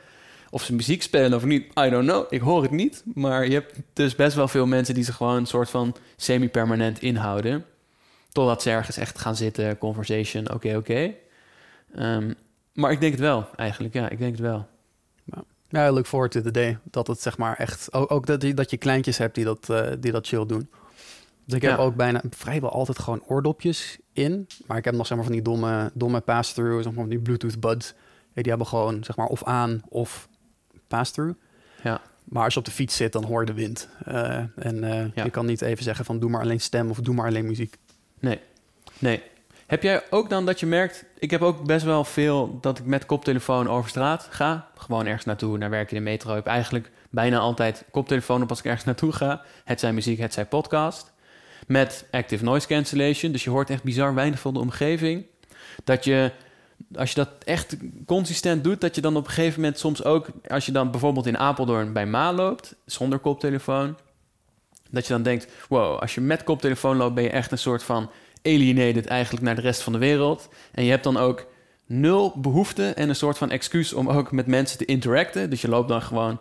Of 0.50 0.62
ze 0.62 0.74
muziek 0.74 1.02
spelen 1.02 1.34
of 1.34 1.44
niet, 1.44 1.66
I 1.80 1.90
don't 1.90 2.08
know. 2.08 2.26
Ik 2.28 2.40
hoor 2.40 2.62
het 2.62 2.70
niet. 2.70 3.02
Maar 3.14 3.46
je 3.46 3.52
hebt 3.52 3.80
dus 3.92 4.14
best 4.14 4.36
wel 4.36 4.48
veel 4.48 4.66
mensen 4.66 4.94
die 4.94 5.04
ze 5.04 5.12
gewoon 5.12 5.36
een 5.36 5.46
soort 5.46 5.70
van 5.70 5.94
semi-permanent 6.16 7.00
inhouden. 7.00 7.64
Totdat 8.32 8.62
ze 8.62 8.70
ergens 8.70 8.96
echt 8.96 9.18
gaan 9.18 9.36
zitten, 9.36 9.78
conversation, 9.78 10.52
oké, 10.52 10.76
oké. 10.76 11.14
Ehm, 11.94 12.32
maar 12.72 12.90
ik 12.92 13.00
denk 13.00 13.12
het 13.12 13.20
wel, 13.20 13.48
eigenlijk. 13.56 13.94
Ja, 13.94 14.08
ik 14.08 14.18
denk 14.18 14.32
het 14.32 14.40
wel. 14.40 14.70
Ja, 15.68 15.92
look 15.92 16.06
forward 16.06 16.30
to 16.32 16.40
the 16.40 16.50
day. 16.50 16.78
Dat 16.84 17.06
het 17.06 17.20
zeg 17.20 17.38
maar 17.38 17.56
echt... 17.56 17.92
Ook, 17.92 18.10
ook 18.10 18.26
dat, 18.26 18.42
je, 18.42 18.54
dat 18.54 18.70
je 18.70 18.76
kleintjes 18.76 19.18
hebt 19.18 19.34
die 19.34 19.44
dat, 19.44 19.68
uh, 19.70 19.86
die 20.00 20.12
dat 20.12 20.26
chill 20.26 20.46
doen. 20.46 20.70
Dus 21.44 21.54
ik 21.54 21.62
heb 21.62 21.78
ook 21.78 21.94
bijna 21.94 22.22
vrijwel 22.30 22.70
altijd 22.70 22.98
gewoon 22.98 23.22
oordopjes 23.26 23.98
in. 24.12 24.46
Maar 24.66 24.76
ik 24.76 24.84
heb 24.84 24.94
nog 24.94 25.06
zeg 25.06 25.16
maar 25.16 25.26
van 25.26 25.34
die 25.34 25.42
domme, 25.42 25.90
domme 25.94 26.20
pass-through, 26.20 26.74
zeg 26.74 26.84
maar 26.84 26.94
van 26.94 27.08
die 27.08 27.18
Bluetooth 27.18 27.60
buds. 27.60 27.94
Die 28.34 28.44
hebben 28.48 28.66
gewoon 28.66 29.04
zeg 29.04 29.16
maar 29.16 29.26
of 29.26 29.44
aan 29.44 29.82
of 29.88 30.28
pass-through. 30.88 31.38
Ja. 31.82 32.00
Maar 32.24 32.44
als 32.44 32.52
je 32.52 32.58
op 32.58 32.64
de 32.64 32.70
fiets 32.70 32.96
zit, 32.96 33.12
dan 33.12 33.24
hoor 33.24 33.40
je 33.40 33.46
de 33.46 33.52
wind. 33.52 33.88
Uh, 34.08 34.36
en 34.56 34.76
uh, 34.76 35.14
ja. 35.14 35.24
je 35.24 35.30
kan 35.30 35.46
niet 35.46 35.62
even 35.62 35.84
zeggen 35.84 36.04
van 36.04 36.18
doe 36.18 36.30
maar 36.30 36.40
alleen 36.40 36.60
stem 36.60 36.90
of 36.90 37.00
doe 37.00 37.14
maar 37.14 37.26
alleen 37.26 37.46
muziek. 37.46 37.76
Nee, 38.22 38.40
nee. 38.98 39.22
Heb 39.66 39.82
jij 39.82 40.02
ook 40.10 40.30
dan 40.30 40.46
dat 40.46 40.60
je 40.60 40.66
merkt... 40.66 41.04
Ik 41.18 41.30
heb 41.30 41.42
ook 41.42 41.66
best 41.66 41.84
wel 41.84 42.04
veel 42.04 42.58
dat 42.60 42.78
ik 42.78 42.84
met 42.84 43.06
koptelefoon 43.06 43.68
over 43.68 43.90
straat 43.90 44.28
ga. 44.30 44.68
Gewoon 44.76 45.06
ergens 45.06 45.24
naartoe, 45.24 45.58
naar 45.58 45.70
werk 45.70 45.90
in 45.90 45.96
de 45.96 46.02
metro. 46.02 46.30
Ik 46.30 46.36
heb 46.36 46.46
eigenlijk 46.46 46.90
bijna 47.10 47.38
altijd 47.38 47.84
koptelefoon 47.90 48.42
op 48.42 48.48
als 48.48 48.58
ik 48.58 48.64
ergens 48.64 48.84
naartoe 48.84 49.12
ga. 49.12 49.42
Het 49.64 49.80
zijn 49.80 49.94
muziek, 49.94 50.18
het 50.18 50.32
zijn 50.32 50.48
podcast. 50.48 51.12
Met 51.66 52.06
active 52.10 52.44
noise 52.44 52.66
cancellation. 52.66 53.32
Dus 53.32 53.44
je 53.44 53.50
hoort 53.50 53.70
echt 53.70 53.82
bizar 53.82 54.14
weinig 54.14 54.40
van 54.40 54.54
de 54.54 54.60
omgeving. 54.60 55.26
Dat 55.84 56.04
je, 56.04 56.30
als 56.94 57.08
je 57.08 57.16
dat 57.16 57.30
echt 57.44 57.76
consistent 58.06 58.64
doet... 58.64 58.80
dat 58.80 58.94
je 58.94 59.00
dan 59.00 59.16
op 59.16 59.24
een 59.24 59.32
gegeven 59.32 59.60
moment 59.60 59.78
soms 59.78 60.04
ook... 60.04 60.28
als 60.48 60.66
je 60.66 60.72
dan 60.72 60.90
bijvoorbeeld 60.90 61.26
in 61.26 61.38
Apeldoorn 61.38 61.92
bij 61.92 62.06
Ma 62.06 62.32
loopt... 62.32 62.74
zonder 62.86 63.18
koptelefoon 63.18 63.96
dat 64.92 65.06
je 65.06 65.12
dan 65.12 65.22
denkt, 65.22 65.46
wow, 65.68 65.98
als 65.98 66.14
je 66.14 66.20
met 66.20 66.44
koptelefoon 66.44 66.96
loopt, 66.96 67.14
ben 67.14 67.24
je 67.24 67.30
echt 67.30 67.52
een 67.52 67.58
soort 67.58 67.82
van 67.82 68.10
alienated 68.42 69.06
eigenlijk 69.06 69.44
naar 69.44 69.54
de 69.54 69.60
rest 69.60 69.82
van 69.82 69.92
de 69.92 69.98
wereld. 69.98 70.48
En 70.72 70.84
je 70.84 70.90
hebt 70.90 71.04
dan 71.04 71.16
ook 71.16 71.46
nul 71.86 72.32
behoefte 72.36 72.88
en 72.88 73.08
een 73.08 73.16
soort 73.16 73.38
van 73.38 73.50
excuus 73.50 73.92
om 73.92 74.08
ook 74.08 74.32
met 74.32 74.46
mensen 74.46 74.78
te 74.78 74.84
interacten. 74.84 75.50
Dus 75.50 75.60
je 75.60 75.68
loopt 75.68 75.88
dan 75.88 76.02
gewoon, 76.02 76.40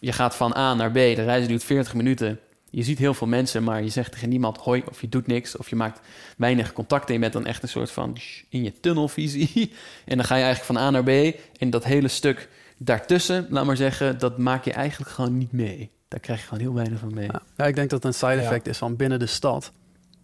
je 0.00 0.12
gaat 0.12 0.36
van 0.36 0.56
A 0.56 0.74
naar 0.74 0.90
B, 0.90 0.94
de 0.94 1.12
reis 1.12 1.46
duurt 1.46 1.64
40 1.64 1.94
minuten. 1.94 2.40
Je 2.70 2.82
ziet 2.82 2.98
heel 2.98 3.14
veel 3.14 3.26
mensen, 3.26 3.62
maar 3.62 3.82
je 3.82 3.88
zegt 3.88 4.12
tegen 4.12 4.28
niemand 4.28 4.58
hoi 4.58 4.82
of 4.88 5.00
je 5.00 5.08
doet 5.08 5.26
niks 5.26 5.56
of 5.56 5.68
je 5.68 5.76
maakt 5.76 6.00
weinig 6.36 6.72
contact 6.72 7.06
en 7.06 7.14
je 7.14 7.20
bent 7.20 7.32
dan 7.32 7.46
echt 7.46 7.62
een 7.62 7.68
soort 7.68 7.90
van 7.90 8.16
in 8.48 8.62
je 8.62 8.72
tunnelvisie. 8.80 9.72
En 10.04 10.16
dan 10.16 10.26
ga 10.26 10.36
je 10.36 10.42
eigenlijk 10.42 10.78
van 10.78 10.86
A 10.86 10.90
naar 10.90 11.04
B 11.04 11.36
en 11.58 11.70
dat 11.70 11.84
hele 11.84 12.08
stuk 12.08 12.48
daartussen, 12.76 13.46
laat 13.50 13.64
maar 13.64 13.76
zeggen, 13.76 14.18
dat 14.18 14.38
maak 14.38 14.64
je 14.64 14.72
eigenlijk 14.72 15.10
gewoon 15.10 15.38
niet 15.38 15.52
mee 15.52 15.90
daar 16.08 16.20
krijg 16.20 16.40
je 16.40 16.46
gewoon 16.46 16.62
heel 16.62 16.74
weinig 16.74 16.98
van 16.98 17.14
mee. 17.14 17.28
Ja, 17.56 17.64
ik 17.64 17.74
denk 17.74 17.90
dat 17.90 18.04
een 18.04 18.14
side 18.14 18.32
effect 18.32 18.66
is 18.66 18.78
van 18.78 18.96
binnen 18.96 19.18
de 19.18 19.26
stad 19.26 19.72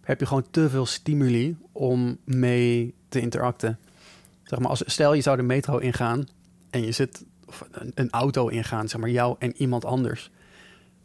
heb 0.03 0.19
je 0.19 0.25
gewoon 0.25 0.49
te 0.49 0.69
veel 0.69 0.85
stimuli 0.85 1.57
om 1.71 2.17
mee 2.23 2.95
te 3.09 3.19
interacten. 3.19 3.79
Zeg 4.43 4.59
maar, 4.59 4.69
als, 4.69 4.83
stel 4.85 5.13
je 5.13 5.21
zou 5.21 5.37
de 5.37 5.43
metro 5.43 5.77
ingaan 5.77 6.27
en 6.69 6.85
je 6.85 6.91
zit 6.91 7.25
of 7.45 7.67
een, 7.71 7.91
een 7.95 8.09
auto 8.09 8.47
ingaan, 8.47 8.89
zeg 8.89 9.01
maar 9.01 9.09
jou 9.09 9.35
en 9.39 9.55
iemand 9.55 9.85
anders. 9.85 10.31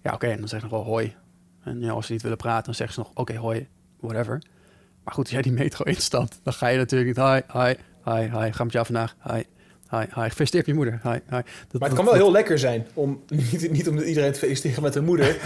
Ja, 0.03 0.13
oké, 0.13 0.37
dan 0.37 0.49
zeg 0.49 0.61
je 0.61 0.67
nog 0.69 0.75
wel 0.75 0.85
hoi. 0.85 1.17
En 1.63 1.81
ja, 1.81 1.91
als 1.91 2.07
ze 2.07 2.13
niet 2.13 2.23
willen 2.23 2.37
praten, 2.37 2.65
dan 2.65 2.75
zeggen 2.75 2.95
ze 2.95 3.01
nog 3.01 3.11
oké, 3.15 3.37
hoi, 3.37 3.69
whatever. 4.01 4.43
Maar 5.05 5.15
goed, 5.15 5.25
als 5.25 5.33
jij 5.33 5.43
die 5.43 5.53
metro 5.53 5.85
instapt, 5.85 6.41
dan 6.43 6.53
ga 6.53 6.67
je 6.69 6.79
natuurlijk 6.79 7.17
niet 7.17 7.27
hi, 7.27 7.61
hi, 7.61 7.75
hi, 8.05 8.39
hi, 8.39 8.53
ga 8.53 8.65
met 8.65 8.73
jou 8.73 8.87
vandaag, 8.87 9.17
hi. 9.23 9.43
Hi, 9.91 9.99
hi. 9.99 10.23
Gefeliciteerd 10.23 10.67
je 10.67 10.75
moeder. 10.75 11.01
Hi, 11.03 11.11
hi. 11.11 11.19
Dat, 11.29 11.81
maar 11.81 11.89
het 11.89 11.97
kan 11.97 12.05
wel 12.05 12.15
heel 12.15 12.31
lekker 12.31 12.59
zijn 12.59 12.87
om 12.95 13.23
niet, 13.29 13.71
niet 13.71 13.89
om 13.89 13.99
iedereen 13.99 14.33
te 14.33 14.39
feliciteren 14.39 14.83
met 14.83 14.95
hun 14.95 15.05
moeder. 15.05 15.37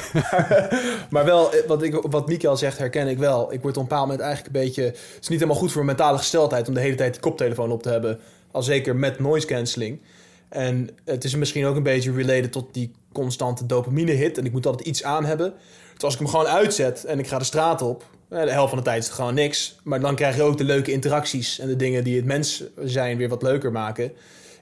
maar, 1.11 1.25
wel, 1.25 1.53
eh, 1.53 1.67
wat, 1.67 1.83
ik, 1.83 1.95
wat 1.95 2.29
Mikael 2.29 2.57
zegt, 2.57 2.79
herken 2.79 3.09
ik 3.09 3.19
wel. 3.19 3.53
Ik 3.53 3.63
word 3.63 3.77
op 3.77 3.83
een 3.83 3.89
bepaald 3.89 4.07
moment 4.07 4.21
eigenlijk 4.21 4.55
een 4.55 4.63
beetje. 4.63 4.83
Het 4.83 5.19
is 5.21 5.29
niet 5.29 5.39
helemaal 5.39 5.61
goed 5.61 5.73
voor 5.73 5.85
mijn 5.85 5.97
mentale 5.97 6.19
gesteldheid 6.19 6.69
om 6.69 6.75
de 6.75 6.81
hele 6.81 6.95
tijd 6.95 7.15
de 7.15 7.21
koptelefoon 7.21 7.71
op 7.71 7.83
te 7.83 7.89
hebben. 7.89 8.21
Al 8.51 8.63
zeker 8.63 8.97
met 8.97 9.19
noise 9.19 9.47
cancelling. 9.47 10.01
En 10.49 10.89
het 11.05 11.25
is 11.25 11.35
misschien 11.35 11.67
ook 11.67 11.77
een 11.77 11.83
beetje 11.83 12.13
related 12.13 12.53
tot 12.53 12.75
die 12.75 12.93
constante 13.13 13.67
dopamine 13.67 14.13
hit. 14.13 14.39
En 14.39 14.45
ik 14.45 14.53
moet 14.53 14.67
altijd 14.67 14.89
iets 14.89 15.03
aan 15.03 15.25
hebben. 15.25 15.55
Dus 15.95 16.03
als 16.03 16.13
ik 16.13 16.19
hem 16.19 16.29
gewoon 16.29 16.47
uitzet 16.47 17.05
en 17.05 17.19
ik 17.19 17.27
ga 17.27 17.39
de 17.39 17.45
straat 17.45 17.83
op, 17.83 18.05
de 18.33 18.51
helft 18.53 18.69
van 18.69 18.79
de 18.79 18.85
tijd 18.85 18.99
is 18.99 19.07
het 19.07 19.15
gewoon 19.15 19.35
niks. 19.35 19.79
Maar 19.83 20.01
dan 20.01 20.15
krijg 20.15 20.37
je 20.37 20.43
ook 20.43 20.59
de 20.59 20.65
leuke 20.65 20.93
interacties 20.93 21.59
en 21.59 21.69
de 21.69 21.77
dingen 21.77 22.05
die 22.05 22.17
het 22.17 22.25
mens 22.25 22.65
zijn 22.85 23.17
weer 23.17 23.29
wat 23.29 23.43
leuker 23.43 23.73
maken. 23.73 24.13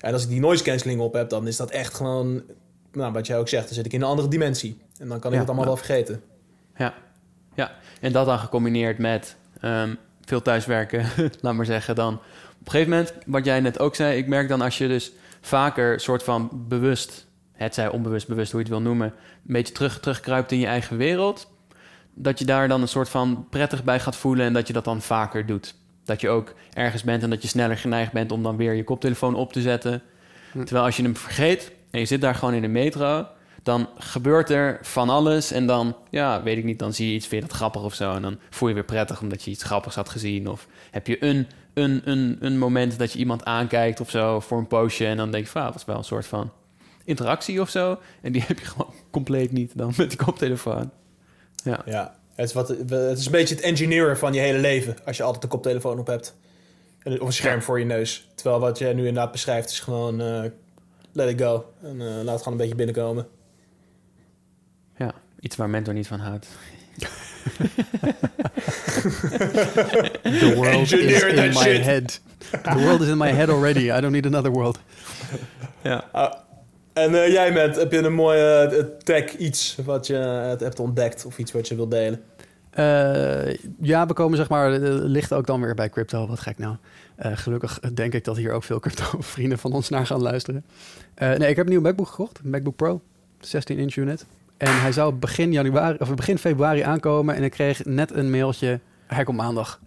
En 0.01 0.13
als 0.13 0.23
ik 0.23 0.29
die 0.29 0.41
noise 0.41 0.65
cancelling 0.65 1.01
op 1.01 1.13
heb, 1.13 1.29
dan 1.29 1.47
is 1.47 1.57
dat 1.57 1.71
echt 1.71 1.95
gewoon, 1.95 2.43
nou, 2.93 3.13
wat 3.13 3.27
jij 3.27 3.39
ook 3.39 3.49
zegt, 3.49 3.65
dan 3.65 3.75
zit 3.75 3.87
ik 3.87 3.93
in 3.93 4.01
een 4.01 4.09
andere 4.09 4.29
dimensie. 4.29 4.79
En 4.99 5.09
dan 5.09 5.21
kan 5.21 5.33
ik 5.33 5.39
het 5.39 5.49
allemaal 5.49 5.67
wel 5.67 5.77
vergeten. 5.77 6.23
Ja, 6.77 6.95
ja. 7.55 7.73
en 8.01 8.13
dat 8.13 8.27
dan 8.27 8.39
gecombineerd 8.39 8.99
met 8.99 9.37
um, 9.63 9.99
veel 10.25 10.43
thuiswerken, 10.43 11.07
laat 11.41 11.55
maar 11.55 11.67
zeggen, 11.67 11.95
dan 11.95 12.15
op 12.61 12.67
een 12.67 12.71
gegeven 12.71 12.91
moment, 12.91 13.13
wat 13.27 13.45
jij 13.45 13.61
net 13.61 13.79
ook 13.79 13.95
zei, 13.95 14.19
ik 14.19 14.27
merk 14.27 14.49
dan 14.49 14.61
als 14.61 14.79
je 14.79 14.89
dus 14.89 15.13
vaker 15.41 16.01
soort 16.01 16.23
van 16.23 16.65
bewust, 16.69 17.27
het 17.53 17.75
zij 17.75 17.89
onbewust, 17.89 18.29
bewust, 18.29 18.53
hoe 18.53 18.61
je 18.61 18.67
het 18.67 18.75
wil 18.77 18.85
noemen, 18.85 19.07
een 19.07 19.53
beetje 19.53 19.75
terug, 19.75 20.01
terugkruipt 20.01 20.53
in 20.53 20.59
je 20.59 20.67
eigen 20.67 20.97
wereld. 20.97 21.51
Dat 22.15 22.39
je 22.39 22.45
daar 22.45 22.69
dan 22.69 22.81
een 22.81 22.89
soort 22.89 23.09
van 23.09 23.47
prettig 23.51 23.85
bij 23.85 24.01
gaat 24.01 24.17
voelen 24.17 24.47
en 24.47 24.53
dat 24.53 24.67
je 24.67 24.73
dat 24.73 24.85
dan 24.85 25.03
vaker 25.03 25.47
doet. 25.47 25.75
Dat 26.05 26.21
je 26.21 26.29
ook 26.29 26.55
ergens 26.73 27.03
bent 27.03 27.23
en 27.23 27.31
dat 27.31 27.43
je 27.43 27.49
sneller 27.49 27.77
geneigd 27.77 28.13
bent 28.13 28.33
om 28.33 28.43
dan 28.43 28.57
weer 28.57 28.73
je 28.73 28.85
koptelefoon 28.85 29.35
op 29.35 29.53
te 29.53 29.61
zetten. 29.61 30.03
Hm. 30.53 30.65
Terwijl 30.65 30.85
als 30.85 30.97
je 30.97 31.03
hem 31.03 31.17
vergeet 31.17 31.73
en 31.91 32.01
je 32.01 32.07
zit 32.07 32.21
daar 32.21 32.35
gewoon 32.35 32.55
in 32.55 32.63
de 32.63 32.69
metro, 32.69 33.27
dan 33.63 33.89
gebeurt 33.99 34.51
er 34.51 34.79
van 34.83 35.09
alles. 35.09 35.53
En 35.53 35.67
dan, 35.67 35.97
ja, 36.11 36.43
weet 36.43 36.59
ik 36.59 36.65
niet, 36.65 36.79
dan 36.79 36.93
zie 36.93 37.09
je 37.09 37.15
iets, 37.15 37.27
vind 37.27 37.43
je 37.43 37.49
dat 37.49 37.57
grappig 37.57 37.83
of 37.83 37.95
zo. 37.95 38.13
En 38.13 38.23
dan 38.23 38.39
voel 38.51 38.69
je 38.69 38.75
weer 38.75 38.85
prettig 38.85 39.21
omdat 39.21 39.43
je 39.43 39.51
iets 39.51 39.63
grappigs 39.63 39.95
had 39.95 40.09
gezien. 40.09 40.49
Of 40.49 40.67
heb 40.91 41.07
je 41.07 41.25
een, 41.25 41.47
een, 41.75 42.01
een, 42.05 42.37
een 42.41 42.59
moment 42.59 42.99
dat 42.99 43.13
je 43.13 43.19
iemand 43.19 43.45
aankijkt 43.45 44.01
of 44.01 44.11
zo 44.11 44.41
voor 44.41 44.59
een 44.59 44.67
poosje. 44.67 45.07
En 45.07 45.17
dan 45.17 45.31
denk 45.31 45.45
je 45.45 45.51
van, 45.51 45.61
ah, 45.61 45.67
dat 45.67 45.77
was 45.77 45.85
wel 45.85 45.97
een 45.97 46.05
soort 46.05 46.27
van 46.27 46.51
interactie 47.05 47.61
of 47.61 47.69
zo. 47.69 47.99
En 48.23 48.33
die 48.33 48.43
heb 48.47 48.59
je 48.59 48.65
gewoon 48.65 48.93
compleet 49.11 49.53
niet 49.53 49.79
dan 49.79 49.93
met 49.97 50.09
die 50.09 50.25
koptelefoon. 50.25 50.91
Ja. 51.65 51.83
Ja, 51.85 52.15
het 52.35 52.49
is, 52.49 52.55
wat, 52.55 52.69
het 52.69 53.19
is 53.19 53.27
een 53.27 53.33
beetje 53.33 53.55
het 53.55 53.65
engineeren 53.65 54.19
van 54.19 54.33
je 54.33 54.41
hele 54.41 54.59
leven 54.59 54.97
als 55.05 55.17
je 55.17 55.23
altijd 55.23 55.43
de 55.43 55.49
koptelefoon 55.49 55.99
op 55.99 56.07
hebt. 56.07 56.37
En- 57.03 57.21
Of 57.21 57.27
een 57.27 57.33
scherm 57.33 57.57
Ja. 57.59 57.63
voor 57.63 57.79
je 57.79 57.85
neus. 57.85 58.29
Terwijl 58.35 58.61
wat 58.61 58.79
jij 58.79 58.93
nu 58.93 59.07
inderdaad 59.07 59.33
beschrijft 59.33 59.71
is 59.71 59.81
gewoon 59.81 60.21
eh, 60.21 60.43
let 61.13 61.31
it 61.31 61.41
go. 61.41 61.73
En 61.83 62.01
eh, 62.01 62.07
laat 62.07 62.27
het 62.35 62.43
gewoon 62.43 62.53
een 62.53 62.57
beetje 62.57 62.75
binnenkomen. 62.75 63.29
ja, 64.97 65.13
iets 65.41 65.57
waar 65.57 65.71
Mentor 65.71 65.95
niet 65.95 66.07
van 66.07 66.19
houdt. 66.21 66.47
The 70.23 70.53
world 70.57 70.93
is 70.93 71.23
in 71.23 71.37
my 71.37 71.53
shit. 71.53 71.85
head. 71.85 72.21
The 72.63 72.79
world 72.79 73.01
is 73.01 73.09
in 73.09 73.19
my 73.19 73.31
head 73.31 73.49
already. 73.49 73.91
I 73.91 74.01
don't 74.01 74.13
need 74.13 74.27
another 74.27 74.51
world. 74.51 74.79
Ja. 75.83 76.05
Ah, 76.13 76.33
en 76.93 77.15
eh, 77.15 77.33
jij 77.33 77.53
bent, 77.53 77.77
heb 77.77 77.93
je 77.93 77.99
een 77.99 78.15
mooie 78.15 78.97
tech 79.03 79.37
iets 79.37 79.77
wat 79.85 80.07
je 80.07 80.17
eh, 80.17 80.61
hebt 80.61 80.81
ontdekt 80.81 81.25
of 81.25 81.39
iets 81.39 81.53
wat 81.53 81.69
je 81.69 81.75
wilt 81.75 81.91
delen? 81.91 82.23
Eh, 82.71 83.55
ja, 83.81 84.07
we 84.07 84.13
komen 84.13 84.37
zeg 84.37 84.49
maar, 84.49 84.71
ligt 84.71 85.33
ook 85.33 85.47
dan 85.47 85.61
weer 85.61 85.75
bij 85.75 85.89
crypto. 85.89 86.27
Wat 86.27 86.41
gek 86.41 86.59
nou. 86.59 86.77
Eh, 87.17 87.33
gelukkig 87.35 87.81
denk 87.95 88.13
ik 88.15 88.25
dat 88.25 88.37
hier 88.37 88.53
ook 88.53 88.65
veel 88.65 88.81
crypto-vrienden 88.81 89.59
van 89.65 89.73
ons 89.73 89.89
naar 89.89 90.07
gaan 90.07 90.23
luisteren. 90.23 90.65
Eh, 91.15 91.29
nee, 91.29 91.49
ik 91.49 91.57
heb 91.57 91.65
een 91.65 91.71
nieuwe 91.71 91.85
MacBook 91.85 92.09
gekocht. 92.09 92.39
Een 92.45 92.51
MacBook 92.51 92.77
Pro. 92.77 93.01
16-inch 93.47 93.95
unit. 93.95 94.27
En 94.57 94.81
hij 94.81 94.93
zou 94.93 95.15
begin, 95.15 95.53
januari, 95.53 95.97
of 95.99 96.15
begin 96.15 96.39
februari 96.39 96.81
aankomen. 96.81 97.35
En 97.35 97.43
ik 97.43 97.51
kreeg 97.51 97.85
net 97.85 98.15
een 98.15 98.31
mailtje. 98.31 98.81
Hij 99.07 99.25
komt 99.25 99.37
maandag. 99.37 99.81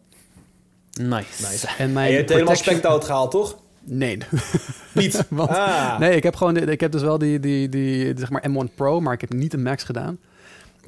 Nice. 0.92 1.48
Nice. 1.50 1.68
En 1.68 1.74
En 1.78 1.94
mijn 1.94 2.12
je 2.12 2.18
hebt 2.18 2.30
helemaal 2.30 2.56
spec-out 2.56 3.06
gehaald, 3.06 3.32
toch? 3.32 3.58
Nee. 3.86 4.18
Niet. 4.94 5.26
Want- 5.30 5.50
ah. 5.50 6.00
Nee, 6.00 6.16
ik 6.16 6.24
heb 6.24 6.36
gewoon, 6.36 6.58
ik 6.58 6.80
heb 6.80 6.92
dus 6.92 7.02
wel 7.02 7.18
die, 7.18 7.40
die, 7.40 7.70
die 7.70 8.18
zeg 8.18 8.30
maar 8.30 8.44
M1 8.50 8.74
Pro, 8.76 9.02
maar 9.02 9.14
ik 9.14 9.22
heb 9.22 9.34
niet 9.34 9.54
een 9.54 9.64
Max 9.64 9.84
gedaan. 9.84 10.18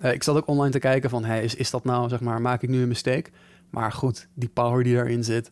Eh, 0.01 0.13
ik 0.13 0.23
zat 0.23 0.35
ook 0.35 0.47
online 0.47 0.71
te 0.71 0.79
kijken 0.79 1.09
van, 1.09 1.25
hey, 1.25 1.43
is, 1.43 1.55
is 1.55 1.69
dat 1.69 1.83
nou, 1.83 2.09
zeg 2.09 2.19
maar, 2.21 2.41
maak 2.41 2.61
ik 2.61 2.69
nu 2.69 2.81
een 2.81 2.87
mistake? 2.87 3.29
Maar 3.69 3.91
goed, 3.91 4.27
die 4.33 4.49
power 4.49 4.83
die 4.83 4.95
daarin 4.95 5.23
zit, 5.23 5.51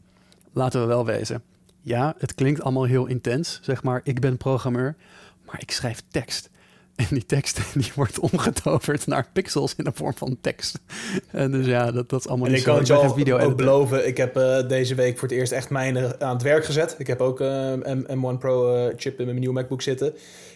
laten 0.53 0.82
we 0.82 0.88
wel 0.88 1.06
wezen. 1.06 1.44
Ja, 1.82 2.15
het 2.18 2.36
klinkt 2.36 2.61
allemaal 2.61 2.84
heel 2.84 3.06
intens, 3.06 3.60
zeg 3.61 3.84
maar, 3.84 4.02
ik 4.03 4.20
ben 4.20 4.38
programmeur, 4.38 4.95
maar 5.45 5.56
ik 5.61 5.72
schrijf 5.72 6.03
tekst. 6.10 6.49
En 6.95 7.06
die 7.10 7.26
tekst 7.26 7.60
die 7.74 7.91
wordt 7.95 8.20
omgetoverd 8.20 9.07
naar 9.07 9.28
pixels 9.34 9.76
in 9.76 9.84
de 9.84 9.91
vorm 9.94 10.14
van 10.15 10.38
tekst. 10.41 10.80
En 11.32 11.52
dus 11.52 11.65
ja, 11.65 11.91
dat, 11.91 12.10
dat 12.10 12.20
is 12.20 12.28
allemaal 12.28 12.45
En 12.45 12.52
niet 12.52 12.61
ik 12.61 12.68
zo. 12.68 12.72
kan 12.72 12.80
het 12.80 12.88
je 12.88 12.94
ben 12.94 13.03
al 13.03 13.10
geen 13.10 13.18
video 13.18 13.38
ook 13.38 13.57
beloven, 13.57 14.07
ik 14.07 14.18
heb 14.18 14.38
eh, 14.38 14.68
deze 14.68 14.95
week 14.95 15.18
voor 15.18 15.28
het 15.28 15.38
eerst 15.38 15.52
echt 15.52 15.70
mijne 15.70 16.20
aan 16.20 16.34
het 16.34 16.41
werk 16.41 16.65
gezet. 16.65 16.95
Ik 16.98 17.07
heb 17.07 17.22
ook 17.22 17.41
eh, 17.41 17.72
een 17.82 18.07
M1 18.07 18.40
Pro 18.40 18.76
eh, 18.76 18.94
chip 18.98 19.20
in 19.20 19.26
mijn 19.26 19.40
nieuwe 19.40 19.53
MacBook 19.53 19.82
zitten. 19.82 20.14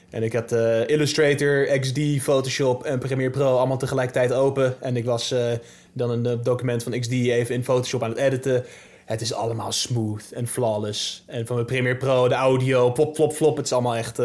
En 0.09 0.23
ik 0.23 0.33
had 0.33 0.51
eh, 0.51 0.87
Illustrator, 0.87 1.79
XD, 1.79 1.99
Photoshop 2.19 2.83
en 2.83 2.99
Premiere 2.99 3.29
Pro 3.29 3.57
allemaal 3.57 3.77
tegelijkertijd 3.77 4.33
open. 4.33 4.81
En 4.81 4.95
ik 4.97 5.05
was 5.05 5.31
eh, 5.31 5.51
dan 5.93 6.09
een 6.09 6.25
eh, 6.25 6.33
document 6.43 6.83
van 6.83 6.99
XD 6.99 7.11
even 7.11 7.55
in 7.55 7.63
Photoshop 7.63 8.03
aan 8.03 8.09
het 8.09 8.19
editen. 8.19 8.63
Het 9.05 9.21
is 9.21 9.33
allemaal 9.33 9.71
smooth 9.71 10.31
en 10.31 10.47
flawless. 10.47 11.23
En 11.25 11.45
van 11.45 11.55
mijn 11.55 11.67
Premiere 11.67 11.97
Pro, 11.97 12.27
de 12.27 12.35
audio, 12.35 12.91
plop, 12.91 13.13
plop, 13.13 13.33
flop. 13.33 13.57
Het 13.57 13.65
is 13.65 13.73
allemaal 13.73 13.95
echt... 13.95 14.21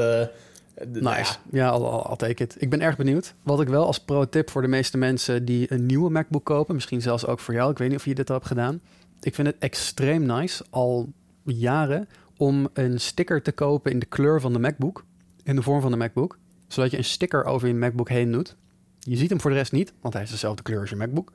eh, 0.74 0.86
nou 0.86 1.16
Nice. 1.16 1.36
Ja, 1.50 1.68
al, 1.68 2.16
take 2.16 2.42
it. 2.42 2.56
Ik 2.58 2.70
ben 2.70 2.80
erg 2.80 2.96
benieuwd. 2.96 3.34
Wat 3.42 3.60
ik 3.60 3.68
wel 3.68 3.86
als 3.86 4.00
pro-tip 4.00 4.50
voor 4.50 4.62
de 4.62 4.68
meeste 4.68 4.98
mensen 4.98 5.44
die 5.44 5.72
een 5.72 5.86
nieuwe 5.86 6.10
MacBook 6.10 6.44
kopen, 6.44 6.74
misschien 6.74 7.02
zelfs 7.02 7.26
ook 7.26 7.40
voor 7.40 7.54
jou, 7.54 7.70
ik 7.70 7.78
weet 7.78 7.88
niet 7.88 7.98
of 7.98 8.04
je 8.04 8.14
dit 8.14 8.28
al 8.30 8.36
hebt 8.36 8.46
gedaan. 8.46 8.80
Ik 9.20 9.34
vind 9.34 9.46
het 9.46 9.56
extreem 9.58 10.26
nice, 10.26 10.64
al 10.70 11.12
jaren, 11.44 12.08
om 12.36 12.68
een 12.72 13.00
sticker 13.00 13.42
te 13.42 13.52
kopen 13.52 13.90
in 13.92 13.98
de 13.98 14.06
kleur 14.06 14.40
van 14.40 14.52
de 14.52 14.58
MacBook, 14.58 15.04
in 15.42 15.56
de 15.56 15.62
vorm 15.62 15.80
van 15.80 15.90
de 15.90 15.96
MacBook, 15.96 16.38
zodat 16.68 16.90
je 16.90 16.96
een 16.96 17.04
sticker 17.04 17.44
over 17.44 17.68
je 17.68 17.74
MacBook 17.74 18.08
heen 18.08 18.32
doet. 18.32 18.56
Je 18.98 19.16
ziet 19.16 19.30
hem 19.30 19.40
voor 19.40 19.50
de 19.50 19.56
rest 19.56 19.72
niet, 19.72 19.92
want 20.00 20.14
hij 20.14 20.22
is 20.22 20.30
dezelfde 20.30 20.62
kleur 20.62 20.80
als 20.80 20.90
je 20.90 20.96
MacBook. 20.96 21.32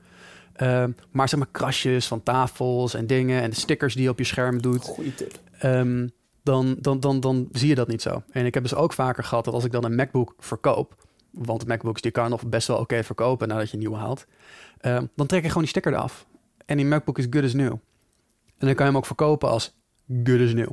Ehm, 0.53 0.91
maar 1.11 1.29
zeg 1.29 1.39
maar 1.39 1.47
krasjes 1.51 2.07
van 2.07 2.23
tafels 2.23 2.93
en 2.93 3.07
dingen 3.07 3.41
en 3.41 3.49
de 3.49 3.55
stickers 3.55 3.93
die 3.93 4.03
je 4.03 4.09
op 4.09 4.17
je 4.17 4.23
scherm 4.23 4.61
doet 4.61 4.83
Goeie 4.83 5.15
tip. 5.15 5.39
ehm, 5.59 6.07
dan, 6.47 6.75
dan, 6.79 6.99
dan, 6.99 7.19
dan 7.19 7.47
zie 7.51 7.67
je 7.67 7.75
dat 7.75 7.87
niet 7.87 8.01
zo. 8.01 8.23
En 8.31 8.45
ik 8.45 8.53
heb 8.53 8.63
dus 8.63 8.75
ook 8.75 8.93
vaker 8.93 9.23
gehad 9.23 9.45
dat 9.45 9.53
als 9.53 9.63
ik 9.63 9.71
dan 9.71 9.83
een 9.83 9.95
MacBook 9.95 10.35
verkoop, 10.39 10.95
want 11.31 11.67
MacBooks 11.67 12.01
die 12.01 12.11
kan 12.11 12.29
nog 12.29 12.47
best 12.47 12.67
wel 12.67 12.77
oké 12.77 13.03
verkopen 13.03 13.47
nadat 13.47 13.67
je 13.67 13.73
een 13.73 13.79
nieuwe 13.79 13.97
haalt, 13.97 14.25
ehm, 14.77 15.05
dan 15.15 15.27
trek 15.27 15.41
je 15.41 15.47
gewoon 15.47 15.63
die 15.63 15.71
sticker 15.71 15.93
eraf. 15.93 16.25
En 16.65 16.77
die 16.77 16.85
MacBook 16.85 17.17
is 17.17 17.27
good 17.29 17.43
as 17.43 17.53
new. 17.53 17.71
En 18.57 18.65
dan 18.65 18.75
kan 18.75 18.85
je 18.85 18.91
hem 18.91 18.97
ook 18.97 19.05
verkopen 19.05 19.49
als 19.49 19.75
good 20.23 20.41
as 20.41 20.53
new. 20.53 20.69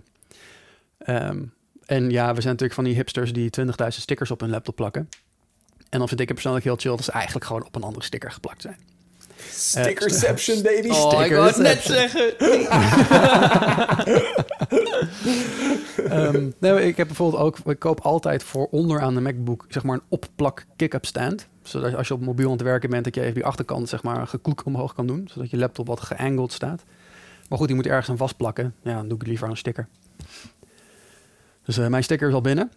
Ehm, 0.98 1.42
en 1.84 2.10
ja, 2.10 2.26
we 2.34 2.40
zijn 2.40 2.52
natuurlijk 2.52 2.74
van 2.74 2.84
die 2.84 2.94
hipsters 2.94 3.32
die 3.32 3.50
20.000 3.50 4.02
stickers 4.02 4.30
op 4.30 4.40
hun 4.40 4.50
laptop 4.50 4.76
plakken. 4.76 5.08
En 5.90 5.98
dan 5.98 6.08
vind 6.08 6.20
ik 6.20 6.26
het 6.26 6.34
persoonlijk 6.34 6.64
heel 6.64 6.76
chill 6.76 6.96
dat 6.96 7.04
ze 7.04 7.12
eigenlijk 7.12 7.44
gewoon 7.44 7.64
op 7.64 7.74
een 7.74 7.82
andere 7.82 8.04
sticker 8.04 8.32
geplakt 8.32 8.62
zijn. 8.62 8.93
Stickerception, 9.50 10.62
baby. 10.62 10.88
Oh, 10.88 11.24
ik 11.24 11.32
wou 11.32 11.46
het 11.46 11.56
net 11.56 11.82
zeggen. 11.82 12.38
Ehm, 16.08 16.50
nee, 16.58 16.86
ik 16.86 16.96
heb 16.96 17.06
bijvoorbeeld 17.06 17.42
ook, 17.42 17.58
ik 17.58 17.78
koop 17.78 18.00
altijd 18.00 18.42
voor 18.42 18.68
onderaan 18.70 19.14
de 19.14 19.20
MacBook 19.20 19.64
zeg 19.68 19.82
maar 19.82 19.94
een 19.94 20.02
opplak 20.08 20.64
kick-up 20.76 21.06
stand. 21.06 21.46
Zodat 21.62 21.94
als 21.94 22.08
je 22.08 22.14
op 22.14 22.20
mobiel 22.20 22.46
aan 22.46 22.52
het 22.52 22.62
werken 22.62 22.90
bent, 22.90 23.04
dat 23.04 23.14
je 23.14 23.20
even 23.20 23.34
die 23.34 23.44
achterkant 23.44 23.88
zeg 23.88 24.02
maar 24.02 24.26
gekloek 24.26 24.62
omhoog 24.64 24.94
kan 24.94 25.06
doen. 25.06 25.28
Zodat 25.32 25.50
je 25.50 25.56
laptop 25.56 25.86
wat 25.86 26.00
geangeld 26.00 26.52
staat. 26.52 26.82
Maar 27.48 27.58
goed, 27.58 27.66
die 27.66 27.76
moet 27.76 27.86
ergens 27.86 28.08
aan 28.08 28.16
vastplakken. 28.16 28.74
Ja, 28.82 28.94
dan 28.94 29.02
doe 29.02 29.14
ik 29.14 29.18
het 29.18 29.28
liever 29.28 29.46
aan 29.46 29.52
een 29.52 29.58
sticker. 29.58 29.88
Dus 31.64 31.78
eh, 31.78 31.86
mijn 31.86 32.04
sticker 32.04 32.28
is 32.28 32.34
al 32.34 32.40
binnen. 32.40 32.70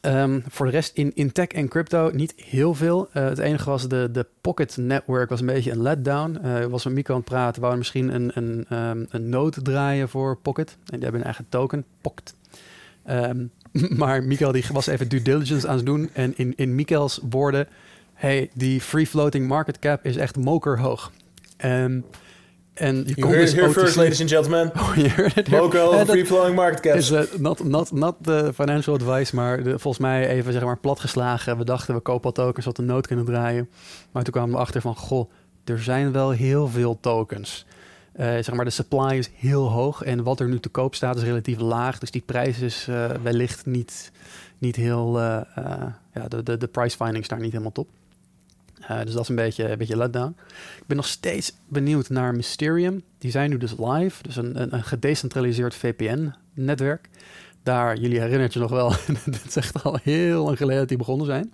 Ehm, 0.00 0.40
voor 0.48 0.66
de 0.66 0.72
rest 0.72 0.94
in, 0.94 1.12
in 1.14 1.32
tech 1.32 1.46
en 1.46 1.68
crypto 1.68 2.10
niet 2.12 2.34
heel 2.36 2.74
veel. 2.74 3.08
Eh, 3.12 3.24
het 3.24 3.38
enige 3.38 3.70
was 3.70 3.88
de, 3.88 4.08
de 4.12 4.26
Pocket 4.40 4.76
Network 4.76 5.28
was 5.28 5.40
een 5.40 5.46
beetje 5.46 5.70
een 5.70 5.82
letdown. 5.82 6.46
Ik 6.62 6.68
was 6.68 6.84
met 6.84 6.94
Mico 6.94 7.12
aan 7.12 7.18
het 7.18 7.28
praten. 7.28 7.70
We 7.70 7.76
misschien 7.76 8.14
een, 8.14 8.30
een, 8.34 8.66
ehm, 8.68 9.04
een 9.10 9.28
node 9.28 9.62
draaien 9.62 10.08
voor 10.08 10.36
Pocket. 10.36 10.70
En 10.70 10.76
die 10.92 11.02
hebben 11.02 11.20
een 11.20 11.26
eigen 11.26 11.46
token, 11.48 11.84
Pocket. 12.00 12.34
Ehm, 13.04 13.46
maar 14.00 14.22
Mikael 14.22 14.52
die 14.52 14.64
was 14.72 14.86
even 14.86 15.08
due 15.08 15.22
diligence 15.22 15.68
aan 15.68 15.76
het 15.76 15.86
doen. 15.86 16.10
En 16.12 16.32
in, 16.36 16.52
in 16.56 16.74
Mikaels 16.74 17.20
woorden... 17.30 17.68
hey, 18.14 18.50
die 18.54 18.80
free 18.80 19.06
floating 19.06 19.48
market 19.48 19.78
cap 19.78 20.04
is 20.04 20.16
echt 20.16 20.36
mokerhoog. 20.36 21.12
Ehm, 21.56 22.00
en 22.76 23.02
je 23.06 23.14
kon 23.20 23.30
dus 23.30 23.52
here 23.52 23.70
first, 23.70 23.96
ladies 23.96 24.20
and 24.20 24.30
gentlemen. 24.30 24.72
Oh. 24.76 24.96
Moco, 25.50 25.90
Eh, 25.90 25.98
dat- 25.98 26.08
free 26.08 26.26
flowing 26.26 26.54
market 26.54 26.80
caps. 26.80 26.96
is 26.98 27.10
uh, 27.10 27.38
not, 27.40 27.64
not, 27.64 27.92
not 27.92 28.14
the 28.22 28.50
financial 28.54 28.94
advice, 28.94 29.34
maar 29.34 29.62
de, 29.62 29.70
volgens 29.78 29.98
mij 29.98 30.28
even 30.28 30.52
zeg 30.52 30.62
maar 30.64 30.78
platgeslagen. 30.78 31.58
We 31.58 31.64
dachten 31.64 31.94
we 31.94 32.00
kopen 32.00 32.24
al 32.24 32.32
tokens 32.32 32.64
wat 32.66 32.76
de 32.76 32.82
nood 32.82 33.06
kunnen 33.06 33.24
draaien. 33.24 33.68
Maar 34.12 34.22
toen 34.22 34.32
kwamen 34.32 34.50
we 34.54 34.60
achter 34.60 34.80
van, 34.80 34.96
goh, 34.96 35.30
er 35.64 35.82
zijn 35.82 36.12
wel 36.12 36.30
heel 36.30 36.68
veel 36.68 36.98
tokens. 37.00 37.66
Eh, 38.12 38.26
zeg 38.26 38.52
maar, 38.52 38.64
de 38.64 38.70
supply 38.70 39.16
is 39.16 39.30
heel 39.34 39.68
hoog 39.70 40.02
en 40.02 40.22
wat 40.22 40.40
er 40.40 40.48
nu 40.48 40.60
te 40.60 40.68
koop 40.68 40.94
staat 40.94 41.16
is 41.16 41.22
relatief 41.22 41.58
laag. 41.58 41.98
Dus 41.98 42.10
die 42.10 42.22
prijs 42.26 42.58
is 42.60 42.86
eh, 42.88 43.10
wellicht 43.22 43.66
niet, 43.66 44.12
niet 44.58 44.76
heel, 44.76 45.20
ja, 45.20 46.28
de, 46.28 46.42
de, 46.42 46.56
de 46.56 46.66
price 46.66 46.96
finding 46.96 47.22
is 47.22 47.28
daar 47.28 47.40
niet 47.40 47.50
helemaal 47.50 47.72
top. 47.72 47.88
Eh, 48.80 49.00
dus 49.02 49.12
dat 49.12 49.22
is 49.22 49.28
een 49.28 49.34
beetje, 49.34 49.70
een 49.70 49.78
beetje 49.78 49.96
letdown. 49.96 50.36
Ik 50.78 50.86
ben 50.86 50.96
nog 50.96 51.06
steeds 51.06 51.52
benieuwd 51.68 52.08
naar 52.08 52.34
Mysterium. 52.34 53.02
Die 53.18 53.30
zijn 53.30 53.50
nu 53.50 53.56
dus 53.56 53.74
live. 53.78 54.22
Dus 54.22 54.36
een, 54.36 54.60
een, 54.60 54.74
een 54.74 54.84
gedecentraliseerd 54.84 55.74
VPN-netwerk. 55.74 57.08
Daar, 57.62 57.96
jullie 57.96 58.20
herinnert 58.20 58.52
je 58.52 58.58
nog 58.58 58.70
wel, 58.70 58.92
dit 59.24 59.44
is 59.46 59.56
echt 59.56 59.82
al 59.82 59.98
heel 60.02 60.44
lang 60.44 60.56
geleden 60.56 60.78
dat 60.78 60.88
die 60.88 60.98
begonnen 60.98 61.26
zijn. 61.26 61.52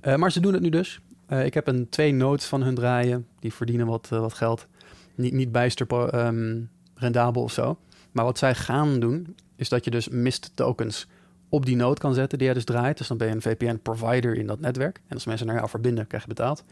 Eh, 0.00 0.14
maar 0.14 0.32
ze 0.32 0.40
doen 0.40 0.52
het 0.52 0.62
nu 0.62 0.68
dus. 0.68 1.00
Eh, 1.26 1.44
ik 1.44 1.54
heb 1.54 1.66
een 1.66 1.88
twee 1.88 2.12
nodes 2.12 2.44
van 2.44 2.62
hun 2.62 2.74
draaien. 2.74 3.26
Die 3.40 3.52
verdienen 3.52 3.86
wat, 3.86 4.08
wat 4.08 4.34
geld. 4.34 4.66
Niet, 5.14 5.32
niet 5.32 5.52
bijster 5.52 5.86
ehm, 5.86 6.60
rendabel 6.94 7.42
of 7.42 7.52
zo. 7.52 7.78
Maar 8.12 8.24
wat 8.24 8.38
zij 8.38 8.54
gaan 8.54 9.00
doen, 9.00 9.36
is 9.56 9.68
dat 9.68 9.84
je 9.84 9.90
dus 9.90 10.08
mist 10.08 10.50
tokens 10.54 11.06
op 11.48 11.66
die 11.66 11.76
node 11.76 12.00
kan 12.00 12.14
zetten 12.14 12.38
die 12.38 12.46
jij 12.46 12.56
dus 12.56 12.64
draait. 12.64 12.98
Dus 12.98 13.08
dan 13.08 13.16
ben 13.16 13.28
je 13.28 13.34
een 13.34 13.42
VPN-provider 13.42 14.36
in 14.36 14.46
dat 14.46 14.60
netwerk. 14.60 15.00
En 15.08 15.14
als 15.14 15.26
mensen 15.26 15.46
naar 15.46 15.56
jou 15.56 15.68
verbinden, 15.68 16.06
krijg 16.06 16.22
je 16.22 16.28
betaald. 16.28 16.64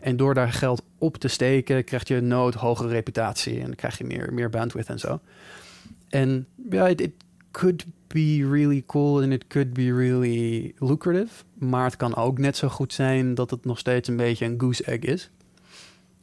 En 0.00 0.16
door 0.16 0.34
daar 0.34 0.52
geld 0.52 0.82
op 0.98 1.16
te 1.16 1.28
steken, 1.28 1.84
krijg 1.84 2.08
je 2.08 2.20
node 2.20 2.58
hogere 2.58 2.88
reputatie. 2.88 3.58
En 3.58 3.64
dan 3.66 3.74
krijg 3.74 3.98
je 3.98 4.04
meer, 4.04 4.32
meer 4.32 4.50
bandwidth 4.50 4.88
en 4.88 4.98
zo. 4.98 5.20
En 6.08 6.46
ja, 6.70 6.88
it, 6.88 7.00
it 7.00 7.12
could 7.50 7.86
be 8.06 8.48
really 8.50 8.82
cool 8.86 9.22
and 9.22 9.32
it 9.32 9.46
could 9.46 9.72
be 9.72 9.94
really 9.94 10.74
lucrative. 10.78 11.44
Maar 11.54 11.84
het 11.84 11.96
kan 11.96 12.16
ook 12.16 12.38
net 12.38 12.56
zo 12.56 12.68
goed 12.68 12.92
zijn 12.92 13.34
dat 13.34 13.50
het 13.50 13.64
nog 13.64 13.78
steeds 13.78 14.08
een 14.08 14.16
beetje 14.16 14.44
een 14.44 14.60
goose 14.60 14.84
egg 14.84 15.00
is. 15.00 15.30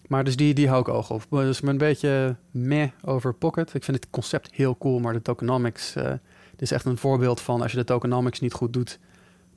Maar 0.07 0.24
dus 0.24 0.36
die, 0.36 0.53
die 0.53 0.68
hou 0.68 0.82
ik 0.82 0.88
oog 0.88 1.11
op. 1.11 1.26
Dus 1.30 1.57
ik 1.57 1.64
ben 1.64 1.72
een 1.72 1.78
beetje 1.78 2.36
meh 2.52 2.90
over 3.02 3.34
Pocket. 3.34 3.74
Ik 3.74 3.84
vind 3.84 3.98
het 3.98 4.10
concept 4.10 4.49
heel 4.53 4.78
cool, 4.78 4.99
maar 4.99 5.14
de 5.14 5.22
tokenomics... 5.22 5.95
eh 5.95 6.14
dit 6.54 6.62
is 6.62 6.72
echt 6.72 6.86
een 6.86 6.98
voorbeeld 6.98 7.42
van 7.42 7.62
als 7.62 7.72
je 7.72 7.78
de 7.78 7.84
tokenomics 7.84 8.40
niet 8.40 8.54
goed 8.54 8.74
doet... 8.74 9.00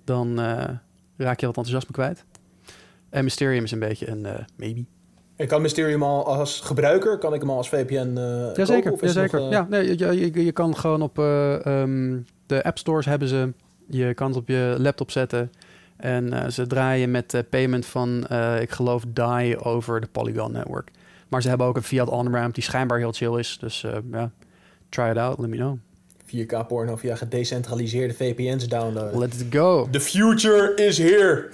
dan 0.05 0.41
eh, 0.41 0.69
raak 1.17 1.41
je 1.41 1.47
wat 1.47 1.57
enthousiasme 1.57 1.93
kwijt. 1.93 2.25
En 3.11 3.25
Mysterium 3.25 3.65
is 3.65 3.71
een 3.71 3.79
beetje 3.79 4.09
een 4.09 4.27
eh, 4.27 4.45
maybe. 4.57 4.85
Ik 5.37 5.49
kan 5.49 5.63
Mysterium 5.63 6.03
al 6.03 6.27
als 6.27 6.61
gebruiker, 6.61 7.19
kan 7.19 7.35
ik 7.35 7.41
hem 7.41 7.51
al 7.51 7.57
als 7.57 7.69
VPN 7.69 8.17
eh 8.17 8.55
Jazeker, 8.55 8.91
kopen? 8.91 9.07
Jazeker. 9.07 9.41
nog, 9.41 9.51
Ja, 9.51 9.67
nee, 9.71 9.99
je, 9.99 10.33
je, 10.33 10.45
je 10.45 10.53
kan 10.53 10.77
gewoon 10.77 11.03
op 11.03 11.19
eh, 11.19 11.67
ehm, 11.67 12.21
de 12.47 12.65
app 12.65 12.79
stores 12.79 13.07
hebben 13.07 13.29
ze. 13.29 13.53
Je 13.89 14.15
kan 14.15 14.29
het 14.29 14.37
op 14.37 14.49
je 14.49 14.75
laptop 14.79 15.11
zetten. 15.11 15.53
En 15.97 16.53
ze 16.53 16.67
draaien 16.67 17.11
met 17.11 17.45
payment 17.51 17.87
van, 17.87 18.27
ik 18.61 18.71
geloof, 18.71 19.05
DAI 19.09 19.57
over 19.57 20.01
de 20.01 20.07
Polygon 20.07 20.53
network. 20.53 20.91
Maar 21.29 21.43
ze 21.43 21.49
hebben 21.49 21.67
ook 21.67 21.77
een 21.77 21.83
fiat 21.83 22.09
on-ramp 22.09 22.55
die 22.55 22.63
schijnbaar 22.63 22.99
heel 22.99 23.13
chill 23.13 23.39
is. 23.39 23.59
Dus 23.61 23.87
ja, 24.13 24.31
try 24.89 25.11
it 25.11 25.17
out, 25.17 25.39
let 25.39 25.49
me 25.49 25.57
know. 25.57 25.79
4K 26.27 26.67
porno 26.69 26.97
via 26.97 27.17
gedecentraliseerde 27.17 28.15
VPN's 28.15 28.69
downloaden. 28.69 29.19
Let's 29.19 29.37
go. 29.51 29.89
The 29.91 30.01
future 30.01 30.75
is 30.75 30.99
here. 30.99 31.51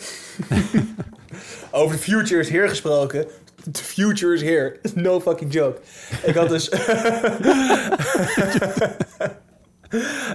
Over 1.71 1.97
the 1.97 2.03
future 2.03 2.41
is 2.41 2.49
here 2.49 2.69
gesproken. 2.69 3.27
The 3.71 3.85
future 3.85 4.35
is 4.35 4.43
here. 4.43 4.79
No 4.95 5.21
fucking 5.21 5.53
joke. 5.53 5.81
Ik 6.25 6.35
had 6.35 6.49
dus... 6.49 6.69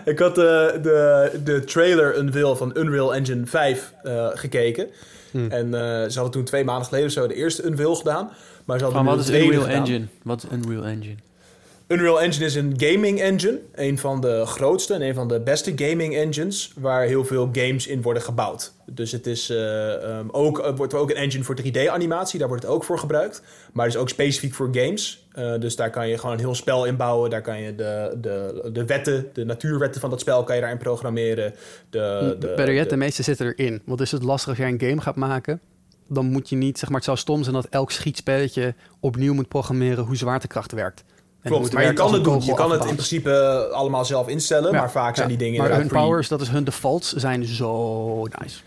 ik 0.05 0.19
had 0.19 0.35
de, 0.35 0.79
de, 0.81 1.31
de 1.43 1.63
trailer 1.63 2.17
unveil 2.17 2.55
van 2.55 2.77
Unreal 2.77 3.15
Engine 3.15 3.45
5 3.45 3.93
eh, 4.03 4.27
gekeken. 4.33 4.87
Hmm. 5.31 5.51
En 5.51 5.73
eh, 5.73 5.79
ze 6.09 6.13
hadden 6.13 6.31
toen 6.31 6.43
twee 6.43 6.63
maanden 6.63 6.85
geleden 6.87 7.11
zo 7.11 7.27
de 7.27 7.33
eerste 7.33 7.65
unveil 7.65 7.95
gedaan. 7.95 8.29
Maar 8.65 8.77
ze 8.77 8.83
hadden 8.83 9.03
wat 9.03 9.19
is 9.19 9.29
Unreal 9.29 9.61
gedaan. 9.61 9.77
Engine? 9.77 10.05
Wat 10.23 10.43
is 10.43 10.49
Unreal 10.57 10.85
Engine? 10.85 11.15
Unreal 11.87 12.21
Engine 12.21 12.45
is 12.45 12.55
een 12.55 12.73
gaming 12.77 13.21
engine. 13.21 13.59
Een 13.75 13.97
van 13.97 14.21
de 14.21 14.45
grootste 14.45 14.93
en 14.93 15.01
een 15.01 15.13
van 15.13 15.27
de 15.27 15.39
beste 15.39 15.71
gaming 15.75 16.15
engines. 16.15 16.71
Waar 16.75 17.03
heel 17.05 17.25
veel 17.25 17.49
games 17.51 17.87
in 17.87 18.01
worden 18.01 18.21
gebouwd. 18.23 18.73
Dus 18.85 19.11
het 19.11 19.27
is 19.27 19.49
eh, 19.49 19.93
ehm, 19.93 20.27
ook, 20.31 20.65
het 20.65 20.77
wordt 20.77 20.93
ook 20.93 21.09
een 21.09 21.15
engine 21.15 21.43
voor 21.43 21.55
3D-animatie. 21.61 22.39
Daar 22.39 22.47
wordt 22.47 22.63
het 22.63 22.71
ook 22.71 22.83
voor 22.83 22.99
gebruikt. 22.99 23.41
Maar 23.73 23.85
het 23.85 23.93
is 23.93 23.99
ook 23.99 24.09
specifiek 24.09 24.53
voor 24.53 24.69
games. 24.71 25.27
Eh, 25.31 25.59
dus 25.59 25.75
daar 25.75 25.89
kan 25.89 26.07
je 26.09 26.17
gewoon 26.17 26.31
een 26.35 26.39
heel 26.41 26.55
spel 26.55 26.85
in 26.85 26.95
bouwen. 26.97 27.29
Daar 27.29 27.41
kan 27.41 27.61
je 27.61 27.75
de, 27.75 28.17
de, 28.21 28.69
de 28.73 28.85
wetten, 28.85 29.29
de 29.33 29.45
natuurwetten 29.45 30.01
van 30.01 30.09
dat 30.09 30.19
spel 30.19 30.43
kan 30.43 30.55
je 30.55 30.61
daarin 30.61 30.79
programmeren. 30.79 31.53
De, 31.89 32.35
de, 32.39 32.47
Better 32.47 32.73
yet, 32.73 32.83
de- 32.83 32.89
de 32.89 32.97
meeste 32.97 33.23
zitten 33.23 33.53
erin. 33.55 33.81
Want 33.85 34.01
is 34.01 34.11
het 34.11 34.23
lastig 34.23 34.49
als 34.49 34.57
jij 34.57 34.67
een 34.69 34.81
game 34.81 35.01
gaat 35.01 35.15
maken... 35.15 35.61
dan 36.07 36.25
moet 36.25 36.49
je 36.49 36.55
niet, 36.55 36.79
zeg 36.79 36.87
maar, 36.87 36.97
het 36.97 37.05
zou 37.05 37.17
stom 37.17 37.43
zijn... 37.43 37.55
dat 37.55 37.67
elk 37.69 37.91
schietspelletje 37.91 38.75
opnieuw 38.99 39.33
moet 39.33 39.47
programmeren... 39.47 40.03
hoe 40.03 40.15
zwaartekracht 40.15 40.71
werkt. 40.71 41.03
Klopt, 41.47 41.73
maar 41.73 41.85
je 41.85 41.93
kan 41.93 42.13
het 42.13 42.23
doen. 42.23 42.41
Je 42.45 42.53
kan 42.53 42.71
het 42.71 42.85
in 42.85 42.93
principe 42.95 43.31
allemaal 43.71 44.05
zelf 44.05 44.27
instellen. 44.27 44.73
Maar 44.73 44.91
vaak 44.91 45.15
zijn 45.15 45.27
die 45.27 45.37
dingen 45.37 45.61
Maar 45.61 45.75
hun 45.75 45.87
powers, 45.87 46.27
dat 46.27 46.41
is 46.41 46.49
hun 46.49 46.63
defaults, 46.63 47.13
zijn 47.13 47.45
zo 47.45 48.23
nice. 48.41 48.59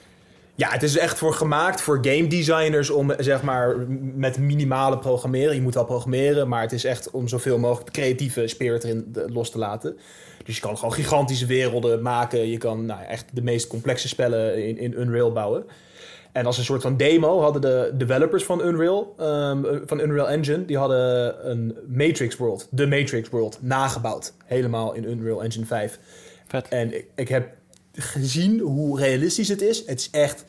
Ja, 0.55 0.71
het 0.71 0.83
is 0.83 0.99
echt 0.99 1.19
voor 1.19 1.35
gemaakt 1.35 1.81
voor 1.81 1.99
game 2.03 2.27
designers 2.27 2.91
om 2.91 3.13
zeg 3.19 3.43
maar 3.43 3.77
met 4.15 4.39
minimale 4.39 4.99
programmeren. 4.99 5.55
Je 5.55 5.63
moet 5.63 5.75
wel 5.75 5.85
programmeren, 5.85 6.49
maar 6.49 6.63
het 6.63 6.73
is 6.73 6.85
echt 6.85 7.11
om 7.11 7.29
zoveel 7.29 7.59
mogelijk 7.59 7.87
de 7.95 8.01
creatieve 8.01 8.47
spirit 8.49 8.85
erin 8.85 9.09
de- 9.13 9.25
los 9.33 9.51
te 9.51 9.59
laten. 9.59 9.97
Dus 10.45 10.55
je 10.55 10.61
kan 10.61 10.77
gewoon 10.79 10.93
gigantische 10.95 11.47
werelden 11.47 12.03
maken. 12.03 12.49
Je 12.51 12.59
kan 12.59 12.87
nou, 12.87 13.03
echt 13.03 13.25
de 13.33 13.43
meest 13.43 13.67
complexe 13.67 14.09
spellen 14.09 14.67
in, 14.69 14.79
in 14.79 15.01
Unreal 15.01 15.33
bouwen. 15.33 15.65
En 16.33 16.47
als 16.47 16.59
een 16.59 16.65
soort 16.65 16.83
van 16.83 16.97
demo 16.97 17.41
hadden 17.41 17.63
de 17.63 17.93
developers 17.95 18.45
van 18.45 18.67
Unreal, 18.67 19.15
ehm, 19.19 19.63
van 19.87 20.01
Unreal 20.01 20.29
Engine, 20.29 20.65
die 20.65 20.79
hadden 20.79 21.51
een 21.51 21.77
Matrix 21.89 22.37
World, 22.37 22.67
de 22.71 22.87
Matrix 22.87 23.29
World, 23.29 23.59
nagebouwd. 23.61 24.33
Helemaal 24.45 24.93
in 24.93 25.05
Unreal 25.05 25.43
Engine 25.43 25.67
5. 25.67 25.99
Vet. 26.47 26.69
En 26.69 26.95
ik, 26.95 27.07
ik 27.15 27.29
heb 27.29 27.49
gezien 27.93 28.61
hoe 28.61 28.99
realistisch 29.01 29.49
het 29.49 29.63
is. 29.63 29.87
Het 29.87 30.01
is 30.01 30.09
echt... 30.11 30.45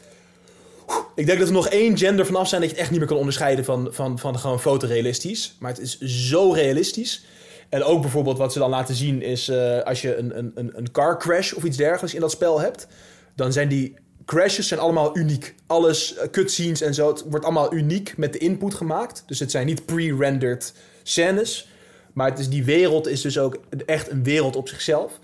Ik 1.16 1.26
denk 1.26 1.40
dat 1.40 1.48
er 1.48 1.54
nog 1.54 1.68
één 1.68 1.98
gender 1.98 2.26
vanaf 2.26 2.48
zijn 2.48 2.62
dat 2.62 2.70
je 2.70 2.76
het 2.76 2.84
echt 2.84 2.92
niet 2.92 3.00
meer 3.00 3.10
kan 3.10 3.18
onderscheiden 3.18 3.66
van, 3.66 3.88
van, 3.92 4.20
van 4.20 4.40
gewoon 4.40 4.60
fotorealistisch. 4.60 5.56
Maar 5.60 5.72
het 5.72 5.80
is 5.80 6.00
zo 6.00 6.52
realistisch. 6.52 7.26
En 7.70 7.84
ook 7.84 8.02
bijvoorbeeld 8.02 8.38
wat 8.38 8.54
ze 8.54 8.60
dan 8.60 8.70
laten 8.70 8.96
zien 8.96 9.22
is 9.22 9.48
eh, 9.50 9.82
als 9.82 10.02
je 10.02 10.16
een, 10.16 10.38
een, 10.38 10.52
een- 10.56 10.72
een 10.78 10.92
car 10.92 11.20
crash 11.20 11.54
of 11.54 11.64
iets 11.64 11.78
dergelijks 11.78 12.14
in 12.14 12.22
dat 12.22 12.32
spel 12.32 12.60
hebt. 12.60 12.88
Dan 13.36 13.54
zijn 13.54 13.68
die 13.68 13.96
crashes 14.32 14.68
zijn 14.68 14.80
allemaal 14.80 15.18
uniek. 15.18 15.56
Alles, 15.68 16.16
eh, 16.16 16.30
cutscenes 16.30 16.82
en 16.82 16.94
zo, 16.94 17.08
het 17.08 17.24
wordt 17.30 17.46
allemaal 17.46 17.74
uniek 17.74 18.18
met 18.18 18.34
de 18.34 18.40
input 18.40 18.74
gemaakt. 18.74 19.24
Dus 19.26 19.40
het 19.40 19.52
zijn 19.52 19.66
niet 19.66 19.86
pre-rendered 19.86 20.74
scènes. 21.04 21.70
Maar 22.14 22.30
het 22.30 22.40
is, 22.40 22.50
die 22.50 22.64
wereld 22.64 23.08
is 23.08 23.22
dus 23.22 23.40
ook 23.40 23.58
echt 23.86 24.12
een 24.12 24.24
wereld 24.24 24.56
op 24.56 24.68
zichzelf. 24.68 25.20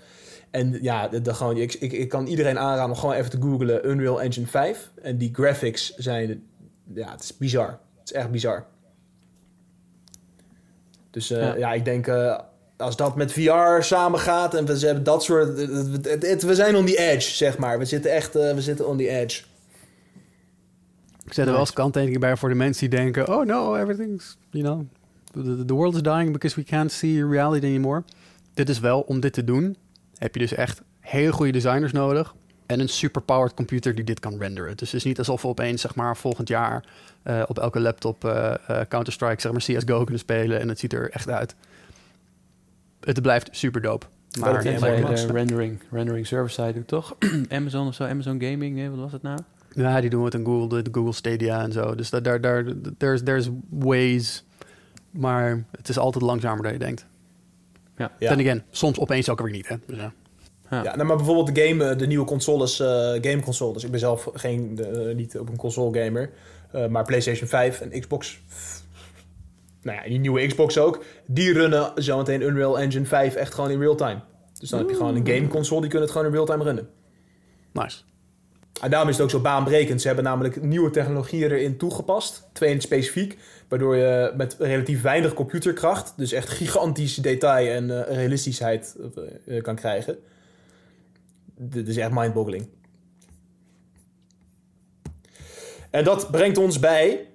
En 0.50 0.78
ja, 0.82 1.08
de 1.08 1.34
gewoon, 1.34 1.56
ik, 1.56 1.74
ik, 1.74 1.92
ik 1.92 2.08
kan 2.08 2.26
iedereen 2.26 2.58
aanraden 2.58 2.94
om 2.94 2.96
gewoon 3.00 3.14
even 3.14 3.30
te 3.30 3.40
googlen 3.40 3.88
Unreal 3.90 4.22
Engine 4.22 4.46
5. 4.46 4.90
En 5.02 5.18
die 5.18 5.30
graphics 5.32 5.94
zijn, 5.96 6.42
ja, 6.94 7.10
het 7.10 7.22
is 7.22 7.36
bizar. 7.36 7.68
Het 7.98 8.10
is 8.10 8.12
echt 8.12 8.30
bizar. 8.30 8.66
Dus 11.10 11.30
eh, 11.30 11.40
Ja. 11.40 11.56
ja. 11.56 11.72
ik 11.72 11.84
denk 11.84 12.06
eh, 12.06 12.38
als 12.78 12.96
dat 12.96 13.16
met 13.16 13.32
VR 13.32 13.80
samengaat 13.80 14.54
en 14.54 14.66
we 14.66 14.78
hebben 14.78 15.04
dat 15.04 15.22
soort, 15.22 15.54
we 16.40 16.54
zijn 16.54 16.76
on 16.76 16.86
the 16.86 16.96
edge, 16.96 17.34
zeg 17.34 17.58
maar. 17.58 17.78
We 17.78 17.84
zitten 17.84 18.12
echt, 18.12 18.36
eh, 18.36 18.54
we 18.54 18.60
zitten 18.60 18.88
on 18.88 18.96
the 18.96 19.08
edge. 19.08 19.42
Ik 21.24 21.34
zet 21.34 21.46
er 21.46 21.52
wel 21.52 21.60
eens 21.60 21.72
kanttekeningen 21.72 22.20
bij 22.20 22.36
voor 22.36 22.48
de 22.48 22.54
mensen 22.54 22.90
die 22.90 22.98
denken... 22.98 23.28
oh 23.28 23.46
no, 23.46 23.76
everything's, 23.76 24.36
you 24.50 24.64
know... 24.64 24.86
The, 25.32 25.64
the 25.64 25.74
world 25.74 25.94
is 25.94 26.02
dying 26.02 26.32
because 26.32 26.56
we 26.56 26.64
can't 26.64 26.92
see 26.92 27.26
reality 27.26 27.66
anymore. 27.66 28.02
Dit 28.54 28.68
is 28.68 28.80
wel, 28.80 29.00
om 29.00 29.20
dit 29.20 29.32
te 29.32 29.44
doen... 29.44 29.76
heb 30.18 30.34
je 30.34 30.40
dus 30.40 30.52
echt 30.54 30.82
hele 31.00 31.32
goede 31.32 31.52
designers 31.52 31.92
nodig... 31.92 32.34
en 32.66 32.80
een 32.80 32.88
superpowered 32.88 33.54
computer 33.54 33.94
die 33.94 34.04
dit 34.04 34.20
kan 34.20 34.38
renderen. 34.38 34.76
Dus 34.76 34.90
het 34.90 35.00
is 35.00 35.04
niet 35.04 35.18
alsof 35.18 35.42
we 35.42 35.48
opeens, 35.48 35.80
zeg 35.80 35.94
maar, 35.94 36.16
volgend 36.16 36.48
jaar... 36.48 36.84
eh, 37.22 37.42
op 37.46 37.58
elke 37.58 37.80
laptop 37.80 38.24
eh, 38.24 38.54
Counter-Strike, 38.88 39.40
zeg 39.40 39.52
maar, 39.52 39.60
CSGO 39.60 39.98
kunnen 39.98 40.18
spelen... 40.18 40.60
en 40.60 40.68
het 40.68 40.78
ziet 40.78 40.92
er 40.92 41.10
echt 41.10 41.28
uit. 41.28 41.54
Het 43.00 43.22
blijft 43.22 43.48
super 43.52 43.80
dope. 43.80 44.06
Maar 44.40 44.52
was 44.52 44.62
de 44.62 44.70
het? 44.70 45.30
rendering, 45.30 45.80
rendering 45.90 46.26
server 46.26 46.50
side 46.50 46.72
doet, 46.72 46.86
toch? 46.88 47.16
Amazon 47.48 47.86
of 47.86 47.94
zo, 47.94 48.04
Amazon 48.04 48.42
Gaming, 48.42 48.74
nee, 48.74 48.90
wat 48.90 48.98
was 48.98 49.12
het 49.12 49.22
nou? 49.22 49.38
Ja, 49.72 50.00
die 50.00 50.10
doen 50.10 50.24
het 50.24 50.34
in 50.34 50.44
Google, 50.44 50.68
de, 50.68 50.82
de 50.82 50.90
Google 50.92 51.12
Stadia 51.12 51.62
en 51.62 51.72
zo. 51.72 51.94
Dus 51.94 52.10
daar, 52.10 52.22
daar, 52.22 52.40
daar, 52.40 52.64
there's, 52.98 53.22
there's 53.22 53.48
ways. 53.70 54.44
Maar 55.10 55.64
het 55.76 55.88
is 55.88 55.98
altijd 55.98 56.24
langzamer 56.24 56.62
dan 56.62 56.72
je 56.72 56.78
denkt. 56.78 57.06
Ja. 57.96 58.12
Ja. 58.18 58.28
Then 58.28 58.40
again, 58.40 58.62
soms 58.70 58.98
opeens 58.98 59.28
ook 59.28 59.40
weer 59.40 59.50
niet, 59.50 59.68
hè. 59.68 59.76
Dus, 59.86 59.96
ja. 59.96 60.12
Ja. 60.70 60.82
Ja, 60.82 60.94
nou, 60.96 61.06
maar 61.06 61.16
bijvoorbeeld 61.16 61.54
de, 61.54 61.62
game, 61.62 61.84
eh, 61.84 61.98
de 61.98 62.06
nieuwe 62.06 62.24
consoles, 62.26 62.80
eh 62.80 62.88
game 63.12 63.40
consoles. 63.40 63.84
Ik 63.84 63.90
ben 63.90 64.00
zelf 64.00 64.28
geen, 64.34 64.78
eh, 64.84 65.14
niet 65.14 65.38
op 65.38 65.48
een 65.48 65.56
console 65.56 66.04
gamer. 66.04 66.30
eh, 66.72 66.86
maar 66.86 67.04
PlayStation 67.04 67.48
5 67.48 67.80
en 67.80 68.00
Xbox. 68.00 68.40
Nou 69.88 70.00
ja, 70.00 70.08
die 70.08 70.18
nieuwe 70.18 70.46
Xbox 70.46 70.78
ook. 70.78 71.04
Die 71.26 71.52
runnen 71.52 71.92
zometeen 71.94 72.42
Unreal 72.42 72.78
Engine 72.78 73.06
5 73.06 73.34
echt 73.34 73.54
gewoon 73.54 73.70
in 73.70 73.80
real 73.80 73.94
time. 73.94 74.20
Dus 74.58 74.70
dan 74.70 74.78
heb 74.78 74.88
je 74.88 74.94
gewoon 74.94 75.16
een 75.16 75.26
game 75.26 75.48
console, 75.48 75.80
die 75.80 75.90
kunnen 75.90 76.08
het 76.08 76.16
gewoon 76.16 76.26
in 76.26 76.34
real 76.34 76.46
time 76.46 76.64
runnen. 76.64 76.88
Nice. 77.72 77.98
En 78.80 78.90
daarom 78.90 79.08
is 79.08 79.14
het 79.14 79.24
ook 79.24 79.30
zo 79.30 79.40
baanbrekend. 79.40 80.00
Ze 80.00 80.06
hebben 80.06 80.24
namelijk 80.24 80.62
nieuwe 80.62 80.90
technologieën 80.90 81.50
erin 81.50 81.76
toegepast. 81.76 82.48
Twee 82.52 82.68
in 82.68 82.74
het 82.74 82.84
specifiek. 82.84 83.38
Waardoor 83.68 83.96
je 83.96 84.32
met 84.36 84.56
relatief 84.58 85.02
weinig 85.02 85.34
computerkracht... 85.34 86.12
dus 86.16 86.32
echt 86.32 86.48
gigantisch 86.48 87.14
detail 87.14 87.70
en 87.70 88.06
eh, 88.06 88.14
realistischheid 88.14 88.96
eh, 89.46 89.62
kan 89.62 89.74
krijgen. 89.74 90.18
Dit 91.56 91.88
is 91.88 91.96
echt 91.96 92.10
mindboggling. 92.10 92.68
En 95.90 96.04
dat 96.04 96.30
brengt 96.30 96.58
ons 96.58 96.78
bij... 96.78 97.28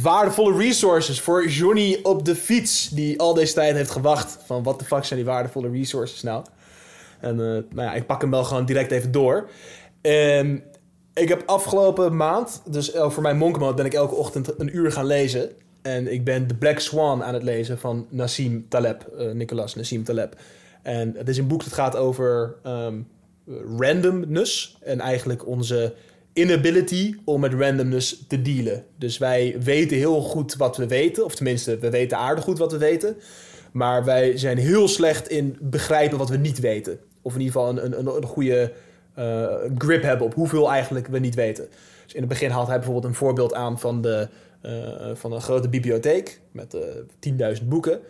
Waardevolle 0.00 0.56
resources 0.56 1.20
voor 1.20 1.48
Johnny 1.48 1.98
op 2.02 2.24
de 2.24 2.34
fiets. 2.34 2.88
Die 2.88 3.20
al 3.20 3.34
deze 3.34 3.54
tijd 3.54 3.74
heeft 3.74 3.90
gewacht. 3.90 4.38
Van 4.46 4.62
wat 4.62 4.78
de 4.78 4.84
fuck 4.84 5.04
zijn 5.04 5.18
die 5.18 5.28
waardevolle 5.28 5.70
resources 5.70 6.22
nou? 6.22 6.44
En 7.20 7.30
eh, 7.30 7.46
nou 7.46 7.64
ja, 7.74 7.94
ik 7.94 8.06
pak 8.06 8.20
hem 8.20 8.30
wel 8.30 8.44
gewoon 8.44 8.64
direct 8.64 8.90
even 8.90 9.12
door. 9.12 9.50
En 10.00 10.62
ik 11.14 11.28
heb 11.28 11.42
afgelopen 11.46 12.16
maand, 12.16 12.62
dus 12.64 12.92
voor 12.94 13.22
mijn 13.22 13.36
monk 13.36 13.58
mode, 13.58 13.74
ben 13.74 13.84
ik 13.84 13.94
elke 13.94 14.14
ochtend 14.14 14.60
een 14.60 14.76
uur 14.76 14.92
gaan 14.92 15.06
lezen. 15.06 15.50
En 15.86 16.12
ik 16.12 16.24
ben 16.24 16.46
The 16.46 16.54
Black 16.54 16.78
Swan 16.78 17.24
aan 17.24 17.34
het 17.34 17.42
lezen 17.42 17.78
van 17.78 18.06
Nassim 18.10 18.68
Taleb. 18.68 19.02
Eh, 19.02 19.30
Nicolas 19.30 19.74
Nassim 19.74 20.04
Taleb. 20.04 20.36
En 20.82 21.14
het 21.16 21.28
is 21.28 21.38
een 21.38 21.46
boek 21.46 21.64
dat 21.64 21.72
gaat 21.72 21.96
over 21.96 22.54
ehm, 22.62 23.00
randomness. 23.78 24.78
En 24.82 25.00
eigenlijk 25.00 25.46
onze 25.46 25.94
inability 26.36 27.14
om 27.24 27.40
met 27.40 27.54
randomness 27.54 28.24
te 28.28 28.42
dealen. 28.42 28.84
Dus 28.98 29.18
wij 29.18 29.56
weten 29.60 29.96
heel 29.96 30.20
goed 30.20 30.56
wat 30.56 30.76
we 30.76 30.86
weten, 30.86 31.24
of 31.24 31.34
tenminste, 31.34 31.78
we 31.78 31.90
weten 31.90 32.18
aardig 32.18 32.44
goed 32.44 32.58
wat 32.58 32.72
we 32.72 32.78
weten. 32.78 33.16
Maar 33.72 34.04
wij 34.04 34.36
zijn 34.36 34.58
heel 34.58 34.88
slecht 34.88 35.28
in 35.28 35.56
begrijpen 35.60 36.18
wat 36.18 36.28
we 36.28 36.36
niet 36.36 36.60
weten. 36.60 36.98
Of 37.22 37.34
in 37.34 37.40
ieder 37.40 37.54
geval 37.54 37.78
een, 37.78 37.98
een, 37.98 38.06
een, 38.16 38.24
goede 38.24 38.72
eh, 39.14 39.46
grip 39.78 40.02
hebben 40.02 40.26
op 40.26 40.34
hoeveel 40.34 40.70
eigenlijk 40.70 41.06
we 41.06 41.18
niet 41.18 41.34
weten. 41.34 41.68
Dus 42.04 42.14
in 42.14 42.20
het 42.20 42.28
begin 42.28 42.50
haalt 42.50 42.66
hij 42.66 42.76
bijvoorbeeld 42.76 43.06
een 43.06 43.14
voorbeeld 43.14 43.54
aan 43.54 43.78
van, 43.78 44.02
de, 44.02 44.28
eh, 44.60 44.70
van 45.14 45.32
een 45.32 45.40
grote 45.40 45.68
bibliotheek 45.68 46.40
met 46.52 46.74
uh, 46.74 47.56
10.000 47.58 47.64
boeken. 47.68 48.00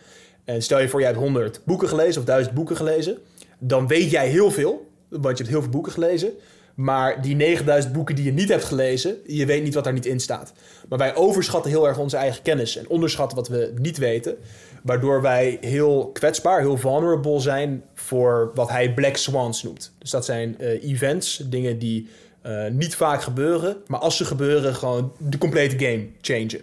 En 0.43 0.61
stel 0.61 0.79
je 0.79 0.89
voor, 0.89 0.99
jij 0.99 1.09
hebt 1.09 1.21
100 1.21 1.61
boeken 1.65 1.87
gelezen 1.87 2.21
of 2.21 2.27
1000 2.27 2.55
boeken 2.55 2.75
gelezen. 2.75 3.17
Dan 3.59 3.87
weet 3.87 4.11
jij 4.11 4.27
heel 4.27 4.51
veel, 4.51 4.87
want 5.07 5.37
je 5.37 5.43
hebt 5.43 5.55
heel 5.55 5.61
veel 5.61 5.71
boeken 5.71 5.91
gelezen. 5.91 6.33
Maar 6.77 7.21
die 7.21 7.35
9000 7.35 7.93
boeken 7.93 8.15
die 8.15 8.25
je 8.25 8.33
niet 8.33 8.49
hebt 8.49 8.63
gelezen, 8.63 9.15
je 9.25 9.45
weet 9.45 9.63
niet 9.63 9.73
wat 9.73 9.83
daar 9.83 9.93
niet 9.93 10.05
in 10.05 10.19
staat. 10.19 10.53
Maar 10.89 10.97
wij 10.97 11.15
overschatten 11.15 11.71
heel 11.71 11.87
erg 11.87 11.97
onze 11.97 12.17
eigen 12.17 12.41
kennis 12.41 12.77
en 12.77 12.89
onderschatten 12.89 13.37
wat 13.37 13.47
we 13.47 13.73
niet 13.75 13.97
weten. 13.97 14.37
Waardoor 14.83 15.21
wij 15.21 15.57
heel 15.61 16.09
kwetsbaar, 16.13 16.59
heel 16.59 16.77
vulnerable 16.77 17.39
zijn 17.39 17.83
voor 17.93 18.51
wat 18.53 18.69
hij 18.69 18.93
black 18.93 19.15
swans 19.15 19.63
noemt. 19.63 19.93
Dus 19.99 20.09
dat 20.09 20.25
zijn 20.25 20.55
uh, 20.59 20.83
events, 20.83 21.37
dingen 21.37 21.79
die 21.79 22.09
uh, 22.45 22.67
niet 22.67 22.95
vaak 22.95 23.21
gebeuren, 23.21 23.77
maar 23.87 23.99
als 23.99 24.17
ze 24.17 24.25
gebeuren, 24.25 24.75
gewoon 24.75 25.11
de 25.17 25.37
complete 25.37 25.85
game 25.85 26.07
changen. 26.21 26.61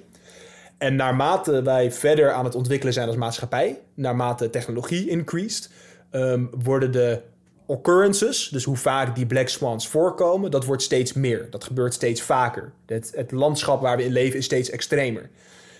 En 0.79 0.97
naarmate 0.97 1.63
wij 1.63 1.93
verder 1.93 2.33
aan 2.33 2.45
het 2.45 2.55
ontwikkelen 2.55 2.93
zijn 2.93 3.07
als 3.07 3.17
maatschappij, 3.17 3.79
naarmate 3.95 4.51
technologie 4.51 5.09
increased, 5.09 5.71
um, 6.11 6.51
worden 6.63 6.93
de 6.93 7.21
occurrences, 7.67 8.49
dus 8.49 8.65
hoe 8.65 8.77
vaak 8.77 9.15
die 9.15 9.27
black 9.27 9.49
swans 9.49 9.89
voorkomen, 9.89 10.51
dat 10.51 10.65
wordt 10.65 10.83
steeds 10.83 11.13
meer. 11.13 11.47
Dat 11.51 11.65
gebeurt 11.65 11.95
steeds 11.95 12.23
vaker. 12.23 12.73
Het, 12.87 13.13
het 13.15 13.33
landschap 13.33 13.81
waar 13.81 13.97
we 13.97 14.05
in 14.05 14.13
leven 14.13 14.39
is 14.39 14.45
steeds 14.45 14.71
extremer. 14.71 15.31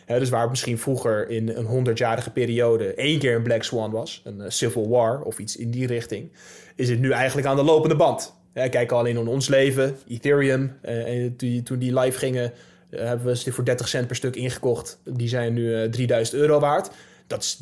dus 0.07 0.29
waar 0.29 0.49
misschien 0.49 0.79
vroeger 0.79 1.29
in 1.29 1.49
een 1.49 1.65
honderdjarige 1.65 2.31
periode 2.31 2.95
één 2.95 3.19
keer 3.19 3.37
een 3.37 3.43
black 3.43 3.63
swan 3.63 3.91
was, 3.91 4.23
een 4.25 4.39
uh, 4.39 4.45
civil 4.49 4.89
war 4.89 5.21
of 5.23 5.39
iets 5.39 5.57
in 5.57 5.71
die 5.71 5.87
richting, 5.87 6.31
is 6.75 6.89
het 6.89 7.01
nu 7.01 7.11
eigenlijk 7.11 7.47
aan 7.47 7.57
de 7.57 7.63
lopende 7.63 7.97
band. 7.97 8.35
kijk 8.53 8.93
alleen 8.93 9.17
in 9.17 9.29
ons 9.29 9.49
leven, 9.49 9.97
Ethereum, 10.09 10.77
uh, 10.89 11.31
toen, 11.37 11.63
toen 11.63 11.79
die 11.79 11.99
live 11.99 12.19
gingen, 12.19 12.53
uh, 12.91 13.01
hebben 13.01 13.27
we 13.27 13.37
ze 13.37 13.53
voor 13.53 13.65
30 13.65 13.89
cent 13.89 14.07
per 14.07 14.17
stuk 14.17 14.37
ingekocht. 14.37 14.99
Die 15.05 15.29
zijn 15.29 15.53
nu 15.53 15.91
3000 15.91 16.41
euro 16.41 16.61
waard. 16.61 16.91
Dat 17.27 17.43
is 17.43 17.59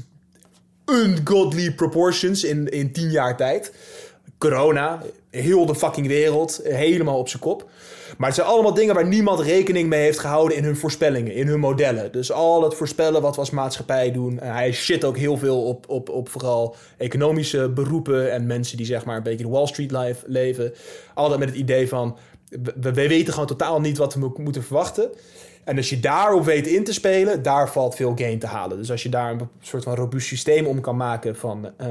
ungodly 0.86 1.72
proportions 1.72 2.44
in, 2.44 2.68
in 2.68 2.92
10 2.92 3.10
jaar 3.10 3.36
tijd 3.36 3.72
corona, 4.42 5.02
heel 5.30 5.66
de 5.66 5.74
fucking 5.74 6.06
wereld, 6.06 6.60
helemaal 6.62 7.18
op 7.18 7.28
zijn 7.28 7.42
kop. 7.42 7.70
Maar 8.18 8.26
het 8.26 8.36
zijn 8.36 8.48
allemaal 8.48 8.74
dingen 8.74 8.94
waar 8.94 9.06
niemand 9.06 9.40
rekening 9.40 9.88
mee 9.88 10.00
heeft 10.00 10.18
gehouden 10.18 10.56
in 10.56 10.64
hun 10.64 10.76
voorspellingen, 10.76 11.34
in 11.34 11.46
hun 11.46 11.60
modellen. 11.60 12.12
Dus 12.12 12.32
al 12.32 12.62
het 12.62 12.74
voorspellen 12.74 13.22
wat 13.22 13.34
we 13.34 13.40
als 13.40 13.50
maatschappij 13.50 14.12
doen. 14.12 14.40
En 14.40 14.52
hij 14.52 14.72
shit 14.72 15.04
ook 15.04 15.16
heel 15.16 15.36
veel 15.36 15.64
op, 15.64 15.88
op, 15.88 16.08
op 16.08 16.28
vooral 16.28 16.76
economische 16.98 17.68
beroepen 17.68 18.32
en 18.32 18.46
mensen 18.46 18.76
die 18.76 18.86
zeg 18.86 19.04
maar 19.04 19.16
een 19.16 19.22
beetje 19.22 19.44
de 19.44 19.50
Wall 19.50 19.66
Street 19.66 19.90
life 19.90 20.24
leven. 20.26 20.72
Altijd 21.14 21.38
met 21.38 21.48
het 21.48 21.58
idee 21.58 21.88
van, 21.88 22.16
we 22.80 22.92
weten 22.92 23.32
gewoon 23.32 23.48
totaal 23.48 23.80
niet 23.80 23.98
wat 23.98 24.14
we 24.14 24.32
moeten 24.36 24.62
verwachten. 24.62 25.10
En 25.64 25.76
als 25.76 25.90
je 25.90 26.00
daarop 26.00 26.44
weet 26.44 26.66
in 26.66 26.84
te 26.84 26.92
spelen, 26.92 27.42
daar 27.42 27.70
valt 27.70 27.94
veel 27.94 28.12
gain 28.16 28.38
te 28.38 28.46
halen. 28.46 28.76
Dus 28.76 28.90
als 28.90 29.02
je 29.02 29.08
daar 29.08 29.30
een 29.30 29.48
soort 29.60 29.82
van 29.82 29.94
robuust 29.94 30.26
systeem 30.26 30.66
om 30.66 30.80
kan 30.80 30.96
maken 30.96 31.36
van, 31.36 31.70
uh, 31.80 31.86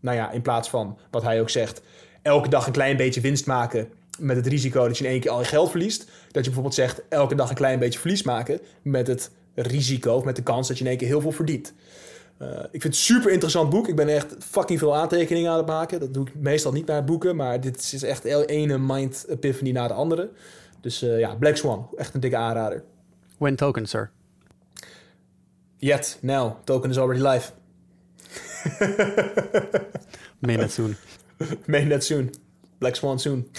nou 0.00 0.16
ja, 0.16 0.30
in 0.30 0.42
plaats 0.42 0.70
van 0.70 0.98
wat 1.10 1.22
hij 1.22 1.40
ook 1.40 1.50
zegt, 1.50 1.82
elke 2.22 2.48
dag 2.48 2.66
een 2.66 2.72
klein 2.72 2.96
beetje 2.96 3.20
winst 3.20 3.46
maken 3.46 3.88
met 4.18 4.36
het 4.36 4.46
risico 4.46 4.86
dat 4.86 4.98
je 4.98 5.04
in 5.04 5.10
één 5.10 5.20
keer 5.20 5.30
al 5.30 5.38
je 5.38 5.44
geld 5.44 5.70
verliest. 5.70 6.04
Dat 6.04 6.44
je 6.44 6.50
bijvoorbeeld 6.50 6.74
zegt 6.74 7.02
elke 7.08 7.34
dag 7.34 7.48
een 7.48 7.56
klein 7.56 7.78
beetje 7.78 7.98
verlies 7.98 8.22
maken 8.22 8.60
met 8.82 9.06
het 9.06 9.30
risico 9.54 10.14
of 10.14 10.24
met 10.24 10.36
de 10.36 10.42
kans 10.42 10.68
dat 10.68 10.78
je 10.78 10.84
in 10.84 10.90
één 10.90 10.98
keer 10.98 11.08
heel 11.08 11.20
veel 11.20 11.32
verdient. 11.32 11.74
Uh, 12.42 12.48
ik 12.48 12.82
vind 12.82 12.82
het 12.82 12.84
een 12.84 12.92
super 12.92 13.30
interessant 13.30 13.70
boek. 13.70 13.88
Ik 13.88 13.96
ben 13.96 14.08
echt 14.08 14.36
fucking 14.38 14.78
veel 14.78 14.96
aantekeningen 14.96 15.50
aan 15.50 15.56
het 15.56 15.66
maken. 15.66 16.00
Dat 16.00 16.14
doe 16.14 16.26
ik 16.26 16.34
meestal 16.34 16.72
niet 16.72 16.84
bij 16.84 17.04
boeken, 17.04 17.36
maar 17.36 17.60
dit 17.60 17.92
is 17.92 18.02
echt 18.02 18.24
ene 18.24 18.78
mind 18.78 19.24
epiphany 19.28 19.70
na 19.70 19.88
de 19.88 19.94
andere. 19.94 20.30
Dus 20.80 21.02
uh, 21.02 21.18
ja, 21.18 21.34
Black 21.34 21.56
Swan, 21.56 21.88
echt 21.96 22.14
een 22.14 22.20
dikke 22.20 22.36
aanrader. 22.36 22.84
When 23.38 23.56
token, 23.56 23.86
sir? 23.86 24.10
Yet, 25.78 26.18
now. 26.22 26.56
Token 26.64 26.90
is 26.90 26.98
already 26.98 27.20
live. 27.20 27.52
May 30.40 30.56
not 30.56 30.70
soon. 30.70 30.96
May 31.66 31.84
net 31.84 32.04
soon. 32.04 32.34
Black 32.78 32.96
Swan 32.96 33.18
soon. 33.18 33.50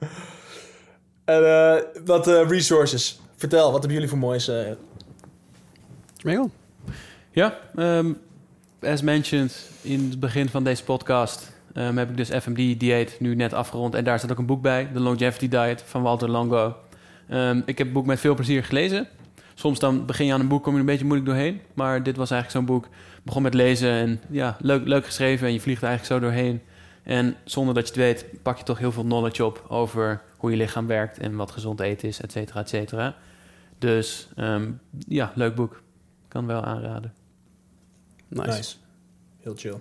en 1.24 1.42
uh, 1.42 1.76
wat 2.04 2.28
uh, 2.28 2.48
resources. 2.48 3.20
Vertel, 3.36 3.64
wat 3.64 3.78
hebben 3.78 3.92
jullie 3.92 4.08
voor 4.08 4.18
moois? 4.18 4.48
Uh... 4.48 4.70
Smegel? 6.16 6.50
Ja, 7.30 7.58
um, 7.76 8.18
as 8.80 9.02
mentioned 9.02 9.70
in 9.82 10.08
het 10.10 10.20
begin 10.20 10.48
van 10.48 10.64
deze 10.64 10.84
podcast... 10.84 11.52
Um, 11.76 11.98
heb 11.98 12.10
ik 12.10 12.16
dus 12.16 12.28
FMD 12.28 12.80
Dieet 12.80 13.16
nu 13.20 13.34
net 13.34 13.52
afgerond. 13.52 13.94
En 13.94 14.04
daar 14.04 14.18
staat 14.18 14.30
ook 14.30 14.38
een 14.38 14.46
boek 14.46 14.62
bij. 14.62 14.88
The 14.92 15.00
Longevity 15.00 15.48
Diet 15.48 15.82
van 15.82 16.02
Walter 16.02 16.30
Longo. 16.30 16.76
Um, 17.30 17.62
ik 17.66 17.78
heb 17.78 17.86
het 17.86 17.92
boek 17.92 18.06
met 18.06 18.20
veel 18.20 18.34
plezier 18.34 18.64
gelezen. 18.64 19.08
Soms 19.54 19.78
dan 19.78 20.06
begin 20.06 20.26
je 20.26 20.32
aan 20.32 20.40
een 20.40 20.48
boek, 20.48 20.62
kom 20.62 20.72
je 20.72 20.80
een 20.80 20.86
beetje 20.86 21.04
moeilijk 21.04 21.28
doorheen. 21.28 21.60
Maar 21.74 22.02
dit 22.02 22.16
was 22.16 22.30
eigenlijk 22.30 22.66
zo'n 22.66 22.76
boek. 22.76 22.88
Begon 23.22 23.42
met 23.42 23.54
lezen 23.54 23.90
en 23.90 24.20
ja, 24.30 24.56
leuk, 24.60 24.86
leuk 24.86 25.04
geschreven. 25.04 25.46
En 25.46 25.52
je 25.52 25.60
vliegt 25.60 25.82
eigenlijk 25.82 26.12
zo 26.12 26.28
doorheen. 26.28 26.60
En 27.02 27.36
zonder 27.44 27.74
dat 27.74 27.82
je 27.82 27.92
het 27.92 28.02
weet, 28.02 28.42
pak 28.42 28.58
je 28.58 28.64
toch 28.64 28.78
heel 28.78 28.92
veel 28.92 29.02
knowledge 29.02 29.44
op 29.44 29.64
over 29.68 30.22
hoe 30.36 30.50
je 30.50 30.56
lichaam 30.56 30.86
werkt 30.86 31.18
en 31.18 31.36
wat 31.36 31.50
gezond 31.50 31.80
eten 31.80 32.08
is, 32.08 32.20
et 32.20 32.32
cetera, 32.32 32.60
et 32.60 32.68
cetera. 32.68 33.16
Dus 33.78 34.28
um, 34.36 34.80
ja, 35.08 35.32
leuk 35.34 35.54
boek. 35.54 35.82
Kan 36.28 36.46
wel 36.46 36.64
aanraden. 36.64 37.14
Nice. 38.28 38.48
nice. 38.48 38.76
Heel 39.40 39.54
chill. 39.56 39.80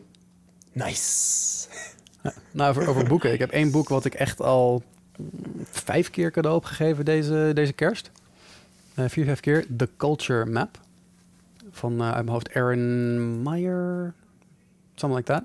Nice. 0.72 1.68
Ja, 2.24 2.34
nou, 2.52 2.70
over, 2.70 2.88
over 2.88 3.08
boeken. 3.08 3.34
Ik 3.34 3.40
heb 3.40 3.52
één 3.52 3.72
boek 3.72 3.90
wat 3.90 4.06
ik 4.06 4.14
echt 4.14 4.42
al 4.42 4.84
vijf 5.64 6.10
keer 6.10 6.32
cadeau 6.32 6.56
heb 6.56 6.66
gegeven 6.66 7.06
deze, 7.06 7.52
deze 7.54 7.74
kerst. 7.74 8.12
Uh, 9.00 9.06
vier, 9.08 9.26
vijf 9.26 9.40
keer. 9.40 9.66
The 9.78 9.90
Culture 9.98 10.46
Map. 10.46 10.80
Van 11.72 11.94
uh, 11.94 12.06
uit 12.06 12.16
mijn 12.16 12.30
hoofd 12.30 12.54
Aaron 12.54 13.42
Meyer. 13.42 14.14
Something 14.96 15.28
like 15.28 15.32
that. 15.34 15.44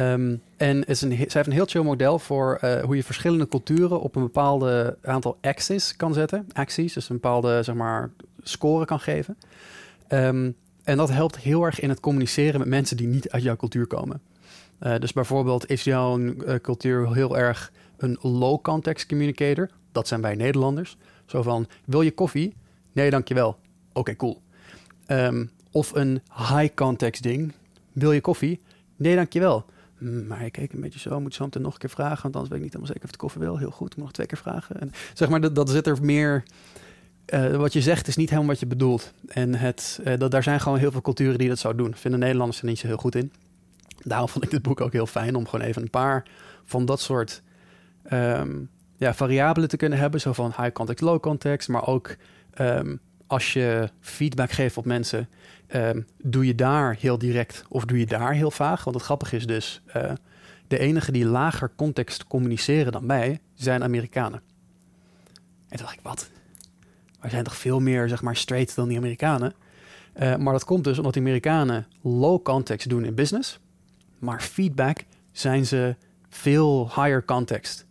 Um, 0.00 0.42
en 0.56 0.84
is 0.84 1.00
een, 1.02 1.10
zij 1.10 1.18
heeft 1.18 1.46
een 1.46 1.52
heel 1.52 1.66
chill 1.66 1.82
model 1.82 2.18
voor 2.18 2.58
uh, 2.64 2.82
hoe 2.82 2.96
je 2.96 3.04
verschillende 3.04 3.48
culturen 3.48 4.00
op 4.00 4.16
een 4.16 4.22
bepaalde 4.22 4.96
aantal 5.02 5.38
axes 5.40 5.96
kan 5.96 6.14
zetten. 6.14 6.46
Axes, 6.52 6.92
dus 6.92 7.08
een 7.08 7.14
bepaalde 7.14 7.62
zeg 7.62 7.74
maar, 7.74 8.10
score 8.42 8.84
kan 8.84 9.00
geven. 9.00 9.36
Um, 10.08 10.54
en 10.84 10.96
dat 10.96 11.10
helpt 11.10 11.38
heel 11.38 11.64
erg 11.64 11.80
in 11.80 11.88
het 11.88 12.00
communiceren 12.00 12.58
met 12.58 12.68
mensen 12.68 12.96
die 12.96 13.06
niet 13.06 13.30
uit 13.30 13.42
jouw 13.42 13.56
cultuur 13.56 13.86
komen. 13.86 14.20
Dus 14.98 15.12
bijvoorbeeld 15.12 15.70
is 15.70 15.84
jouw 15.84 16.34
cultuur 16.62 17.12
heel 17.12 17.38
erg 17.38 17.72
een 17.98 18.18
low 18.20 18.62
context 18.62 19.06
communicator. 19.06 19.70
Dat 19.92 20.08
zijn 20.08 20.20
wij 20.20 20.34
Nederlanders. 20.34 20.96
Zo 21.26 21.42
van, 21.42 21.66
wil 21.84 22.02
je 22.02 22.12
koffie? 22.12 22.54
Nee, 22.92 23.10
dankjewel. 23.10 23.58
Oké, 23.92 24.16
cool. 24.16 24.42
Um, 25.06 25.50
of 25.70 25.94
een 25.94 26.22
high 26.34 26.74
context 26.74 27.22
ding. 27.22 27.52
Wil 27.92 28.12
je 28.12 28.20
koffie? 28.20 28.60
Nee, 28.96 29.14
dankjewel. 29.14 29.64
Mm, 29.98 30.26
maar 30.26 30.44
ik 30.44 30.52
keek 30.52 30.72
een 30.72 30.80
beetje 30.80 30.98
zo, 30.98 31.20
moet 31.20 31.38
meteen 31.38 31.62
nog 31.62 31.72
een 31.72 31.78
keer 31.78 31.90
vragen, 31.90 32.22
want 32.22 32.34
anders 32.34 32.48
weet 32.48 32.58
ik 32.58 32.64
niet 32.64 32.72
helemaal 32.72 32.92
zeker 32.92 33.04
of 33.04 33.10
de 33.10 33.18
koffie 33.18 33.40
wil. 33.40 33.58
Heel 33.58 33.70
goed, 33.70 33.96
moet 33.96 34.04
nog 34.04 34.12
twee 34.12 34.26
keer 34.26 34.38
vragen. 34.38 34.80
En 34.80 34.92
zeg 35.14 35.28
maar, 35.28 35.40
dat, 35.40 35.54
dat 35.54 35.70
zit 35.70 35.86
er 35.86 35.98
meer... 36.02 36.42
Uh, 37.34 37.56
wat 37.56 37.72
je 37.72 37.82
zegt 37.82 38.08
is 38.08 38.16
niet 38.16 38.28
helemaal 38.28 38.50
wat 38.50 38.60
je 38.60 38.66
bedoelt. 38.66 39.12
En 39.26 39.54
het, 39.54 40.00
uh, 40.04 40.18
dat, 40.18 40.30
daar 40.30 40.42
zijn 40.42 40.60
gewoon 40.60 40.78
heel 40.78 40.90
veel 40.90 41.00
culturen 41.00 41.38
die 41.38 41.48
dat 41.48 41.58
zo 41.58 41.74
doen. 41.74 41.94
Vinden 41.94 42.20
Nederlanders 42.20 42.60
er 42.60 42.66
niet 42.66 42.78
zo 42.78 42.86
heel 42.86 42.96
goed 42.96 43.14
in. 43.14 43.32
Daarom 44.04 44.28
vond 44.28 44.44
ik 44.44 44.50
dit 44.50 44.62
boek 44.62 44.80
ook 44.80 44.92
heel 44.92 45.06
fijn 45.06 45.34
om 45.34 45.48
gewoon 45.48 45.66
even 45.66 45.82
een 45.82 45.90
paar 45.90 46.26
van 46.64 46.84
dat 46.84 47.00
soort 47.00 47.42
um, 48.12 48.70
ja, 48.96 49.14
variabelen 49.14 49.68
te 49.68 49.76
kunnen 49.76 49.98
hebben. 49.98 50.20
Zo 50.20 50.32
van 50.32 50.52
high 50.56 50.72
context, 50.72 51.04
low 51.04 51.20
context. 51.20 51.68
Maar 51.68 51.86
ook 51.86 52.16
um, 52.60 53.00
als 53.26 53.52
je 53.52 53.90
feedback 54.00 54.50
geeft 54.50 54.76
op 54.76 54.84
mensen, 54.84 55.28
um, 55.74 56.06
doe 56.22 56.46
je 56.46 56.54
daar 56.54 56.96
heel 57.00 57.18
direct 57.18 57.64
of 57.68 57.84
doe 57.84 57.98
je 57.98 58.06
daar 58.06 58.32
heel 58.32 58.50
vaag? 58.50 58.84
Want 58.84 58.96
het 58.96 59.04
grappige 59.04 59.36
is 59.36 59.46
dus, 59.46 59.82
uh, 59.96 60.12
de 60.68 60.78
enige 60.78 61.12
die 61.12 61.26
lager 61.26 61.70
context 61.76 62.24
communiceren 62.24 62.92
dan 62.92 63.06
mij, 63.06 63.40
zijn 63.54 63.82
Amerikanen. 63.82 64.42
En 65.68 65.76
toen 65.76 65.86
dacht 65.86 65.98
ik, 65.98 66.02
wat? 66.02 66.30
Wij 67.20 67.30
zijn 67.30 67.44
toch 67.44 67.56
veel 67.56 67.80
meer, 67.80 68.08
zeg 68.08 68.22
maar, 68.22 68.36
straight 68.36 68.74
dan 68.74 68.88
die 68.88 68.96
Amerikanen? 68.96 69.54
Uh, 70.20 70.36
maar 70.36 70.52
dat 70.52 70.64
komt 70.64 70.84
dus 70.84 70.96
omdat 70.96 71.12
die 71.12 71.22
Amerikanen 71.22 71.86
low 72.02 72.42
context 72.42 72.88
doen 72.88 73.04
in 73.04 73.14
business. 73.14 73.58
Maar 74.18 74.40
feedback 74.40 75.04
zijn 75.32 75.66
ze 75.66 75.96
veel 76.28 76.86
higher 76.86 77.24
context. 77.24 77.86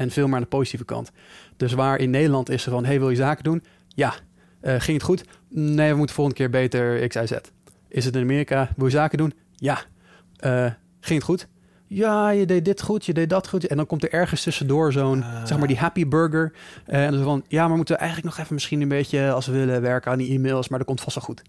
En 0.00 0.10
veel 0.10 0.26
meer 0.26 0.36
aan 0.36 0.42
de 0.42 0.48
positieve 0.48 0.84
kant. 0.84 1.10
Dus 1.56 1.72
waar 1.72 1.98
in 1.98 2.10
Nederland 2.10 2.50
is 2.50 2.62
ze 2.62 2.70
van, 2.70 2.84
hey, 2.84 2.98
wil 2.98 3.10
je 3.10 3.16
zaken 3.16 3.44
doen? 3.44 3.64
Ja. 3.88 4.14
Uh, 4.62 4.74
ging 4.78 4.96
het 4.96 5.02
goed? 5.02 5.24
Nee, 5.48 5.90
we 5.90 5.96
moeten 5.96 6.14
volgende 6.14 6.40
keer 6.40 6.50
beter 6.50 7.08
X, 7.08 7.16
Y, 7.16 7.26
Z. 7.26 7.32
Is 7.88 8.04
het 8.04 8.16
in 8.16 8.22
Amerika? 8.22 8.68
Wil 8.76 8.86
je 8.86 8.92
zaken 8.92 9.18
doen? 9.18 9.32
Ja. 9.56 9.82
Uh, 10.44 10.70
ging 11.00 11.18
het 11.18 11.22
goed? 11.22 11.48
Ja, 11.86 12.30
je 12.30 12.46
deed 12.46 12.64
dit 12.64 12.82
goed, 12.82 13.06
je 13.06 13.14
deed 13.14 13.30
dat 13.30 13.48
goed. 13.48 13.66
En 13.66 13.76
dan 13.76 13.86
komt 13.86 14.02
er 14.02 14.12
ergens 14.12 14.42
tussendoor 14.42 14.92
zo'n, 14.92 15.18
uh. 15.18 15.44
zeg 15.44 15.58
maar, 15.58 15.68
die 15.68 15.78
happy 15.78 16.08
burger. 16.08 16.52
Uh, 16.86 17.04
en 17.04 17.12
dan 17.12 17.22
van, 17.22 17.44
ja, 17.48 17.68
maar 17.68 17.76
moeten 17.76 17.94
we 17.94 18.00
eigenlijk 18.00 18.30
nog 18.30 18.40
even 18.44 18.54
misschien 18.54 18.80
een 18.80 18.88
beetje, 18.88 19.30
als 19.32 19.46
we 19.46 19.52
willen, 19.52 19.82
werken 19.82 20.12
aan 20.12 20.18
die 20.18 20.34
e-mails. 20.34 20.68
Maar 20.68 20.78
dat 20.78 20.86
komt 20.86 21.00
vast 21.00 21.16
wel 21.16 21.24
goed. 21.24 21.42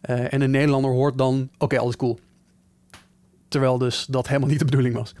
Eh, 0.00 0.32
en 0.32 0.40
een 0.40 0.50
Nederlander 0.50 0.90
hoort 0.90 1.18
dan, 1.18 1.50
oké, 1.58 1.78
alles 1.78 1.96
cool. 1.96 2.18
Terwijl 3.48 3.78
dus 3.78 4.06
dat 4.06 4.28
helemaal 4.28 4.48
niet 4.48 4.58
de 4.58 4.64
bedoeling 4.64 4.94
was. 4.94 5.14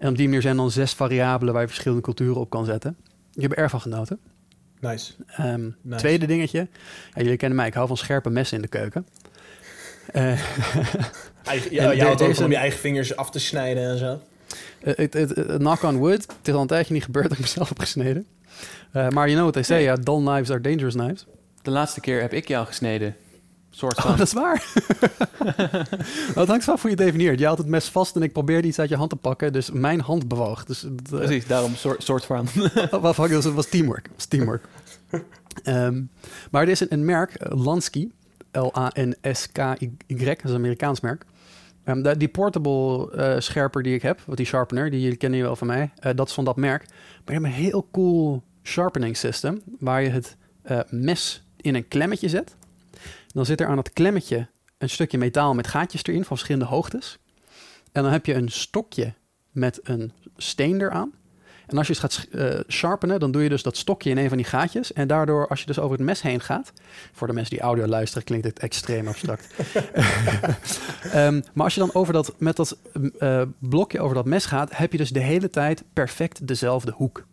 En 0.00 0.08
op 0.08 0.16
die 0.16 0.26
manier 0.26 0.42
zijn 0.42 0.56
dan 0.56 0.70
zes 0.70 0.92
variabelen 0.92 1.52
waar 1.52 1.62
je 1.62 1.68
verschillende 1.68 2.02
culturen 2.02 2.40
op 2.40 2.50
kan 2.50 2.64
zetten. 2.64 2.96
Je 3.30 3.40
hebt 3.40 3.52
er 3.52 3.58
erg 3.58 3.70
van 3.70 3.80
genoten. 3.80 4.18
Nice. 4.80 5.12
Ehm, 5.26 5.68
Nice. 5.82 5.98
Tweede 5.98 6.26
dingetje. 6.26 6.68
Ja, 7.14 7.22
jullie 7.22 7.36
kennen 7.36 7.56
mij, 7.56 7.66
ik 7.66 7.74
hou 7.74 7.86
van 7.86 7.96
scherpe 7.96 8.30
messen 8.30 8.56
in 8.56 8.62
de 8.62 8.68
keuken. 8.68 9.06
Eh, 10.06 10.24
Eigen, 11.44 11.70
En 11.70 11.74
ja, 11.74 11.90
je 11.90 12.02
houdt 12.02 12.22
ook 12.22 12.34
van 12.34 12.44
om 12.44 12.50
je 12.50 12.56
eigen 12.56 12.78
vingers 12.78 13.16
af 13.16 13.30
te 13.30 13.38
snijden 13.38 13.90
en 13.90 13.98
zo. 13.98 14.20
Eh, 14.82 14.94
het, 14.96 15.32
knock 15.56 15.82
on 15.82 15.96
wood. 15.96 16.26
Het 16.38 16.48
is 16.48 16.54
al 16.54 16.60
een 16.60 16.66
tijdje 16.66 16.94
niet 16.94 17.04
gebeurd 17.04 17.28
dat 17.28 17.38
ik 17.38 17.44
mezelf 17.44 17.68
heb 17.68 17.78
gesneden. 17.78 18.26
Eh, 18.92 19.08
maar 19.08 19.28
you 19.28 19.38
know 19.40 19.40
what 19.40 19.52
they 19.52 19.62
say, 19.62 19.82
ja, 19.82 19.94
dull 19.96 20.20
knives 20.20 20.50
are 20.50 20.60
dangerous 20.60 20.94
knives. 20.94 21.26
De 21.62 21.70
laatste 21.70 22.00
keer 22.00 22.20
heb 22.20 22.32
ik 22.32 22.48
jou 22.48 22.66
gesneden. 22.66 23.16
Soort 23.70 23.96
Oh, 23.96 24.02
van. 24.04 24.16
dat 24.16 24.26
is 24.26 24.32
waar. 24.32 24.64
dat 26.34 26.48
hangt 26.48 26.64
vanaf 26.64 26.80
hoe 26.82 26.90
je 26.90 26.96
definieert. 26.96 27.38
Je 27.38 27.44
houdt 27.44 27.58
het 27.60 27.68
mes 27.68 27.88
vast 27.88 28.16
en 28.16 28.22
ik 28.22 28.32
probeerde 28.32 28.68
iets 28.68 28.78
uit 28.78 28.88
je 28.88 28.96
hand 28.96 29.10
te 29.10 29.16
pakken. 29.16 29.52
Dus 29.52 29.70
mijn 29.70 30.00
hand 30.00 30.28
bewoog. 30.28 30.64
Dus 30.64 30.84
eh, 30.84 30.90
Precies, 31.10 31.46
daarom 31.46 31.74
soort, 31.74 32.02
soort 32.02 32.24
van. 32.24 32.48
wat 32.90 33.16
het 33.16 33.44
was 33.52 33.68
teamwork. 33.68 34.08
Was 34.14 34.24
teamwork. 34.26 34.64
Ehm, 35.62 36.02
maar 36.50 36.62
er 36.62 36.68
is 36.68 36.80
een, 36.80 36.86
een 36.92 37.04
merk, 37.04 37.34
eh, 37.34 37.64
Lansky. 37.64 38.08
L-A-N-S-K-Y. 38.52 40.24
Dat 40.24 40.44
is 40.44 40.50
een 40.50 40.54
Amerikaans 40.54 41.00
merk. 41.00 41.24
De- 41.84 42.16
die 42.16 42.28
portable 42.28 43.12
eh, 43.12 43.40
scherper 43.40 43.82
die 43.82 43.94
ik 43.94 44.02
heb, 44.02 44.20
wat 44.26 44.36
die 44.36 44.46
sharpener, 44.46 44.90
die 44.90 45.00
jullie 45.00 45.16
kennen 45.16 45.38
je 45.38 45.44
wel 45.44 45.56
van 45.56 45.66
mij, 45.66 45.90
dat 46.14 46.28
is 46.28 46.34
van 46.34 46.44
dat 46.44 46.56
merk. 46.56 46.84
Maar 46.88 47.34
je 47.34 47.40
hebt 47.40 47.44
een 47.44 47.62
heel 47.62 47.88
cool 47.92 48.42
sharpening 48.62 49.16
system, 49.16 49.62
waar 49.78 50.02
je 50.02 50.08
het 50.08 50.36
mes 50.90 51.42
in 51.56 51.74
een 51.74 51.88
klemmetje 51.88 52.28
zet. 52.28 52.56
Dan 53.32 53.46
zit 53.46 53.60
er 53.60 53.66
aan 53.66 53.76
dat 53.76 53.92
klemmetje 53.92 54.48
een 54.78 54.90
stukje 54.90 55.18
metaal 55.18 55.54
met 55.54 55.66
gaatjes 55.66 56.04
erin 56.04 56.24
van 56.24 56.36
verschillende 56.36 56.66
hoogtes. 56.66 57.18
En 57.92 58.02
dan 58.02 58.12
heb 58.12 58.26
je 58.26 58.34
een 58.34 58.48
stokje 58.48 59.14
met 59.50 59.80
een 59.82 60.12
steen 60.36 60.80
eraan. 60.80 61.12
En 61.66 61.78
als 61.78 61.86
je 61.86 61.92
het 61.92 62.02
gaat 62.02 62.26
eh, 62.32 62.60
sharpenen, 62.68 63.20
dan 63.20 63.30
doe 63.30 63.42
je 63.42 63.48
dus 63.48 63.62
dat 63.62 63.76
stokje 63.76 64.10
in 64.10 64.18
een 64.18 64.28
van 64.28 64.36
die 64.36 64.46
gaatjes. 64.46 64.92
En 64.92 65.08
daardoor, 65.08 65.48
als 65.48 65.60
je 65.60 65.66
dus 65.66 65.78
over 65.78 65.96
het 65.96 66.06
mes 66.06 66.22
heen 66.22 66.40
gaat... 66.40 66.72
Voor 67.12 67.26
de 67.26 67.32
mensen 67.32 67.54
die 67.54 67.64
audio 67.64 67.86
luisteren, 67.86 68.24
klinkt 68.24 68.46
het 68.46 68.58
extreem 68.58 69.08
abstract. 69.08 69.46
Ehm, 71.12 71.40
maar 71.52 71.64
als 71.64 71.74
je 71.74 71.80
dan 71.80 71.94
over 71.94 72.12
dat, 72.12 72.34
met 72.38 72.56
dat 72.56 72.78
eh, 73.18 73.42
blokje 73.58 74.00
over 74.00 74.14
dat 74.14 74.24
mes 74.24 74.44
gaat... 74.44 74.76
heb 74.76 74.92
je 74.92 74.98
dus 74.98 75.10
de 75.10 75.20
hele 75.20 75.50
tijd 75.50 75.82
perfect 75.92 76.46
dezelfde 76.46 76.92
hoek. 76.92 77.26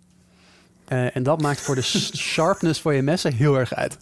Eh, 0.87 1.15
en 1.15 1.23
dat 1.23 1.41
maakt 1.41 1.61
voor 1.61 1.75
de 1.75 1.81
sharpness 1.81 2.81
van 2.81 2.95
je 2.95 3.01
messen 3.01 3.33
heel 3.33 3.57
erg 3.57 3.73
uit. 3.73 3.97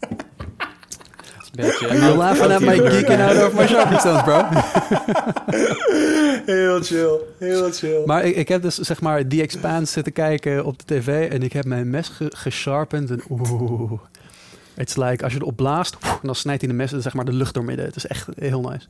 Beetje, 1.55 1.87
You're 1.87 2.17
laughing 2.17 2.51
at 2.51 2.61
my 2.61 2.77
geeking 2.89 3.21
out 3.21 3.35
over 3.37 3.55
my 3.55 3.67
sharpening 3.67 3.99
stones, 3.99 4.23
bro. 4.23 4.43
Heel 6.45 6.81
chill, 6.83 7.19
heel 7.39 7.71
chill. 7.71 8.01
Maar 8.05 8.25
ik, 8.25 8.35
ik 8.35 8.47
heb 8.47 8.61
dus 8.61 8.77
zeg 8.77 9.01
maar 9.01 9.27
The 9.27 9.41
Expanse 9.41 9.91
zitten 9.91 10.13
kijken 10.13 10.65
op 10.65 10.79
de 10.79 10.95
tv 10.95 11.29
en 11.31 11.43
ik 11.43 11.53
heb 11.53 11.65
mijn 11.65 11.89
mes 11.89 12.07
ge 12.07 12.25
gesharpened 12.29 13.09
en 13.09 13.23
oeh. 13.29 13.91
It's 14.77 14.95
like, 14.95 15.23
als 15.23 15.33
je 15.33 15.39
erop 15.39 15.55
blaast, 15.55 15.95
oeh, 16.03 16.13
dan 16.21 16.35
snijdt 16.35 16.61
hij 16.61 16.69
de 16.69 16.75
mes 16.75 16.91
zeg 16.91 17.13
maar 17.13 17.25
de 17.25 17.33
lucht 17.33 17.53
doormidden. 17.53 17.85
Het 17.85 17.95
is 17.95 18.07
echt 18.07 18.27
heel 18.39 18.61
nice. 18.61 18.85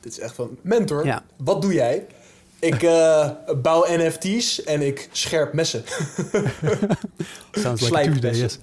Dit 0.00 0.12
is 0.12 0.18
echt 0.18 0.34
van... 0.34 0.56
Mentor, 0.60 1.04
Ja. 1.04 1.22
wat 1.36 1.62
doe 1.62 1.72
jij? 1.72 2.06
Ik 2.58 2.82
eh, 2.82 3.30
bouw 3.62 3.84
NFT's 3.88 4.62
en 4.64 4.82
ik 4.82 5.08
scherp 5.12 5.52
messen. 5.52 5.82
Sounds 7.52 7.90
like. 7.90 8.10
Tuesday, 8.10 8.34
yes. 8.34 8.58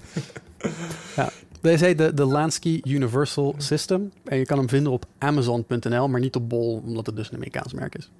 ja. 1.16 1.30
Deze 1.60 1.84
heet 1.84 1.98
de, 1.98 2.14
de 2.14 2.24
Lansky 2.24 2.80
Universal 2.84 3.54
System. 3.58 4.12
En 4.24 4.38
je 4.38 4.46
kan 4.46 4.58
hem 4.58 4.68
vinden 4.68 4.92
op 4.92 5.04
Amazon.nl, 5.18 6.08
maar 6.08 6.20
niet 6.20 6.36
op 6.36 6.48
Bol, 6.48 6.82
omdat 6.86 7.06
het 7.06 7.16
dus 7.16 7.28
een 7.28 7.34
Amerikaans 7.34 7.72
merk 7.72 7.94
is. 7.94 8.10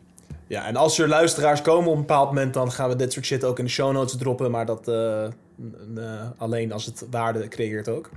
Ja, 0.46 0.66
en 0.66 0.76
als 0.76 0.98
er 0.98 1.08
luisteraars 1.08 1.62
komen 1.62 1.88
op 1.90 1.94
een 1.94 2.00
bepaald 2.00 2.28
moment... 2.28 2.54
dan 2.54 2.72
gaan 2.72 2.88
we 2.88 2.96
dit 2.96 3.12
soort 3.12 3.24
shit 3.24 3.44
ook 3.44 3.58
in 3.58 3.64
de 3.64 3.70
show 3.70 3.92
notes 3.92 4.16
droppen. 4.16 4.50
Maar 4.50 4.66
dat 4.66 4.88
eh, 4.88 5.24
eh, 5.24 5.32
alleen 6.36 6.72
als 6.72 6.86
het 6.86 7.06
waarde 7.10 7.48
creëert 7.48 7.88
ook. 7.88 8.10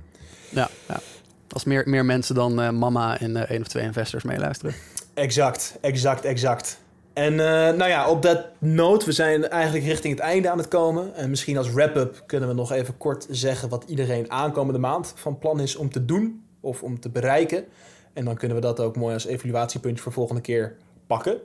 Ja, 0.48 0.68
ja. 0.88 1.00
Als 1.48 1.64
meer, 1.64 1.82
meer 1.86 2.04
mensen 2.04 2.34
dan 2.34 2.60
eh, 2.60 2.70
mama 2.70 3.18
en 3.18 3.48
één 3.48 3.60
of 3.60 3.68
twee 3.68 3.84
investors 3.84 4.24
meeluisteren. 4.24 4.74
Exact, 5.14 5.76
exact, 5.80 6.24
exact. 6.24 6.78
En 7.14 7.32
eh, 7.32 7.76
nou 7.76 7.88
ja, 7.88 8.10
op 8.10 8.22
dat 8.22 8.46
note, 8.58 9.04
we 9.04 9.12
zijn 9.12 9.48
eigenlijk 9.48 9.84
richting 9.84 10.14
het 10.14 10.22
einde 10.22 10.50
aan 10.50 10.58
het 10.58 10.68
komen. 10.68 11.14
En 11.14 11.30
misschien 11.30 11.56
als 11.56 11.70
wrap-up 11.70 12.22
kunnen 12.26 12.48
we 12.48 12.54
nog 12.54 12.72
even 12.72 12.96
kort 12.96 13.26
zeggen 13.30 13.68
wat 13.68 13.84
iedereen 13.86 14.30
aankomende 14.30 14.78
maand 14.78 15.12
van 15.16 15.38
plan 15.38 15.60
is 15.60 15.76
om 15.76 15.90
te 15.90 16.04
doen 16.04 16.44
of 16.60 16.82
om 16.82 17.00
te 17.00 17.08
bereiken. 17.08 17.64
En 18.12 18.24
dan 18.24 18.36
kunnen 18.36 18.56
we 18.56 18.62
dat 18.62 18.80
ook 18.80 18.96
mooi 18.96 19.14
als 19.14 19.26
evaluatiepuntje 19.26 20.02
voor 20.02 20.12
volgende 20.12 20.40
keer 20.40 20.76
pakken. 21.06 21.38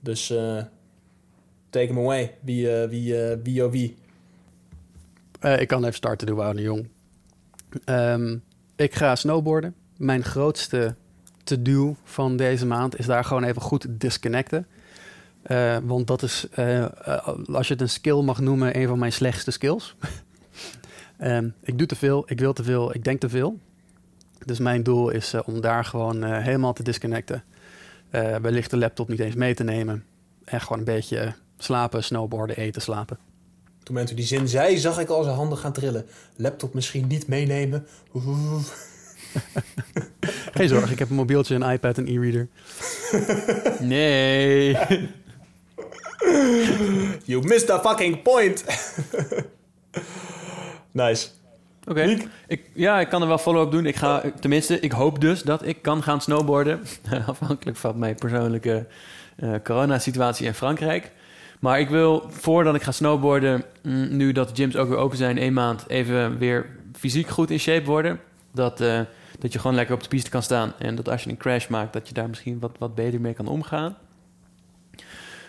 Dus 0.00 0.30
eh 0.30 0.62
take 1.70 1.86
hem 1.86 1.98
away. 1.98 2.34
Wie, 2.40 2.72
eh, 2.72 2.88
wie, 2.88 3.14
wie, 3.42 3.64
oh 3.64 3.70
wie. 3.70 3.96
Ik 5.58 5.68
kan 5.68 5.82
even 5.82 5.94
starten, 5.94 6.26
doe 6.26 6.36
Wouter 6.36 6.62
Jong. 6.62 6.88
Ehm, 7.84 8.36
ik 8.76 8.94
ga 8.94 9.16
snowboarden. 9.16 9.74
Mijn 9.96 10.24
grootste 10.24 10.94
to-do 11.44 11.96
van 12.04 12.36
deze 12.36 12.66
maand 12.66 12.98
is 12.98 13.06
daar 13.06 13.24
gewoon 13.24 13.44
even 13.44 13.62
goed 13.62 13.86
disconnecten. 13.88 14.66
Eh, 15.48 15.76
want 15.82 16.06
dat 16.06 16.22
is, 16.22 16.46
eh, 16.50 16.84
eh, 16.84 17.28
als 17.52 17.66
je 17.66 17.72
het 17.72 17.82
een 17.82 17.88
skill 17.88 18.22
mag 18.22 18.40
noemen, 18.40 18.76
een 18.76 18.88
van 18.88 18.98
mijn 18.98 19.12
slechtste 19.12 19.50
skills. 19.50 19.94
Ehm, 21.18 21.48
ik 21.62 21.78
doe 21.78 21.86
te 21.86 21.96
veel, 21.96 22.24
ik 22.26 22.40
wil 22.40 22.52
te 22.52 22.62
veel, 22.62 22.94
ik 22.94 23.04
denk 23.04 23.20
te 23.20 23.28
veel. 23.28 23.58
Dus 24.44 24.58
mijn 24.58 24.82
doel 24.82 25.10
is 25.10 25.34
om 25.44 25.60
daar 25.60 25.84
gewoon 25.84 26.24
helemaal 26.24 26.72
te 26.72 26.82
disconnecten. 26.82 27.44
Eh 28.10 28.36
wellicht 28.36 28.70
de 28.70 28.76
laptop 28.76 29.08
niet 29.08 29.18
eens 29.18 29.34
mee 29.34 29.54
te 29.54 29.64
nemen. 29.64 30.04
En 30.44 30.60
gewoon 30.60 30.78
een 30.78 30.84
beetje 30.84 31.34
slapen, 31.58 32.04
snowboarden, 32.04 32.56
eten, 32.56 32.82
slapen. 32.82 33.18
Toen 33.82 33.94
mensen 33.94 34.16
die 34.16 34.24
zin 34.24 34.48
zei, 34.48 34.78
zag 34.78 34.98
ik 34.98 35.08
al 35.08 35.22
zijn 35.22 35.36
handen 35.36 35.58
gaan 35.58 35.72
trillen. 35.72 36.06
Laptop 36.36 36.74
misschien 36.74 37.06
niet 37.06 37.26
meenemen. 37.26 37.86
Geen 40.54 40.68
zorg, 40.68 40.90
ik 40.90 40.98
heb 40.98 41.10
een 41.10 41.16
mobieltje, 41.16 41.54
een 41.54 41.70
iPad, 41.70 41.96
een 41.96 42.08
e-reader. 42.08 42.48
Nee. 43.80 44.76
You 47.24 47.42
missed 47.42 47.66
the 47.66 47.78
fucking 47.82 48.22
point. 48.22 48.64
nice. 50.92 51.28
Oké. 51.86 52.16
Ik, 52.46 52.70
ja, 52.74 53.00
ik 53.00 53.08
kan 53.08 53.22
er 53.22 53.28
wel 53.28 53.38
follow-up 53.38 53.70
doen. 53.70 53.86
Ik 53.86 53.96
ga, 53.96 54.22
tenminste, 54.40 54.80
ik 54.80 54.92
hoop 54.92 55.20
dus 55.20 55.42
dat 55.42 55.66
ik 55.66 55.82
kan 55.82 56.02
gaan 56.02 56.20
snowboarden. 56.20 56.80
Afhankelijk 57.26 57.76
van 57.76 57.98
mijn 57.98 58.14
persoonlijke 58.14 58.86
eh 59.36 59.54
coronasituatie 59.64 60.46
in 60.46 60.54
Frankrijk. 60.54 61.12
Maar 61.60 61.80
ik 61.80 61.88
wil, 61.88 62.26
voordat 62.30 62.74
ik 62.74 62.82
ga 62.82 62.92
snowboarden, 62.92 63.64
mm, 63.82 64.16
nu 64.16 64.32
dat 64.32 64.48
de 64.48 64.54
gyms 64.54 64.76
ook 64.76 64.88
weer 64.88 64.98
open 64.98 65.16
zijn, 65.16 65.38
één 65.38 65.52
maand 65.52 65.84
even 65.88 66.38
weer 66.38 66.66
fysiek 66.92 67.28
goed 67.28 67.50
in 67.50 67.58
shape 67.58 67.84
worden. 67.84 68.20
Dat, 68.52 68.80
eh, 68.80 69.00
dat 69.38 69.52
je 69.52 69.58
gewoon 69.58 69.76
lekker 69.76 69.94
op 69.94 70.02
de 70.02 70.08
piste 70.08 70.30
kan 70.30 70.42
staan. 70.42 70.72
En 70.78 70.94
dat 70.94 71.08
als 71.08 71.24
je 71.24 71.30
een 71.30 71.36
crash 71.36 71.68
maakt, 71.68 71.92
dat 71.92 72.08
je 72.08 72.14
daar 72.14 72.28
misschien 72.28 72.58
wat, 72.58 72.72
wat 72.78 72.94
beter 72.94 73.20
mee 73.20 73.34
kan 73.34 73.46
omgaan. 73.46 73.96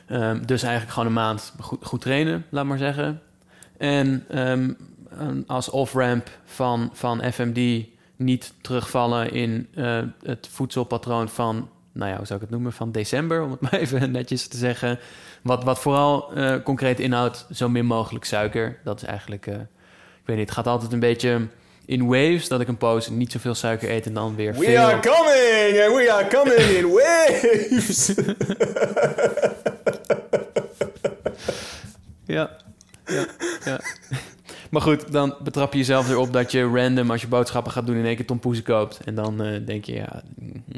Ehm, 0.09 0.45
dus 0.45 0.63
eigenlijk 0.63 0.93
gewoon 0.93 1.07
een 1.07 1.13
maand 1.13 1.53
goed, 1.81 2.01
trainen, 2.01 2.45
laat 2.49 2.65
maar 2.65 2.77
zeggen. 2.77 3.21
En 3.77 4.25
ehm, 4.29 4.71
als 5.47 5.69
off-ramp 5.69 6.29
van, 6.45 6.89
van 6.93 7.31
FMD 7.31 7.87
niet 8.15 8.53
terugvallen 8.61 9.31
in 9.31 9.67
eh, 9.73 9.99
het 10.23 10.47
voedselpatroon 10.51 11.29
van, 11.29 11.69
nou 11.91 12.11
ja, 12.11 12.17
hoe 12.17 12.25
zou 12.25 12.39
ik 12.39 12.45
het 12.45 12.55
noemen, 12.55 12.73
van 12.73 12.91
december, 12.91 13.43
om 13.43 13.51
het 13.51 13.61
maar 13.71 13.73
even 13.73 14.11
netjes 14.11 14.47
te 14.47 14.57
zeggen. 14.57 14.99
Wat, 15.41 15.63
wat 15.63 15.79
vooral 15.79 16.33
eh, 16.33 16.55
concreet 16.63 16.99
inhoudt, 16.99 17.45
zo 17.51 17.69
min 17.69 17.85
mogelijk 17.85 18.25
suiker. 18.25 18.79
Dat 18.83 19.01
is 19.01 19.07
eigenlijk, 19.07 19.47
eh, 19.47 19.53
ik 19.53 20.25
weet 20.25 20.37
niet, 20.37 20.45
het 20.45 20.55
gaat 20.55 20.67
altijd 20.67 20.93
een 20.93 20.99
beetje 20.99 21.47
in 21.89 22.05
waves, 22.05 22.47
dat 22.47 22.61
ik 22.61 22.67
een 22.67 22.77
poos 22.77 23.09
niet 23.09 23.31
zoveel 23.31 23.55
suiker 23.55 23.89
eet 23.91 24.05
en 24.05 24.13
dan 24.13 24.35
weer 24.35 24.53
We 24.53 24.65
veel. 24.65 24.77
are 24.77 24.99
coming 24.99 25.81
and 25.83 25.95
we 25.95 26.11
are 26.11 26.27
coming 26.27 26.59
in 26.59 26.89
waves. 26.91 28.13
Ja. 32.25 32.57
ja, 33.05 33.25
ja. 33.65 33.79
Maar 34.69 34.81
goed, 34.81 35.11
dan 35.11 35.35
betrap 35.43 35.71
je 35.71 35.77
jezelf 35.79 36.09
erop 36.09 36.33
dat 36.33 36.51
je 36.51 36.63
random 36.63 37.11
als 37.11 37.21
je 37.21 37.27
boodschappen 37.27 37.71
gaat 37.71 37.85
doen 37.85 37.95
in 37.95 38.05
één 38.05 38.15
keer 38.15 38.25
tompoezen 38.25 38.63
koopt. 38.63 38.99
En 39.05 39.15
dan 39.15 39.41
eh, 39.43 39.65
denk 39.65 39.85
je, 39.85 39.93
ja, 39.93 40.23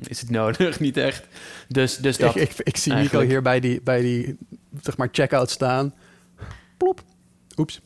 is 0.07 0.21
het 0.21 0.29
nodig? 0.29 0.79
Niet 0.87 0.97
echt. 0.97 1.23
Dus, 1.67 1.97
dus 1.97 2.17
dat. 2.17 2.35
Ik, 2.35 2.41
ik, 2.41 2.55
ik 2.57 2.77
zie 2.77 2.93
Nico 2.93 3.19
hier 3.19 3.41
bij 3.41 3.59
die, 3.59 3.81
bij 3.81 4.01
die 4.01 4.37
zeg 4.81 4.97
maar, 4.97 5.09
checkout 5.11 5.49
staan. 5.49 5.93
Plop. 6.77 7.01
Oeps. 7.57 7.81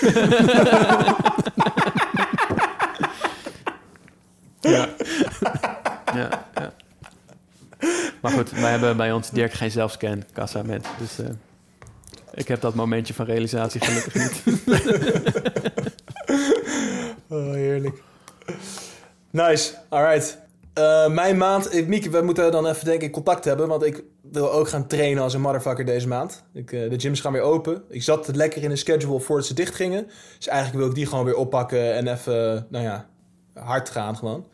Ja. 4.60 4.88
ja, 6.14 6.46
ja. 6.54 6.72
Maar 8.20 8.32
goed, 8.32 8.50
wij 8.50 8.70
hebben 8.70 8.96
bij 8.96 9.12
ons 9.12 9.30
Dirk 9.30 9.52
geen 9.52 9.70
zelfscan 9.70 10.24
kassa 10.32 10.62
met. 10.62 10.86
Dus 10.98 11.18
eh, 11.18 11.26
ik 12.34 12.48
heb 12.48 12.60
dat 12.60 12.74
momentje 12.74 13.14
van 13.14 13.26
realisatie 13.26 13.80
gelukkig 13.80 14.14
niet. 14.14 14.42
Oh, 17.30 17.52
heerlijk. 17.52 18.02
Nice. 19.30 19.74
Alright. 19.88 20.38
Eh, 20.72 21.08
mijn 21.08 21.36
maand, 21.36 21.74
ik, 21.74 21.86
Mieke, 21.86 22.10
we 22.10 22.22
moeten 22.22 22.52
dan 22.52 22.66
even 22.66 22.84
denk 22.84 23.02
ik 23.02 23.12
contact 23.12 23.44
hebben, 23.44 23.68
want 23.68 23.84
ik 23.84 24.02
wil 24.22 24.52
ook 24.52 24.68
gaan 24.68 24.86
trainen 24.86 25.22
als 25.22 25.34
een 25.34 25.40
motherfucker 25.40 25.84
deze 25.84 26.08
maand. 26.08 26.42
Ik, 26.52 26.72
eh, 26.72 26.90
de 26.90 27.00
gyms 27.00 27.20
gaan 27.20 27.32
weer 27.32 27.42
open. 27.42 27.82
Ik 27.88 28.02
zat 28.02 28.36
lekker 28.36 28.62
in 28.62 28.68
de 28.68 28.76
schedule 28.76 29.20
voordat 29.20 29.46
ze 29.46 29.54
dicht 29.54 29.74
gingen. 29.74 30.06
Dus 30.36 30.48
eigenlijk 30.48 30.78
wil 30.78 30.88
ik 30.88 30.94
die 30.94 31.06
gewoon 31.06 31.24
weer 31.24 31.36
oppakken 31.36 31.94
en 31.94 32.06
even, 32.06 32.66
nou 32.70 32.84
ja, 32.84 33.08
hard 33.54 33.90
gaan 33.90 34.16
gewoon. 34.16 34.46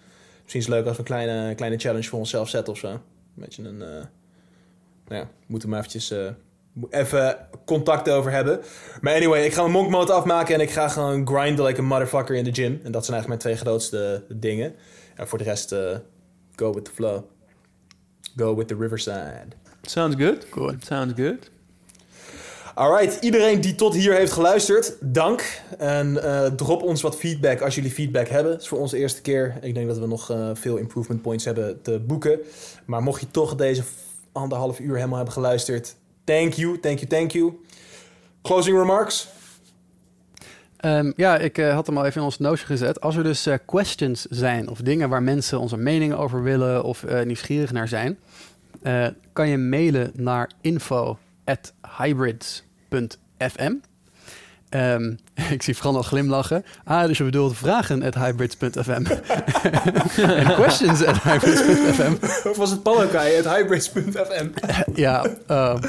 Misschien 0.43 0.61
is 0.61 0.67
het 0.67 0.75
leuk 0.75 0.87
als 0.87 0.97
we 0.97 1.03
een 1.03 1.09
kleine, 1.09 1.55
kleine 1.55 1.79
challenge 1.79 2.09
voor 2.09 2.19
onszelf 2.19 2.49
zetten 2.49 2.73
of 2.73 2.79
zo. 2.79 2.89
Een 2.89 3.01
beetje 3.35 3.63
een, 3.63 3.83
eh, 3.83 4.05
nou 5.09 5.21
ja, 5.21 5.29
moeten 5.47 5.69
we 5.69 5.75
maar 5.75 5.85
eventjes 5.85 6.11
eh, 6.11 6.29
even 6.91 7.49
contact 7.65 8.11
over 8.11 8.31
hebben. 8.31 8.61
Maar 9.01 9.15
anyway, 9.15 9.45
ik 9.45 9.53
ga 9.53 9.61
mijn 9.61 9.73
monk 9.73 9.91
mode 9.91 10.13
afmaken 10.13 10.55
en 10.55 10.61
ik 10.61 10.71
ga 10.71 10.89
gewoon 10.89 11.29
grinden 11.29 11.65
like 11.65 11.79
een 11.79 11.87
motherfucker 11.87 12.35
in 12.37 12.45
de 12.45 12.55
gym. 12.55 12.81
En 12.85 12.93
dat 12.93 13.05
zijn 13.05 13.17
eigenlijk 13.17 13.27
mijn 13.27 13.39
twee 13.39 13.57
grootste 13.57 14.25
dingen. 14.29 14.75
En 15.15 15.29
voor 15.29 15.39
de 15.39 15.45
rest, 15.45 15.73
eh, 15.73 15.97
go 16.57 16.73
with 16.73 16.85
the 16.85 16.91
flow. 16.91 17.23
Go 18.37 18.57
with 18.57 18.69
the 18.69 18.77
riverside. 18.77 19.47
Sounds 19.83 20.17
good. 20.17 20.49
Cool. 20.49 20.75
Sounds 20.81 21.13
good. 21.17 21.51
Alright, 22.77 23.19
iedereen 23.21 23.61
die 23.61 23.75
tot 23.75 23.95
hier 23.95 24.15
heeft 24.15 24.33
geluisterd, 24.33 24.97
dank. 25.01 25.61
En 25.79 26.23
eh, 26.23 26.47
drop 26.47 26.83
ons 26.83 27.03
wat 27.03 27.17
feedback 27.17 27.61
als 27.61 27.75
jullie 27.75 27.91
feedback 27.91 28.29
hebben. 28.29 28.53
Het 28.53 28.61
is 28.61 28.69
voor 28.69 28.79
ons 28.79 28.91
de 28.91 28.99
eerste 28.99 29.23
keer. 29.23 29.59
Ik 29.61 29.75
denk 29.75 29.87
dat 29.87 29.99
we 29.99 30.07
nog 30.07 30.31
eh, 30.31 30.51
veel 30.55 30.77
improvement 30.77 31.23
points 31.23 31.45
hebben 31.45 31.83
te 31.83 32.01
boeken. 32.07 32.39
Maar 32.87 33.03
mocht 33.03 33.21
je 33.21 33.31
toch 33.31 33.55
deze 33.55 33.83
anderhalf 34.33 34.81
uur 34.81 34.95
helemaal 34.95 35.17
hebben 35.17 35.35
geluisterd, 35.35 35.97
thank 36.25 36.53
you, 36.53 36.81
thank 36.81 36.99
you, 36.99 37.11
thank 37.11 37.31
you. 37.31 37.53
Closing 38.43 38.79
remarks? 38.79 39.29
Ehm, 40.77 41.13
ja, 41.17 41.39
ik 41.39 41.59
eh, 41.59 41.75
had 41.75 41.87
hem 41.87 41.99
al 41.99 42.05
even 42.05 42.21
in 42.21 42.27
ons 42.27 42.39
notion 42.39 42.67
gezet. 42.67 43.01
Als 43.01 43.17
er 43.17 43.23
dus 43.23 43.49
questions 43.67 44.27
zijn 44.31 44.69
of 44.69 44.81
dingen 44.81 45.09
waar 45.09 45.23
mensen 45.23 45.61
onze 45.61 45.77
meningen 45.77 46.19
over 46.19 46.43
willen 46.43 46.85
of 46.85 47.05
nieuwsgierig 47.25 47.73
naar 47.73 47.89
zijn, 47.89 48.19
kan 49.33 49.49
je 49.49 49.59
mailen 49.59 50.11
naar 50.15 50.51
info@hybrids.fm. 52.91 53.75
Ehm, 54.69 55.15
ik 55.55 55.63
zie 55.63 55.75
Fran 55.75 55.97
al 55.97 56.03
glimlachen. 56.03 56.65
Ah, 56.85 57.07
dus 57.07 57.19
je 57.19 57.25
bedoelt 57.25 57.57
vragen 57.57 58.03
at 58.03 58.15
hybrids.fm. 58.15 58.91
en 60.43 60.55
questions 60.55 61.05
at 61.05 61.23
hybrids.fm. 61.23 62.49
Of 62.49 62.57
was 62.57 62.71
het 62.71 62.83
Palokai, 62.83 63.35
het 63.35 63.49
hybrids.fm? 63.49 64.49
ja, 64.95 65.27
ehm, 65.47 65.81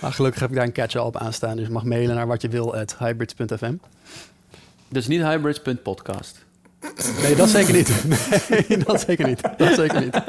maar 0.00 0.12
gelukkig 0.12 0.40
heb 0.40 0.50
ik 0.50 0.56
daar 0.56 0.64
een 0.64 0.72
catch-all 0.72 1.06
op 1.06 1.16
aanstaan. 1.16 1.56
Dus 1.56 1.66
je 1.66 1.72
mag 1.72 1.84
mailen 1.84 2.14
naar 2.14 2.26
wat 2.26 2.42
je 2.42 2.48
wil 2.48 2.76
at 2.76 2.96
hybrids.fm. 2.98 3.74
Dus 4.88 5.06
niet 5.06 5.22
hybrids.podcast. 5.22 6.44
Nee, 7.22 7.36
dat 7.36 7.48
zeker 7.48 7.74
niet. 7.74 8.04
Nee, 8.48 8.78
dat 8.78 9.00
zeker 9.00 9.26
niet. 9.26 9.42
Dat 9.56 9.74
zeker 9.74 10.00
niet. 10.00 10.20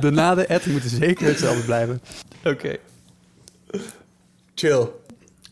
De 0.00 0.10
na 0.10 0.34
de 0.34 0.48
ad 0.48 0.66
moeten 0.66 0.90
zeker 0.90 1.26
hetzelfde 1.26 1.64
blijven. 1.64 2.00
Oké. 2.44 2.76
Chill. 4.54 4.88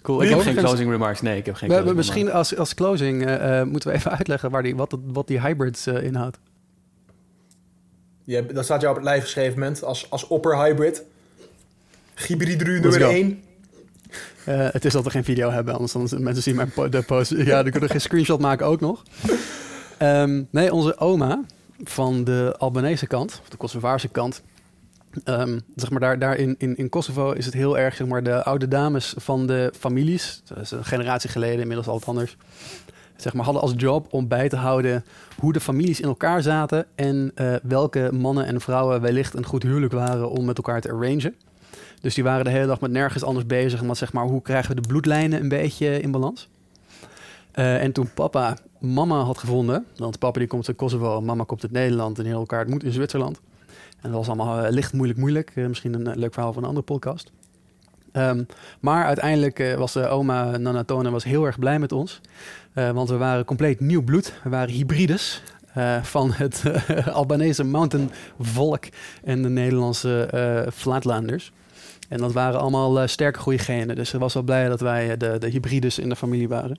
Cool. 0.08 0.22
Ik 0.22 0.28
heb 0.28 0.40
geen 0.40 0.56
closing 0.56 0.90
remarks. 0.90 1.20
Nee, 1.20 1.36
ik 1.36 1.46
heb 1.46 1.54
geen 1.54 1.84
We, 1.84 1.94
misschien 1.94 2.32
als, 2.32 2.56
als 2.56 2.74
closing 2.74 3.26
eh, 3.26 3.60
eh, 3.60 3.66
moeten 3.66 3.90
we 3.90 3.96
even 3.96 4.10
uitleggen 4.18 4.50
waar 4.50 4.62
die, 4.62 4.76
wat, 4.76 4.96
wat 5.06 5.26
die 5.26 5.40
hybrids 5.40 5.86
eh, 5.86 6.02
inhoudt. 6.02 6.38
Je 8.24 8.34
hebt- 8.34 8.54
dat 8.54 8.64
staat 8.64 8.80
jou 8.80 8.92
op 8.92 9.00
het 9.00 9.08
lijf 9.10 9.22
geschreven, 9.22 9.58
moment 9.58 9.82
als, 9.84 10.10
als 10.10 10.26
opper 10.26 10.56
hybrid. 10.64 11.02
Hybridru 12.26 12.72
Let's 12.72 12.82
nummer 12.82 13.00
go. 13.00 13.08
1. 13.08 13.42
Eh, 14.44 14.68
het 14.72 14.84
is 14.84 14.92
dat 14.92 15.04
we 15.04 15.10
geen 15.10 15.24
video 15.24 15.50
hebben, 15.50 15.74
anders 15.74 15.92
dan 15.92 16.08
mensen 16.22 16.42
zien 16.42 16.56
mijn 16.56 16.70
po- 16.70 16.88
de 16.88 17.02
post. 17.02 17.30
Ja, 17.36 17.62
die 17.62 17.70
kunnen 17.72 17.90
geen 17.90 18.00
screenshot 18.00 18.40
maken 18.40 18.66
ook 18.66 18.80
nog. 18.80 19.02
Ehm, 19.98 20.42
nee, 20.50 20.72
onze 20.72 20.98
oma 20.98 21.44
van 21.84 22.24
de 22.24 22.54
Albanese 22.58 23.06
kant, 23.06 23.38
of 23.42 23.48
de 23.48 23.56
Kosovaarse 23.56 24.08
kant. 24.08 24.42
Ehm, 25.24 25.58
zeg 25.76 25.90
maar 25.90 26.00
daar, 26.00 26.18
daar 26.18 26.36
in, 26.36 26.54
in, 26.58 26.88
Kosovo 26.88 27.32
is 27.32 27.44
het 27.44 27.54
heel 27.54 27.78
erg, 27.78 27.94
zeg 27.94 28.06
maar, 28.06 28.22
de 28.22 28.44
oude 28.44 28.68
dames 28.68 29.14
van 29.16 29.46
de 29.46 29.72
families. 29.78 30.42
Dat 30.44 30.58
is 30.58 30.70
een 30.70 30.84
generatie 30.84 31.30
geleden, 31.30 31.60
inmiddels 31.60 31.86
al 31.86 31.98
wat 31.98 32.08
anders. 32.08 32.36
Zeg 33.16 33.34
maar, 33.34 33.44
hadden 33.44 33.62
als 33.62 33.72
job 33.76 34.06
om 34.10 34.28
bij 34.28 34.48
te 34.48 34.56
houden 34.56 35.04
hoe 35.38 35.52
de 35.52 35.60
families 35.60 36.00
in 36.00 36.08
elkaar 36.08 36.42
zaten. 36.42 36.86
En 36.94 37.32
eh, 37.34 37.54
welke 37.62 38.10
mannen 38.12 38.46
en 38.46 38.60
vrouwen 38.60 39.00
wellicht 39.00 39.34
een 39.34 39.46
goed 39.46 39.62
huwelijk 39.62 39.92
waren 39.92 40.30
om 40.30 40.44
met 40.44 40.56
elkaar 40.56 40.80
te 40.80 40.90
arrangen. 40.90 41.34
Dus 42.00 42.14
die 42.14 42.24
waren 42.24 42.44
de 42.44 42.50
hele 42.50 42.66
dag 42.66 42.80
met 42.80 42.90
nergens 42.90 43.24
anders 43.24 43.46
bezig. 43.46 43.82
Maar 43.82 43.96
zeg 43.96 44.12
maar, 44.12 44.24
hoe 44.24 44.42
krijgen 44.42 44.74
we 44.74 44.80
de 44.80 44.88
bloedlijnen 44.88 45.40
een 45.40 45.48
beetje 45.48 46.00
in 46.00 46.10
balans? 46.10 46.48
Eh, 47.52 47.82
en 47.82 47.92
toen 47.92 48.10
papa 48.14 48.56
mama 48.78 49.20
had 49.20 49.38
gevonden, 49.38 49.86
want 49.96 50.18
papa 50.18 50.38
die 50.38 50.48
komt 50.48 50.68
uit 50.68 50.76
Kosovo, 50.76 51.20
mama 51.20 51.44
komt 51.44 51.62
uit 51.62 51.72
Nederland 51.72 52.18
en 52.18 52.24
heel 52.24 52.38
elkaar 52.38 52.60
het 52.60 52.68
moet 52.68 52.84
in 52.84 52.92
Zwitserland. 52.92 53.40
En 54.00 54.10
dat 54.10 54.12
was 54.12 54.26
allemaal 54.26 54.64
eh, 54.64 54.72
licht 54.72 54.92
moeilijk 54.92 55.18
moeilijk. 55.18 55.52
Eh, 55.54 55.66
misschien 55.66 55.94
een 55.94 56.06
eh, 56.06 56.16
leuk 56.16 56.32
verhaal 56.32 56.52
van 56.52 56.62
een 56.62 56.68
andere 56.68 56.86
podcast. 56.86 57.32
Ehm, 58.12 58.44
maar 58.80 59.04
uiteindelijk 59.04 59.74
was 59.76 59.92
de 59.92 60.06
oma 60.06 60.56
Nana 60.56 60.84
Tone 60.84 61.10
was 61.10 61.24
heel 61.24 61.44
erg 61.44 61.58
blij 61.58 61.78
met 61.78 61.92
ons. 61.92 62.20
Want 62.72 63.08
we 63.08 63.16
waren 63.16 63.44
compleet 63.44 63.80
nieuw 63.80 64.02
bloed. 64.02 64.32
We 64.42 64.50
waren 64.50 64.74
hybrides 64.74 65.42
van 66.02 66.32
het 66.32 66.62
Albanese 67.12 67.64
mountain 67.64 68.10
volk 68.40 68.84
en 69.24 69.42
de 69.42 69.48
Nederlandse 69.48 70.28
flatlanders. 70.74 71.52
En 72.08 72.18
dat 72.18 72.32
waren 72.32 72.60
allemaal 72.60 73.08
sterke 73.08 73.38
goede 73.38 73.58
genen. 73.58 73.96
Dus 73.96 74.08
ze 74.10 74.18
was 74.18 74.34
wel 74.34 74.42
blij 74.42 74.68
dat 74.68 74.80
wij 74.80 75.16
de, 75.16 75.38
de 75.38 75.48
hybrides 75.48 75.98
in 75.98 76.08
de 76.08 76.16
familie 76.16 76.48
waren. 76.48 76.78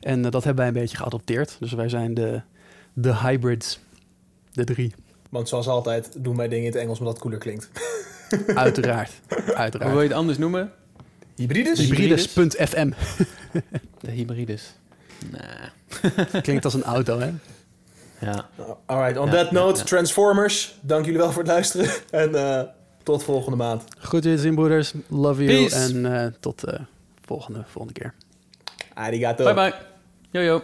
En 0.00 0.22
dat 0.22 0.44
hebben 0.44 0.56
wij 0.64 0.66
een 0.66 0.80
beetje 0.80 0.96
geadopteerd. 0.96 1.56
Dus 1.60 1.72
wij 1.72 1.88
zijn 1.88 2.14
de, 2.14 2.40
de 2.92 3.16
hybrids. 3.16 3.78
De 4.52 4.64
drie. 4.64 4.94
Want 5.28 5.48
zoals 5.48 5.68
altijd 5.68 6.12
doen 6.18 6.36
wij 6.36 6.48
dingen 6.48 6.64
in 6.64 6.72
het 6.72 6.80
Engels 6.80 6.98
omdat 6.98 7.14
het 7.14 7.22
cooler 7.22 7.38
klinkt. 7.38 7.70
Uiteraard. 8.54 9.10
Hoe 9.28 9.42
wil 9.44 9.54
Uiteraard. 9.54 9.94
je 9.94 10.00
het 10.00 10.12
anders 10.12 10.38
noemen? 10.38 10.72
Hybrides? 11.36 11.78
Hybrides.fm. 11.80 12.90
De 14.00 14.10
hybrides. 14.10 14.74
Nah. 15.30 16.42
Klinkt 16.42 16.64
als 16.64 16.74
een 16.74 16.82
auto, 16.82 17.18
hè? 17.18 17.30
Ja. 18.20 18.48
Alright, 18.86 19.18
on 19.18 19.26
Ja, 19.26 19.32
that 19.32 19.50
note, 19.50 19.78
ja. 19.78 19.84
Transformers. 19.84 20.78
Dank 20.80 21.04
jullie 21.04 21.20
wel 21.20 21.32
voor 21.32 21.42
het 21.42 21.50
luisteren. 21.50 21.90
En 22.10 22.34
eh, 22.34 22.62
tot 23.02 23.22
volgende 23.22 23.56
maand. 23.56 23.84
Goed 23.98 24.24
zien, 24.36 24.54
broeders. 24.54 24.92
Love 25.08 25.44
you. 25.44 25.56
Peace. 25.56 25.76
En 25.76 26.22
eh, 26.22 26.32
tot 26.40 26.60
de 26.60 26.78
volgende, 27.24 27.64
volgende 27.66 28.00
keer. 28.00 28.14
Arigato. 28.94 29.44
Bye 29.44 29.54
bye. 29.54 29.74
Yo 30.30 30.40
yo. 30.40 30.62